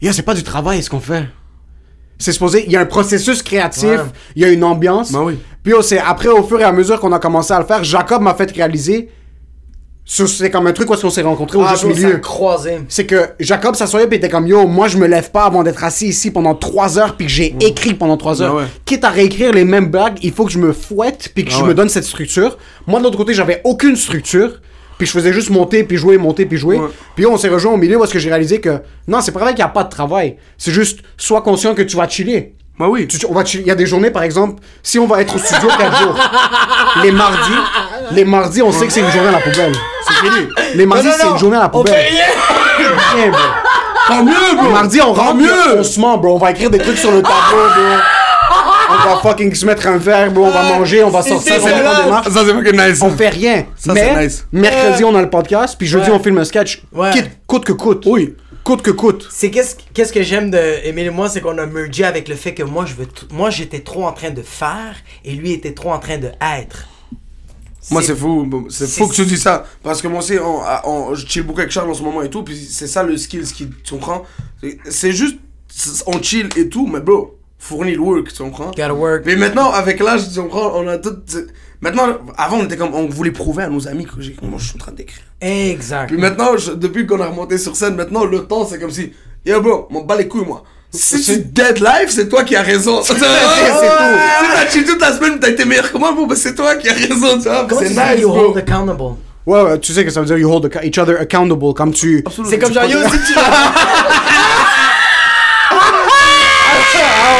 Yo, 0.00 0.10
c'est 0.12 0.22
pas 0.22 0.32
du 0.34 0.42
travail 0.42 0.82
ce 0.82 0.88
qu'on 0.88 1.00
fait. 1.00 1.24
C'est 2.18 2.32
supposé. 2.32 2.64
Il 2.64 2.72
y 2.72 2.76
a 2.76 2.80
un 2.80 2.86
processus 2.86 3.42
créatif, 3.42 3.84
Ouais. 3.84 3.98
il 4.36 4.40
y 4.42 4.44
a 4.46 4.48
une 4.48 4.64
ambiance. 4.64 5.12
Bah 5.12 5.20
oui. 5.22 5.38
Puis 5.62 5.72
yo, 5.72 5.82
c'est 5.82 5.98
après, 5.98 6.28
au 6.28 6.42
fur 6.44 6.58
et 6.60 6.64
à 6.64 6.72
mesure 6.72 6.98
qu'on 6.98 7.12
a 7.12 7.18
commencé 7.18 7.52
à 7.52 7.58
le 7.58 7.66
faire, 7.66 7.84
Jacob 7.84 8.22
m'a 8.22 8.32
fait 8.32 8.50
réaliser. 8.52 9.10
C'est 10.08 10.50
comme 10.50 10.68
un 10.68 10.72
truc 10.72 10.88
où 10.88 10.94
est-ce 10.94 11.02
qu'on 11.02 11.10
s'est 11.10 11.22
rencontrés 11.22 11.58
au 11.58 11.62
Ah, 11.66 11.74
juste 11.74 11.84
milieu 11.84 12.18
croisé. 12.18 12.78
c'est 12.88 13.06
que 13.06 13.30
Jacob 13.40 13.74
s'assoyait 13.74 14.06
puis 14.06 14.18
était 14.18 14.28
comme 14.28 14.46
yo 14.46 14.64
moi 14.68 14.86
je 14.86 14.98
me 14.98 15.06
lève 15.08 15.32
pas 15.32 15.44
avant 15.44 15.64
d'être 15.64 15.82
assis 15.82 16.06
ici 16.06 16.30
pendant 16.30 16.54
3 16.54 16.98
heures 17.00 17.16
puis 17.16 17.26
que 17.26 17.32
j'ai 17.32 17.56
écrit 17.60 17.92
pendant 17.94 18.16
3 18.16 18.40
heures 18.40 18.52
Ah 18.52 18.56
ouais. 18.58 18.66
quitte 18.84 19.02
à 19.02 19.10
réécrire 19.10 19.52
les 19.52 19.64
mêmes 19.64 19.90
blagues 19.90 20.18
il 20.22 20.30
faut 20.32 20.44
que 20.44 20.52
je 20.52 20.58
me 20.58 20.72
fouette 20.72 21.30
puis 21.34 21.44
que 21.44 21.50
Ah 21.52 21.56
je 21.58 21.62
ouais. 21.62 21.68
me 21.70 21.74
donne 21.74 21.88
cette 21.88 22.04
structure 22.04 22.56
moi 22.86 23.00
de 23.00 23.04
l'autre 23.04 23.16
côté 23.18 23.34
j'avais 23.34 23.60
aucune 23.64 23.96
structure 23.96 24.60
puis 24.96 25.08
je 25.08 25.12
faisais 25.12 25.32
juste 25.32 25.50
monter 25.50 25.82
puis 25.82 25.96
jouer 25.96 26.18
monter 26.18 26.46
puis 26.46 26.56
jouer 26.56 26.78
Ouais. 26.78 26.88
puis 27.16 27.26
on 27.26 27.36
s'est 27.36 27.48
rejoint 27.48 27.72
au 27.72 27.76
milieu 27.76 27.98
parce 27.98 28.12
que 28.12 28.20
j'ai 28.20 28.28
réalisé 28.28 28.60
que 28.60 28.78
non 29.08 29.20
c'est 29.20 29.32
pas 29.32 29.40
vrai 29.40 29.50
qu'il 29.50 29.58
y 29.58 29.62
a 29.62 29.68
pas 29.68 29.82
de 29.82 29.90
travail 29.90 30.36
c'est 30.56 30.70
juste 30.72 31.00
sois 31.16 31.42
conscient 31.42 31.74
que 31.74 31.82
tu 31.82 31.96
vas 31.96 32.08
chiller 32.08 32.54
Bah 32.78 32.86
oui. 32.90 33.06
tu- 33.08 33.24
on 33.28 33.32
va 33.32 33.42
il 33.54 33.66
y 33.66 33.70
a 33.70 33.74
des 33.74 33.86
journées 33.86 34.10
par 34.10 34.22
exemple 34.22 34.62
si 34.82 34.98
on 34.98 35.06
va 35.06 35.22
être 35.22 35.34
au 35.34 35.38
studio 35.38 35.68
4 35.78 35.98
jours 36.02 36.14
les 37.02 37.10
mardis 37.10 37.52
les 38.12 38.24
mardis 38.24 38.60
on 38.62 38.70
sait 38.70 38.86
que 38.86 38.92
c'est 38.92 39.00
une 39.00 39.10
journée 39.10 39.28
à 39.28 39.32
la 39.32 39.38
poubelle 39.38 39.72
c'est 40.06 40.14
fini 40.14 40.46
les 40.74 40.84
mardis 40.86 41.08
c'est 41.18 41.26
une 41.26 41.38
journée 41.38 41.56
à 41.56 41.60
la 41.60 41.66
on 41.66 41.70
poubelle 41.70 41.94
fait 41.94 42.08
rien. 42.10 42.24
Rien, 43.14 43.30
bro. 43.30 43.40
Tant 44.08 44.22
mieux, 44.22 44.56
bro! 44.60 44.70
Mardi, 44.70 45.00
on 45.00 45.12
rentre, 45.12 45.34
mieux. 45.36 45.78
on 45.78 45.82
se 45.82 45.98
ment, 45.98 46.16
bro. 46.18 46.36
On 46.36 46.38
va 46.38 46.52
écrire 46.52 46.70
des 46.70 46.78
trucs 46.78 46.98
sur 46.98 47.10
le 47.10 47.22
tableau, 47.22 47.34
bro. 47.74 47.98
On 48.90 49.08
va 49.08 49.16
fucking 49.22 49.52
se 49.54 49.66
mettre 49.66 49.86
un 49.88 49.96
verre, 49.96 50.30
bro. 50.30 50.44
On 50.44 50.50
va 50.50 50.62
manger, 50.62 51.02
on 51.02 51.10
va 51.10 51.22
sortir, 51.22 51.54
on 51.60 51.64
va 51.64 51.72
faire 51.72 52.04
des 52.04 52.10
marches. 52.10 52.28
Ça, 52.28 52.42
c'est 52.46 52.52
fucking 52.54 52.80
nice. 52.80 53.02
On 53.02 53.10
fait 53.10 53.30
rien. 53.30 53.64
Ça, 53.76 53.92
Mais 53.94 54.12
c'est 54.14 54.22
nice. 54.24 54.46
mercredi, 54.52 55.04
on 55.04 55.14
a 55.16 55.22
le 55.22 55.30
podcast, 55.30 55.74
puis 55.76 55.88
jeudi, 55.88 56.08
Ouais. 56.10 56.16
on 56.16 56.22
filme 56.22 56.38
un 56.38 56.44
sketch. 56.44 56.82
Ouais. 56.92 57.10
Quitte- 57.12 57.30
coûte 57.48 57.64
que 57.64 57.72
coûte. 57.72 58.04
Oui. 58.06 58.36
Coûte 58.66 58.82
que 58.82 58.90
coûte. 58.90 59.28
C'est 59.30 59.52
qu'est-ce 59.52 59.76
qu'est-ce 59.94 60.12
que 60.12 60.24
j'aime 60.24 60.50
de 60.50 60.58
Emile 60.84 61.06
et 61.06 61.10
moi, 61.10 61.28
c'est 61.28 61.40
qu'on 61.40 61.56
a 61.56 61.66
mergé 61.66 62.02
avec 62.02 62.26
le 62.26 62.34
fait 62.34 62.52
que 62.52 62.64
moi 62.64 62.84
je 62.84 62.94
veux 62.94 63.06
moi 63.30 63.48
j'étais 63.48 63.78
trop 63.78 64.04
en 64.04 64.12
train 64.12 64.30
de 64.30 64.42
faire 64.42 64.96
et 65.24 65.34
lui 65.34 65.52
était 65.52 65.72
trop 65.72 65.92
en 65.92 66.00
train 66.00 66.18
de 66.18 66.30
être. 66.42 66.88
Moi, 67.92 68.02
c'est 68.02 68.16
fou. 68.16 68.66
C'est 68.68 68.88
fou 68.88 69.06
que 69.06 69.14
tu 69.14 69.24
dis 69.24 69.36
ça. 69.38 69.64
Parce 69.84 70.02
que 70.02 70.08
moi 70.08 70.18
aussi, 70.18 70.36
on, 70.40 70.60
on- 70.84 71.14
je 71.14 71.24
chill 71.24 71.44
beaucoup 71.44 71.60
avec 71.60 71.70
Charles 71.70 71.88
en 71.88 71.94
ce 71.94 72.02
moment 72.02 72.22
et 72.22 72.28
tout. 72.28 72.42
Puis 72.42 72.56
c'est 72.56 72.88
ça 72.88 73.04
le 73.04 73.16
skill, 73.16 73.46
ce 73.46 73.54
qui, 73.54 73.68
tu 73.84 73.94
comprends? 73.94 74.24
C'est- 74.90 75.12
juste, 75.12 75.36
on 76.08 76.20
chill 76.20 76.48
et 76.56 76.68
tout, 76.68 76.88
mais 76.88 76.98
bro, 76.98 77.38
fournit 77.60 77.92
le 77.94 78.00
work, 78.00 78.32
tu 78.32 78.42
comprends? 78.42 78.72
Gotta 78.72 78.92
work. 78.94 79.22
Mais 79.26 79.36
maintenant, 79.36 79.70
avec 79.70 80.00
l'âge, 80.00 80.22
tu 80.28 80.40
comprends, 80.40 80.72
on 80.74 80.88
a 80.88 80.98
tout. 80.98 81.14
Maintenant, 81.80 82.18
avant, 82.36 82.56
on 82.58 82.64
était 82.64 82.76
comme, 82.76 82.92
on 82.94 83.06
voulait 83.06 83.30
prouver 83.30 83.62
à 83.62 83.68
nos 83.68 83.86
amis 83.86 84.06
que 84.06 84.20
j'ai, 84.20 84.34
moi, 84.42 84.58
je 84.58 84.64
suis 84.66 84.74
en 84.74 84.78
train 84.78 84.90
d'écrire. 84.90 85.22
Exact. 85.40 86.06
Puis 86.08 86.16
maintenant, 86.16 86.56
je- 86.56 86.72
depuis 86.72 87.06
qu'on 87.06 87.20
a 87.20 87.26
remonté 87.26 87.58
sur 87.58 87.76
scène, 87.76 87.94
maintenant, 87.94 88.24
le 88.24 88.44
temps, 88.46 88.66
c'est 88.66 88.78
comme 88.80 88.90
si, 88.90 89.12
yo, 89.44 89.60
bro, 89.60 89.86
m'en 89.90 90.02
bats 90.02 90.16
les 90.16 90.28
couilles, 90.28 90.46
moi. 90.46 90.62
Si 90.92 91.20
tu 91.20 91.38
dead 91.38 91.78
live, 91.80 92.08
c'est 92.08 92.28
toi 92.28 92.42
qui 92.42 92.56
as 92.56 92.62
raison. 92.62 93.02
C'est 93.02 93.14
tout. 93.14 93.20
Si 93.20 93.24
t'as 94.54 94.66
chill 94.70 94.84
toute 94.84 95.00
la 95.00 95.12
semaine, 95.12 95.38
t'as 95.38 95.48
été 95.50 95.64
meilleur 95.66 95.92
que 95.92 95.98
moi, 95.98 96.14
bah, 96.26 96.34
c'est 96.36 96.54
toi 96.54 96.74
qui 96.76 96.88
as 96.88 96.94
raison, 96.94 97.38
tu 97.38 97.48
vois. 97.48 97.66
C'est 97.78 97.90
nice, 97.90 98.20
you 98.20 98.28
bro. 98.30 98.46
hold 98.52 98.56
accountable? 98.58 99.02
Ouais, 99.44 99.62
ouais, 99.62 99.78
tu 99.78 99.92
sais 99.92 100.04
que 100.04 100.10
ça 100.10 100.20
veut 100.20 100.26
dire 100.26 100.38
you 100.38 100.50
hold 100.50 100.64
ac- 100.66 100.84
each 100.86 100.96
other 100.98 101.20
accountable. 101.20 101.74
Comme 101.74 101.92
tu. 101.92 102.24
C'est 102.48 102.58
comme 102.58 102.72
genre 102.72 102.84
yo 102.84 102.98
si 103.10 103.32
tu 103.32 103.38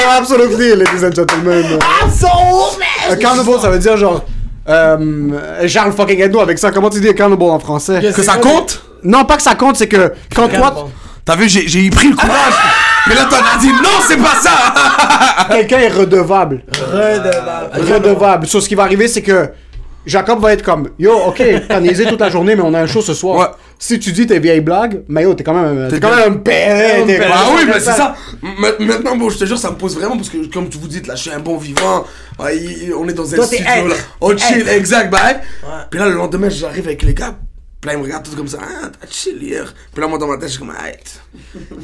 Ah, 0.08 0.18
absolutely, 0.18 0.74
ladies 0.76 1.02
and 1.04 1.12
gentlemen. 1.14 1.78
Accountable, 3.10 3.60
ça 3.60 3.70
veut 3.70 3.78
dire 3.78 3.96
genre. 3.96 4.24
Euh, 4.68 5.66
Charles 5.68 5.92
fucking 5.92 6.20
aide-nous 6.20 6.40
avec 6.40 6.58
ça. 6.58 6.70
Comment 6.70 6.90
tu 6.90 7.00
dis 7.00 7.08
accountable 7.08 7.42
en 7.44 7.58
français? 7.58 8.00
Que 8.14 8.22
ça 8.22 8.36
compte? 8.36 8.82
Non, 9.02 9.24
pas 9.24 9.36
que 9.36 9.42
ça 9.42 9.54
compte, 9.54 9.76
c'est 9.76 9.88
que 9.88 10.12
quand 10.34 10.48
toi, 10.48 10.88
T'as 11.26 11.34
vu, 11.34 11.48
j'ai 11.48 11.66
j'ai 11.66 11.90
pris 11.90 12.08
le 12.08 12.14
courage. 12.14 12.54
Mais 13.08 13.14
là, 13.16 13.26
t'en 13.28 13.36
as 13.36 13.58
dit 13.58 13.68
non, 13.68 13.98
c'est 14.06 14.16
pas 14.16 14.36
ça. 14.40 15.48
quelqu'un 15.50 15.78
est 15.78 15.88
redevable. 15.88 16.62
Redevable. 16.70 17.92
Redevable. 17.92 18.46
Sur 18.46 18.62
ce 18.62 18.68
qui 18.68 18.76
va 18.76 18.84
arriver, 18.84 19.08
c'est 19.08 19.22
que 19.22 19.50
Jacob 20.06 20.40
va 20.40 20.52
être 20.52 20.62
comme 20.62 20.90
Yo, 21.00 21.12
ok, 21.26 21.42
t'as 21.68 21.80
niaisé 21.80 22.06
toute 22.06 22.20
la 22.20 22.30
journée, 22.30 22.54
mais 22.54 22.62
on 22.62 22.72
a 22.74 22.80
un 22.80 22.86
show 22.86 23.02
ce 23.02 23.12
soir. 23.12 23.38
Ouais. 23.38 23.46
Si 23.78 23.98
tu 24.00 24.10
dis 24.12 24.26
tes 24.26 24.38
vieilles 24.38 24.60
blagues, 24.62 25.02
mais 25.08 25.24
yo, 25.24 25.34
t'es 25.34 25.44
quand 25.44 25.52
même, 25.52 25.88
t'es 25.90 26.00
quand 26.00 26.14
même 26.16 26.32
un 26.32 26.36
père. 26.36 27.04
t'es- 27.06 27.18
père. 27.18 27.30
Ah 27.34 27.48
oui, 27.54 27.62
mais 27.66 27.74
c'est 27.74 27.92
ça. 27.92 28.14
Ma- 28.42 28.78
Maintenant, 28.84 29.16
bon, 29.16 29.28
je 29.28 29.38
te 29.38 29.44
jure, 29.44 29.58
ça 29.58 29.70
me 29.70 29.76
pose 29.76 29.94
vraiment 29.96 30.16
parce 30.16 30.30
que, 30.30 30.46
comme 30.52 30.66
vous 30.70 30.88
dites, 30.88 31.06
là, 31.06 31.14
je 31.14 31.22
suis 31.22 31.30
un 31.30 31.40
bon 31.40 31.58
vivant. 31.58 32.04
Il- 32.52 32.94
on 32.98 33.06
est 33.08 33.12
dans 33.12 33.24
un 33.34 33.36
studio, 33.44 33.88
là. 33.88 33.94
On 34.20 34.30
T'es 34.30 34.38
chill, 34.38 34.68
exact, 34.68 35.10
bah. 35.10 35.18
hein. 35.66 35.84
Puis 35.90 36.00
là, 36.00 36.06
le 36.08 36.14
lendemain, 36.14 36.48
j'arrive 36.48 36.86
avec 36.86 37.02
les 37.02 37.12
gars. 37.14 37.34
Puis 37.80 37.88
là, 37.90 37.94
ils 37.94 37.98
me 37.98 38.04
regardent 38.04 38.24
tous 38.24 38.34
comme 38.34 38.48
ça. 38.48 38.58
Ah, 38.62 38.88
t'as 38.98 39.06
chill 39.06 39.36
hier. 39.42 39.72
Puis 39.92 40.00
là, 40.00 40.08
moi, 40.08 40.18
dans 40.18 40.26
ma 40.26 40.36
tête, 40.38 40.44
je 40.48 40.52
suis 40.54 40.58
comme, 40.60 40.72
ah, 40.76 40.86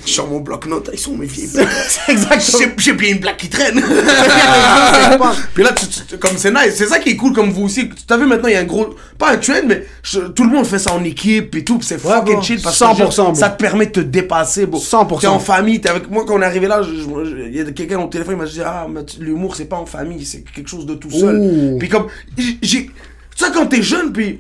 je 0.07 0.11
sors 0.11 0.27
mon 0.27 0.41
bloc-notes, 0.41 0.89
ils 0.93 0.99
sont 0.99 1.15
mes 1.17 1.27
vieilles 1.27 1.49
blagues. 1.53 1.69
J'ai- 2.09 2.73
J'ai 2.79 2.93
bien 2.95 3.11
une 3.11 3.19
blague 3.19 3.37
qui 3.37 3.49
traîne. 3.51 3.81
Puis 5.55 5.63
là, 5.63 5.73
tu, 5.73 5.87
tu- 5.87 6.17
comme 6.19 6.37
c'est 6.37 6.51
nice, 6.51 6.75
c'est 6.77 6.87
ça 6.87 6.99
qui 6.99 7.11
est 7.11 7.17
cool 7.17 7.33
comme 7.33 7.51
vous 7.51 7.65
aussi. 7.65 7.89
Tu 7.91 8.13
as 8.13 8.17
vu 8.17 8.27
maintenant, 8.27 8.49
il 8.49 8.55
y 8.55 8.57
a 8.57 8.61
un 8.61 8.65
gros, 8.65 8.95
pas 9.19 9.33
un 9.33 9.37
trend, 9.37 9.61
mais 9.67 9.85
je- 10.03 10.21
tout 10.21 10.45
le 10.45 10.51
monde 10.51 10.67
fait 10.67 10.79
ça 10.79 10.93
en 10.95 11.05
équipe 11.05 11.55
et 11.55 11.65
tout, 11.65 11.79
c'est 11.83 11.99
fucking 11.99 12.43
chill 12.43 12.61
parce 12.63 12.79
100%, 12.81 13.33
que 13.33 13.39
ça 13.39 13.51
te 13.51 13.59
permet 13.63 13.87
de 13.87 13.93
te 13.93 14.01
dépasser, 14.01 14.67
bro. 14.67 14.81
100%. 14.81 15.21
T'es 15.21 15.27
en 15.27 15.39
famille, 15.39 15.81
t'es 15.81 15.89
avec 15.91 16.11
moi 16.11 16.25
quand 16.27 16.35
on 16.35 16.43
est 16.43 16.47
arrivé 16.47 16.67
là, 16.69 16.81
il 16.83 17.55
y 17.57 17.61
a 17.61 17.65
quelqu'un 17.71 17.99
au 18.01 18.09
téléphone, 18.09 18.35
il 18.37 18.39
m'a 18.43 18.47
dit 18.47 18.61
ah, 18.65 18.87
l'humour 19.21 19.57
c'est 19.57 19.67
pas 19.67 19.77
en 19.77 19.87
famille, 19.87 20.25
c'est 20.25 20.41
quelque 20.43 20.69
chose 20.71 20.87
de 20.87 20.95
tout 20.95 21.11
seul. 21.11 21.37
Ouh. 21.39 21.77
Puis 21.79 21.89
comme 21.89 22.07
j'ai, 22.37 22.87
tu 22.87 22.91
sais 23.37 23.51
quand 23.53 23.67
t'es 23.67 23.83
jeune, 23.83 24.13
puis 24.13 24.39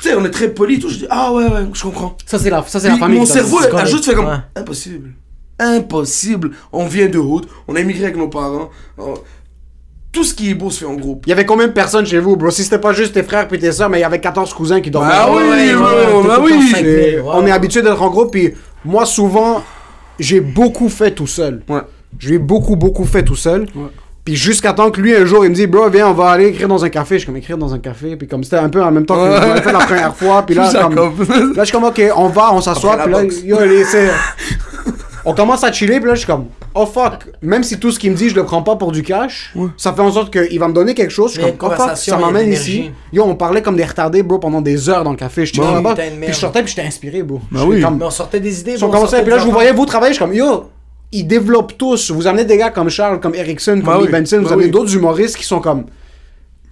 tu 0.00 0.08
sais 0.08 0.14
on 0.14 0.24
est 0.24 0.30
très 0.30 0.48
poli, 0.48 0.76
et 0.76 0.78
tout, 0.78 0.88
je 0.88 0.98
dis 0.98 1.06
ah 1.10 1.32
ouais 1.32 1.44
ouais, 1.44 1.66
je 1.72 1.82
comprends. 1.82 2.16
Ça, 2.26 2.38
c'est 2.38 2.50
la, 2.50 2.62
ça, 2.66 2.80
c'est 2.80 2.88
la 2.88 2.96
famille. 2.96 3.18
mon 3.18 3.26
cerveau 3.26 3.58
correct. 3.70 3.86
juste 3.86 4.04
fait 4.06 4.14
comme 4.14 4.26
Ouais. 4.26 4.36
impossible. 4.56 5.10
Impossible. 5.58 6.50
On 6.72 6.86
vient 6.86 7.08
de 7.08 7.18
haute, 7.18 7.46
on 7.68 7.76
a 7.76 7.80
immigré 7.80 8.04
avec 8.04 8.16
nos 8.16 8.28
parents. 8.28 8.70
Oh, 8.98 9.14
Tout 10.12 10.24
ce 10.24 10.34
qui 10.34 10.50
est 10.50 10.54
beau 10.54 10.70
se 10.70 10.80
fait 10.80 10.86
en 10.86 10.94
groupe. 10.94 11.24
Il 11.26 11.30
y 11.30 11.32
avait 11.32 11.44
combien 11.44 11.66
de 11.68 11.72
personnes 11.72 12.06
chez 12.06 12.18
vous, 12.18 12.34
bro? 12.36 12.50
Si 12.50 12.64
c'était 12.64 12.78
pas 12.80 12.92
juste 12.92 13.12
tes 13.12 13.22
frères 13.22 13.46
puis 13.46 13.58
tes 13.58 13.70
soeurs, 13.70 13.90
mais 13.90 13.98
il 13.98 14.00
y 14.00 14.04
avait 14.04 14.20
14 14.20 14.52
cousins 14.54 14.80
qui 14.80 14.90
dormaient. 14.90 15.08
Bah 15.10 15.26
là. 15.26 15.32
oui, 15.32 15.42
ouais, 15.48 15.74
bro, 15.74 15.84
ouais, 16.22 16.26
bah 16.26 16.38
oui. 16.42 16.50
ouais, 16.52 17.22
on 17.26 17.42
est 17.42 17.44
ouais. 17.44 17.50
habitué 17.52 17.82
d'être 17.82 18.00
en 18.02 18.10
groupe, 18.10 18.32
puis 18.32 18.54
moi, 18.84 19.04
souvent, 19.06 19.62
j'ai 20.18 20.40
beaucoup 20.40 20.88
fait 20.88 21.10
tout 21.12 21.26
seul. 21.28 21.62
Ouais. 21.68 21.82
J'ai 22.18 22.38
beaucoup, 22.38 22.74
beaucoup 22.74 23.04
fait 23.04 23.22
tout 23.22 23.36
seul. 23.36 23.66
Puis 24.30 24.36
jusqu'à 24.36 24.72
temps 24.72 24.92
que 24.92 25.00
lui, 25.00 25.12
un 25.16 25.24
jour, 25.24 25.44
il 25.44 25.50
me 25.50 25.54
dit, 25.56 25.66
bro, 25.66 25.88
viens, 25.90 26.06
on 26.08 26.12
va 26.12 26.30
aller 26.30 26.46
écrire 26.46 26.68
dans 26.68 26.84
un 26.84 26.88
café. 26.88 27.16
Je 27.16 27.18
suis 27.20 27.26
comme, 27.26 27.36
écrire 27.36 27.58
dans 27.58 27.74
un 27.74 27.80
café. 27.80 28.14
Puis 28.14 28.28
comme 28.28 28.44
c'était 28.44 28.58
un 28.58 28.68
peu 28.68 28.80
en 28.80 28.92
même 28.92 29.04
temps 29.04 29.16
que 29.16 29.24
je 29.36 29.40
l'avais 29.48 29.60
fait 29.60 29.72
la 29.72 29.78
première 29.80 30.14
fois. 30.14 30.42
Puis 30.46 30.54
là, 30.54 30.70
comme, 30.82 30.94
là, 30.94 31.10
je 31.58 31.64
suis 31.64 31.72
comme, 31.72 31.82
ok, 31.82 32.00
on 32.14 32.28
va, 32.28 32.52
on 32.54 32.60
s'assoit. 32.60 32.96
Puis 32.98 33.10
là, 33.12 33.22
yo, 33.44 33.58
allez, 33.58 33.82
c'est- 33.82 34.08
On 35.24 35.34
commence 35.34 35.64
à 35.64 35.72
chiller, 35.72 35.98
puis 35.98 36.08
là, 36.08 36.14
je 36.14 36.20
suis 36.20 36.26
comme, 36.28 36.46
oh 36.74 36.86
fuck, 36.86 37.26
même 37.42 37.62
si 37.64 37.78
tout 37.78 37.90
ce 37.90 37.98
qu'il 37.98 38.10
me 38.12 38.16
dit, 38.16 38.30
je 38.30 38.36
le 38.36 38.44
prends 38.44 38.62
pas 38.62 38.76
pour 38.76 38.92
du 38.92 39.02
cash, 39.02 39.52
ça 39.76 39.92
fait 39.92 40.00
en 40.00 40.12
sorte 40.12 40.32
qu'il 40.32 40.58
va 40.60 40.68
me 40.68 40.72
donner 40.72 40.94
quelque 40.94 41.10
chose. 41.10 41.34
Je 41.34 41.40
suis 41.40 41.50
comme, 41.58 41.72
oh 41.72 41.74
fuck, 41.76 41.96
ça 42.12 42.16
l'énergie. 42.44 42.72
ici. 42.80 42.90
Yo, 43.12 43.24
on 43.24 43.34
parlait 43.34 43.62
comme 43.62 43.76
des 43.76 43.84
retardés, 43.84 44.22
bro, 44.22 44.38
pendant 44.38 44.60
des 44.62 44.88
heures 44.88 45.02
dans 45.02 45.10
le 45.10 45.16
café. 45.16 45.44
Je 45.44 45.52
suis 45.52 45.60
Bon. 45.60 45.74
là-bas, 45.74 45.94
puis 45.96 46.32
je 46.34 46.38
sortais, 46.38 46.62
puis 46.62 46.72
j'étais 46.74 46.86
inspiré, 46.86 47.22
bro. 47.24 47.40
Bah 47.50 47.62
oui. 47.66 47.82
comme- 47.82 47.98
Mais 47.98 48.04
on 48.04 48.10
sortait 48.10 48.38
des 48.40 48.60
idées. 48.60 48.76
bon, 48.78 48.86
on 48.86 48.92
sortait 49.00 49.22
puis 49.22 49.30
là, 49.32 49.38
je 49.38 49.44
vous 49.44 49.50
voyais 49.50 49.72
vous 49.72 49.84
travailler, 49.86 50.12
je 50.14 50.18
suis 50.18 50.24
comme, 50.24 50.34
yo, 50.34 50.64
ils 51.12 51.24
développent 51.26 51.76
tous. 51.78 52.10
Vous 52.10 52.26
amenez 52.26 52.44
des 52.44 52.56
gars 52.56 52.70
comme 52.70 52.88
Charles, 52.88 53.20
comme 53.20 53.34
Erickson, 53.34 53.80
comme 53.84 53.94
Lee 54.00 54.06
oui. 54.06 54.12
Benson, 54.12 54.38
vous 54.38 54.44
Bah 54.44 54.52
amenez 54.52 54.66
oui. 54.66 54.70
d'autres 54.70 54.94
humoristes 54.94 55.36
qui 55.36 55.44
sont 55.44 55.60
comme. 55.60 55.86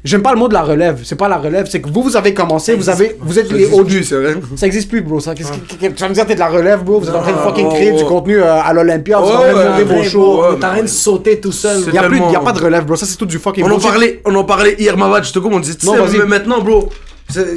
J'aime 0.05 0.22
pas 0.22 0.32
le 0.32 0.39
mot 0.39 0.47
de 0.47 0.55
la 0.55 0.62
relève, 0.62 1.01
c'est 1.03 1.16
pas 1.16 1.28
la 1.28 1.39
relève, 1.39 1.66
c'est 1.68 1.80
que 1.80 1.89
vous, 1.91 2.05
vous 2.05 2.16
avez 2.16 2.32
commencé, 2.32 2.76
vous 2.76 2.89
avez, 2.89 3.16
vous 3.20 3.36
êtes 3.36 3.51
les 3.51 3.64
vrai. 3.64 4.36
Ça 4.57 4.66
existe 4.66 4.89
plus, 4.89 5.03
bro. 5.03 5.18
Ça, 5.18 5.34
qu'est-ce 5.34 5.51
que- 5.51 5.74
que- 5.74 5.93
tu 5.93 6.01
vas 6.03 6.09
me 6.09 6.14
dire, 6.14 6.24
t'es 6.24 6.34
de 6.36 6.39
la 6.39 6.47
relève, 6.49 6.84
bro. 6.84 7.01
Vous 7.01 7.09
êtes 7.09 7.14
en 7.16 7.20
train 7.20 7.32
de 7.32 7.36
Ah, 7.41 7.49
fucking 7.49 7.66
oh, 7.68 7.74
créer 7.74 7.91
oh. 7.93 7.99
du 7.99 8.05
contenu 8.05 8.36
euh, 8.41 8.61
à 8.62 8.72
l'Olympia, 8.72 9.18
vous 9.18 9.26
êtes 9.28 9.34
en 9.34 9.41
train 9.41 9.53
de 9.53 9.68
monter 9.70 9.84
vos 9.84 10.03
shows. 10.05 10.45
est 10.45 10.55
en 10.55 10.59
train 10.61 10.82
de 10.82 10.86
sauter 10.86 11.41
tout 11.41 11.51
seul. 11.51 11.82
C'est 11.84 11.91
Y 11.91 11.99
a, 11.99 12.05
plus, 12.05 12.18
tellement- 12.18 12.32
y 12.32 12.36
a 12.36 12.41
pas 12.41 12.53
de 12.53 12.61
relève, 12.61 12.84
bro. 12.86 12.95
Ça, 12.95 13.07
c'est 13.07 13.16
tout 13.16 13.26
du 13.26 13.39
fucking 13.39 13.64
On 13.64 13.70
en 13.72 13.80
parlait, 13.80 14.22
on 14.24 14.34
en 14.36 14.45
parlait 14.45 14.76
hier, 14.78 14.97
Mavad, 14.97 15.24
je 15.24 15.32
te 15.32 15.41
comprends, 15.41 15.59
on 15.59 15.61
disait, 15.61 15.74
tu 15.74 15.86
Non, 15.86 15.95
sais, 15.95 15.99
vas-y. 15.99 16.18
mais 16.18 16.26
maintenant, 16.26 16.61
bro, 16.62 16.91
c'est- 17.28 17.57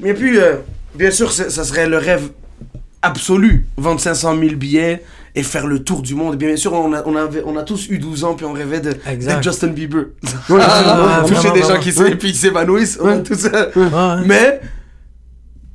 il 0.00 0.06
y 0.06 0.10
a 0.10 0.14
plus, 0.14 0.40
euh, 0.40 0.54
bien 0.94 1.10
sûr, 1.10 1.30
ça 1.30 1.50
serait 1.62 1.86
le 1.86 1.98
rêve 1.98 2.30
absolu, 3.02 3.66
vendre 3.76 4.00
500 4.00 4.34
000 4.40 4.54
billets 4.56 5.02
et 5.34 5.42
faire 5.42 5.66
le 5.66 5.82
tour 5.84 6.02
du 6.02 6.14
monde. 6.14 6.36
Bien 6.36 6.56
sûr, 6.56 6.72
on 6.72 6.92
a, 6.92 7.02
on 7.06 7.14
avait, 7.16 7.42
on 7.44 7.56
a 7.56 7.62
tous 7.62 7.88
eu 7.88 7.98
12 7.98 8.24
ans, 8.24 8.34
puis 8.34 8.44
on 8.46 8.52
rêvait 8.52 8.80
de, 8.80 8.94
Justin 9.42 9.68
Bieber. 9.68 10.06
Ouais, 10.48 10.60
Ah, 10.62 11.24
Toucher 11.28 11.50
des 11.52 11.62
gens 11.62 11.78
qui 11.80 12.34
s'évanouissent, 12.34 12.98
tout 13.24 13.34
ça. 13.34 13.68
Mais, 14.26 14.60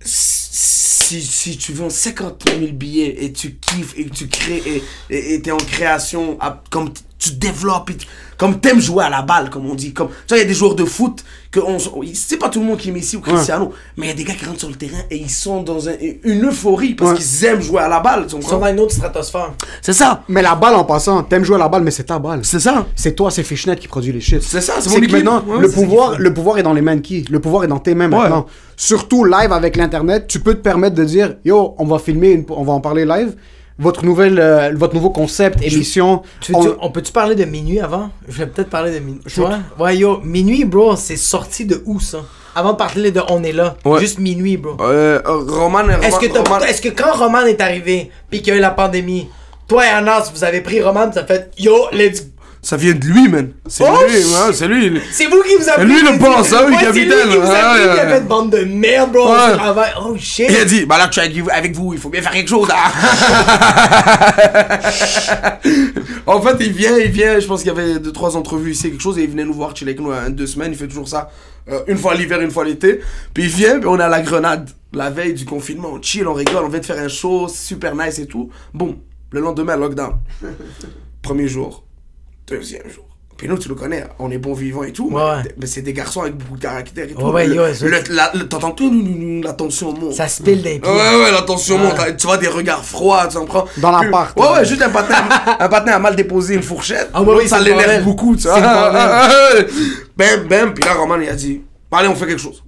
si, 0.05 1.21
si 1.21 1.57
tu 1.57 1.73
vends 1.73 1.89
50 1.89 2.45
000 2.59 2.71
billets 2.73 3.23
et 3.25 3.31
tu 3.33 3.55
kiffes 3.55 3.93
et 3.97 4.09
tu 4.09 4.27
crées 4.27 4.61
et- 4.65 4.83
et 5.09 5.33
et 5.35 5.41
t'es 5.41 5.51
en 5.51 5.57
création, 5.57 6.37
à- 6.39 6.61
comme 6.69 6.91
tu 7.19 7.31
développes, 7.33 7.89
et 7.91 7.97
tu- 7.97 8.07
comme 8.43 8.59
t'aimes 8.59 8.81
jouer 8.81 9.05
à 9.05 9.09
la 9.09 9.21
balle, 9.21 9.49
comme 9.49 9.65
on 9.69 9.73
dit. 9.73 9.93
Comme, 9.93 10.09
tu 10.09 10.15
vois, 10.27 10.37
il 10.37 10.41
y 10.41 10.43
a 10.43 10.47
des 10.47 10.53
joueurs 10.53 10.75
de 10.75 10.83
foot 10.83 11.23
que 11.49 11.61
on, 11.61 11.77
c'est 12.13 12.35
pas 12.35 12.49
tout 12.49 12.59
le 12.59 12.65
monde 12.65 12.77
qui 12.77 12.89
est 12.89 12.91
Messi 12.91 13.15
ou 13.15 13.21
Cristiano, 13.21 13.71
mais 13.95 14.07
il 14.07 14.09
y 14.09 14.11
a 14.11 14.15
des 14.15 14.25
gars 14.25 14.33
qui 14.33 14.43
rentrent 14.43 14.59
sur 14.59 14.67
le 14.67 14.75
terrain 14.75 14.97
et 15.09 15.15
ils 15.15 15.29
sont 15.29 15.63
dans 15.63 15.87
un- 15.87 15.93
une 16.25 16.45
euphorie 16.47 16.93
parce 16.93 17.11
Ouais. 17.11 17.17
qu'ils 17.19 17.45
aiment 17.45 17.61
jouer 17.61 17.79
à 17.79 17.87
la 17.87 18.01
balle. 18.01 18.25
Ils 18.27 18.43
sont 18.43 18.59
dans 18.59 18.65
une 18.67 18.79
autre 18.81 18.91
stratosphère. 18.93 19.53
C'est 19.81 19.93
ça, 19.93 20.23
Mais 20.27 20.41
la 20.41 20.55
balle 20.55 20.75
en 20.75 20.83
passant, 20.83 21.23
t'aimes 21.23 21.45
jouer 21.45 21.55
à 21.55 21.59
la 21.59 21.69
balle, 21.69 21.83
mais 21.83 21.91
c'est 21.91 22.03
ta 22.03 22.19
balle. 22.19 22.41
c'est 22.43 22.59
ça, 22.59 22.85
C'est 22.95 23.15
toi, 23.15 23.31
c'est 23.31 23.43
Fishnet 23.43 23.77
qui 23.77 23.87
produit 23.87 24.11
les 24.11 24.19
shit. 24.19 24.41
c'est 24.41 24.59
ça, 24.59 24.73
c'est 24.81 24.89
que 24.89 24.97
équipe. 24.97 25.13
maintenant, 25.13 25.41
Ouais, 25.47 25.59
le 25.61 25.69
pouvoir, 25.71 26.19
le 26.19 26.33
pouvoir 26.33 26.57
est 26.57 26.63
dans 26.63 26.73
les 26.73 26.81
mains 26.81 26.97
de 26.97 27.01
qui? 27.01 27.23
Le 27.29 27.39
pouvoir 27.39 27.63
est 27.63 27.67
dans 27.67 27.79
tes 27.79 27.95
mains 27.95 28.11
Ouais. 28.11 28.17
maintenant. 28.17 28.45
Surtout 28.75 29.23
live 29.23 29.53
avec 29.53 29.77
l'internet, 29.77 30.25
tu 30.27 30.41
peux 30.41 30.53
te 30.55 30.59
permettre 30.61 30.95
de 30.95 31.05
dire, 31.05 31.35
yo, 31.45 31.75
on 31.77 31.85
va 31.85 31.97
filmer, 31.97 32.31
une- 32.31 32.45
on 32.49 32.63
va 32.65 32.73
en 32.73 32.81
parler 32.81 33.05
live. 33.05 33.35
Votre 33.79 34.05
nouvelle, 34.05 34.39
euh, 34.39 34.71
votre 34.75 34.93
nouveau 34.93 35.09
concept, 35.09 35.61
émission. 35.63 36.21
Tu- 36.41 36.53
on- 36.55 36.63
tu- 36.63 36.69
on 36.79 36.91
peut-tu 36.91 37.11
parler 37.11 37.33
de 37.35 37.43
minuit 37.45 37.79
avant? 37.79 38.09
Je 38.27 38.37
vais 38.39 38.47
peut-être 38.47 38.69
parler 38.69 38.91
de 38.93 38.99
minuit. 38.99 39.21
Ouais, 39.79 39.97
yo, 39.97 40.19
minuit, 40.23 40.63
bro, 40.65 40.95
c'est 40.95 41.15
sorti 41.17 41.65
de 41.65 41.81
où 41.85 41.99
ça? 41.99 42.19
Avant 42.55 42.73
de 42.73 42.77
parler 42.77 43.09
de 43.11 43.19
On 43.29 43.41
est 43.43 43.51
là. 43.51 43.75
Ouais. 43.83 43.99
Juste 43.99 44.19
minuit, 44.19 44.57
bro. 44.57 44.77
Euh, 44.81 45.19
Roman, 45.25 45.79
Est-ce 45.89 46.19
que, 46.19 46.27
Roman- 46.37 46.59
que 46.59 46.89
quand 46.89 47.13
Roman 47.13 47.45
est 47.47 47.59
arrivé, 47.61 48.11
puis 48.29 48.41
qu'il 48.43 48.53
y 48.53 48.55
a 48.55 48.59
eu 48.59 48.61
la 48.61 48.69
pandémie, 48.69 49.27
toi 49.67 49.85
et 49.85 49.89
Anas, 49.89 50.29
vous 50.35 50.43
avez 50.43 50.61
pris 50.61 50.79
Roman, 50.81 51.11
ça 51.11 51.25
fait 51.25 51.49
Yo, 51.57 51.87
let's 51.91 52.27
ça 52.63 52.77
vient 52.77 52.93
de 52.93 53.05
lui, 53.05 53.27
man. 53.27 53.51
C'est 53.67 53.83
Oh, 53.85 53.95
lui, 54.07 54.15
ouais, 54.15 54.53
c'est 54.53 54.67
lui. 54.67 54.99
C'est 55.11 55.25
vous 55.27 55.43
qui 55.43 55.55
vous 55.61 55.69
avez 55.69 55.85
Lui, 55.85 56.01
le 56.01 56.17
boss, 56.17 56.51
hein, 56.53 56.61
oui, 56.65 56.71
Ouais, 56.71 56.77
c'est 56.79 56.85
capitaine, 56.85 57.27
lui 57.27 57.33
qui 57.33 57.37
vous 57.37 57.51
a 57.51 57.73
ouais, 57.75 57.93
qui 57.93 57.99
a 57.99 58.07
fait 58.07 58.21
bande 58.21 58.49
de 58.51 58.63
merde, 58.63 59.11
bro. 59.11 59.27
Ouais. 59.31 59.83
Oh 60.01 60.15
shit. 60.17 60.47
Il 60.49 60.55
a 60.57 60.65
dit, 60.65 60.85
bah 60.85 60.97
là, 60.97 61.09
je 61.11 61.19
suis 61.21 61.43
avec 61.51 61.75
vous- 61.75 61.93
il 61.93 61.99
faut 61.99 62.09
bien 62.09 62.21
faire 62.21 62.31
quelque 62.31 62.49
chose. 62.49 62.69
hein. 62.71 62.91
en 66.25 66.41
fait, 66.41 66.55
il 66.61 66.71
vient, 66.71 66.97
il 66.97 67.11
vient, 67.11 67.39
je 67.39 67.47
pense 67.47 67.61
qu'il 67.63 67.67
y 67.67 67.71
avait 67.77 67.99
deux, 67.99 68.11
trois 68.11 68.35
entrevues 68.37 68.71
ici, 68.71 68.89
quelque 68.91 69.01
chose, 69.01 69.17
et 69.19 69.23
il 69.23 69.29
venait 69.29 69.45
nous 69.45 69.53
voir, 69.53 69.75
chiller 69.75 69.91
avec 69.91 70.01
nous 70.01 70.11
euh, 70.11 70.29
deux 70.29 70.47
semaines, 70.47 70.71
il 70.71 70.77
fait 70.77 70.87
toujours 70.87 71.07
ça, 71.07 71.29
euh, 71.69 71.81
une 71.87 71.97
fois 71.97 72.15
l'hiver, 72.15 72.41
une 72.41 72.51
fois 72.51 72.65
l'été. 72.65 72.99
Puis 73.33 73.43
il 73.43 73.49
vient, 73.49 73.79
puis 73.79 73.87
on 73.87 73.99
est 73.99 74.03
à 74.03 74.09
la 74.09 74.21
grenade, 74.21 74.69
la 74.93 75.09
veille 75.09 75.33
du 75.33 75.45
confinement, 75.45 75.89
on 75.93 76.01
chill, 76.01 76.27
on 76.27 76.33
rigole, 76.33 76.63
on 76.63 76.69
vient 76.69 76.79
de 76.79 76.85
faire 76.85 76.99
un 76.99 77.07
show, 77.07 77.47
super 77.47 77.95
nice 77.95 78.19
et 78.19 78.25
tout. 78.25 78.49
Bon, 78.73 78.97
le 79.31 79.41
lendemain, 79.41 79.75
lockdown. 79.75 80.13
Premier 81.21 81.47
jour, 81.47 81.83
deuxième 82.47 82.89
jour. 82.89 83.05
Puis 83.35 83.47
nous, 83.47 83.57
tu 83.57 83.67
le 83.67 83.73
connais, 83.75 84.05
on 84.19 84.29
est 84.29 84.37
bon 84.37 84.53
vivant 84.53 84.83
et 84.83 84.93
tout, 84.93 85.09
Ouais, 85.09 85.15
mais, 85.15 85.37
ouais. 85.49 85.55
mais 85.59 85.65
c'est 85.65 85.81
des 85.81 85.91
garçons 85.91 86.21
avec 86.21 86.35
beaucoup 86.35 86.55
de 86.55 86.61
caractère 86.61 87.05
et 87.09 87.13
tout. 87.13 87.21
Ouais, 87.25 87.47
T'entends 88.47 88.71
tout, 88.71 88.91
la 89.43 89.53
tension 89.53 89.91
monte. 89.91 90.13
Ça 90.13 90.27
se 90.27 90.43
pile 90.43 90.61
des 90.61 90.77
pieds. 90.79 90.89
Ouais, 90.91 91.15
ouais, 91.23 91.31
la 91.31 91.41
tension 91.41 91.75
Ouais. 91.77 91.81
monte. 91.87 92.17
Tu 92.17 92.27
vois 92.27 92.37
des 92.37 92.47
regards 92.47 92.85
froids, 92.85 93.27
tu 93.27 93.37
comprends? 93.37 93.65
Dans 93.77 93.91
Puis- 93.97 94.05
l'appart, 94.05 94.39
Ouais, 94.39 94.45
ouais. 94.45 94.53
ouais, 94.59 94.65
juste 94.65 94.83
un 94.83 94.89
patin, 94.91 95.15
un 95.59 95.67
patin 95.67 95.93
a 95.93 95.99
mal 95.99 96.15
déposé 96.15 96.53
une 96.53 96.61
fourchette. 96.61 97.09
Ah, 97.13 97.23
oui, 97.23 97.47
ça 97.47 97.59
l'énerve 97.59 98.03
beaucoup, 98.03 98.35
tu 98.35 98.43
vois. 98.47 98.59
Bam, 100.15 100.47
bam. 100.47 100.73
Puis 100.73 100.83
là, 100.85 100.93
Roman, 100.93 101.17
il 101.19 101.27
a 101.29 101.33
dit 101.35 101.61
Allez, 101.91 102.07
on 102.07 102.15
fait 102.15 102.27
quelque 102.27 102.41
chose. 102.41 102.63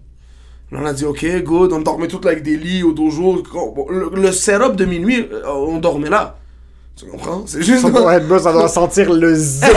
Là, 0.71 0.79
on 0.81 0.85
a 0.85 0.93
dit 0.93 1.05
Ok, 1.05 1.25
good. 1.43 1.73
On 1.73 1.79
dormait 1.81 2.07
tous 2.07 2.21
là 2.23 2.31
avec 2.31 2.43
des 2.43 2.57
lits 2.57 2.81
au 2.83 2.91
dojo. 2.91 3.43
Le, 3.89 4.09
le 4.13 4.31
setup 4.31 4.75
de 4.75 4.85
minuit, 4.85 5.27
euh, 5.31 5.43
on 5.47 5.77
dormait 5.77 6.09
là. 6.09 6.37
Tu 6.97 7.05
comprends? 7.07 7.43
C'est 7.45 7.61
juste. 7.61 7.81
Ça 7.81 7.89
doit 7.89 8.15
être 8.15 8.27
beau, 8.27 8.39
ça 8.39 8.53
doit 8.53 8.67
sentir 8.69 9.11
le 9.13 9.33
zip. 9.35 9.65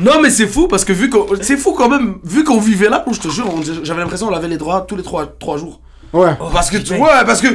Non, 0.00 0.20
mais 0.22 0.30
c'est 0.30 0.46
fou 0.46 0.68
parce 0.68 0.84
que 0.86 0.92
vu 0.94 1.10
qu'on. 1.10 1.26
C'est 1.42 1.56
fou 1.58 1.72
quand 1.74 1.88
même. 1.88 2.14
Vu 2.24 2.44
qu'on 2.44 2.58
vivait 2.58 2.88
là, 2.88 3.04
je 3.12 3.20
te 3.20 3.28
jure, 3.28 3.46
on- 3.54 3.60
j'avais 3.84 4.00
l'impression 4.00 4.26
qu'on 4.28 4.34
avait 4.34 4.48
les 4.48 4.56
droits 4.56 4.80
tous 4.88 4.96
les 4.96 5.02
trois, 5.02 5.26
trois 5.38 5.58
jours. 5.58 5.80
ouais. 6.14 6.30
Parce 6.52 6.70
que 6.70 6.78
tu 6.78 6.96
vois, 6.96 7.24
parce 7.24 7.40
que. 7.42 7.48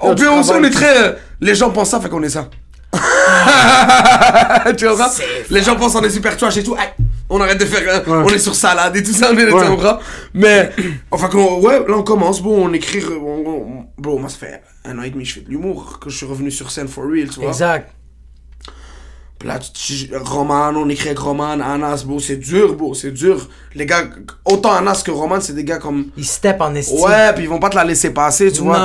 On, 0.00 0.14
peut, 0.14 0.28
on, 0.28 0.40
on 0.42 0.64
est 0.64 0.70
très. 0.70 1.04
euh, 1.04 1.12
Les 1.40 1.54
gens 1.54 1.70
pensent 1.70 1.90
ça, 1.90 2.00
fait 2.00 2.08
qu'on 2.08 2.22
est 2.24 2.28
ça. 2.28 2.48
tu 4.76 4.86
vois 4.86 5.10
Les 5.50 5.62
gens 5.62 5.76
pensent 5.76 5.92
qu'on 5.94 6.02
est 6.02 6.10
super 6.10 6.36
trash 6.36 6.56
et 6.56 6.64
tout. 6.64 6.74
Aïe, 6.74 6.88
on 7.30 7.40
arrête 7.40 7.58
de 7.60 7.64
faire. 7.64 7.80
euh, 7.88 8.00
Ouais. 8.10 8.24
On 8.26 8.34
est 8.34 8.38
sur 8.38 8.54
salade 8.56 8.96
et 8.96 9.02
tout 9.02 9.12
ça, 9.12 9.30
on 9.32 9.38
est 9.38 9.46
tu 9.46 9.52
Ouais. 9.54 9.66
comprends? 9.66 9.98
Mais. 10.34 10.72
Enfin, 11.12 11.30
ouais, 11.32 11.78
là 11.88 11.94
on 11.96 12.02
commence. 12.02 12.42
Bon, 12.42 12.66
on 12.68 12.72
écrit. 12.72 12.98
euh, 13.00 13.16
on- 13.22 13.46
on- 13.48 13.86
Bro, 13.96 14.18
moi 14.18 14.28
ça 14.28 14.36
fait 14.38 14.60
un 14.84 14.98
an 14.98 15.02
et 15.02 15.10
demi 15.10 15.24
je 15.24 15.34
fais 15.34 15.40
de 15.40 15.48
l'humour, 15.48 15.98
que 16.00 16.10
je 16.10 16.16
suis 16.16 16.26
revenu 16.26 16.50
sur 16.50 16.70
scène 16.70 16.88
for 16.88 17.04
real, 17.04 17.28
tu 17.28 17.40
vois. 17.40 17.48
Exact. 17.48 17.94
Puis 19.42 19.48
là, 19.48 19.58
tu- 19.58 20.06
tu- 20.06 20.16
Roman, 20.16 20.70
on 20.76 20.88
écrit 20.88 21.08
avec 21.08 21.18
Roman, 21.18 21.50
Anas, 21.60 22.04
bro, 22.06 22.20
c'est 22.20 22.36
dur, 22.36 22.74
bro, 22.74 22.94
c'est 22.94 23.10
dur. 23.10 23.48
Les 23.74 23.86
gars, 23.86 24.04
autant 24.44 24.70
Anas 24.72 25.02
que 25.04 25.10
Roman, 25.10 25.40
c'est 25.40 25.52
des 25.52 25.64
gars 25.64 25.78
comme. 25.78 26.04
Il 26.16 26.24
step 26.24 26.60
en 26.60 26.72
estime. 26.76 27.00
Ouais, 27.00 27.32
puis 27.34 27.42
ils 27.42 27.48
vont 27.48 27.58
pas 27.58 27.68
te 27.68 27.74
la 27.74 27.82
laisser 27.82 28.10
passer, 28.10 28.52
tu 28.52 28.62
vois. 28.62 28.78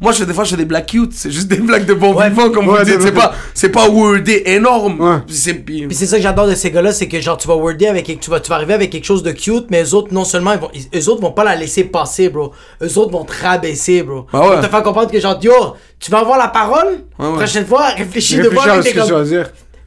Moi, 0.00 0.12
je 0.12 0.18
fais 0.18 0.26
des 0.26 0.32
fois, 0.34 0.44
je 0.44 0.50
fais 0.50 0.56
des 0.56 0.64
blagues 0.66 0.86
cute, 0.86 1.12
c'est 1.14 1.32
juste 1.32 1.48
des 1.48 1.56
blagues 1.56 1.84
de 1.84 1.94
bon 1.94 2.14
Ouais. 2.14 2.28
vivant, 2.30 2.48
comme 2.50 2.68
Ouais, 2.68 2.78
vous 2.78 2.84
dites. 2.84 2.98
de- 2.98 3.02
C'est 3.02 3.10
pas, 3.12 3.34
c'est 3.54 3.70
pas 3.70 3.88
wordé 3.88 4.44
énorme. 4.46 5.00
Ouais. 5.00 5.16
Puis 5.26 5.34
c'est 5.34 5.54
puis- 5.54 5.88
Puis 5.88 5.96
c'est 5.96 6.06
ça 6.06 6.16
que 6.18 6.22
j'adore 6.22 6.46
de 6.46 6.54
ces 6.54 6.70
gars-là, 6.70 6.92
c'est 6.92 7.08
que 7.08 7.20
genre 7.20 7.36
tu 7.36 7.48
vas 7.48 7.56
worder 7.56 7.88
avec 7.88 8.20
tu 8.20 8.30
vas 8.30 8.38
tu 8.38 8.50
vas 8.50 8.54
arriver 8.54 8.74
avec 8.74 8.90
quelque 8.90 9.04
chose 9.06 9.24
de 9.24 9.32
cute, 9.32 9.66
mais 9.70 9.82
eux 9.82 9.94
autres 9.94 10.14
non 10.14 10.24
seulement 10.24 10.52
ils 10.52 10.60
vont 10.60 10.70
ils- 10.74 10.88
eux 11.00 11.08
autres 11.08 11.22
vont 11.22 11.32
pas 11.32 11.42
la 11.42 11.56
laisser 11.56 11.82
passer, 11.82 12.28
bro. 12.28 12.52
Eux 12.80 12.98
autres 12.98 13.10
vont 13.10 13.24
te 13.24 13.32
rabaisser, 13.42 14.04
bro. 14.04 14.26
Ah 14.32 14.40
ouais. 14.42 14.46
Pour 14.52 14.60
te 14.60 14.68
faire 14.68 14.82
comprendre 14.84 15.10
que 15.10 15.18
genre 15.18 15.38
yo, 15.42 15.74
tu 15.98 16.12
vas 16.12 16.20
avoir 16.20 16.38
la 16.38 16.48
parole? 16.48 17.00
Ouais, 17.18 17.26
ouais. 17.26 17.32
Prochaine 17.34 17.66
fois, 17.66 17.88
réfléchis 17.96 18.36
de 18.36 18.42
Réfléchis 18.42 18.54
voir 18.54 18.76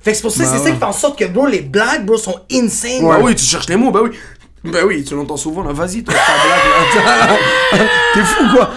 Fait 0.06 0.12
que 0.12 0.18
c'est 0.18 0.22
pour 0.22 0.32
ça, 0.32 0.44
Bah 0.44 0.50
c'est 0.54 0.58
ça 0.60 0.64
ouais. 0.66 0.72
qui 0.74 0.78
fait 0.78 0.86
en 0.86 0.92
sorte 0.94 1.18
que 1.20 1.26
bro 1.26 1.48
les 1.48 1.62
blagues, 1.62 2.06
bro 2.06 2.16
sont 2.18 2.40
insane. 2.52 3.02
Bah 3.08 3.18
bro. 3.18 3.26
oui, 3.28 3.36
tu 3.36 3.44
cherches 3.44 3.68
les 3.68 3.76
mots, 3.76 3.92
bah 3.92 4.02
oui. 4.04 4.12
Bah 4.64 4.80
oui, 4.84 5.04
tu 5.04 5.14
l'entends 5.14 5.38
souvent 5.38 5.62
là, 5.62 5.74
vas-y, 5.74 6.04
toi, 6.04 6.16
ta 6.16 7.02
blague 7.04 7.30
là. 7.30 7.86
T'es 8.16 8.22
fou 8.22 8.44
quoi. 8.56 8.72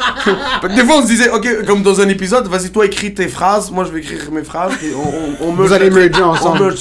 Des 0.69 0.85
fois, 0.85 0.97
on 0.99 1.03
se 1.03 1.07
disait, 1.07 1.31
ok, 1.31 1.65
comme 1.67 1.83
dans 1.83 1.99
un 2.03 2.09
épisode, 2.11 2.47
vas-y, 2.47 2.69
toi, 2.71 2.85
écris 2.85 3.15
tes 3.15 3.27
phrases, 3.29 3.71
moi 3.71 3.85
je 3.85 3.93
vais 3.93 4.01
écrire 4.01 4.31
mes 4.31 4.43
phrases, 4.45 4.73
et 4.83 4.93
on, 4.95 5.47
on, 5.47 5.49
on 5.49 5.53
Vous 5.55 5.73
allez 5.73 5.89
merger 5.89 6.23
ensemble. 6.23 6.75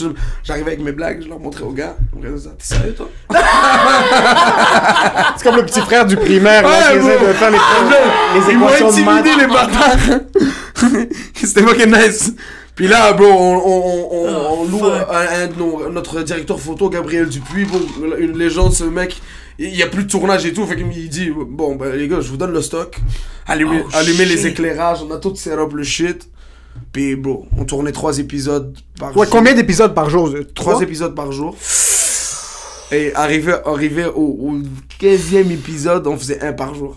J'arrivais 0.43 0.71
avec 0.71 0.81
mes 0.83 0.91
blagues, 0.91 1.21
je 1.23 1.29
leur 1.29 1.39
montrais 1.39 1.63
aux 1.63 1.71
gars. 1.71 1.95
On 2.13 2.19
regardait 2.19 2.39
ça, 2.41 2.49
T'es 2.57 2.65
sérieux 2.75 2.95
toi? 2.95 3.07
C'est 5.37 5.43
comme 5.43 5.55
le 5.55 5.65
petit 5.65 5.79
frère 5.81 6.05
du 6.05 6.17
primaire 6.17 6.63
là, 6.63 6.91
qui 6.91 6.97
Ouais, 6.97 7.05
essaie 7.05 7.17
bro. 7.17 7.27
de 7.27 7.33
faire 7.33 7.51
les, 7.51 7.57
les 8.39 8.51
Ils 8.51 8.57
m'ont 8.57 8.67
équations 8.67 8.91
de 8.91 9.01
maths. 9.05 9.19
intimidé 9.25 9.41
les 9.41 9.47
bâtards. 9.47 10.19
C'était 11.33 11.61
fucking 11.63 11.91
nice. 11.95 12.33
Puis 12.77 12.87
là, 12.87 13.11
bro, 13.13 13.25
on, 13.25 13.57
on, 13.57 13.59
on, 13.59 14.07
on, 14.11 14.27
Oh, 14.29 14.57
on 14.59 14.65
loue 14.65 14.85
un 14.85 15.47
de 15.47 15.55
nos- 15.57 15.89
notre 15.89 16.21
directeur 16.21 16.59
photo, 16.59 16.89
Gabriel 16.89 17.27
Dupuis, 17.27 17.65
bon, 17.65 17.81
une 18.17 18.37
légende, 18.37 18.71
ce 18.73 18.85
mec. 18.85 19.19
Il 19.59 19.75
y 19.75 19.81
a 19.83 19.87
plus 19.87 20.03
de 20.05 20.09
tournage 20.09 20.45
et 20.45 20.53
tout, 20.53 20.65
fait 20.67 20.75
qu'il 20.77 21.09
dit 21.09 21.31
Bon, 21.35 21.75
ben 21.75 21.91
les 21.95 22.07
gars, 22.07 22.21
je 22.21 22.29
vous 22.29 22.37
donne 22.37 22.51
le 22.53 22.61
stock. 22.61 22.95
Allumez, 23.47 23.81
Oh, 23.83 23.89
allumez 23.97 24.25
les 24.25 24.45
éclairages, 24.47 24.99
on 25.01 25.11
a 25.13 25.17
tout 25.17 25.35
set 25.35 25.53
up 25.57 25.73
le 25.73 25.83
shit. 25.83 26.29
Puis, 26.93 27.15
bro, 27.15 27.47
on 27.57 27.65
tournait 27.65 27.91
trois 27.91 28.19
épisodes 28.19 28.77
par 28.99 29.09
Ouais, 29.17 29.25
jour. 29.25 29.33
combien 29.35 29.53
d'épisodes 29.55 29.93
par 29.95 30.09
jour 30.11 30.29
Trois 30.53 30.73
Trois 30.73 30.81
épisodes 30.83 31.15
par 31.15 31.31
jour. 31.31 31.55
Et 32.91 33.13
arrivé, 33.15 33.53
arrivé 33.65 34.05
au, 34.05 34.21
au 34.21 34.53
15e 35.01 35.51
épisode, 35.51 36.05
on 36.07 36.15
faisait 36.17 36.41
un 36.43 36.53
par 36.53 36.73
jour. 36.75 36.95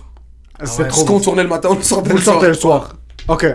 C'est 0.64 0.82
Parce 0.84 0.96
trop. 0.98 1.04
qu'on 1.06 1.20
tournait 1.20 1.42
le 1.42 1.48
matin, 1.48 1.70
on 1.72 1.76
le 1.76 1.82
sortait 1.82 2.10
le 2.12 2.48
le 2.48 2.54
soir. 2.54 2.92
Ok. 3.26 3.46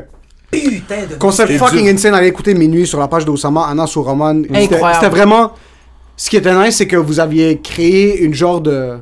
Putain 0.62 0.96
de 1.10 1.16
Concept 1.16 1.52
C'est 1.52 1.58
fucking 1.58 1.84
dur. 1.86 1.94
insane. 1.94 2.14
Allez 2.14 2.28
écouter 2.28 2.54
Minuit 2.54 2.86
sur 2.88 3.00
la 3.00 3.08
page 3.08 3.26
d'Osama, 3.26 3.68
Anna 3.70 3.88
sur 3.88 4.04
Roman. 4.04 4.42
C'était- 4.44 4.58
Incroyable. 4.76 4.94
C'était 5.02 5.10
vraiment. 5.16 5.52
Ce 6.18 6.30
qui 6.30 6.38
était 6.38 6.54
nice, 6.56 6.78
c'est 6.78 6.88
que 6.88 6.96
vous 6.98 7.20
aviez 7.20 7.60
créé 7.62 8.22
une 8.24 8.34
genre 8.34 8.62
de. 8.62 8.98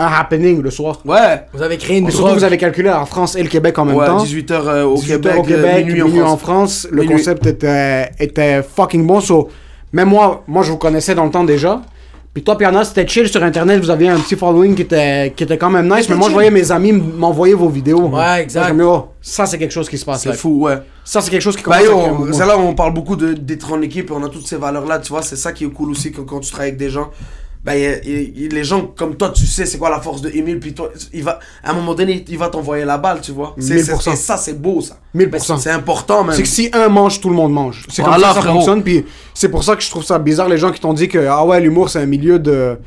Un 0.00 0.06
happening 0.06 0.62
le 0.62 0.70
soir. 0.70 1.00
Ouais. 1.04 1.42
Vous 1.52 1.60
avez 1.60 1.76
créé 1.76 1.98
une 1.98 2.04
Mais 2.04 2.10
surtout, 2.12 2.26
drogue. 2.26 2.38
vous 2.38 2.44
avez 2.44 2.56
calculé 2.56 2.88
en 2.88 3.04
France 3.04 3.34
et 3.34 3.42
le 3.42 3.48
Québec 3.48 3.76
en 3.80 3.84
même 3.84 3.96
Ouais, 3.96 4.06
temps. 4.06 4.22
18h 4.22 4.84
au 4.84 4.94
18 4.94 5.12
heures 5.14 5.20
Québec, 5.22 5.38
au 5.38 5.42
Québec, 5.42 5.86
minuit, 5.86 6.02
minuit, 6.04 6.22
en 6.22 6.26
en 6.28 6.36
France. 6.36 6.82
France. 6.82 6.88
Le 6.92 7.02
Minuit. 7.02 7.16
concept 7.16 7.46
était, 7.46 8.08
était 8.20 8.62
fucking 8.62 9.04
bon. 9.04 9.20
So, 9.20 9.48
même 9.92 10.08
moi, 10.10 10.44
moi, 10.46 10.62
je 10.62 10.70
vous 10.70 10.76
connaissais 10.76 11.16
dans 11.16 11.24
le 11.24 11.32
temps 11.32 11.42
déjà. 11.42 11.82
Puis 12.38 12.44
toi, 12.44 12.56
Piana, 12.56 12.84
c'était 12.84 13.04
chill 13.04 13.26
sur 13.28 13.42
Internet. 13.42 13.80
Vous 13.80 13.90
aviez 13.90 14.10
un 14.10 14.20
petit 14.20 14.36
following 14.36 14.76
qui 14.76 14.82
était, 14.82 15.32
qui 15.34 15.42
était 15.42 15.58
quand 15.58 15.70
même 15.70 15.92
nice. 15.92 16.08
Mais 16.08 16.14
moi, 16.14 16.28
je 16.28 16.34
voyais 16.34 16.52
mes 16.52 16.70
amis 16.70 16.92
m'envoyer 16.92 17.54
vos 17.54 17.68
vidéos. 17.68 18.06
Ouais, 18.06 18.42
exact. 18.42 18.60
Moi, 18.60 18.68
je 18.68 18.74
me 18.74 18.82
dis, 18.84 18.88
oh, 18.88 19.08
ça, 19.20 19.44
c'est 19.44 19.58
quelque 19.58 19.72
chose 19.72 19.88
qui 19.88 19.98
se 19.98 20.04
passe 20.04 20.22
C'est 20.22 20.34
fou, 20.34 20.60
ouais. 20.60 20.78
Ça, 21.04 21.20
c'est 21.20 21.32
quelque 21.32 21.42
chose 21.42 21.56
qui 21.56 21.64
Bah 21.64 21.80
commence 21.82 22.16
mouvement. 22.16 22.32
c'est 22.32 22.46
là 22.46 22.56
où 22.56 22.60
on 22.60 22.76
parle 22.76 22.94
beaucoup 22.94 23.16
d'être 23.16 23.72
en 23.72 23.82
équipe 23.82 24.12
on 24.12 24.22
a 24.22 24.28
toutes 24.28 24.46
ces 24.46 24.54
valeurs-là, 24.56 25.00
tu 25.00 25.08
vois, 25.08 25.22
c'est 25.22 25.34
ça 25.34 25.50
qui 25.50 25.64
est 25.64 25.68
cool 25.68 25.90
aussi 25.90 26.12
quand, 26.12 26.22
quand 26.22 26.38
tu 26.38 26.52
travailles 26.52 26.68
avec 26.68 26.78
des 26.78 26.90
gens. 26.90 27.10
Y 27.76 27.86
a- 27.86 28.04
y- 28.04 28.32
y- 28.36 28.48
les 28.48 28.64
gens 28.64 28.82
comme 28.96 29.16
toi, 29.16 29.30
tu 29.30 29.46
sais 29.46 29.66
c'est 29.66 29.78
quoi 29.78 29.90
la 29.90 30.00
force 30.00 30.20
de 30.22 30.30
Emile, 30.30 30.58
puis 30.60 30.72
toi, 30.74 30.90
il 31.12 31.22
va, 31.24 31.38
à 31.62 31.70
un 31.70 31.74
moment 31.74 31.94
donné, 31.94 32.24
il 32.28 32.38
va 32.38 32.48
t'envoyer 32.48 32.84
la 32.84 32.98
balle, 32.98 33.20
tu 33.20 33.32
vois. 33.32 33.54
C'est- 33.58 33.78
c'est- 33.82 33.92
1000%. 33.92 34.12
Et 34.12 34.16
ça, 34.16 34.36
c'est 34.36 34.60
beau, 34.60 34.80
ça. 34.80 34.98
1000%. 35.14 35.58
C'est 35.58 35.70
important, 35.70 36.24
même. 36.24 36.34
C'est 36.36 36.42
que 36.42 36.48
si 36.48 36.70
un 36.72 36.88
mange, 36.88 37.20
tout 37.20 37.28
le 37.30 37.34
monde 37.36 37.52
mange. 37.52 37.84
C'est 37.88 38.02
comme 38.02 38.12
ça 38.20 38.28
que 38.28 38.34
ça 38.34 38.42
fonctionne. 38.42 38.82
Puis 38.82 39.04
c'est 39.34 39.48
pour 39.48 39.64
ça 39.64 39.76
que 39.76 39.82
je 39.82 39.90
trouve 39.90 40.04
ça 40.04 40.18
bizarre, 40.18 40.48
les 40.48 40.58
gens 40.58 40.70
qui 40.72 40.80
t'ont 40.80 40.92
dit 40.94 41.08
que 41.08 41.26
ah 41.28 41.44
ouais, 41.44 41.60
l'humour, 41.60 41.90
c'est 41.90 42.00
un 42.00 42.06
milieu 42.06 42.38
de, 42.38 42.78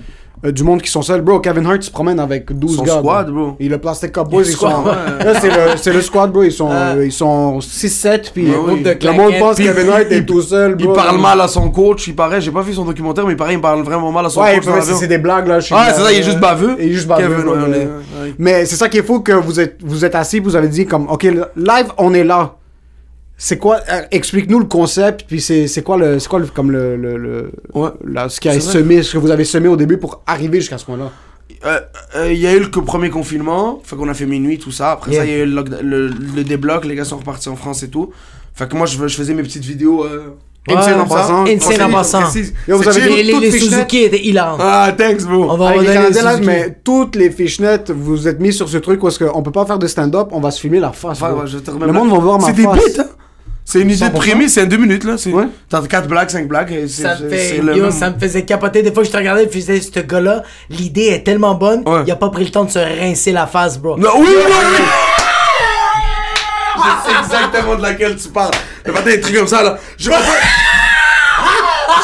euh, 0.46 0.52
du 0.52 0.64
monde 0.64 0.82
qui 0.82 0.90
sont 0.90 1.02
seuls. 1.02 1.22
Bro, 1.22 1.40
Kevin 1.40 1.66
Hart 1.66 1.84
se 1.84 1.92
promène 1.92 2.20
avec 2.20 2.52
12 2.58 2.78
Son 2.78 2.84
gars. 2.84 2.98
squad, 3.00 3.30
bro. 3.30 3.56
Et 3.60 3.70
le 3.70 3.78
Plastic 3.78 4.12
Cup 4.12 4.28
Boys, 4.30 4.42
Le 4.42 4.48
ils 4.48 4.52
squad, 4.54 4.72
sont. 4.72 4.84
ouais. 4.84 5.26
Là, 5.26 5.40
c'est 5.40 5.50
le, 5.50 5.78
c'est 5.78 5.94
le 5.94 6.02
squad, 6.02 6.32
bro. 6.32 6.44
Ils 6.44 6.52
sont, 6.52 6.70
Ah. 6.72 6.94
euh, 6.96 7.06
ils 7.06 7.12
sont 7.12 7.60
6-7. 7.62 8.32
Puis 8.34 8.46
Ouais, 8.50 8.56
oui. 8.58 8.82
Groupe 8.82 8.84
de 8.84 8.90
le 9.08 9.12
monde 9.14 9.28
claquettes. 9.28 9.40
pense 9.40 9.52
que 9.58 9.62
Puis 9.64 9.66
Kevin 9.68 9.86
il- 9.86 9.92
Hart 9.92 10.12
est 10.12 10.18
il- 10.18 10.26
tout 10.26 10.42
seul, 10.42 10.76
Il 10.80 10.86
bro. 10.86 10.94
parle 10.94 11.20
mal 11.20 11.40
à 11.42 11.48
son 11.48 11.70
coach, 11.70 12.08
il 12.08 12.16
paraît, 12.16 12.42
j'ai 12.42 12.52
pas 12.52 12.62
vu 12.62 12.74
son 12.74 12.86
documentaire, 12.86 13.26
mais 13.26 13.34
il 13.34 13.38
paraît, 13.38 13.54
il 13.54 13.62
parle 13.62 13.82
vraiment 13.84 14.12
mal 14.12 14.26
à 14.26 14.30
son 14.30 14.42
Ouais, 14.42 14.56
coach. 14.56 14.66
dans 14.66 14.72
c'est 14.74 14.78
l'avion. 14.80 14.98
c'est 14.98 15.08
des 15.08 15.18
blagues, 15.18 15.48
là. 15.48 15.60
je 15.60 15.66
suis- 15.68 15.76
Ouais, 15.76 15.82
c'est 15.94 16.02
ça, 16.02 16.12
il 16.12 16.20
est 16.20 16.24
juste 16.24 16.40
baveux. 16.40 16.76
Il 16.80 16.90
est 16.90 16.94
juste 16.94 17.08
baveux. 17.08 17.28
Kevin, 17.28 17.44
bro, 17.46 17.54
ouais, 17.56 17.60
on 17.64 17.68
mais- 17.70 17.78
ouais. 17.78 18.34
Mais 18.40 18.66
c'est 18.66 18.76
ça 18.78 18.90
qui 18.90 18.98
est 18.98 19.04
fou 19.04 19.20
que 19.20 19.34
vous 19.34 19.60
êtes, 19.60 19.78
vous 19.84 20.04
êtes 20.06 20.16
assis, 20.16 20.40
vous 20.40 20.56
avez 20.56 20.68
dit 20.70 20.86
comme, 20.86 21.08
ok, 21.10 21.24
live, 21.24 21.88
on 21.98 22.14
est 22.14 22.24
là. 22.24 22.56
C'est 23.44 23.58
quoi, 23.58 23.80
euh, 23.90 24.02
explique-nous 24.12 24.60
le 24.60 24.66
concept, 24.66 25.26
puis 25.28 25.42
c'est 25.42 25.66
c'est 25.66 25.82
quoi 25.82 25.98
le, 25.98 26.20
c'est 26.20 26.30
quoi 26.30 26.38
le, 26.38 26.46
comme 26.46 26.70
le, 26.70 26.96
le, 26.96 27.18
le- 27.18 27.52
Ouais. 27.74 27.90
la- 28.06 28.30
ce 28.30 28.40
qui 28.40 28.48
a 28.48 28.60
semé, 28.60 29.02
ce 29.02 29.14
que 29.14 29.18
vous 29.18 29.32
avez 29.32 29.46
semé 29.46 29.68
au 29.68 29.76
début 29.76 29.98
pour 29.98 30.22
arriver 30.28 30.60
jusqu'à 30.60 30.78
ce 30.78 30.86
point-là? 30.86 31.10
Euh, 31.66 31.80
euh, 32.18 32.32
Il 32.32 32.38
y 32.40 32.46
a 32.46 32.54
eu 32.54 32.60
le 32.60 32.70
premier 32.70 33.10
confinement, 33.10 33.82
fait 33.84 33.96
qu'on 33.96 34.08
a 34.10 34.14
fait 34.14 34.28
minuit, 34.28 34.60
tout 34.60 34.70
ça. 34.72 34.92
Après 34.92 35.12
Yeah. 35.12 35.22
ça, 35.22 35.26
il 35.26 35.32
y 35.32 35.36
a 35.36 35.44
eu 35.44 35.46
le, 35.48 35.56
lockdown- 35.60 35.82
le, 35.82 36.08
le 36.36 36.44
débloc, 36.44 36.86
les 36.86 36.94
gars 36.94 37.04
sont 37.04 37.18
repartis 37.18 37.50
en 37.50 37.56
France 37.56 37.82
et 37.82 37.90
tout. 37.90 38.12
Fait 38.54 38.70
que 38.70 38.76
moi, 38.76 38.86
je, 38.86 38.96
je 39.08 39.16
faisais 39.16 39.34
mes 39.34 39.42
petites 39.42 39.66
vidéos. 39.66 40.04
Euh, 40.06 40.36
Ouais, 40.68 40.76
insane 40.76 41.00
en 41.02 41.08
passant. 41.08 41.46
Insane 41.48 41.82
en 41.82 41.92
passant. 41.92 42.22
Yo, 42.68 42.78
vous 42.78 42.88
avez. 42.88 43.24
Les, 43.24 43.40
les, 43.40 43.50
Suzuki 43.52 44.04
étaient 44.04 44.24
hilarants. 44.24 44.58
Ah, 44.60 44.94
thanks, 44.96 45.24
bro. 45.24 45.48
On 45.50 45.58
va 45.58 45.70
Avec 45.70 45.82
les 45.82 45.88
Canadiens 45.88 46.30
Suzuki. 46.34 46.46
mais 46.46 46.78
toutes 46.84 47.16
les 47.16 47.32
fichenettes, 47.32 47.90
vous 47.90 48.28
êtes 48.28 48.40
mis 48.40 48.54
sur 48.54 48.70
ce 48.70 48.78
truc 48.78 49.02
où 49.04 49.08
est-ce 49.08 49.18
qu'on 49.18 49.42
peut 49.42 49.52
pas 49.52 49.66
faire 49.66 49.80
de 49.80 49.88
stand-up, 49.88 50.28
on 50.32 50.40
va 50.40 50.52
se 50.52 50.60
filmer 50.62 50.80
la 50.80 50.92
face. 50.92 51.18
Bro. 51.20 51.30
ouais, 51.30 51.48
je 51.48 51.58
te 51.58 51.72
Le 51.72 51.92
monde 51.92 52.12
va 52.12 52.20
voir 52.20 52.40
ma 52.40 52.46
C'est 52.46 52.54
des 52.54 52.62
face. 52.66 53.00
hein. 53.00 53.06
C'est 53.72 53.80
une 53.80 53.90
idée 53.90 54.00
de 54.10 54.12
100%. 54.12 54.18
prémisse, 54.18 54.54
c'est 54.54 54.64
en 54.64 54.66
deux 54.66 54.76
minutes, 54.78 55.04
là. 55.06 55.18
c'est- 55.18 55.32
Ouais. 55.32 55.46
T'as 55.70 55.82
4 55.82 56.08
blagues, 56.08 56.30
5 56.30 56.48
blagues. 56.48 56.72
et 56.74 56.88
c'est- 56.90 57.04
Ça 57.04 57.16
me, 57.16 57.30
c'est- 57.30 57.38
fait, 57.38 57.56
c'est 57.56 57.62
le 57.62 57.76
yo, 57.78 57.90
ça 57.92 58.10
me 58.10 58.20
faisait 58.20 58.44
capoter. 58.44 58.82
Des 58.84 58.92
fois, 58.94 59.04
je 59.04 59.10
te 59.12 59.16
regardais 59.18 59.44
et 59.44 59.48
je 59.48 59.52
faisais, 59.58 59.80
ce 59.80 60.00
gars-là, 60.02 60.44
l'idée 60.70 61.06
est 61.08 61.24
tellement 61.24 61.56
bonne, 61.56 61.82
Ouais. 61.88 62.02
il 62.06 62.12
a 62.12 62.16
pas 62.18 62.30
pris 62.30 62.44
le 62.44 62.50
temps 62.52 62.66
de 62.66 62.70
se 62.72 62.80
rincer 62.80 63.32
la 63.32 63.48
face, 63.48 63.78
bro. 63.78 63.98
Non, 63.98 64.10
oui, 64.18 64.28
oui, 64.28 64.36
oui. 64.36 64.84
Je 66.78 67.10
sais 67.12 67.18
exactement 67.20 67.76
de 67.76 67.82
laquelle 67.82 68.16
tu 68.18 68.28
parles. 68.30 68.52
Le 68.86 68.92
matin, 68.94 69.10
des 69.10 69.22
trucs 69.22 69.36
comme 69.38 69.48
ça, 69.48 69.64
là. 69.64 69.78
Je 69.98 70.06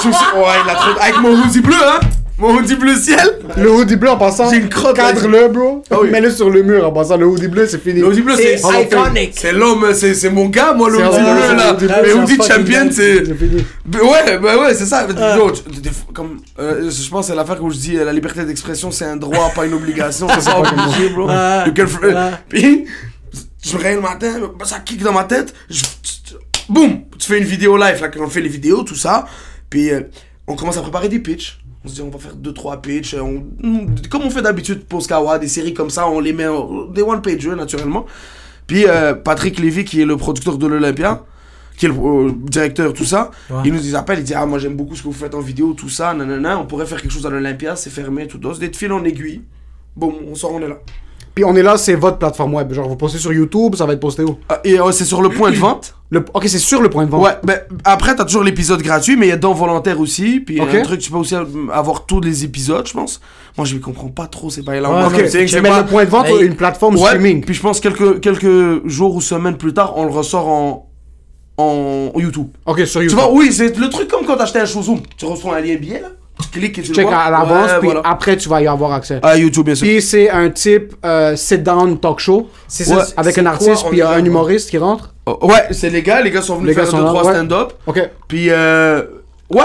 Je 0.03 0.07
me 0.07 0.13
suis. 0.13 0.25
Ouais, 0.35 0.43
il 0.63 0.69
a 0.69 0.75
trop. 0.75 0.91
Avec 1.01 1.17
mon 1.19 1.31
hoodie 1.31 1.61
bleu, 1.61 1.75
hein? 1.75 1.99
Mon 2.39 2.53
hoodie 2.55 2.75
bleu 2.75 2.95
ciel. 2.95 3.39
Le 3.57 3.71
hoodie 3.71 3.95
bleu 3.95 4.11
en 4.11 4.17
passant, 4.17 4.49
J'ai 4.51 4.57
une 4.57 4.69
crotte, 4.69 4.97
là. 4.97 5.11
cadre-le, 5.11 5.47
bro. 5.47 5.83
Ah 5.89 5.97
oui. 5.99 6.11
Mets-le 6.11 6.29
sur 6.29 6.51
le 6.51 6.61
mur 6.61 6.87
en 6.87 6.91
passant. 6.91 7.17
Le 7.17 7.25
hoodie 7.25 7.47
bleu, 7.47 7.65
c'est 7.67 7.81
fini. 7.81 7.99
Le 8.01 8.07
hoodie 8.07 8.21
bleu, 8.21 8.35
C'est 8.35 8.59
iconic. 8.59 9.31
C'est 9.35 9.53
l'homme, 9.53 9.91
c'est 9.93 10.29
mon 10.29 10.47
gars, 10.47 10.73
moi, 10.73 10.89
le 10.89 10.97
hoodie 10.97 11.17
bleu, 11.17 11.55
là. 11.55 11.75
Le 12.03 12.15
hoodie 12.15 12.37
champion, 12.37 12.89
c'est. 12.91 13.23
Ouais, 13.27 14.37
bah 14.37 14.57
ouais, 14.59 14.73
c'est 14.75 14.85
ça. 14.85 15.07
Fois, 15.07 15.51
comme, 16.13 16.39
euh, 16.59 16.89
je 16.91 17.09
pense 17.09 17.25
que 17.25 17.31
c'est 17.31 17.35
l'affaire 17.35 17.63
où 17.63 17.71
je 17.71 17.77
dis 17.77 17.97
euh, 17.97 18.03
la 18.05 18.13
liberté 18.13 18.43
d'expression, 18.43 18.91
c'est 18.91 19.05
un 19.05 19.17
droit, 19.17 19.51
pas 19.55 19.65
une 19.65 19.73
obligation. 19.73 20.27
C'est 20.39 20.51
pas 20.51 20.59
obligé, 20.59 21.09
bro. 21.09 21.27
Ouais. 21.27 21.65
Puis, 22.49 22.85
je 23.63 23.73
me 23.73 23.77
réveille 23.77 23.95
le 23.95 24.01
matin, 24.01 24.33
ça 24.63 24.79
kick 24.79 25.01
dans 25.01 25.11
ma 25.11 25.23
tête. 25.23 25.53
Boum, 26.69 27.01
tu 27.17 27.27
fais 27.27 27.39
une 27.39 27.45
vidéo 27.45 27.77
live, 27.77 28.01
là, 28.01 28.09
quand 28.09 28.23
on 28.23 28.29
fait 28.29 28.41
les 28.41 28.49
vidéos, 28.49 28.83
tout 28.83 28.95
ça. 28.95 29.25
Puis 29.69 29.89
euh, 29.91 30.01
on 30.47 30.55
commence 30.55 30.77
à 30.77 30.81
préparer 30.81 31.09
des 31.09 31.19
pitchs. 31.19 31.59
On 31.87 31.89
se 31.89 31.95
dit, 31.95 32.01
on 32.01 32.09
va 32.09 32.19
faire 32.19 32.35
2-3 32.35 32.81
pitchs. 32.81 33.13
on- 33.15 33.45
comme 34.09 34.23
on 34.23 34.29
fait 34.29 34.41
d'habitude 34.41 34.83
pour 34.83 35.01
Skawa, 35.01 35.39
des 35.39 35.47
séries 35.47 35.73
comme 35.73 35.89
ça, 35.89 36.09
on 36.09 36.19
les 36.19 36.33
met 36.33 36.45
en, 36.47 36.85
des 36.87 37.01
one-pager 37.01 37.55
naturellement. 37.55 38.05
Puis 38.67 38.85
euh, 38.85 39.13
Patrick 39.13 39.57
Lévy, 39.57 39.85
qui 39.85 40.01
est 40.01 40.05
le 40.05 40.17
producteur 40.17 40.57
de 40.57 40.67
l'Olympia, 40.67 41.23
qui 41.77 41.85
est 41.85 41.89
le 41.89 41.95
euh, 41.95 42.31
directeur, 42.33 42.91
tout 42.91 43.05
ça, 43.05 43.31
Ouais. 43.49 43.61
il 43.63 43.73
nous 43.73 43.95
appelle, 43.95 44.19
il 44.19 44.25
dit 44.25 44.33
Ah, 44.33 44.45
moi 44.45 44.59
j'aime 44.59 44.75
beaucoup 44.75 44.95
ce 44.97 45.01
que 45.01 45.07
vous 45.07 45.13
faites 45.13 45.33
en 45.33 45.39
vidéo, 45.39 45.73
tout 45.73 45.87
ça, 45.87 46.13
nanana, 46.13 46.59
on 46.59 46.65
pourrait 46.65 46.85
faire 46.85 47.01
quelque 47.01 47.11
chose 47.13 47.25
à 47.25 47.29
l'Olympia, 47.29 47.77
c'est 47.77 47.89
fermé, 47.89 48.27
tout 48.27 48.39
ça. 48.43 48.59
C'est 48.59 48.67
de 48.67 48.75
fil 48.75 48.91
en 48.91 49.03
aiguille. 49.05 49.43
Bon, 49.95 50.13
on 50.29 50.35
sort, 50.35 50.51
on 50.53 50.61
est 50.61 50.67
là. 50.67 50.79
Puis 51.37 51.45
on 51.45 51.55
est 51.55 51.61
là, 51.61 51.77
c'est 51.77 51.93
votre 51.93 52.17
plateforme 52.17 52.55
web. 52.55 52.73
Genre, 52.73 52.89
vous 52.89 52.95
postez 52.95 53.19
sur 53.19 53.31
YouTube, 53.31 53.75
ça 53.75 53.85
va 53.85 53.93
être 53.93 53.99
posté 53.99 54.23
où? 54.23 54.37
Ah, 54.49 54.59
et 54.63 54.79
euh, 54.79 54.91
c'est 54.91 55.05
sur 55.05 55.21
le 55.21 55.29
point 55.29 55.51
de 55.51 55.55
vente? 55.55 55.93
Le- 56.09 56.25
Ok, 56.33 56.45
c'est 56.47 56.57
sur 56.57 56.81
le 56.81 56.89
point 56.89 57.05
de 57.05 57.11
vente. 57.11 57.21
Ouais, 57.23 57.33
ben 57.43 57.59
après 57.83 58.15
t'as 58.15 58.25
toujours 58.25 58.41
l'épisode 58.43 58.81
gratuit, 58.81 59.15
mais 59.15 59.27
il 59.27 59.29
y 59.29 59.33
a 59.33 59.37
dans 59.37 59.53
volontaire 59.53 59.99
aussi. 59.99 60.39
Puis 60.39 60.59
Ok. 60.59 60.73
un 60.73 60.81
truc, 60.81 60.99
tu 60.99 61.11
peux 61.11 61.17
aussi 61.17 61.35
avoir 61.71 62.07
tous 62.07 62.21
les 62.21 62.43
épisodes, 62.43 62.87
je 62.87 62.93
pense. 62.93 63.21
Moi, 63.55 63.65
je 63.67 63.75
ne 63.75 63.79
comprends 63.79 64.07
pas 64.07 64.25
trop 64.25 64.49
ces 64.49 64.63
bails-là. 64.63 64.89
Non, 64.89 65.07
Ok, 65.09 65.23
c'est- 65.27 65.61
pas- 65.61 65.81
le 65.81 65.85
point 65.85 66.05
de 66.05 66.09
vente, 66.09 66.25
Hey. 66.27 66.43
une 66.47 66.55
plateforme 66.55 66.95
Ouais, 66.95 67.01
streaming. 67.01 67.43
Puis 67.45 67.53
je 67.53 67.61
pense 67.61 67.79
quelques, 67.79 68.19
quelques 68.19 68.87
jours 68.87 69.13
ou 69.15 69.21
semaines 69.21 69.57
plus 69.57 69.73
tard, 69.75 69.93
on 69.95 70.05
le 70.05 70.11
ressort 70.11 70.47
en, 70.47 70.89
en 71.57 72.11
YouTube. 72.15 72.47
Ok, 72.65 72.79
sur 72.87 73.01
Tu 73.01 73.07
YouTube. 73.07 73.19
vois, 73.19 73.31
oui, 73.31 73.51
c'est 73.53 73.77
le 73.77 73.89
truc 73.89 74.07
comme 74.07 74.25
quand 74.25 74.37
t'achetais 74.37 74.59
un 74.61 74.65
showroom. 74.65 75.01
Tu 75.17 75.25
reçois 75.25 75.57
un 75.57 75.61
lien 75.61 75.75
billet 75.75 75.99
là, 76.01 76.07
tu 76.09 76.15
cliques 76.51 76.77
et 76.79 76.81
tu 76.81 76.89
Tu 76.89 76.93
check 76.95 77.05
le 77.05 77.09
vois. 77.11 77.19
à 77.19 77.31
l'avance, 77.31 77.71
Ouais, 77.71 77.79
puis 77.79 77.85
voilà. 77.87 78.01
après, 78.05 78.37
tu 78.37 78.47
vas 78.49 78.61
y 78.61 78.67
avoir 78.67 78.91
accès. 78.93 79.19
À 79.23 79.37
YouTube, 79.37 79.65
bien 79.65 79.75
sûr. 79.75 79.87
Puis 79.87 80.01
c'est 80.01 80.29
un 80.29 80.49
type 80.49 80.93
euh, 81.05 81.35
sit-down 81.35 81.99
talk 81.99 82.19
show 82.19 82.49
C'est 82.67 82.87
Ouais, 82.89 83.01
avec 83.15 83.35
c'est 83.35 83.41
un 83.41 83.45
artiste 83.47 83.85
puis 83.89 84.01
un 84.01 84.23
humoriste 84.23 84.69
qui 84.69 84.77
rentre. 84.77 85.13
Oh, 85.25 85.37
ouais, 85.47 85.67
c'est 85.71 85.89
les 85.89 86.01
gars, 86.03 86.21
les 86.21 86.31
gars 86.31 86.41
sont 86.41 86.55
venus 86.55 86.69
Les 86.69 86.75
gars 86.75 86.81
faire 86.83 86.91
sont 86.91 86.99
deux, 86.99 87.05
trois 87.05 87.25
ouais. 87.25 87.33
stand-up. 87.33 87.73
Ok. 87.85 88.09
Puis, 88.27 88.47
euh, 88.49 89.03
ouais, 89.49 89.63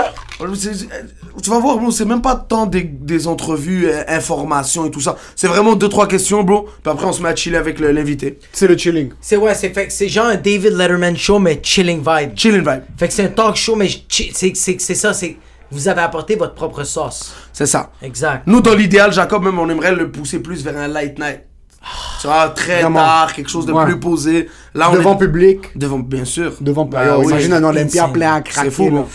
tu 1.42 1.50
vas 1.50 1.58
voir, 1.58 1.78
bro, 1.78 1.90
c'est 1.90 2.04
même 2.04 2.20
pas 2.22 2.34
tant 2.36 2.66
des, 2.66 2.82
des 2.82 3.26
entrevues, 3.26 3.86
euh, 3.88 4.02
informations 4.08 4.84
et 4.86 4.90
tout 4.90 5.00
ça. 5.00 5.16
C'est 5.36 5.46
vraiment 5.48 5.74
deux, 5.74 5.88
trois 5.88 6.06
questions, 6.06 6.42
bro. 6.42 6.68
Puis 6.82 6.92
après, 6.92 7.06
on 7.06 7.12
se 7.12 7.22
met 7.22 7.28
à 7.28 7.36
chiller 7.36 7.56
avec 7.56 7.78
le- 7.80 7.90
l'invité. 7.92 8.38
C'est 8.52 8.66
le 8.66 8.76
chilling. 8.76 9.10
C'est 9.20 9.36
ouais, 9.36 9.54
c'est 9.54 9.70
fait 9.70 9.86
c'est 9.90 10.08
genre 10.08 10.26
un 10.26 10.34
David 10.36 10.72
Letterman 10.76 11.16
show 11.16 11.38
mais 11.38 11.60
chilling 11.62 11.98
vibe. 11.98 12.32
Chilling 12.36 12.60
vibe. 12.60 12.82
Fait 12.98 13.08
que 13.08 13.14
c'est 13.14 13.24
un 13.24 13.28
talk 13.28 13.56
show 13.56 13.76
mais 13.76 13.88
chi- 13.88 14.30
c'est 14.34 14.52
c'est 14.54 14.76
c'est 14.80 14.94
ça, 14.94 15.12
c'est 15.14 15.36
vous 15.72 15.88
avez 15.88 16.02
apporté 16.02 16.36
votre 16.36 16.54
propre 16.54 16.84
sauce. 16.84 17.32
C'est 17.52 17.66
ça. 17.66 17.90
Exact. 18.02 18.42
Nous, 18.46 18.60
dans 18.60 18.74
l'idéal, 18.74 19.12
Jacob, 19.12 19.42
même, 19.42 19.58
on 19.58 19.68
aimerait 19.68 19.94
le 19.94 20.10
pousser 20.12 20.38
plus 20.40 20.62
vers 20.62 20.76
un 20.76 20.86
light 20.86 21.18
night. 21.18 21.40
Tu 22.20 22.28
vois, 22.28 22.50
très 22.50 22.82
Vraiment. 22.82 23.00
tard, 23.00 23.32
quelque 23.34 23.50
chose 23.50 23.66
de 23.66 23.72
Ouais. 23.72 23.84
plus 23.86 23.98
posé. 23.98 24.48
Là, 24.74 24.90
on 24.90 24.94
Devant 24.94 25.16
est... 25.16 25.18
public. 25.18 25.76
Devant, 25.76 25.98
bien 25.98 26.24
sûr. 26.24 26.52
Devant 26.60 26.84
Bah 26.84 27.04
Yo, 27.06 27.20
oui. 27.22 27.26
Imagine 27.26 27.54
un 27.54 27.64
Olympia 27.64 28.06
plein 28.08 28.34
à 28.34 28.40
craquer. 28.40 28.70
C'est 28.70 28.74
fou, 28.76 28.84
là. 28.84 28.90
bro. 28.90 29.08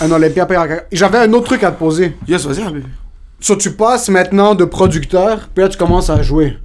Un 0.00 0.10
Olympia 0.12 0.46
plein 0.46 0.60
à 0.62 0.66
craquer. 0.66 0.84
J'avais 0.92 1.18
un 1.18 1.32
autre 1.34 1.44
truc 1.46 1.62
à 1.64 1.70
te 1.70 1.78
poser. 1.78 2.16
Yes, 2.26 2.46
vas-y. 2.46 2.62
So, 3.40 3.56
tu 3.56 3.72
passes 3.72 4.08
maintenant 4.08 4.54
de 4.54 4.64
producteur, 4.64 5.48
puis 5.54 5.62
là, 5.62 5.68
tu 5.68 5.76
commences 5.76 6.08
à 6.08 6.22
jouer. 6.22 6.56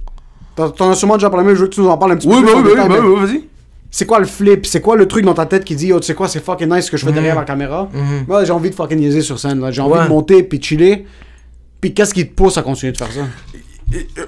T'en 0.56 0.90
as 0.90 0.94
sûrement 0.94 1.14
déjà 1.16 1.28
parlé, 1.28 1.44
mais 1.46 1.54
je 1.54 1.60
veux 1.60 1.66
que 1.68 1.74
tu 1.74 1.80
nous 1.80 1.88
en 1.88 1.98
parles 1.98 2.12
un 2.12 2.16
petit 2.16 2.26
Oui, 2.28 2.40
peu 2.40 2.46
bah 2.46 2.52
plus. 2.52 2.56
oui, 2.70 2.76
bah 2.76 2.82
oui, 2.84 2.88
bah 2.88 2.96
mais 3.02 3.08
oui, 3.08 3.26
vas-y. 3.26 3.48
C'est 3.90 4.04
quoi 4.06 4.18
le 4.18 4.26
flip? 4.26 4.66
C'est 4.66 4.80
quoi 4.80 4.96
le 4.96 5.06
truc 5.08 5.24
dans 5.24 5.34
ta 5.34 5.46
tête 5.46 5.64
qui 5.64 5.74
dit, 5.74 5.92
oh, 5.92 6.00
tu 6.00 6.06
sais 6.06 6.14
quoi, 6.14 6.28
c'est 6.28 6.44
fucking 6.44 6.68
nice 6.72 6.86
ce 6.86 6.90
que 6.90 6.96
je 6.96 7.06
fais 7.06 7.12
derrière 7.12 7.34
Mhm. 7.34 7.40
la 7.40 7.44
caméra? 7.46 7.88
Moi, 8.26 8.44
j'ai 8.44 8.52
envie 8.52 8.70
de 8.70 8.74
fucking 8.74 8.98
niaiser 8.98 9.22
sur 9.22 9.38
scène, 9.38 9.60
là. 9.60 9.70
J'ai 9.70 9.80
envie 9.80 9.94
Ouais. 9.98 10.04
de 10.04 10.08
monter 10.08 10.42
puis 10.42 10.60
chiller. 10.62 11.06
Puis 11.80 11.94
qu'est-ce 11.94 12.12
qui 12.12 12.28
te 12.28 12.34
pousse 12.34 12.58
à 12.58 12.62
continuer 12.62 12.92
de 12.92 12.98
faire 12.98 13.10
ça? 13.12 13.20
Euh, 13.94 14.26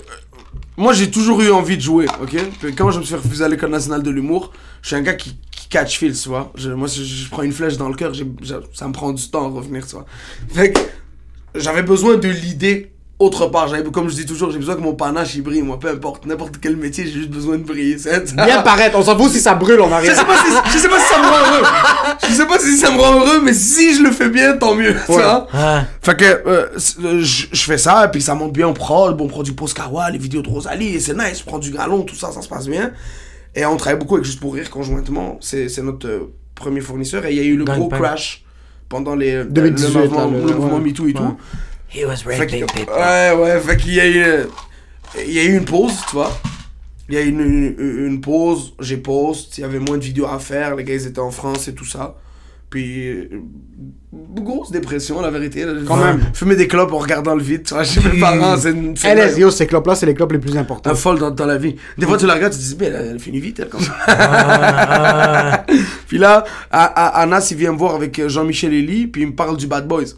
moi, 0.77 0.93
j'ai 0.95 1.11
toujours 1.11 1.43
eu 1.43 1.51
envie 1.51 1.77
de 1.77 1.83
jouer, 1.83 2.07
ok? 2.23 2.37
Puis 2.61 2.75
quand 2.75 2.91
je 2.91 3.01
me 3.01 3.05
suis 3.05 3.15
refuser 3.15 3.45
à 3.45 3.49
l'école 3.49 3.71
nationale 3.71 4.03
de 4.03 4.11
l'humour, 4.11 4.53
je 4.81 4.89
suis 4.89 4.97
un 4.97 5.03
gars 5.03 5.15
qui, 5.15 5.37
qui 5.51 5.69
catch 5.69 5.99
feel, 5.99 6.15
tu 6.19 6.29
vois? 6.31 6.53
Je- 6.55 6.71
moi, 6.71 6.89
si 6.89 7.05
je, 7.05 7.25
je 7.25 7.29
prends 7.31 7.43
une 7.43 7.53
flèche 7.53 7.77
dans 7.77 7.89
le 7.89 7.95
cœur, 7.95 8.13
ça 8.73 8.89
me 8.89 8.93
prend 8.93 9.13
du 9.13 9.29
temps 9.29 9.45
à 9.47 9.49
revenir, 9.51 9.87
tu 9.87 9.93
vois? 9.93 10.07
Fait 10.49 10.73
que 10.73 10.81
j'avais 11.55 11.83
besoin 11.83 12.17
de 12.17 12.29
l'idée 12.29 12.93
autre 13.21 13.47
part. 13.47 13.71
Comme 13.93 14.09
je 14.09 14.15
dis 14.17 14.27
toujours, 14.27 14.51
j'ai 14.51 14.59
besoin 14.59 14.75
que 14.75 14.81
mon 14.81 14.95
panache 14.95 15.35
il 15.37 15.43
brille, 15.43 15.63
moi, 15.63 15.79
peu 15.79 15.89
importe, 15.89 16.27
n'importe 16.27 16.55
quel 16.61 16.77
métier, 16.77 17.05
j'ai 17.07 17.13
juste 17.13 17.31
besoin 17.31 17.59
de 17.59 17.63
briller. 17.63 17.99
c'est- 17.99 18.35
Bien 18.35 18.63
paraître, 18.63 18.99
on 18.99 19.03
s'en 19.03 19.17
fout 19.17 19.31
si 19.31 19.39
ça 19.41 19.55
brûle 19.55 19.81
en 19.81 19.89
Je 19.89 19.93
arrière. 19.95 20.17
sais, 20.17 20.25
pas 20.25 20.37
si, 20.37 20.73
je 20.73 20.79
sais 20.79 20.89
pas 20.89 20.99
si 20.99 21.07
ça 21.15 21.19
me 21.19 21.25
rend 21.27 21.39
heureux. 21.59 21.67
Je 22.29 22.33
sais 22.35 22.47
pas 22.47 22.59
si 22.59 22.77
ça 22.77 22.91
me 22.91 22.99
rend 23.01 23.15
heureux, 23.21 23.41
mais 23.45 23.53
si 23.53 23.95
je 23.95 24.03
le 24.03 24.11
fais 24.11 24.29
bien, 24.29 24.57
tant 24.57 24.75
mieux. 24.75 24.95
tu 25.07 25.13
Ouais. 25.13 25.23
vois. 25.23 25.47
Ouais. 25.55 25.81
Fait 26.03 26.17
que 26.17 26.25
euh, 26.25 26.67
euh, 27.05 27.21
je 27.23 27.47
je 27.53 27.63
fais 27.63 27.79
ça, 27.79 28.07
et 28.07 28.11
puis 28.11 28.21
ça 28.23 28.35
monte 28.35 28.53
bien 28.53 28.67
en 28.69 28.73
prod, 28.73 29.17
bon, 29.17 29.27
on 29.27 29.29
prend 29.29 29.43
du 29.43 29.53
Poscawa, 29.53 30.11
les 30.11 30.19
vidéos 30.19 30.43
de 30.43 30.49
Rosalie, 30.49 30.95
et 30.97 31.01
c'est 31.01 31.15
nice, 31.17 31.43
on 31.47 31.51
prend 31.51 31.59
du 31.59 31.71
galon, 31.71 32.03
tout 32.03 32.17
ça, 32.17 32.33
ça 32.33 32.43
se 32.43 32.49
passe 32.49 32.67
bien. 32.69 32.91
Et 33.55 33.65
on 33.67 33.77
travaille 33.77 33.99
beaucoup 33.99 34.15
avec 34.15 34.25
Juste 34.25 34.41
pour 34.41 34.55
Rire 34.55 34.71
conjointement, 34.71 35.37
c'est 35.41 35.69
c'est 35.69 35.83
notre 35.83 36.09
euh, 36.09 36.33
premier 36.55 36.81
fournisseur, 36.81 37.27
et 37.27 37.33
il 37.33 37.37
y 37.37 37.41
a 37.41 37.45
eu 37.45 37.57
le 37.57 37.65
Gang 37.65 37.79
gros 37.79 37.89
bang. 37.89 38.01
crash 38.01 38.45
pendant 38.89 39.15
les, 39.15 39.45
2018, 39.45 39.95
le 39.95 40.01
mouvement, 40.03 40.19
là, 40.19 40.27
le- 40.27 40.47
le 40.49 40.55
mouvement 40.57 40.77
ouais. 40.77 40.81
MeToo 40.81 41.05
et 41.05 41.07
Ouais. 41.09 41.13
tout. 41.15 41.37
He 41.95 42.05
was 42.05 42.17
Fait 42.19 42.37
raping 42.39 42.67
que- 42.67 42.73
people. 42.73 42.95
ouais, 42.95 43.33
ouais, 43.37 43.61
fait 43.61 43.77
qu'il 43.77 43.95
y 43.95 44.01
a 44.01 44.07
eu, 44.09 44.25
il 45.27 45.33
y 45.33 45.39
a 45.41 45.45
eu 45.45 45.57
une 45.57 45.65
pause, 45.65 45.95
tu 46.09 46.17
vois. 46.17 46.31
Il 47.09 47.15
y 47.17 47.19
a 47.19 47.23
eu 47.23 47.29
une, 47.29 47.41
une, 47.41 48.07
une 48.07 48.21
pause, 48.21 48.75
j'ai 48.81 48.97
post, 48.99 49.59
il 49.59 49.63
y 49.63 49.65
avait 49.65 49.81
moins 49.81 49.99
de 49.99 50.05
vidéos 50.05 50.27
à 50.27 50.39
faire, 50.39 50.77
les 50.77 50.85
gars 50.85 50.95
ils 50.95 51.07
étaient 51.07 51.19
en 51.19 51.33
France 51.33 51.67
et 51.67 51.75
tout 51.75 51.85
ça. 51.85 52.15
Puis, 52.71 53.09
euh, 53.09 53.29
grosse 54.13 54.71
dépression, 54.71 55.21
la 55.21 55.31
vérité. 55.33 55.65
là. 55.65 55.73
Quand 55.85 55.97
même. 55.97 56.21
Fumer 56.33 56.55
des 56.55 56.69
clopes 56.69 56.93
en 56.93 56.99
regardant 56.99 57.35
le 57.35 57.43
vide, 57.43 57.65
tu 57.65 57.75
vois, 57.75 57.83
chez 57.83 57.99
mes 58.01 58.21
parents, 58.21 58.57
c'est 58.57 58.71
une. 58.71 58.97
c'est 58.97 59.13
LS, 59.13 59.37
yo, 59.39 59.51
ces 59.51 59.67
clopes-là, 59.67 59.97
c'est 59.97 60.07
les 60.07 60.15
clopes 60.15 60.31
les 60.31 60.39
plus 60.39 60.57
importantes. 60.57 60.93
un 60.93 60.95
folle 60.97 61.19
dans, 61.19 61.33
dans 61.33 61.47
la 61.47 61.59
vie. 61.59 61.75
Des 61.99 62.07
fois, 62.07 62.17
tu 62.17 62.27
la 62.27 62.35
regardes, 62.35 62.53
tu 62.53 62.61
te 62.61 62.65
dis, 62.65 62.77
mais 62.79 62.87
elle, 62.87 63.09
elle 63.11 63.19
finit 63.19 63.41
vite, 63.41 63.59
elle, 63.59 63.69
comme 63.71 63.81
ça. 63.81 63.93
Ah, 64.07 65.65
Puis 66.07 66.19
là, 66.19 66.45
A- 66.71 66.85
A- 66.85 67.23
Anas, 67.23 67.49
il 67.51 67.57
vient 67.57 67.73
me 67.73 67.79
voir 67.79 67.97
avec 67.97 68.25
Jean-Michel 68.29 68.73
Elie, 68.73 69.09
puis 69.09 69.23
il 69.23 69.29
me 69.29 69.35
parle 69.35 69.57
du 69.57 69.67
Bad 69.67 69.89
Boys. 69.89 70.15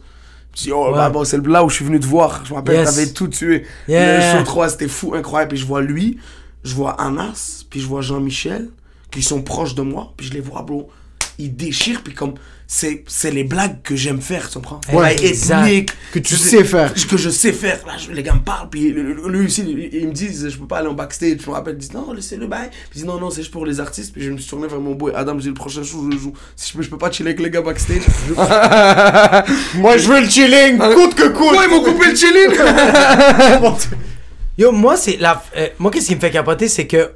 Je 0.56 0.62
dis, 0.64 0.72
oh, 0.72 0.88
Ouais. 0.88 0.94
Bad 0.94 1.12
Boys, 1.12 1.24
c'est 1.26 1.46
là 1.46 1.64
où 1.64 1.68
je 1.70 1.76
suis 1.76 1.84
venu 1.84 1.98
te 2.00 2.06
voir. 2.06 2.42
Je 2.44 2.50
me 2.50 2.56
rappelle, 2.56 2.76
Yes. 2.76 2.94
t'avais 2.94 3.12
tout 3.12 3.28
tué. 3.28 3.64
Yeah. 3.88 4.34
Le 4.34 4.38
show 4.38 4.44
3, 4.44 4.68
c'était 4.70 4.88
fou, 4.88 5.14
incroyable. 5.14 5.50
Puis 5.50 5.58
je 5.58 5.66
vois 5.66 5.80
lui, 5.80 6.18
je 6.64 6.74
vois 6.74 6.92
Anas, 7.00 7.64
puis 7.70 7.80
je 7.80 7.86
vois 7.86 8.02
Jean-Michel, 8.02 8.68
qui 9.10 9.22
sont 9.22 9.42
proches 9.42 9.74
de 9.74 9.82
moi, 9.82 10.12
puis 10.16 10.26
je 10.26 10.32
les 10.34 10.40
vois, 10.40 10.62
bro. 10.62 10.90
Ils 11.38 11.54
déchirent, 11.56 12.02
puis 12.02 12.14
comme, 12.14 12.34
c'est 12.74 13.04
c'est 13.06 13.30
les 13.30 13.44
blagues 13.44 13.82
que 13.82 13.94
j'aime 13.94 14.22
faire, 14.22 14.48
tu 14.48 14.54
comprends? 14.54 14.80
Ouais, 14.94 15.14
ethniques, 15.22 15.90
Que 16.10 16.18
tu 16.20 16.32
je 16.34 16.38
sais 16.38 16.64
faire. 16.64 16.94
Que 16.94 17.18
je 17.18 17.28
sais 17.28 17.52
faire. 17.52 17.80
Là, 17.86 17.98
je- 17.98 18.10
les 18.12 18.22
gars 18.22 18.32
me 18.32 18.40
parlent, 18.40 18.70
puis 18.70 18.90
lui 18.90 19.44
aussi, 19.44 19.62
ils 19.92 20.08
me 20.08 20.12
disent, 20.12 20.48
je 20.48 20.56
peux 20.56 20.66
pas 20.66 20.78
aller 20.78 20.88
en 20.88 20.94
backstage. 20.94 21.36
Je 21.44 21.50
me 21.50 21.54
rappelle, 21.54 21.74
ils 21.74 21.80
disent, 21.80 21.92
non, 21.92 22.14
laissez 22.14 22.36
le 22.38 22.46
bail. 22.46 22.70
Puis 22.70 22.78
ils 22.94 22.98
disent, 23.00 23.04
non, 23.04 23.20
non, 23.20 23.28
c'est 23.28 23.42
juste 23.42 23.52
pour 23.52 23.66
les 23.66 23.78
artistes. 23.78 24.14
Puis 24.14 24.22
je 24.22 24.30
me 24.30 24.38
suis 24.38 24.48
tourné 24.48 24.68
vers 24.68 24.80
mon 24.80 24.94
boy 24.94 25.12
Adam, 25.14 25.34
je 25.36 25.42
dis, 25.42 25.48
le 25.48 25.54
prochain 25.54 25.82
show, 25.84 26.08
je 26.10 26.16
joue. 26.16 26.32
Si 26.56 26.70
je 26.72 26.76
peux, 26.78 26.82
je 26.82 26.88
peux 26.88 26.96
pas 26.96 27.10
chiller 27.10 27.28
avec 27.32 27.40
les 27.40 27.50
gars 27.50 27.60
backstage. 27.60 28.04
Moi, 29.74 29.98
je 29.98 30.08
veux 30.08 30.20
le 30.22 30.28
chilling, 30.30 30.78
coûte 30.78 31.14
que 31.14 31.28
coûte. 31.28 31.52
Ouais, 31.52 31.64
ils 31.66 31.70
m'ont 31.70 31.82
coupé 31.84 32.06
le 32.10 32.16
chilling! 32.16 32.52
Yo, 34.58 34.72
moi, 34.72 34.96
c'est 34.96 35.16
la. 35.18 35.42
euh, 35.56 35.68
moi, 35.78 35.90
qu'est-ce 35.90 36.08
qui 36.08 36.14
me 36.14 36.20
fait 36.20 36.30
capoter, 36.30 36.68
c'est 36.68 36.86
que 36.86 37.10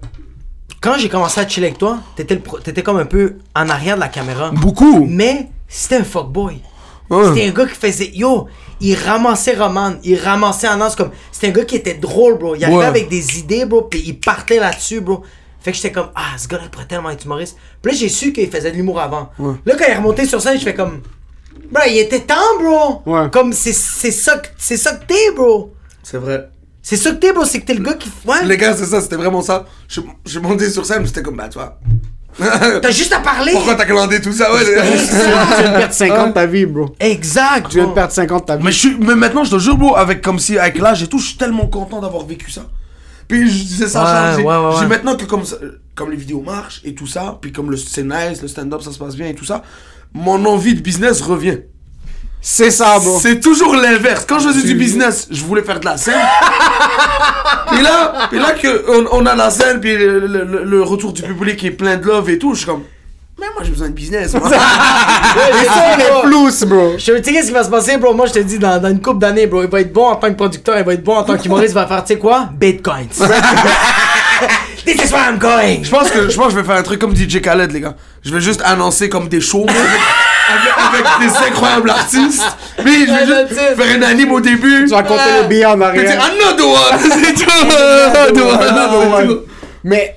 quand 0.80 0.96
j'ai 0.98 1.08
commencé 1.08 1.40
à 1.40 1.48
chiller 1.48 1.68
avec 1.68 1.78
toi, 1.78 1.98
t'étais, 2.16 2.40
t'étais 2.62 2.82
comme 2.82 2.98
un 2.98 3.06
peu 3.06 3.36
en 3.54 3.68
arrière 3.68 3.96
de 3.96 4.00
la 4.00 4.08
caméra. 4.08 4.50
Beaucoup! 4.52 5.04
Mais 5.08 5.48
c'était 5.68 5.96
un 5.96 6.04
fuckboy. 6.04 6.60
Ouais. 7.08 7.24
C'était 7.28 7.46
un 7.48 7.52
gars 7.52 7.66
qui 7.66 7.74
faisait. 7.74 8.10
Yo, 8.14 8.46
il 8.80 8.94
ramassait 8.96 9.54
Roman, 9.54 9.94
il 10.02 10.18
ramassait 10.18 10.66
Anas 10.66 10.94
comme. 10.96 11.10
C'était 11.32 11.48
un 11.48 11.50
gars 11.50 11.64
qui 11.64 11.76
était 11.76 11.94
drôle, 11.94 12.36
bro. 12.38 12.54
Il 12.56 12.64
arrivait 12.64 12.78
Ouais. 12.78 12.84
avec 12.84 13.08
des 13.08 13.38
idées, 13.38 13.64
bro, 13.64 13.82
puis 13.82 14.02
il 14.06 14.18
partait 14.18 14.58
là-dessus, 14.58 15.00
bro. 15.00 15.22
Fait 15.60 15.70
que 15.72 15.76
j'étais 15.76 15.92
comme, 15.92 16.10
ah, 16.14 16.36
ce 16.38 16.46
gars-là 16.46 16.64
pourrait 16.70 16.86
tellement 16.86 17.10
être 17.10 17.24
humoriste. 17.24 17.56
Puis 17.82 17.92
là, 17.92 17.98
j'ai 17.98 18.08
su 18.08 18.32
qu'il 18.32 18.48
faisait 18.50 18.70
de 18.70 18.76
l'humour 18.76 19.00
avant. 19.00 19.30
Là, 19.38 19.74
quand 19.76 19.84
il 19.86 19.90
est 19.90 19.96
remonté 19.96 20.24
sur 20.26 20.40
scène, 20.40 20.58
je 20.58 20.64
fais 20.64 20.74
comme, 20.74 21.00
bro, 21.72 21.82
il 21.88 21.98
était 21.98 22.20
temps, 22.20 22.34
bro. 22.60 23.02
Ouais. 23.06 23.28
Comme, 23.32 23.52
c'est, 23.52 23.72
c'est 23.72 24.10
ça, 24.12 24.40
c'est 24.58 24.76
ça 24.76 24.94
que 24.94 25.06
t'es, 25.06 25.32
bro. 25.34 25.72
C'est 26.04 26.18
vrai. 26.18 26.48
C'est 26.88 26.96
ça 26.96 27.10
que 27.10 27.16
t'es, 27.16 27.32
bro. 27.32 27.44
C'est 27.44 27.58
que 27.60 27.66
t'es 27.66 27.74
le 27.74 27.82
gars 27.82 27.94
qui. 27.94 28.08
Ouais. 28.24 28.44
Les 28.44 28.56
gars, 28.56 28.76
c'est 28.76 28.86
ça, 28.86 29.00
c'était 29.00 29.16
vraiment 29.16 29.42
ça. 29.42 29.66
Je, 29.88 30.00
je 30.24 30.38
montais 30.38 30.70
sur 30.70 30.86
scène, 30.86 31.04
c'était 31.04 31.20
comme, 31.22 31.36
bah, 31.36 31.48
tu 31.48 31.58
vois. 31.58 31.80
T'as 32.80 32.90
juste 32.92 33.12
à 33.12 33.18
parler. 33.18 33.50
Pourquoi 33.50 33.74
t'as 33.74 33.86
clandé 33.86 34.20
tout 34.20 34.30
ça? 34.32 34.52
Ouais, 34.54 34.60
Tu 34.64 34.72
viens 34.72 35.72
de 35.72 35.78
perdre 35.78 35.92
5 35.94 36.12
ans 36.12 36.26
de 36.28 36.32
ta 36.32 36.46
vie, 36.46 36.64
bro. 36.66 36.94
Exact. 37.00 37.68
Tu 37.70 37.78
viens 37.78 37.88
de 37.88 37.92
perdre 37.92 38.12
5 38.12 38.30
ans 38.30 38.38
de 38.38 38.44
ta 38.44 38.56
vie. 38.56 38.62
Mais, 38.64 38.70
je 38.70 38.78
suis, 38.78 38.96
mais 39.00 39.16
maintenant, 39.16 39.42
je 39.42 39.50
te 39.50 39.58
jure, 39.58 39.76
bro, 39.76 39.96
avec, 39.96 40.20
comme 40.22 40.38
si, 40.38 40.56
avec 40.58 40.78
l'âge 40.78 41.02
et 41.02 41.08
tout, 41.08 41.18
je 41.18 41.26
suis 41.26 41.36
tellement 41.38 41.66
content 41.66 42.00
d'avoir 42.00 42.24
vécu 42.24 42.50
ça. 42.52 42.66
Puis 43.26 43.50
je 43.50 43.64
disais 43.64 43.88
ça, 43.88 44.36
Ouais, 44.36 44.44
ouais, 44.44 44.56
ouais, 44.56 44.70
j'ai 44.74 44.80
ouais. 44.82 44.86
maintenant 44.86 45.16
que 45.16 45.24
comme, 45.24 45.44
ça- 45.44 45.56
comme 45.96 46.10
les 46.12 46.16
vidéos 46.16 46.42
marchent 46.42 46.82
et 46.84 46.94
tout 46.94 47.08
ça, 47.08 47.36
puis 47.40 47.50
comme 47.50 47.72
le 47.72 47.76
c'est 47.76 48.04
nice, 48.04 48.40
le 48.42 48.46
stand-up 48.46 48.82
ça 48.82 48.92
se 48.92 48.98
passe 48.98 49.16
bien 49.16 49.26
et 49.26 49.34
tout 49.34 49.44
ça, 49.44 49.62
mon 50.14 50.44
envie 50.44 50.74
de 50.76 50.80
business 50.80 51.20
revient. 51.22 51.58
C'est 52.48 52.70
ça, 52.70 53.00
bro. 53.00 53.18
C'est 53.20 53.40
toujours 53.40 53.74
l'inverse. 53.74 54.24
Quand 54.28 54.38
je 54.38 54.46
faisais 54.50 54.62
du 54.62 54.74
business, 54.76 55.26
je 55.32 55.42
voulais 55.42 55.62
faire 55.64 55.80
de 55.80 55.84
la 55.84 55.96
scène. 55.96 56.14
et 57.76 57.82
là, 57.82 58.28
et 58.32 58.36
là 58.36 58.52
que 58.52 58.84
on, 58.88 59.20
on 59.20 59.26
a 59.26 59.34
la 59.34 59.50
scène, 59.50 59.80
puis 59.80 59.96
le, 59.98 60.20
le- 60.20 60.44
le- 60.44 60.62
le 60.62 60.82
retour 60.84 61.12
du 61.12 61.22
public 61.22 61.64
est 61.64 61.72
plein 61.72 61.96
de 61.96 62.06
love 62.06 62.30
et 62.30 62.38
tout, 62.38 62.54
je 62.54 62.58
suis 62.58 62.66
comme, 62.66 62.84
mais 63.40 63.46
moi 63.52 63.64
j'ai 63.64 63.70
besoin 63.72 63.88
de 63.88 63.94
business. 63.94 64.32
moi. 64.34 64.48
Et 64.52 65.64
ça, 65.66 65.96
les 65.98 66.04
flous, 66.22 66.66
bro. 66.68 66.94
Je 66.96 67.04
te 67.12 67.18
dis 67.18 67.32
qu'est-ce 67.32 67.48
qui 67.48 67.52
va 67.52 67.64
se 67.64 67.68
passer, 67.68 67.96
bro? 67.96 68.14
Moi, 68.14 68.26
je 68.26 68.34
te 68.34 68.38
dis, 68.38 68.60
dans, 68.60 68.80
dans 68.80 68.90
une 68.90 69.02
couple 69.02 69.18
d'années, 69.18 69.48
bro, 69.48 69.64
il 69.64 69.68
va 69.68 69.80
être 69.80 69.92
bon 69.92 70.06
en 70.06 70.14
tant 70.14 70.28
que 70.28 70.34
producteur, 70.36 70.78
il 70.78 70.84
va 70.84 70.92
être 70.94 71.02
bon 71.02 71.16
en 71.16 71.24
tant 71.24 71.36
qu'humoriste, 71.36 71.72
il 71.72 71.74
va 71.74 71.86
faire, 71.88 72.04
tu 72.04 72.12
sais 72.14 72.18
quoi? 72.20 72.48
Bitcoins. 72.54 73.08
This 74.86 75.04
is 75.04 75.12
where 75.12 75.28
I'm 75.28 75.38
going. 75.38 75.82
Je 75.82 75.90
pense 75.90 76.10
que 76.12 76.28
je 76.30 76.36
pense 76.36 76.46
que 76.46 76.52
je 76.52 76.56
vais 76.58 76.64
faire 76.64 76.76
un 76.76 76.82
truc 76.84 77.00
comme 77.00 77.14
DJ 77.16 77.40
Khaled, 77.40 77.72
les 77.72 77.80
gars. 77.80 77.96
Je 78.24 78.30
vais 78.32 78.40
juste 78.40 78.62
annoncer 78.64 79.08
comme 79.08 79.26
des 79.28 79.40
shows. 79.40 79.66
Avec, 80.48 81.04
avec 81.04 81.28
des 81.30 81.36
incroyables 81.48 81.90
artistes. 81.90 82.42
Mais 82.84 83.06
je 83.06 83.10
Ouais, 83.12 83.24
vais 83.24 83.48
juste 83.48 83.60
faire 83.76 83.98
un 83.98 84.02
anime 84.02 84.32
au 84.32 84.40
début. 84.40 84.84
Tu 84.84 84.90
vas 84.90 85.02
compter 85.02 85.20
Ah. 85.24 85.42
les 85.42 85.48
billets 85.48 85.64
en 85.66 85.78
Puis 85.78 86.00
dire 86.04 86.20
arrière. 86.20 86.22
another 86.24 86.66
one, 86.66 86.98
c'est 87.00 87.34
tout. 87.34 87.50
Another 87.50 88.46
one, 88.46 88.68
another 88.68 89.14
one. 89.14 89.38
Mais 89.84 90.16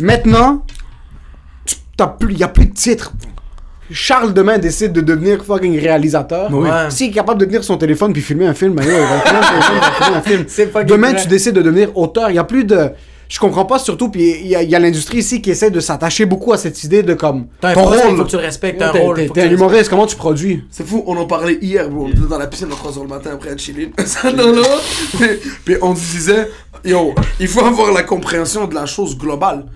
maintenant, 0.00 0.64
tu- 1.66 1.76
t'as 1.96 2.06
plus, 2.08 2.34
y 2.34 2.42
a 2.44 2.48
plus 2.48 2.66
de 2.66 2.74
titres. 2.74 3.12
Charles 3.90 4.34
demain 4.34 4.58
décide 4.58 4.92
de 4.92 5.00
devenir 5.00 5.42
fucking 5.42 5.80
réalisateur. 5.80 6.48
Oui. 6.52 6.68
S'il 6.90 7.08
est 7.08 7.12
capable 7.12 7.40
de 7.40 7.46
tenir 7.46 7.64
son 7.64 7.78
téléphone 7.78 8.12
puis 8.12 8.20
filmer 8.20 8.46
un 8.46 8.52
film, 8.52 8.74
ben, 8.74 8.84
il 8.84 8.90
va 8.90 9.20
filmer 9.20 10.16
un 10.16 10.22
il 10.26 10.46
film. 10.48 10.68
Demain, 10.86 11.12
vrai. 11.12 11.22
tu 11.22 11.28
décides 11.28 11.54
de 11.54 11.62
devenir 11.62 11.96
auteur. 11.96 12.28
Il 12.30 12.36
y 12.36 12.38
a 12.38 12.44
plus 12.44 12.64
de. 12.64 12.90
Je 13.28 13.38
comprends 13.38 13.66
pas 13.66 13.78
surtout, 13.78 14.08
puis 14.10 14.36
il 14.40 14.46
y 14.46 14.54
a, 14.74 14.78
l'industrie 14.78 15.18
ici 15.18 15.42
qui 15.42 15.50
essaie 15.50 15.70
de 15.70 15.80
s'attacher 15.80 16.24
beaucoup 16.24 16.52
à 16.54 16.56
cette 16.58 16.82
idée 16.84 17.02
de 17.02 17.12
comme. 17.12 17.48
Ton 17.60 17.74
rôle. 17.84 18.16
faut 18.16 18.24
que 18.24 18.30
tu 18.30 18.36
respectes, 18.36 18.80
un 18.80 18.90
T'es- 18.90 19.00
rôle. 19.00 19.30
T'es 19.32 19.42
un 19.42 19.50
humoriste, 19.50 19.90
comment 19.90 20.06
tu 20.06 20.16
produis? 20.16 20.64
C'est 20.70 20.86
fou, 20.86 21.04
on 21.06 21.14
en 21.16 21.26
parlait 21.26 21.58
hier, 21.60 21.90
bro. 21.90 22.06
On 22.06 22.08
était 22.08 22.20
dans 22.28 22.38
la 22.38 22.46
piscine 22.46 22.68
à 22.72 22.74
3h 22.74 23.02
le 23.02 23.08
matin 23.08 23.30
après 23.34 23.50
être 23.50 23.60
chillé. 23.60 23.92
Ça, 24.06 24.32
non, 24.32 24.54
non. 24.54 24.62
Puis, 25.64 25.76
on 25.82 25.92
disait, 25.92 26.48
yo, 26.84 27.14
il 27.38 27.48
faut 27.48 27.64
avoir 27.64 27.92
la 27.92 28.02
compréhension 28.02 28.66
de 28.66 28.74
la 28.74 28.86
chose 28.86 29.18
globale. 29.18 29.66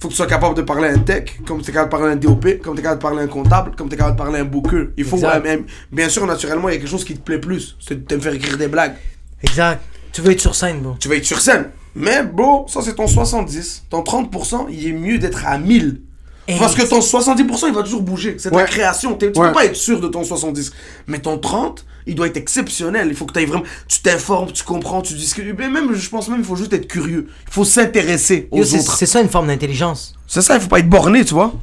Faut 0.00 0.08
que 0.08 0.12
tu 0.12 0.16
sois 0.16 0.26
capable 0.26 0.54
de 0.54 0.62
parler 0.62 0.88
à 0.88 0.92
un 0.92 0.98
tech, 0.98 1.24
comme 1.46 1.60
tu 1.62 1.70
es 1.70 1.72
capable 1.74 1.90
de 1.92 1.96
parler 1.96 2.08
à 2.08 2.12
un 2.14 2.16
DOP, 2.16 2.58
comme 2.62 2.74
tu 2.74 2.80
es 2.80 2.82
capable 2.82 2.98
de 2.98 3.02
parler 3.02 3.20
à 3.20 3.24
un 3.24 3.28
comptable, 3.28 3.72
comme 3.76 3.88
tu 3.88 3.94
es 3.94 3.98
capable 3.98 4.16
de 4.16 4.22
parler 4.22 4.38
à 4.38 4.42
un 4.42 4.46
booker. 4.46 4.88
Il 4.96 5.04
faut, 5.04 5.18
même- 5.18 5.64
bien 5.92 6.08
sûr, 6.08 6.26
naturellement, 6.26 6.68
il 6.70 6.72
y 6.72 6.76
a 6.76 6.78
quelque 6.80 6.90
chose 6.90 7.04
qui 7.04 7.14
te 7.14 7.20
plaît 7.22 7.38
plus. 7.38 7.76
C'est 7.86 8.06
de 8.06 8.16
me 8.16 8.20
faire 8.20 8.32
écrire 8.34 8.56
des 8.56 8.68
blagues. 8.68 8.94
Exact. 9.42 9.82
Tu 10.12 10.20
veux 10.22 10.32
être 10.32 10.40
sur 10.40 10.54
scène, 10.54 10.80
bro. 10.80 10.96
Tu 10.98 11.08
vas 11.08 11.16
être 11.16 11.24
sur 11.24 11.40
scène. 11.40 11.66
Mais, 11.96 12.22
bro, 12.24 12.66
ça 12.68 12.80
c'est 12.82 12.94
ton 12.94 13.06
70. 13.06 13.84
Ton 13.90 14.00
30%, 14.02 14.66
il 14.70 14.88
est 14.88 14.92
mieux 14.92 15.18
d'être 15.18 15.46
à 15.46 15.58
1000. 15.58 16.00
Hey. 16.46 16.58
Parce 16.58 16.74
que 16.74 16.82
ton 16.82 17.00
70%, 17.00 17.68
il 17.68 17.74
va 17.74 17.82
toujours 17.82 18.02
bouger. 18.02 18.36
C'est 18.38 18.50
ta 18.50 18.56
Ouais. 18.56 18.64
création. 18.64 19.14
T'es- 19.14 19.32
Tu 19.32 19.40
Ouais. 19.40 19.48
peux 19.48 19.54
pas 19.54 19.64
être 19.64 19.76
sûr 19.76 20.00
de 20.00 20.08
ton 20.08 20.24
70. 20.24 20.72
Mais 21.06 21.18
ton 21.20 21.38
30, 21.38 21.86
il 22.06 22.14
doit 22.16 22.26
être 22.26 22.36
exceptionnel. 22.36 23.06
Il 23.08 23.14
faut 23.16 23.24
que 23.24 23.32
tu 23.38 23.46
vraiment. 23.46 23.62
Tu 23.88 24.00
t'informes, 24.02 24.52
tu 24.52 24.62
comprends, 24.64 25.00
tu 25.00 25.14
discutes. 25.14 25.46
Mais 25.56 25.70
même, 25.70 25.94
je 25.94 26.10
pense 26.10 26.28
même, 26.28 26.40
il 26.40 26.44
faut 26.44 26.56
juste 26.56 26.72
être 26.74 26.86
curieux. 26.86 27.28
Il 27.48 27.52
faut 27.52 27.64
s'intéresser 27.64 28.48
aux 28.50 28.58
Yo, 28.58 28.64
c'est 28.64 28.80
autres. 28.80 28.96
c'est 28.96 29.06
ça 29.06 29.22
une 29.22 29.28
forme 29.30 29.46
d'intelligence. 29.46 30.14
C'est 30.26 30.42
ça, 30.42 30.56
il 30.56 30.60
faut 30.60 30.68
pas 30.68 30.80
être 30.80 30.88
borné, 30.90 31.24
tu 31.24 31.32
vois. 31.32 31.54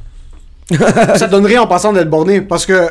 ça 1.16 1.26
donnerait 1.28 1.58
en 1.58 1.66
passant 1.66 1.92
d'être 1.92 2.10
borné 2.10 2.40
parce 2.40 2.66
que 2.66 2.90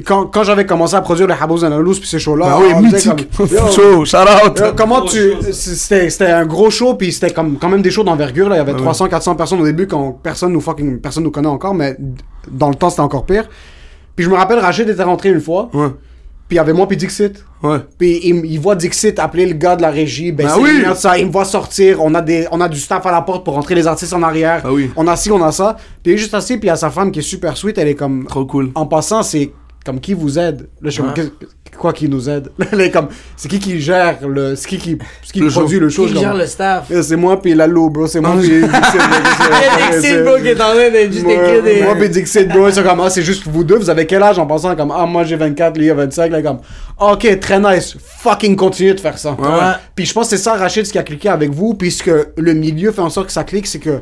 quand, 0.00 0.26
quand 0.26 0.42
j'avais 0.42 0.64
commencé 0.64 0.94
à 0.94 1.00
produire 1.02 1.26
le 1.26 1.34
Habos 1.38 1.64
and 1.64 1.84
puis 1.84 2.06
ces 2.06 2.18
shows-là, 2.18 2.46
Bah 2.46 2.58
oui, 2.60 2.82
mythique. 2.86 3.28
comme, 3.36 3.48
Show, 3.70 4.04
shout 4.04 4.16
out. 4.18 4.62
comment 4.76 5.02
tu 5.02 5.18
c'était 5.52 6.08
c'était 6.08 6.26
un 6.30 6.46
gros 6.46 6.70
show 6.70 6.94
puis 6.94 7.12
c'était 7.12 7.32
comme 7.32 7.58
quand 7.58 7.68
même 7.68 7.82
des 7.82 7.90
shows 7.90 8.04
d'envergure 8.04 8.48
là 8.48 8.56
il 8.56 8.58
y 8.58 8.62
avait 8.62 8.74
300 8.74 9.08
400 9.08 9.34
personnes 9.36 9.60
au 9.60 9.64
début 9.64 9.86
quand 9.86 10.12
personne 10.22 10.52
nous 10.52 10.60
fucking 10.60 10.98
personne 11.00 11.24
nous 11.24 11.30
connaît 11.30 11.48
encore 11.48 11.74
mais 11.74 11.96
dans 12.50 12.68
le 12.70 12.74
temps 12.74 12.88
c'était 12.90 13.02
encore 13.02 13.26
pire 13.26 13.48
puis 14.16 14.24
je 14.24 14.30
me 14.30 14.34
rappelle 14.36 14.58
Rachid 14.58 14.88
était 14.88 15.02
rentré 15.02 15.28
une 15.30 15.40
fois 15.40 15.68
Ouais, 15.74 15.88
puis 16.48 16.56
il 16.56 16.56
y 16.56 16.58
avait 16.58 16.72
moi 16.72 16.86
puis 16.88 16.96
Dixit 16.96 17.44
ouais. 17.62 17.78
puis 17.98 18.20
il, 18.24 18.44
il 18.46 18.58
voit 18.60 18.76
Dixit 18.76 19.18
appeler 19.18 19.46
le 19.46 19.54
gars 19.54 19.76
de 19.76 19.82
la 19.82 19.90
régie, 19.90 20.32
ben 20.32 20.46
Ah 20.50 20.54
c'est 20.56 20.60
oui. 20.62 20.80
bien 20.80 20.94
ça, 20.94 21.16
il 21.18 21.26
me 21.26 21.32
voit 21.32 21.44
sortir, 21.46 22.02
on 22.02 22.14
a, 22.14 22.20
des, 22.20 22.46
on 22.50 22.60
a 22.60 22.68
du 22.68 22.78
staff 22.78 23.04
à 23.06 23.10
la 23.10 23.22
porte 23.22 23.44
pour 23.44 23.54
rentrer 23.54 23.74
les 23.74 23.86
artistes 23.86 24.12
en 24.12 24.22
arrière, 24.22 24.62
Ah 24.64 24.72
oui. 24.72 24.90
on 24.96 25.06
a 25.06 25.16
ci, 25.16 25.30
on 25.30 25.42
a 25.42 25.50
ça, 25.52 25.76
puis 26.02 26.12
il 26.12 26.14
est 26.14 26.18
juste 26.18 26.34
assis, 26.34 26.58
puis 26.58 26.66
il 26.66 26.70
y 26.70 26.70
a 26.72 26.76
sa 26.76 26.90
femme 26.90 27.10
qui 27.10 27.20
est 27.20 27.22
super 27.22 27.56
sweet, 27.56 27.78
elle 27.78 27.88
est 27.88 27.94
comme, 27.94 28.26
Trop 28.26 28.44
cool. 28.44 28.70
en 28.74 28.84
passant, 28.86 29.22
c'est 29.22 29.50
comme 29.84 30.00
qui 30.00 30.14
vous 30.14 30.38
aide? 30.38 30.62
Là, 30.80 30.84
je 30.84 30.90
suis 30.90 31.02
comme, 31.02 31.10
Ouais. 31.10 31.14
Qu'est- 31.16 31.76
quoi 31.78 31.92
qui 31.94 32.06
nous 32.08 32.28
aide? 32.28 32.48
Est 32.78 32.90
comme, 32.90 33.08
c'est 33.36 33.48
qui 33.48 33.58
qui 33.58 33.80
gère 33.80 34.26
le, 34.28 34.54
c'est 34.56 34.68
qui 34.68 34.76
qui, 34.78 34.98
c'est 35.22 35.32
qui 35.32 35.40
Le 35.40 35.48
produit 35.48 35.78
show. 35.78 35.80
le 35.84 35.88
show 35.88 36.06
Qui 36.06 36.14
gère 36.20 36.30
comme, 36.30 36.40
le 36.40 36.46
staff? 36.46 36.84
Eh, 36.90 37.02
C'est 37.02 37.16
moi 37.16 37.40
puis 37.40 37.54
Lalo, 37.54 37.88
bro, 37.90 38.06
c'est 38.06 38.20
moi 38.20 38.36
puis 38.38 38.48
Dixit. 38.48 38.68
bro, 38.68 38.70
c'est- 40.00 40.42
qui 40.42 40.48
est 40.48 40.60
en 40.60 40.72
train 40.74 40.90
de 40.90 41.12
juste 41.12 41.24
moi, 41.24 41.32
écrire 41.32 41.62
des. 41.62 41.82
moi 41.82 41.94
pis 41.96 42.08
Dixit, 42.10 42.48
bro, 42.48 42.70
sont 42.70 42.82
comme, 42.82 43.00
ah, 43.00 43.10
c'est 43.10 43.22
juste 43.22 43.44
vous 43.46 43.64
deux, 43.64 43.76
vous 43.78 43.88
avez 43.90 44.06
quel 44.06 44.22
âge 44.22 44.38
en 44.38 44.46
pensant 44.46 44.74
comme, 44.76 44.92
ah, 44.94 45.06
moi 45.06 45.24
j'ai 45.24 45.36
24, 45.36 45.76
lui 45.78 45.86
il 45.86 45.90
a 45.90 45.94
25, 45.94 46.30
là, 46.30 46.42
comme, 46.42 46.58
ah, 46.98 47.12
ok, 47.12 47.40
très 47.40 47.58
nice, 47.58 47.96
fucking 48.18 48.54
continue 48.56 48.94
de 48.94 49.00
faire 49.00 49.16
ça. 49.18 49.32
Ouais. 49.32 49.46
Puis 49.94 50.04
je 50.06 50.12
pense 50.12 50.28
que 50.30 50.36
c'est 50.36 50.42
ça, 50.42 50.54
Rachid, 50.54 50.84
ce 50.86 50.92
qui 50.92 50.98
a 50.98 51.02
cliqué 51.02 51.28
avec 51.28 51.50
vous, 51.50 51.74
puisque 51.74 52.10
le 52.36 52.52
milieu 52.54 52.92
fait 52.92 53.00
en 53.00 53.10
sorte 53.10 53.28
que 53.28 53.32
ça 53.32 53.44
clique, 53.44 53.66
c'est 53.66 53.78
que, 53.80 54.00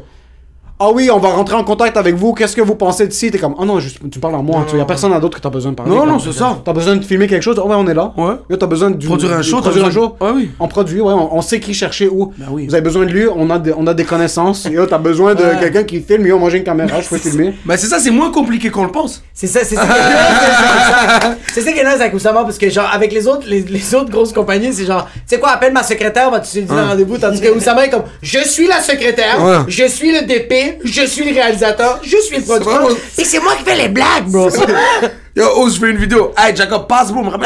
ah 0.81 0.91
oui, 0.93 1.11
on 1.13 1.19
va 1.19 1.29
rentrer 1.29 1.55
en 1.57 1.63
contact 1.65 1.97
avec 1.97 2.15
vous, 2.15 2.33
qu'est-ce 2.33 2.57
que 2.57 2.63
vous 2.63 2.75
pensez 2.75 3.07
de 3.07 3.13
ci? 3.13 3.31
T'es 3.31 3.39
comme, 3.39 3.55
oh 3.59 3.65
non, 3.65 3.79
juste, 3.81 3.99
tu 4.11 4.19
parles 4.19 4.35
à 4.35 4.39
moi, 4.39 4.65
il 4.73 4.79
y 4.79 4.81
a 4.81 4.85
personne 4.85 5.19
d'autre 5.21 5.37
que 5.37 5.43
t'as 5.43 5.51
besoin 5.51 5.73
de 5.73 5.77
parler. 5.77 5.93
Non, 5.93 6.01
comme, 6.01 6.09
non, 6.11 6.19
c'est 6.19 6.33
ça. 6.33 6.59
T'as 6.65 6.73
besoin 6.73 6.97
de 6.97 7.05
filmer 7.05 7.27
quelque 7.27 7.43
chose, 7.43 7.61
oh 7.63 7.69
ouais, 7.69 7.75
on 7.77 7.87
est 7.87 7.95
là. 7.95 8.13
Ouais. 8.17 8.35
Yo, 8.49 8.57
t'as 8.57 8.67
besoin 8.67 8.91
de 8.91 9.05
Produire 9.05 9.33
un 9.35 9.43
show, 9.43 9.59
produire 9.61 9.85
un 9.85 9.91
show. 9.91 10.17
Ouais, 10.21 10.31
oui. 10.35 10.51
On 10.59 10.69
produit, 10.69 11.01
ouais, 11.01 11.13
on, 11.13 11.37
on 11.37 11.43
sait 11.43 11.61
qui 11.61 11.75
chercher 11.75 12.09
où. 12.09 12.33
Ben 12.39 12.47
oui. 12.51 12.67
Vous 12.67 12.75
avez 12.75 12.83
besoin 12.83 13.05
de 13.05 13.11
lui, 13.11 13.27
on 13.35 13.51
a 13.51 13.59
des, 13.59 13.73
on 13.77 13.87
a 13.87 13.93
des 13.95 14.05
connaissances. 14.05 14.65
Yo, 14.65 14.87
t'as 14.87 14.99
besoin 14.99 15.35
de 15.35 15.43
Ouais. 15.43 15.57
quelqu'un 15.61 15.83
qui 15.85 16.01
filme, 16.01 16.27
yo, 16.27 16.39
moi 16.39 16.49
j'ai 16.51 16.59
une 16.59 16.65
caméra, 16.65 17.01
je 17.01 17.09
peux 17.09 17.19
filmer. 17.19 17.55
Ben 17.65 17.77
c'est 17.77 17.87
ça, 17.89 17.99
c'est 17.99 18.11
moins 18.11 18.31
compliqué 18.31 18.71
qu'on 18.71 18.85
le 18.85 18.91
pense. 18.93 19.23
C'est 19.35 19.47
ça, 19.49 19.61
c'est 19.65 19.75
ça. 19.75 19.83
qui 19.87 19.91
est 19.91 21.31
nice, 21.31 21.37
C'est 21.53 21.61
ça 21.63 21.73
qui 21.73 21.79
est 21.79 21.85
nice 21.85 22.01
avec 22.01 22.15
Oussama 22.15 22.43
parce 22.45 22.57
que 22.59 22.71
genre 22.71 22.89
avec 22.93 23.13
les 23.13 23.27
autres, 23.27 23.45
les, 23.47 23.61
les 23.63 23.95
autres 23.95 24.11
grosses 24.11 24.33
compagnies, 24.33 24.73
c'est 24.73 24.87
genre, 24.87 25.07
tu 25.15 25.21
sais 25.27 25.39
quoi, 25.41 25.51
appelle 25.51 25.73
ma 25.73 25.83
secrétaire, 25.83 26.29
on 26.29 26.31
va 26.31 26.41
te 26.41 26.51
dire 26.51 26.73
un 26.73 26.89
rendez-vous, 26.89 27.19
tandis 27.19 27.41
que 27.41 27.49
Oussama 27.49 27.87
est 27.87 27.91
comme, 27.91 28.05
je 28.23 28.39
suis 28.41 28.67
la 28.69 28.81
secrétaire, 28.81 29.65
je 29.69 29.85
suis 29.85 30.13
le 30.13 30.27
DP, 30.27 30.70
je 30.85 31.07
suis 31.07 31.25
le 31.25 31.35
réalisateur, 31.35 32.01
je 32.03 32.17
suis 32.19 32.39
le 32.39 32.43
producteur, 32.43 32.91
et 33.19 33.25
c'est 33.25 33.41
moi 33.41 33.55
qui 33.57 33.65
fais 33.65 33.77
les 33.77 33.89
blagues, 33.89 34.27
bro. 34.27 34.49
Yo, 35.37 35.47
oh, 35.57 35.69
je 35.69 35.79
fais 35.79 35.91
une 35.91 35.97
vidéo. 35.97 36.33
Hey, 36.37 36.57
Jacob, 36.57 36.87
passe, 36.89 37.13
bro, 37.13 37.23
me 37.23 37.31
à... 37.31 37.39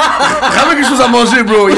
ramène 0.00 0.78
quelque 0.78 0.88
chose 0.88 1.00
à 1.00 1.08
manger, 1.08 1.42
bro. 1.42 1.68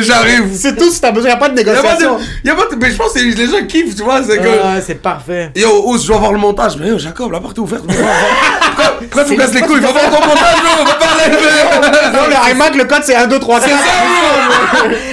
J'arrive. 0.00 0.48
C'est 0.54 0.76
tout 0.76 0.90
si 0.90 1.00
t'as 1.00 1.10
besoin, 1.10 1.30
y 1.30 1.32
a 1.32 1.36
pas 1.36 1.48
de 1.48 1.58
Y'a 1.58 1.64
négociation. 1.64 2.18
Y'a 2.44 2.54
pas 2.54 2.66
de... 2.70 2.76
Mais 2.80 2.90
je 2.90 2.96
pense 2.96 3.12
que 3.12 3.18
les 3.20 3.46
gens 3.46 3.66
kiffent, 3.66 3.94
tu 3.96 4.02
vois, 4.02 4.22
c'est 4.22 4.38
que... 4.38 4.42
Ouais, 4.42 4.82
c'est 4.84 5.00
parfait. 5.00 5.50
Yo, 5.54 5.82
Ous, 5.86 5.98
je 5.98 6.06
dois 6.08 6.18
voir 6.18 6.32
le 6.32 6.38
montage. 6.38 6.76
Mais 6.78 6.88
yo, 6.88 6.98
Jacob, 6.98 7.32
la 7.32 7.40
porte 7.40 7.56
est 7.56 7.60
ouverte. 7.60 7.84
Pourquoi 7.86 9.24
tu 9.24 9.32
me 9.32 9.36
casses 9.38 9.54
les 9.54 9.60
couilles 9.62 9.80
Va 9.80 9.92
voir 9.92 10.04
ton 10.04 10.26
montage, 10.26 10.56
bro. 10.62 10.84
Va 10.84 10.94
parler, 10.94 12.12
Non, 12.12 12.26
le 12.28 12.50
iMac, 12.52 12.74
le 12.74 12.84
code 12.84 13.02
c'est 13.04 13.14
1, 13.16 13.26
2, 13.26 13.38
3, 13.38 13.60
4. 13.60 13.70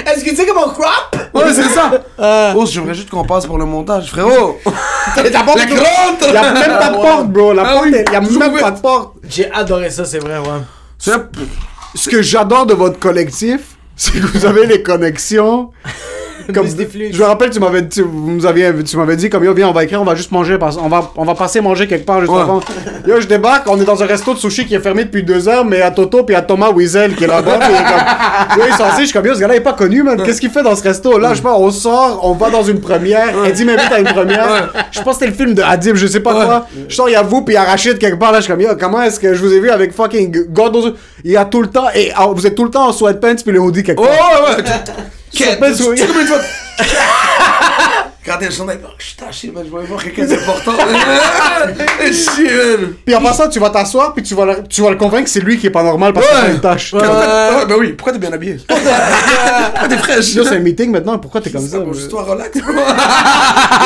Est-ce 0.06 0.24
que 0.24 0.30
tu 0.30 0.36
sais 0.36 0.46
comment 0.46 0.70
crop? 0.70 1.16
Ouais, 1.34 1.44
c'est 1.54 1.70
ça. 1.70 2.54
Ous, 2.56 2.66
j'aimerais 2.68 2.94
juste 2.94 3.10
qu'on 3.10 3.24
passe 3.26 3.46
pour 3.46 3.58
le 3.58 3.66
montage, 3.66 4.10
frérot. 4.10 4.60
La 5.16 5.24
y 5.24 5.32
grande 5.32 6.36
a 6.36 6.52
même 6.54 6.78
pas 6.80 6.90
de 6.90 6.96
porte, 6.96 7.28
bro. 7.28 7.54
La 7.54 7.64
Ah 7.66 7.74
porte, 7.74 7.86
oui, 7.86 7.96
est- 7.96 8.12
y 8.12 8.16
a 8.16 8.22
toujours 8.22 8.40
même 8.40 8.52
pas 8.52 8.56
ouverte. 8.58 8.76
de 8.78 8.82
porte. 8.82 9.14
J'ai 9.30 9.52
adoré 9.52 9.90
ça, 9.90 10.06
c'est 10.06 10.20
vrai, 10.20 10.38
ouais. 10.38 11.14
Ce 11.96 12.10
que 12.10 12.22
j'adore 12.22 12.66
de 12.66 12.74
votre 12.74 13.00
collectif, 13.00 13.78
c'est 13.96 14.14
que 14.14 14.26
vous 14.26 14.46
avez 14.46 14.66
les 14.66 14.82
connexions. 14.82 15.72
Comme, 16.54 16.68
je 16.68 17.18
me 17.20 17.24
rappelle, 17.24 17.50
tu 17.52 17.60
m'avais, 17.60 17.88
tu, 17.88 18.02
vous 18.02 18.32
nous 18.32 18.46
aviez, 18.46 18.72
tu 18.86 18.98
m'avais 18.98 19.16
dit 19.16 19.30
comme 19.30 19.44
yo 19.46 19.54
viens 19.54 19.70
on 19.70 19.72
va 19.72 19.84
écrire, 19.84 20.02
on 20.02 20.06
va 20.06 20.16
juste 20.16 20.32
manger, 20.32 20.58
on 20.62 20.90
va, 20.90 21.12
on 21.16 21.24
va 21.24 21.36
passer 21.36 21.62
manger 21.62 21.88
quelque 21.88 22.06
part 22.06 22.20
juste 22.20 22.32
Ouais. 22.34 22.42
avant. 22.42 22.60
Yo 23.08 23.22
je 23.22 23.28
débarque, 23.28 23.68
on 23.70 23.80
est 23.80 23.86
dans 23.86 24.02
un 24.04 24.06
resto 24.06 24.34
de 24.34 24.40
sushi 24.40 24.66
qui 24.66 24.76
est 24.76 24.80
fermé 24.80 25.06
depuis 25.06 25.24
deux 25.24 25.48
heures, 25.48 25.64
mais 25.64 25.82
à 25.82 25.92
Toto 25.92 26.24
puis 26.24 26.36
à 26.36 26.42
Thomas 26.42 26.70
Wiesel 26.72 27.16
qui 27.16 27.24
est 27.24 27.28
là-bas, 27.28 27.60
puis 27.60 27.70
il 27.72 27.76
est 27.76 27.84
comme, 27.84 28.68
yo 28.68 28.76
sait, 28.76 28.84
je 29.00 29.04
suis 29.06 29.14
comme 29.14 29.26
yo 29.26 29.36
ce 29.36 29.40
gars-là 29.40 29.54
il 29.54 29.58
est 29.58 29.62
pas 29.62 29.74
connu 29.74 30.04
man, 30.04 30.22
qu'est-ce 30.24 30.42
qu'il 30.42 30.50
fait 30.50 30.64
dans 30.64 30.76
ce 30.76 30.84
resto? 30.84 31.18
Là, 31.18 31.30
je 31.32 31.36
sais 31.38 31.42
pas, 31.44 31.56
on 31.56 31.72
sort, 31.72 32.20
on 32.24 32.34
va 32.34 32.50
dans 32.50 32.64
une 32.64 32.82
première, 32.82 33.46
Eddie 33.46 33.64
m'invite 33.66 33.92
à 33.92 34.00
une 34.00 34.06
première, 34.08 34.74
je 34.92 35.02
pense 35.02 35.18
que 35.18 35.26
c'était 35.26 35.32
le 35.32 35.38
film 35.38 35.54
de 35.54 35.62
Adib, 35.62 35.96
je 35.96 36.08
sais 36.08 36.20
pas 36.20 36.34
Ouais. 36.38 36.46
quoi, 36.46 36.68
je 36.90 36.96
sors 36.96 37.08
il 37.10 37.14
y 37.14 37.16
a 37.16 37.22
vous 37.22 37.42
puis 37.44 37.54
il 37.54 37.58
y 37.58 37.60
a 37.60 37.64
Rachid 37.64 37.98
quelque 38.00 38.18
part 38.20 38.32
là, 38.32 38.40
je 38.40 38.44
suis 38.46 38.52
comme 38.52 38.62
yo 38.62 38.70
comment 38.80 39.02
est-ce 39.02 39.20
que 39.20 39.34
je 39.34 39.40
vous 39.40 39.54
ai 39.54 39.60
vu 39.60 39.70
avec 39.70 39.94
fucking 39.94 40.48
Gordo, 40.52 40.94
il 41.24 41.32
y 41.32 41.38
a 41.38 41.46
tout 41.46 41.62
le 41.62 41.68
temps 41.70 41.88
et 41.96 42.12
ah, 42.16 42.28
vous 42.34 42.46
êtes 42.46 42.56
tout 42.56 42.64
le 42.66 42.70
temps 42.72 42.88
en 42.88 42.92
sweatpants 42.92 43.36
puis 43.44 43.54
le 43.54 43.60
hoodie 43.60 43.84
quelque 43.84 44.02
Oh, 44.02 44.06
part. 44.06 44.58
ouais, 44.58 44.64
ouais. 45.40 45.56
Pas 45.60 45.72
Tu 45.72 45.76
sais 45.78 45.84
combien 46.08 46.24
de 46.24 46.28
fois 46.28 46.42
Regardez 48.24 48.46
le 48.46 48.52
chandail, 48.54 48.80
oh, 48.86 48.88
je 48.98 49.06
suis 49.06 49.16
taché, 49.18 49.52
man, 49.52 49.66
je 49.70 49.78
vais 49.78 49.84
voir 49.86 50.02
quelqu'un 50.02 50.24
d'important. 50.24 50.72
Chier, 52.06 52.78
man. 52.78 52.94
Puis 53.06 53.14
en 53.16 53.22
passant, 53.22 53.50
tu 53.50 53.60
vas 53.60 53.70
t'asseoir, 53.70 54.14
puis 54.14 54.24
tu 54.24 54.34
vas, 54.34 54.46
le, 54.46 54.64
tu 54.70 54.82
vas 54.82 54.92
le 54.92 54.96
convaincre 54.96 55.26
que 55.26 55.30
c'est 55.30 55.42
lui 55.42 55.58
qui 55.58 55.68
est 55.68 55.72
pas 55.72 55.84
normal 55.84 56.14
parce 56.14 56.26
qu'il 56.28 56.38
Ouais. 56.38 56.44
a 56.46 56.50
une 56.52 56.62
tâche. 56.62 56.94
Ouais, 56.94 57.02
ouais, 57.02 57.08
bah 57.68 57.76
oui, 57.78 57.92
pourquoi 57.92 58.14
t'es 58.14 58.20
bien 58.20 58.32
habillé? 58.32 58.60
Pourquoi 58.68 59.88
t'es 59.90 59.98
fraîche? 59.98 60.26
C'est 60.26 60.56
un 60.56 60.60
meeting 60.60 60.92
maintenant, 60.92 61.18
pourquoi 61.20 61.42
t'es 61.42 61.50
comme 61.50 61.68
ça? 61.68 61.80
Bon, 61.80 61.86
bro? 61.86 61.94
juste 61.94 62.10
toi, 62.10 62.24
relax. 62.24 62.58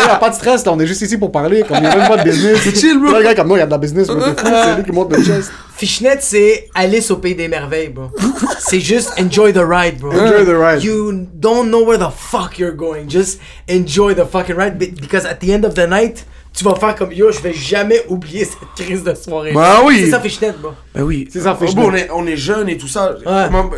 A 0.09 0.15
pas 0.17 0.29
de 0.29 0.35
stress, 0.35 0.63
là, 0.65 0.71
on 0.73 0.79
est 0.79 0.85
juste 0.85 1.01
ici 1.01 1.17
pour 1.17 1.31
parler, 1.31 1.63
comme 1.67 1.83
y 1.83 1.87
a 1.87 1.95
même 1.95 2.07
pas 2.07 2.17
de 2.17 2.23
business. 2.29 2.59
C'est 2.63 2.75
chill, 2.77 2.99
bro. 2.99 3.11
Là, 3.13 3.17
le 3.19 3.23
gars, 3.23 3.33
comme 3.35 3.47
non, 3.47 3.57
y 3.57 3.61
a 3.61 3.65
de 3.65 3.71
la 3.71 3.77
business, 3.79 4.07
fou, 4.07 4.13
c'est 4.19 4.75
lui 4.75 4.83
qui 4.83 4.91
monte 4.91 5.11
le 5.17 5.23
chest. 5.23 5.51
Fishnet, 5.77 6.17
c'est 6.21 6.69
Alice 6.73 7.11
au 7.11 7.17
pays 7.17 7.35
des 7.35 7.47
merveilles, 7.47 7.89
bro. 7.89 8.09
c'est 8.59 8.79
juste 8.79 9.13
enjoy 9.19 9.53
the 9.53 9.61
ride, 9.63 9.99
bro. 9.99 10.11
Enjoy 10.11 10.43
the 10.45 10.55
ride. 10.57 10.83
You 10.83 11.27
don't 11.35 11.67
know 11.69 11.85
where 11.85 11.99
the 11.99 12.11
fuck 12.11 12.57
you're 12.57 12.75
going. 12.75 13.07
Just 13.07 13.39
enjoy 13.69 14.13
the 14.15 14.25
fucking 14.29 14.55
ride. 14.55 14.77
be- 14.79 14.91
Because 14.99 15.25
at 15.25 15.35
the 15.39 15.51
end 15.51 15.63
of 15.65 15.75
the 15.75 15.87
night, 15.87 16.25
tu 16.53 16.63
vas 16.63 16.73
faire 16.75 16.95
comme 16.95 17.11
yo, 17.11 17.31
je 17.31 17.39
vais 17.41 17.53
jamais 17.53 18.03
oublier 18.09 18.45
cette 18.45 18.85
crise 18.87 19.03
de 19.03 19.13
soirée. 19.13 19.53
Bah 19.53 19.81
oui. 19.85 20.01
C'est 20.05 20.09
ça, 20.11 20.19
Fishnet, 20.19 20.53
bro. 20.59 20.71
Bah 20.95 21.01
oui. 21.03 21.27
C'est 21.31 21.41
ça, 21.41 21.55
Oh, 21.59 21.63
Fishnet. 21.63 21.81
bon, 21.81 21.91
on 21.91 21.95
est, 21.95 22.09
on 22.11 22.25
est 22.25 22.37
jeunes 22.37 22.69
et 22.69 22.77
tout 22.77 22.87
ça. 22.87 23.13
Ouais. 23.25 23.49
Ma- 23.49 23.69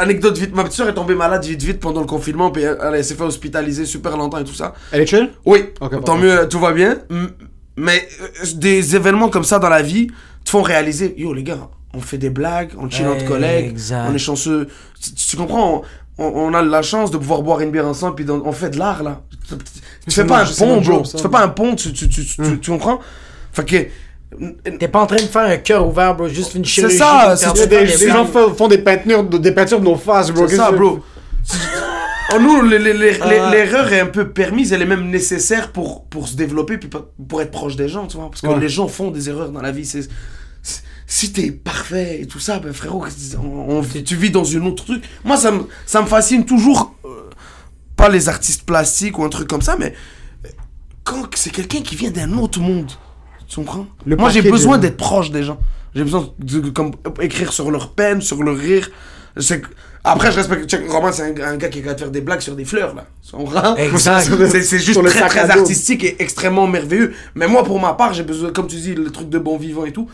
anecdote 0.00 0.36
vite, 0.36 0.54
ma 0.54 0.64
petite 0.64 0.76
soeur 0.76 0.88
est 0.88 0.94
tombée 0.94 1.14
malade 1.14 1.44
vite 1.44 1.62
vite 1.62 1.80
pendant 1.80 2.00
le 2.00 2.06
confinement, 2.06 2.50
puis 2.50 2.62
elle, 2.62 2.76
elle 2.94 3.04
s'est 3.04 3.14
fait 3.14 3.22
hospitaliser 3.22 3.86
super 3.86 4.16
longtemps 4.16 4.38
et 4.38 4.44
tout 4.44 4.54
ça. 4.54 4.74
Elle 4.92 5.02
est 5.02 5.06
chill? 5.06 5.30
Oui, 5.46 5.66
Ok, 5.80 6.04
tant 6.04 6.16
mieux, 6.18 6.48
tout 6.48 6.58
va 6.58 6.72
bien. 6.72 6.98
Mais 7.76 8.06
euh, 8.22 8.26
des 8.56 8.96
événements 8.96 9.28
comme 9.28 9.44
ça 9.44 9.60
dans 9.60 9.68
la 9.68 9.82
vie 9.82 10.08
te 10.48 10.50
font 10.50 10.62
réaliser, 10.62 11.14
yo 11.18 11.32
les 11.32 11.42
gars, 11.42 11.68
on 11.94 12.00
fait 12.00 12.18
des 12.18 12.30
blagues, 12.30 12.70
on 12.78 12.88
chill 12.90 13.06
entre 13.06 13.24
collègues, 13.26 13.66
Exact. 13.70 14.06
on 14.10 14.14
est 14.14 14.18
chanceux. 14.18 14.68
Tu, 15.00 15.12
tu 15.14 15.36
comprends 15.36 15.82
on, 16.20 16.52
a 16.52 16.62
la 16.62 16.82
chance 16.82 17.12
de 17.12 17.16
pouvoir 17.16 17.42
boire 17.42 17.60
une 17.60 17.70
bière 17.70 17.86
ensemble, 17.86 18.16
puis 18.16 18.26
on 18.28 18.50
fait 18.52 18.70
de 18.70 18.78
l'art 18.78 19.02
là. 19.04 19.20
Tu, 19.48 19.54
fais 19.54 19.60
C'est 20.08 20.26
pas 20.26 20.42
un 20.42 20.46
c'est 20.46 20.64
pont, 20.64 20.80
bro. 20.80 21.04
ça. 21.04 21.16
Tu 21.16 21.22
fais 21.22 21.28
pas 21.28 21.44
un 21.44 21.48
pont, 21.48 21.76
tu, 21.76 21.92
tu, 21.92 22.08
tu 22.08 22.70
comprends? 22.70 22.98
Fait 23.52 23.64
que 23.64 23.86
T'es 24.78 24.88
pas 24.88 25.00
en 25.00 25.06
train 25.06 25.16
de 25.16 25.22
faire 25.22 25.42
un 25.42 25.56
cœur 25.56 25.86
ouvert, 25.88 26.14
bro, 26.16 26.28
juste 26.28 26.54
une 26.54 26.64
C'est 26.64 26.70
chirurgie. 26.70 26.98
ça, 26.98 27.34
c'est- 27.36 27.46
faire 27.46 27.54
Il 27.54 27.58
y 27.60 27.62
a 27.62 27.66
du 27.84 27.86
des, 27.92 27.96
des 28.06 28.08
gens 28.10 28.26
font, 28.26 28.52
font 28.54 28.68
des 28.68 28.78
peintures, 28.78 29.24
de- 29.24 29.38
des 29.38 29.52
peintures 29.52 29.80
de 29.80 29.84
nos 29.86 29.96
faces, 29.96 30.30
bro. 30.30 30.46
C'est 30.48 30.56
ça, 30.56 30.70
bro. 30.72 31.00
Oh, 32.34 32.38
nous, 32.38 32.60
Ah. 32.60 33.50
l'erreur 33.50 33.90
est 33.92 34.00
un 34.00 34.06
peu 34.06 34.28
permise, 34.28 34.72
elle 34.74 34.82
est 34.82 34.86
même 34.86 35.08
nécessaire 35.08 35.72
pour, 35.72 36.04
pour 36.04 36.28
se 36.28 36.36
développer, 36.36 36.76
puis 36.76 36.90
pour- 36.90 37.40
être 37.40 37.50
proche 37.50 37.74
des 37.76 37.88
gens, 37.88 38.06
tu 38.06 38.18
vois. 38.18 38.28
Parce 38.28 38.42
que 38.42 38.48
Ouais. 38.48 38.60
les 38.60 38.68
gens 38.68 38.86
font 38.86 39.10
des 39.10 39.30
erreurs 39.30 39.50
dans 39.50 39.62
la 39.62 39.70
vie. 39.72 39.86
c'est 39.86 40.02
c'est- 40.02 40.10
si 41.10 41.32
t'es 41.32 41.50
parfait 41.50 42.20
et 42.20 42.26
tout 42.26 42.38
ça, 42.38 42.58
ben 42.58 42.72
frérot, 42.74 43.04
on- 43.42 43.78
on- 43.78 43.82
tu 43.82 44.14
vis 44.14 44.30
dans 44.30 44.44
une 44.44 44.66
autre 44.66 44.84
truc. 44.84 45.02
Moi, 45.24 45.38
ça 45.38 45.50
me, 45.50 45.62
ça 45.86 46.02
me 46.02 46.06
fascine 46.06 46.44
toujours, 46.44 46.94
euh, 47.06 47.08
pas 47.96 48.10
les 48.10 48.28
artistes 48.28 48.64
plastiques 48.64 49.18
ou 49.18 49.24
un 49.24 49.30
truc 49.30 49.48
comme 49.48 49.62
ça, 49.62 49.76
mais 49.78 49.94
euh, 50.44 50.48
quand 51.04 51.24
c'est 51.34 51.50
quelqu'un 51.50 51.80
qui 51.80 51.96
vient 51.96 52.10
d'un 52.10 52.34
autre 52.36 52.60
monde, 52.60 52.92
tu 53.48 53.56
comprends 53.56 53.86
Le 54.04 54.16
Moi, 54.16 54.28
j'ai 54.34 54.42
besoin 54.52 54.76
d'être 54.82 54.98
proche 54.98 55.30
des 55.30 55.42
gens. 55.42 55.58
J'ai 55.94 56.04
besoin 56.04 56.28
de, 56.38 56.60
de- 56.60 56.68
comme, 56.70 56.92
écrire 57.22 57.54
sur 57.54 57.70
leur 57.70 57.92
peine, 57.92 58.20
sur 58.20 58.42
leur 58.42 58.56
rire. 58.56 58.90
Après, 60.04 60.30
je 60.30 60.36
respecte. 60.36 60.76
Roman, 60.88 61.10
c'est 61.12 61.22
un, 61.42 61.46
un 61.52 61.56
gars 61.56 61.68
qui 61.68 61.78
est 61.78 61.82
capable 61.82 61.98
de 61.98 62.04
faire 62.04 62.10
des 62.12 62.20
blagues 62.20 62.40
sur 62.40 62.54
des 62.56 62.64
fleurs, 62.64 62.94
là. 62.94 63.06
C'est 64.50 64.78
juste 64.78 64.94
très, 65.10 65.20
très 65.28 65.40
artistique 65.60 66.04
et 66.04 66.16
extrêmement 66.22 66.66
merveilleux. 66.66 67.14
Mais 67.34 67.46
moi, 67.48 67.64
pour 67.64 67.80
ma 67.80 67.94
part, 67.94 68.12
j'ai 68.14 68.22
besoin, 68.22 68.52
comme 68.52 68.66
tu 68.66 68.76
dis, 68.76 68.94
le 68.94 69.10
truc 69.10 69.28
de 69.28 69.38
bon 69.38 69.56
vivant 69.58 69.84
et 69.86 69.92
tout. 69.92 70.08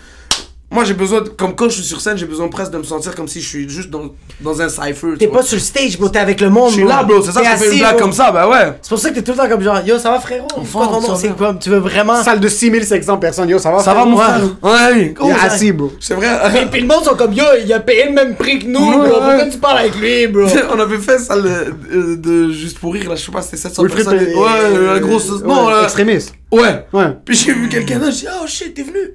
Moi, 0.75 0.85
j'ai 0.85 0.95
besoin, 0.95 1.20
de- 1.22 1.29
comme 1.29 1.55
quand 1.55 1.68
je 1.68 1.75
suis 1.77 1.85
sur 1.85 2.01
scène, 2.01 2.18
j'ai 2.18 2.27
besoin 2.27 2.49
presque 2.49 2.72
de 2.72 2.79
me 2.79 2.83
sentir 2.83 3.14
comme 3.14 3.29
si 3.29 3.41
je 3.41 3.49
suis 3.49 3.68
juste 3.68 3.91
dans, 3.91 4.11
dans 4.41 4.61
un 4.61 4.68
cypher. 4.68 5.14
T'es 5.18 5.29
pas 5.29 5.43
sur 5.43 5.55
le 5.57 5.61
stage, 5.62 5.99
bro, 5.99 6.09
t'es 6.09 6.18
avec 6.18 6.41
le 6.41 6.51
monde, 6.51 6.70
Je 6.70 6.75
suis 6.75 6.85
là, 6.85 7.03
bro, 7.05 7.22
c'est 7.22 7.33
ça, 7.33 7.41
fais 7.43 7.47
assis, 7.47 7.72
une 7.75 7.79
blague 7.79 7.99
comme 7.99 8.12
ça, 8.12 8.33
bah 8.33 8.49
ouais. 8.49 8.77
C'est 8.83 8.89
pour 8.89 8.99
ça 8.99 9.11
que 9.11 9.14
t'es 9.14 9.22
tout 9.22 9.31
le 9.33 9.37
temps 9.39 9.49
comme 9.49 9.62
genre, 9.62 9.81
yo, 9.87 9.99
ça 9.99 10.11
va, 10.11 10.18
frérot? 10.20 10.47
En 10.57 10.64
C'est 10.64 10.72
quoi 10.72 10.87
ton 10.87 10.91
forme, 10.93 11.03
nom? 11.05 11.14
ça 11.14 11.20
C'est 11.22 11.29
va. 11.29 11.35
quoi? 11.35 11.55
Tu 11.61 11.70
veux 11.70 11.79
vraiment? 11.79 12.22
Salle 12.22 12.41
de 12.41 12.49
6500 12.49 13.16
personnes, 13.18 13.49
yo, 13.49 13.59
ça 13.59 13.70
va? 13.70 13.79
Ça 13.79 13.95
va, 13.95 14.05
mon 14.05 14.16
Ouais. 14.18 14.25
frère 14.25 14.43
Ouais, 14.62 14.93
oui. 14.95 15.14
Il 15.25 15.31
est 15.31 15.35
ça- 15.35 15.43
assis, 15.45 15.72
bro. 15.72 15.93
C'est 16.01 16.14
vrai. 16.14 16.29
Et 16.62 16.66
puis 16.66 16.81
le 16.81 16.87
monde 16.89 17.05
sont 17.05 17.14
comme, 17.14 17.33
yo, 17.33 17.45
il 17.64 17.72
a 17.72 17.81
payé 17.81 18.07
le 18.07 18.12
même 18.12 18.35
prix 18.35 18.59
que 18.59 18.66
nous, 18.66 18.81
bro. 18.91 19.03
Pourquoi 19.05 19.47
tu 19.47 19.59
parles 19.59 19.79
avec 19.79 19.95
lui, 19.97 20.27
bro? 20.27 20.43
On 20.75 20.81
avait 20.81 20.99
fait 20.99 21.18
ça 21.18 21.35
euh, 21.35 22.16
de 22.16 22.51
juste 22.51 22.79
pour 22.81 22.93
rire 22.95 23.09
là, 23.11 23.14
je 23.14 23.25
sais 23.25 23.33
pas, 23.33 23.43
c'était 23.43 23.59
700 23.59 23.83
Wilfried 23.85 24.09
personnes. 24.09 24.35
Ouais, 24.35 24.87
la 24.95 24.99
grosse. 25.01 25.31
non, 25.45 25.68
là. 25.68 25.85
Extrémiste. 25.85 26.35
Ouais. 26.55 26.87
Ouais. 26.93 27.17
Puis 27.25 27.37
j'ai 27.37 27.53
vu 27.53 27.69
quelqu'un 27.69 27.99
là, 27.99 28.07
j'ai 28.11 28.27
dit, 28.27 28.29
oh 28.43 28.47
shit, 28.47 28.75
t'es 28.75 28.83
venu. 28.83 29.15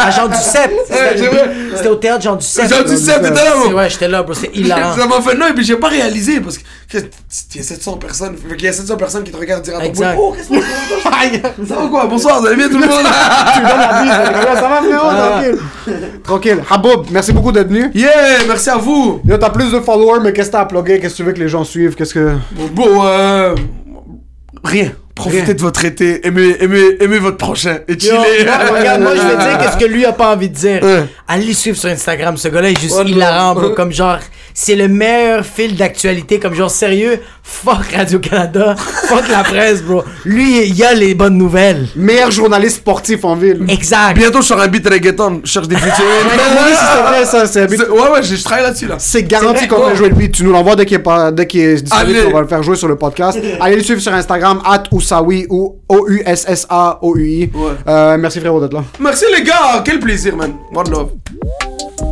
À 0.00 0.10
Jean 0.10 0.28
Duceppe. 0.28 0.72
C'était 1.76 1.88
au 1.88 1.96
théâtre 1.96 2.22
Jean 2.22 2.36
Duceppe. 2.36 2.68
Jean 2.68 2.82
Duceppe, 2.82 3.22
t'étais 3.22 3.44
là, 3.44 3.54
bro. 3.56 3.72
Ouais, 3.74 3.90
j'étais 3.90 4.08
là, 4.08 4.22
bro. 4.22 4.34
C'est 4.34 4.54
hilarant. 4.54 4.96
Ça 4.96 5.06
m'a 5.06 5.20
fait 5.20 5.36
non, 5.36 5.46
et 5.48 5.52
puis 5.52 5.64
j'ai 5.64 5.76
pas 5.76 5.88
réalisé 5.88 6.40
parce 6.40 6.58
que 6.58 6.64
qu'il 6.90 7.00
y 7.56 7.60
a 7.60 7.62
700 7.62 7.96
personnes, 7.98 8.36
fait 8.36 8.56
qu'il 8.56 8.66
y 8.66 8.68
a 8.68 8.72
700 8.72 8.96
personnes 8.96 9.22
qui 9.22 9.30
te 9.30 9.36
regardent 9.36 9.62
dire 9.62 9.76
à 9.76 9.80
ton 9.80 9.92
oh, 10.18 10.34
qu'est-ce 10.36 10.48
que 10.48 10.54
c'est 10.56 11.66
Ça 11.68 11.76
va 11.76 11.88
quoi? 11.88 12.06
Bonsoir, 12.06 12.40
vous 12.40 12.46
allez 12.48 12.56
bien 12.56 12.68
tout 12.68 12.78
le 12.78 12.86
monde? 12.86 12.90
Tu 13.54 13.60
lui 13.60 13.68
donnes 13.68 13.78
la 13.78 14.02
bise, 14.02 14.12
t'es 14.24 14.32
comme, 14.32 14.56
ça 14.56 14.68
va, 14.68 14.82
frérot, 14.82 15.08
tranquille. 15.08 16.20
Tranquille. 16.24 16.62
Haboub, 16.68 17.06
merci 17.10 17.32
beaucoup 17.32 17.52
d'être 17.52 17.68
venu. 17.68 17.90
Yeah, 17.94 18.44
merci 18.46 18.70
à 18.70 18.76
vous. 18.76 19.20
Yo, 19.24 19.36
t'as 19.38 19.50
plus 19.50 19.70
de 19.70 19.80
followers, 19.80 20.20
mais 20.22 20.32
qu'est-ce 20.32 20.48
que 20.48 20.52
t'as 20.52 20.60
à 20.60 20.66
plugger? 20.66 20.98
Qu'est-ce 21.00 21.14
que 21.14 21.16
tu 21.18 21.22
veux 21.22 21.32
que 21.32 21.40
les 21.40 21.48
gens 21.48 21.64
suivent? 21.64 21.94
Qu'est-ce 21.94 22.14
que. 22.14 22.34
Bon, 22.72 23.04
euh. 23.04 23.54
Rien. 24.64 24.92
Profitez 25.14 25.42
Rien. 25.42 25.54
de 25.54 25.60
votre 25.60 25.84
été, 25.84 26.26
aimez, 26.26 26.56
aimez, 26.60 26.96
aimez 27.00 27.18
votre 27.18 27.36
prochain 27.36 27.80
et 27.88 27.98
chillez. 27.98 28.12
regarde, 28.14 29.02
moi, 29.02 29.12
je 29.14 29.20
vais 29.20 29.36
dire 29.36 29.58
qu'est-ce 29.58 29.76
que 29.76 29.84
lui 29.84 30.04
a 30.06 30.12
pas 30.12 30.32
envie 30.34 30.48
de 30.48 30.54
dire. 30.54 30.82
Ouais. 30.82 31.04
Allez 31.28 31.46
le 31.46 31.52
suivre 31.52 31.76
sur 31.76 31.90
Instagram. 31.90 32.36
Ce 32.36 32.48
gars-là 32.48 32.70
est 32.70 32.80
juste 32.80 32.96
hilarant, 33.04 33.54
bro. 33.54 33.70
Comme 33.70 33.92
genre, 33.92 34.18
c'est 34.62 34.76
le 34.76 34.88
meilleur 34.88 35.42
fil 35.46 35.74
d'actualité. 35.74 36.38
Comme 36.38 36.52
genre, 36.54 36.70
sérieux, 36.70 37.18
fuck 37.42 37.92
Radio-Canada, 37.96 38.74
fuck 39.08 39.26
la 39.30 39.42
presse, 39.42 39.82
bro. 39.82 40.02
Lui, 40.26 40.66
il 40.68 40.84
a 40.84 40.92
les 40.92 41.14
bonnes 41.14 41.38
nouvelles. 41.38 41.88
Meilleur 41.96 42.30
journaliste 42.30 42.76
sportif 42.76 43.24
en 43.24 43.36
ville. 43.36 43.64
Exact. 43.68 44.14
Bientôt, 44.18 44.42
je 44.42 44.46
sors 44.48 44.60
un 44.60 44.68
beat 44.68 44.86
reggaeton, 44.86 45.40
je 45.44 45.50
cherche 45.50 45.66
des. 45.66 45.76
Oui, 45.76 45.80
si 45.82 45.96
c'est 45.96 47.02
vrai, 47.02 47.24
ça, 47.24 47.46
c'est 47.46 47.68
C'est- 47.70 47.88
Ouais, 47.88 48.10
ouais, 48.12 48.22
je 48.22 48.42
travaille 48.44 48.64
là-dessus 48.64 48.86
là. 48.86 48.96
C'est 48.98 49.22
garanti 49.22 49.66
qu'on 49.66 49.80
va 49.80 49.94
jouer 49.94 50.10
le 50.10 50.14
beat. 50.14 50.32
Tu 50.34 50.44
nous 50.44 50.52
l'envoies 50.52 50.76
dès 50.76 50.84
qu'il 50.84 50.96
est, 50.98 51.00
pas, 51.00 51.32
dès 51.32 51.46
qu'il 51.46 51.60
est 51.60 51.80
disponible, 51.82 52.18
Allez. 52.18 52.28
on 52.28 52.32
va 52.34 52.40
le 52.42 52.46
faire 52.46 52.62
jouer 52.62 52.76
sur 52.76 52.88
le 52.88 52.96
podcast. 52.96 53.38
Allez 53.60 53.76
le 53.76 53.82
suivre 53.82 54.00
sur 54.02 54.12
Instagram, 54.12 54.60
at 54.66 54.82
Oussaoui 54.92 55.46
ou 55.48 55.76
O-U-S-S-A-O-U-I. 55.88 57.50
Ouais. 57.54 57.70
Euh, 57.88 58.18
merci 58.18 58.40
frérot 58.40 58.60
d'être 58.60 58.74
là. 58.74 58.84
Merci 58.98 59.24
les 59.34 59.42
gars, 59.42 59.82
quel 59.84 59.98
plaisir, 60.00 60.36
man. 60.36 60.52
One 60.74 60.90
love. 60.90 62.09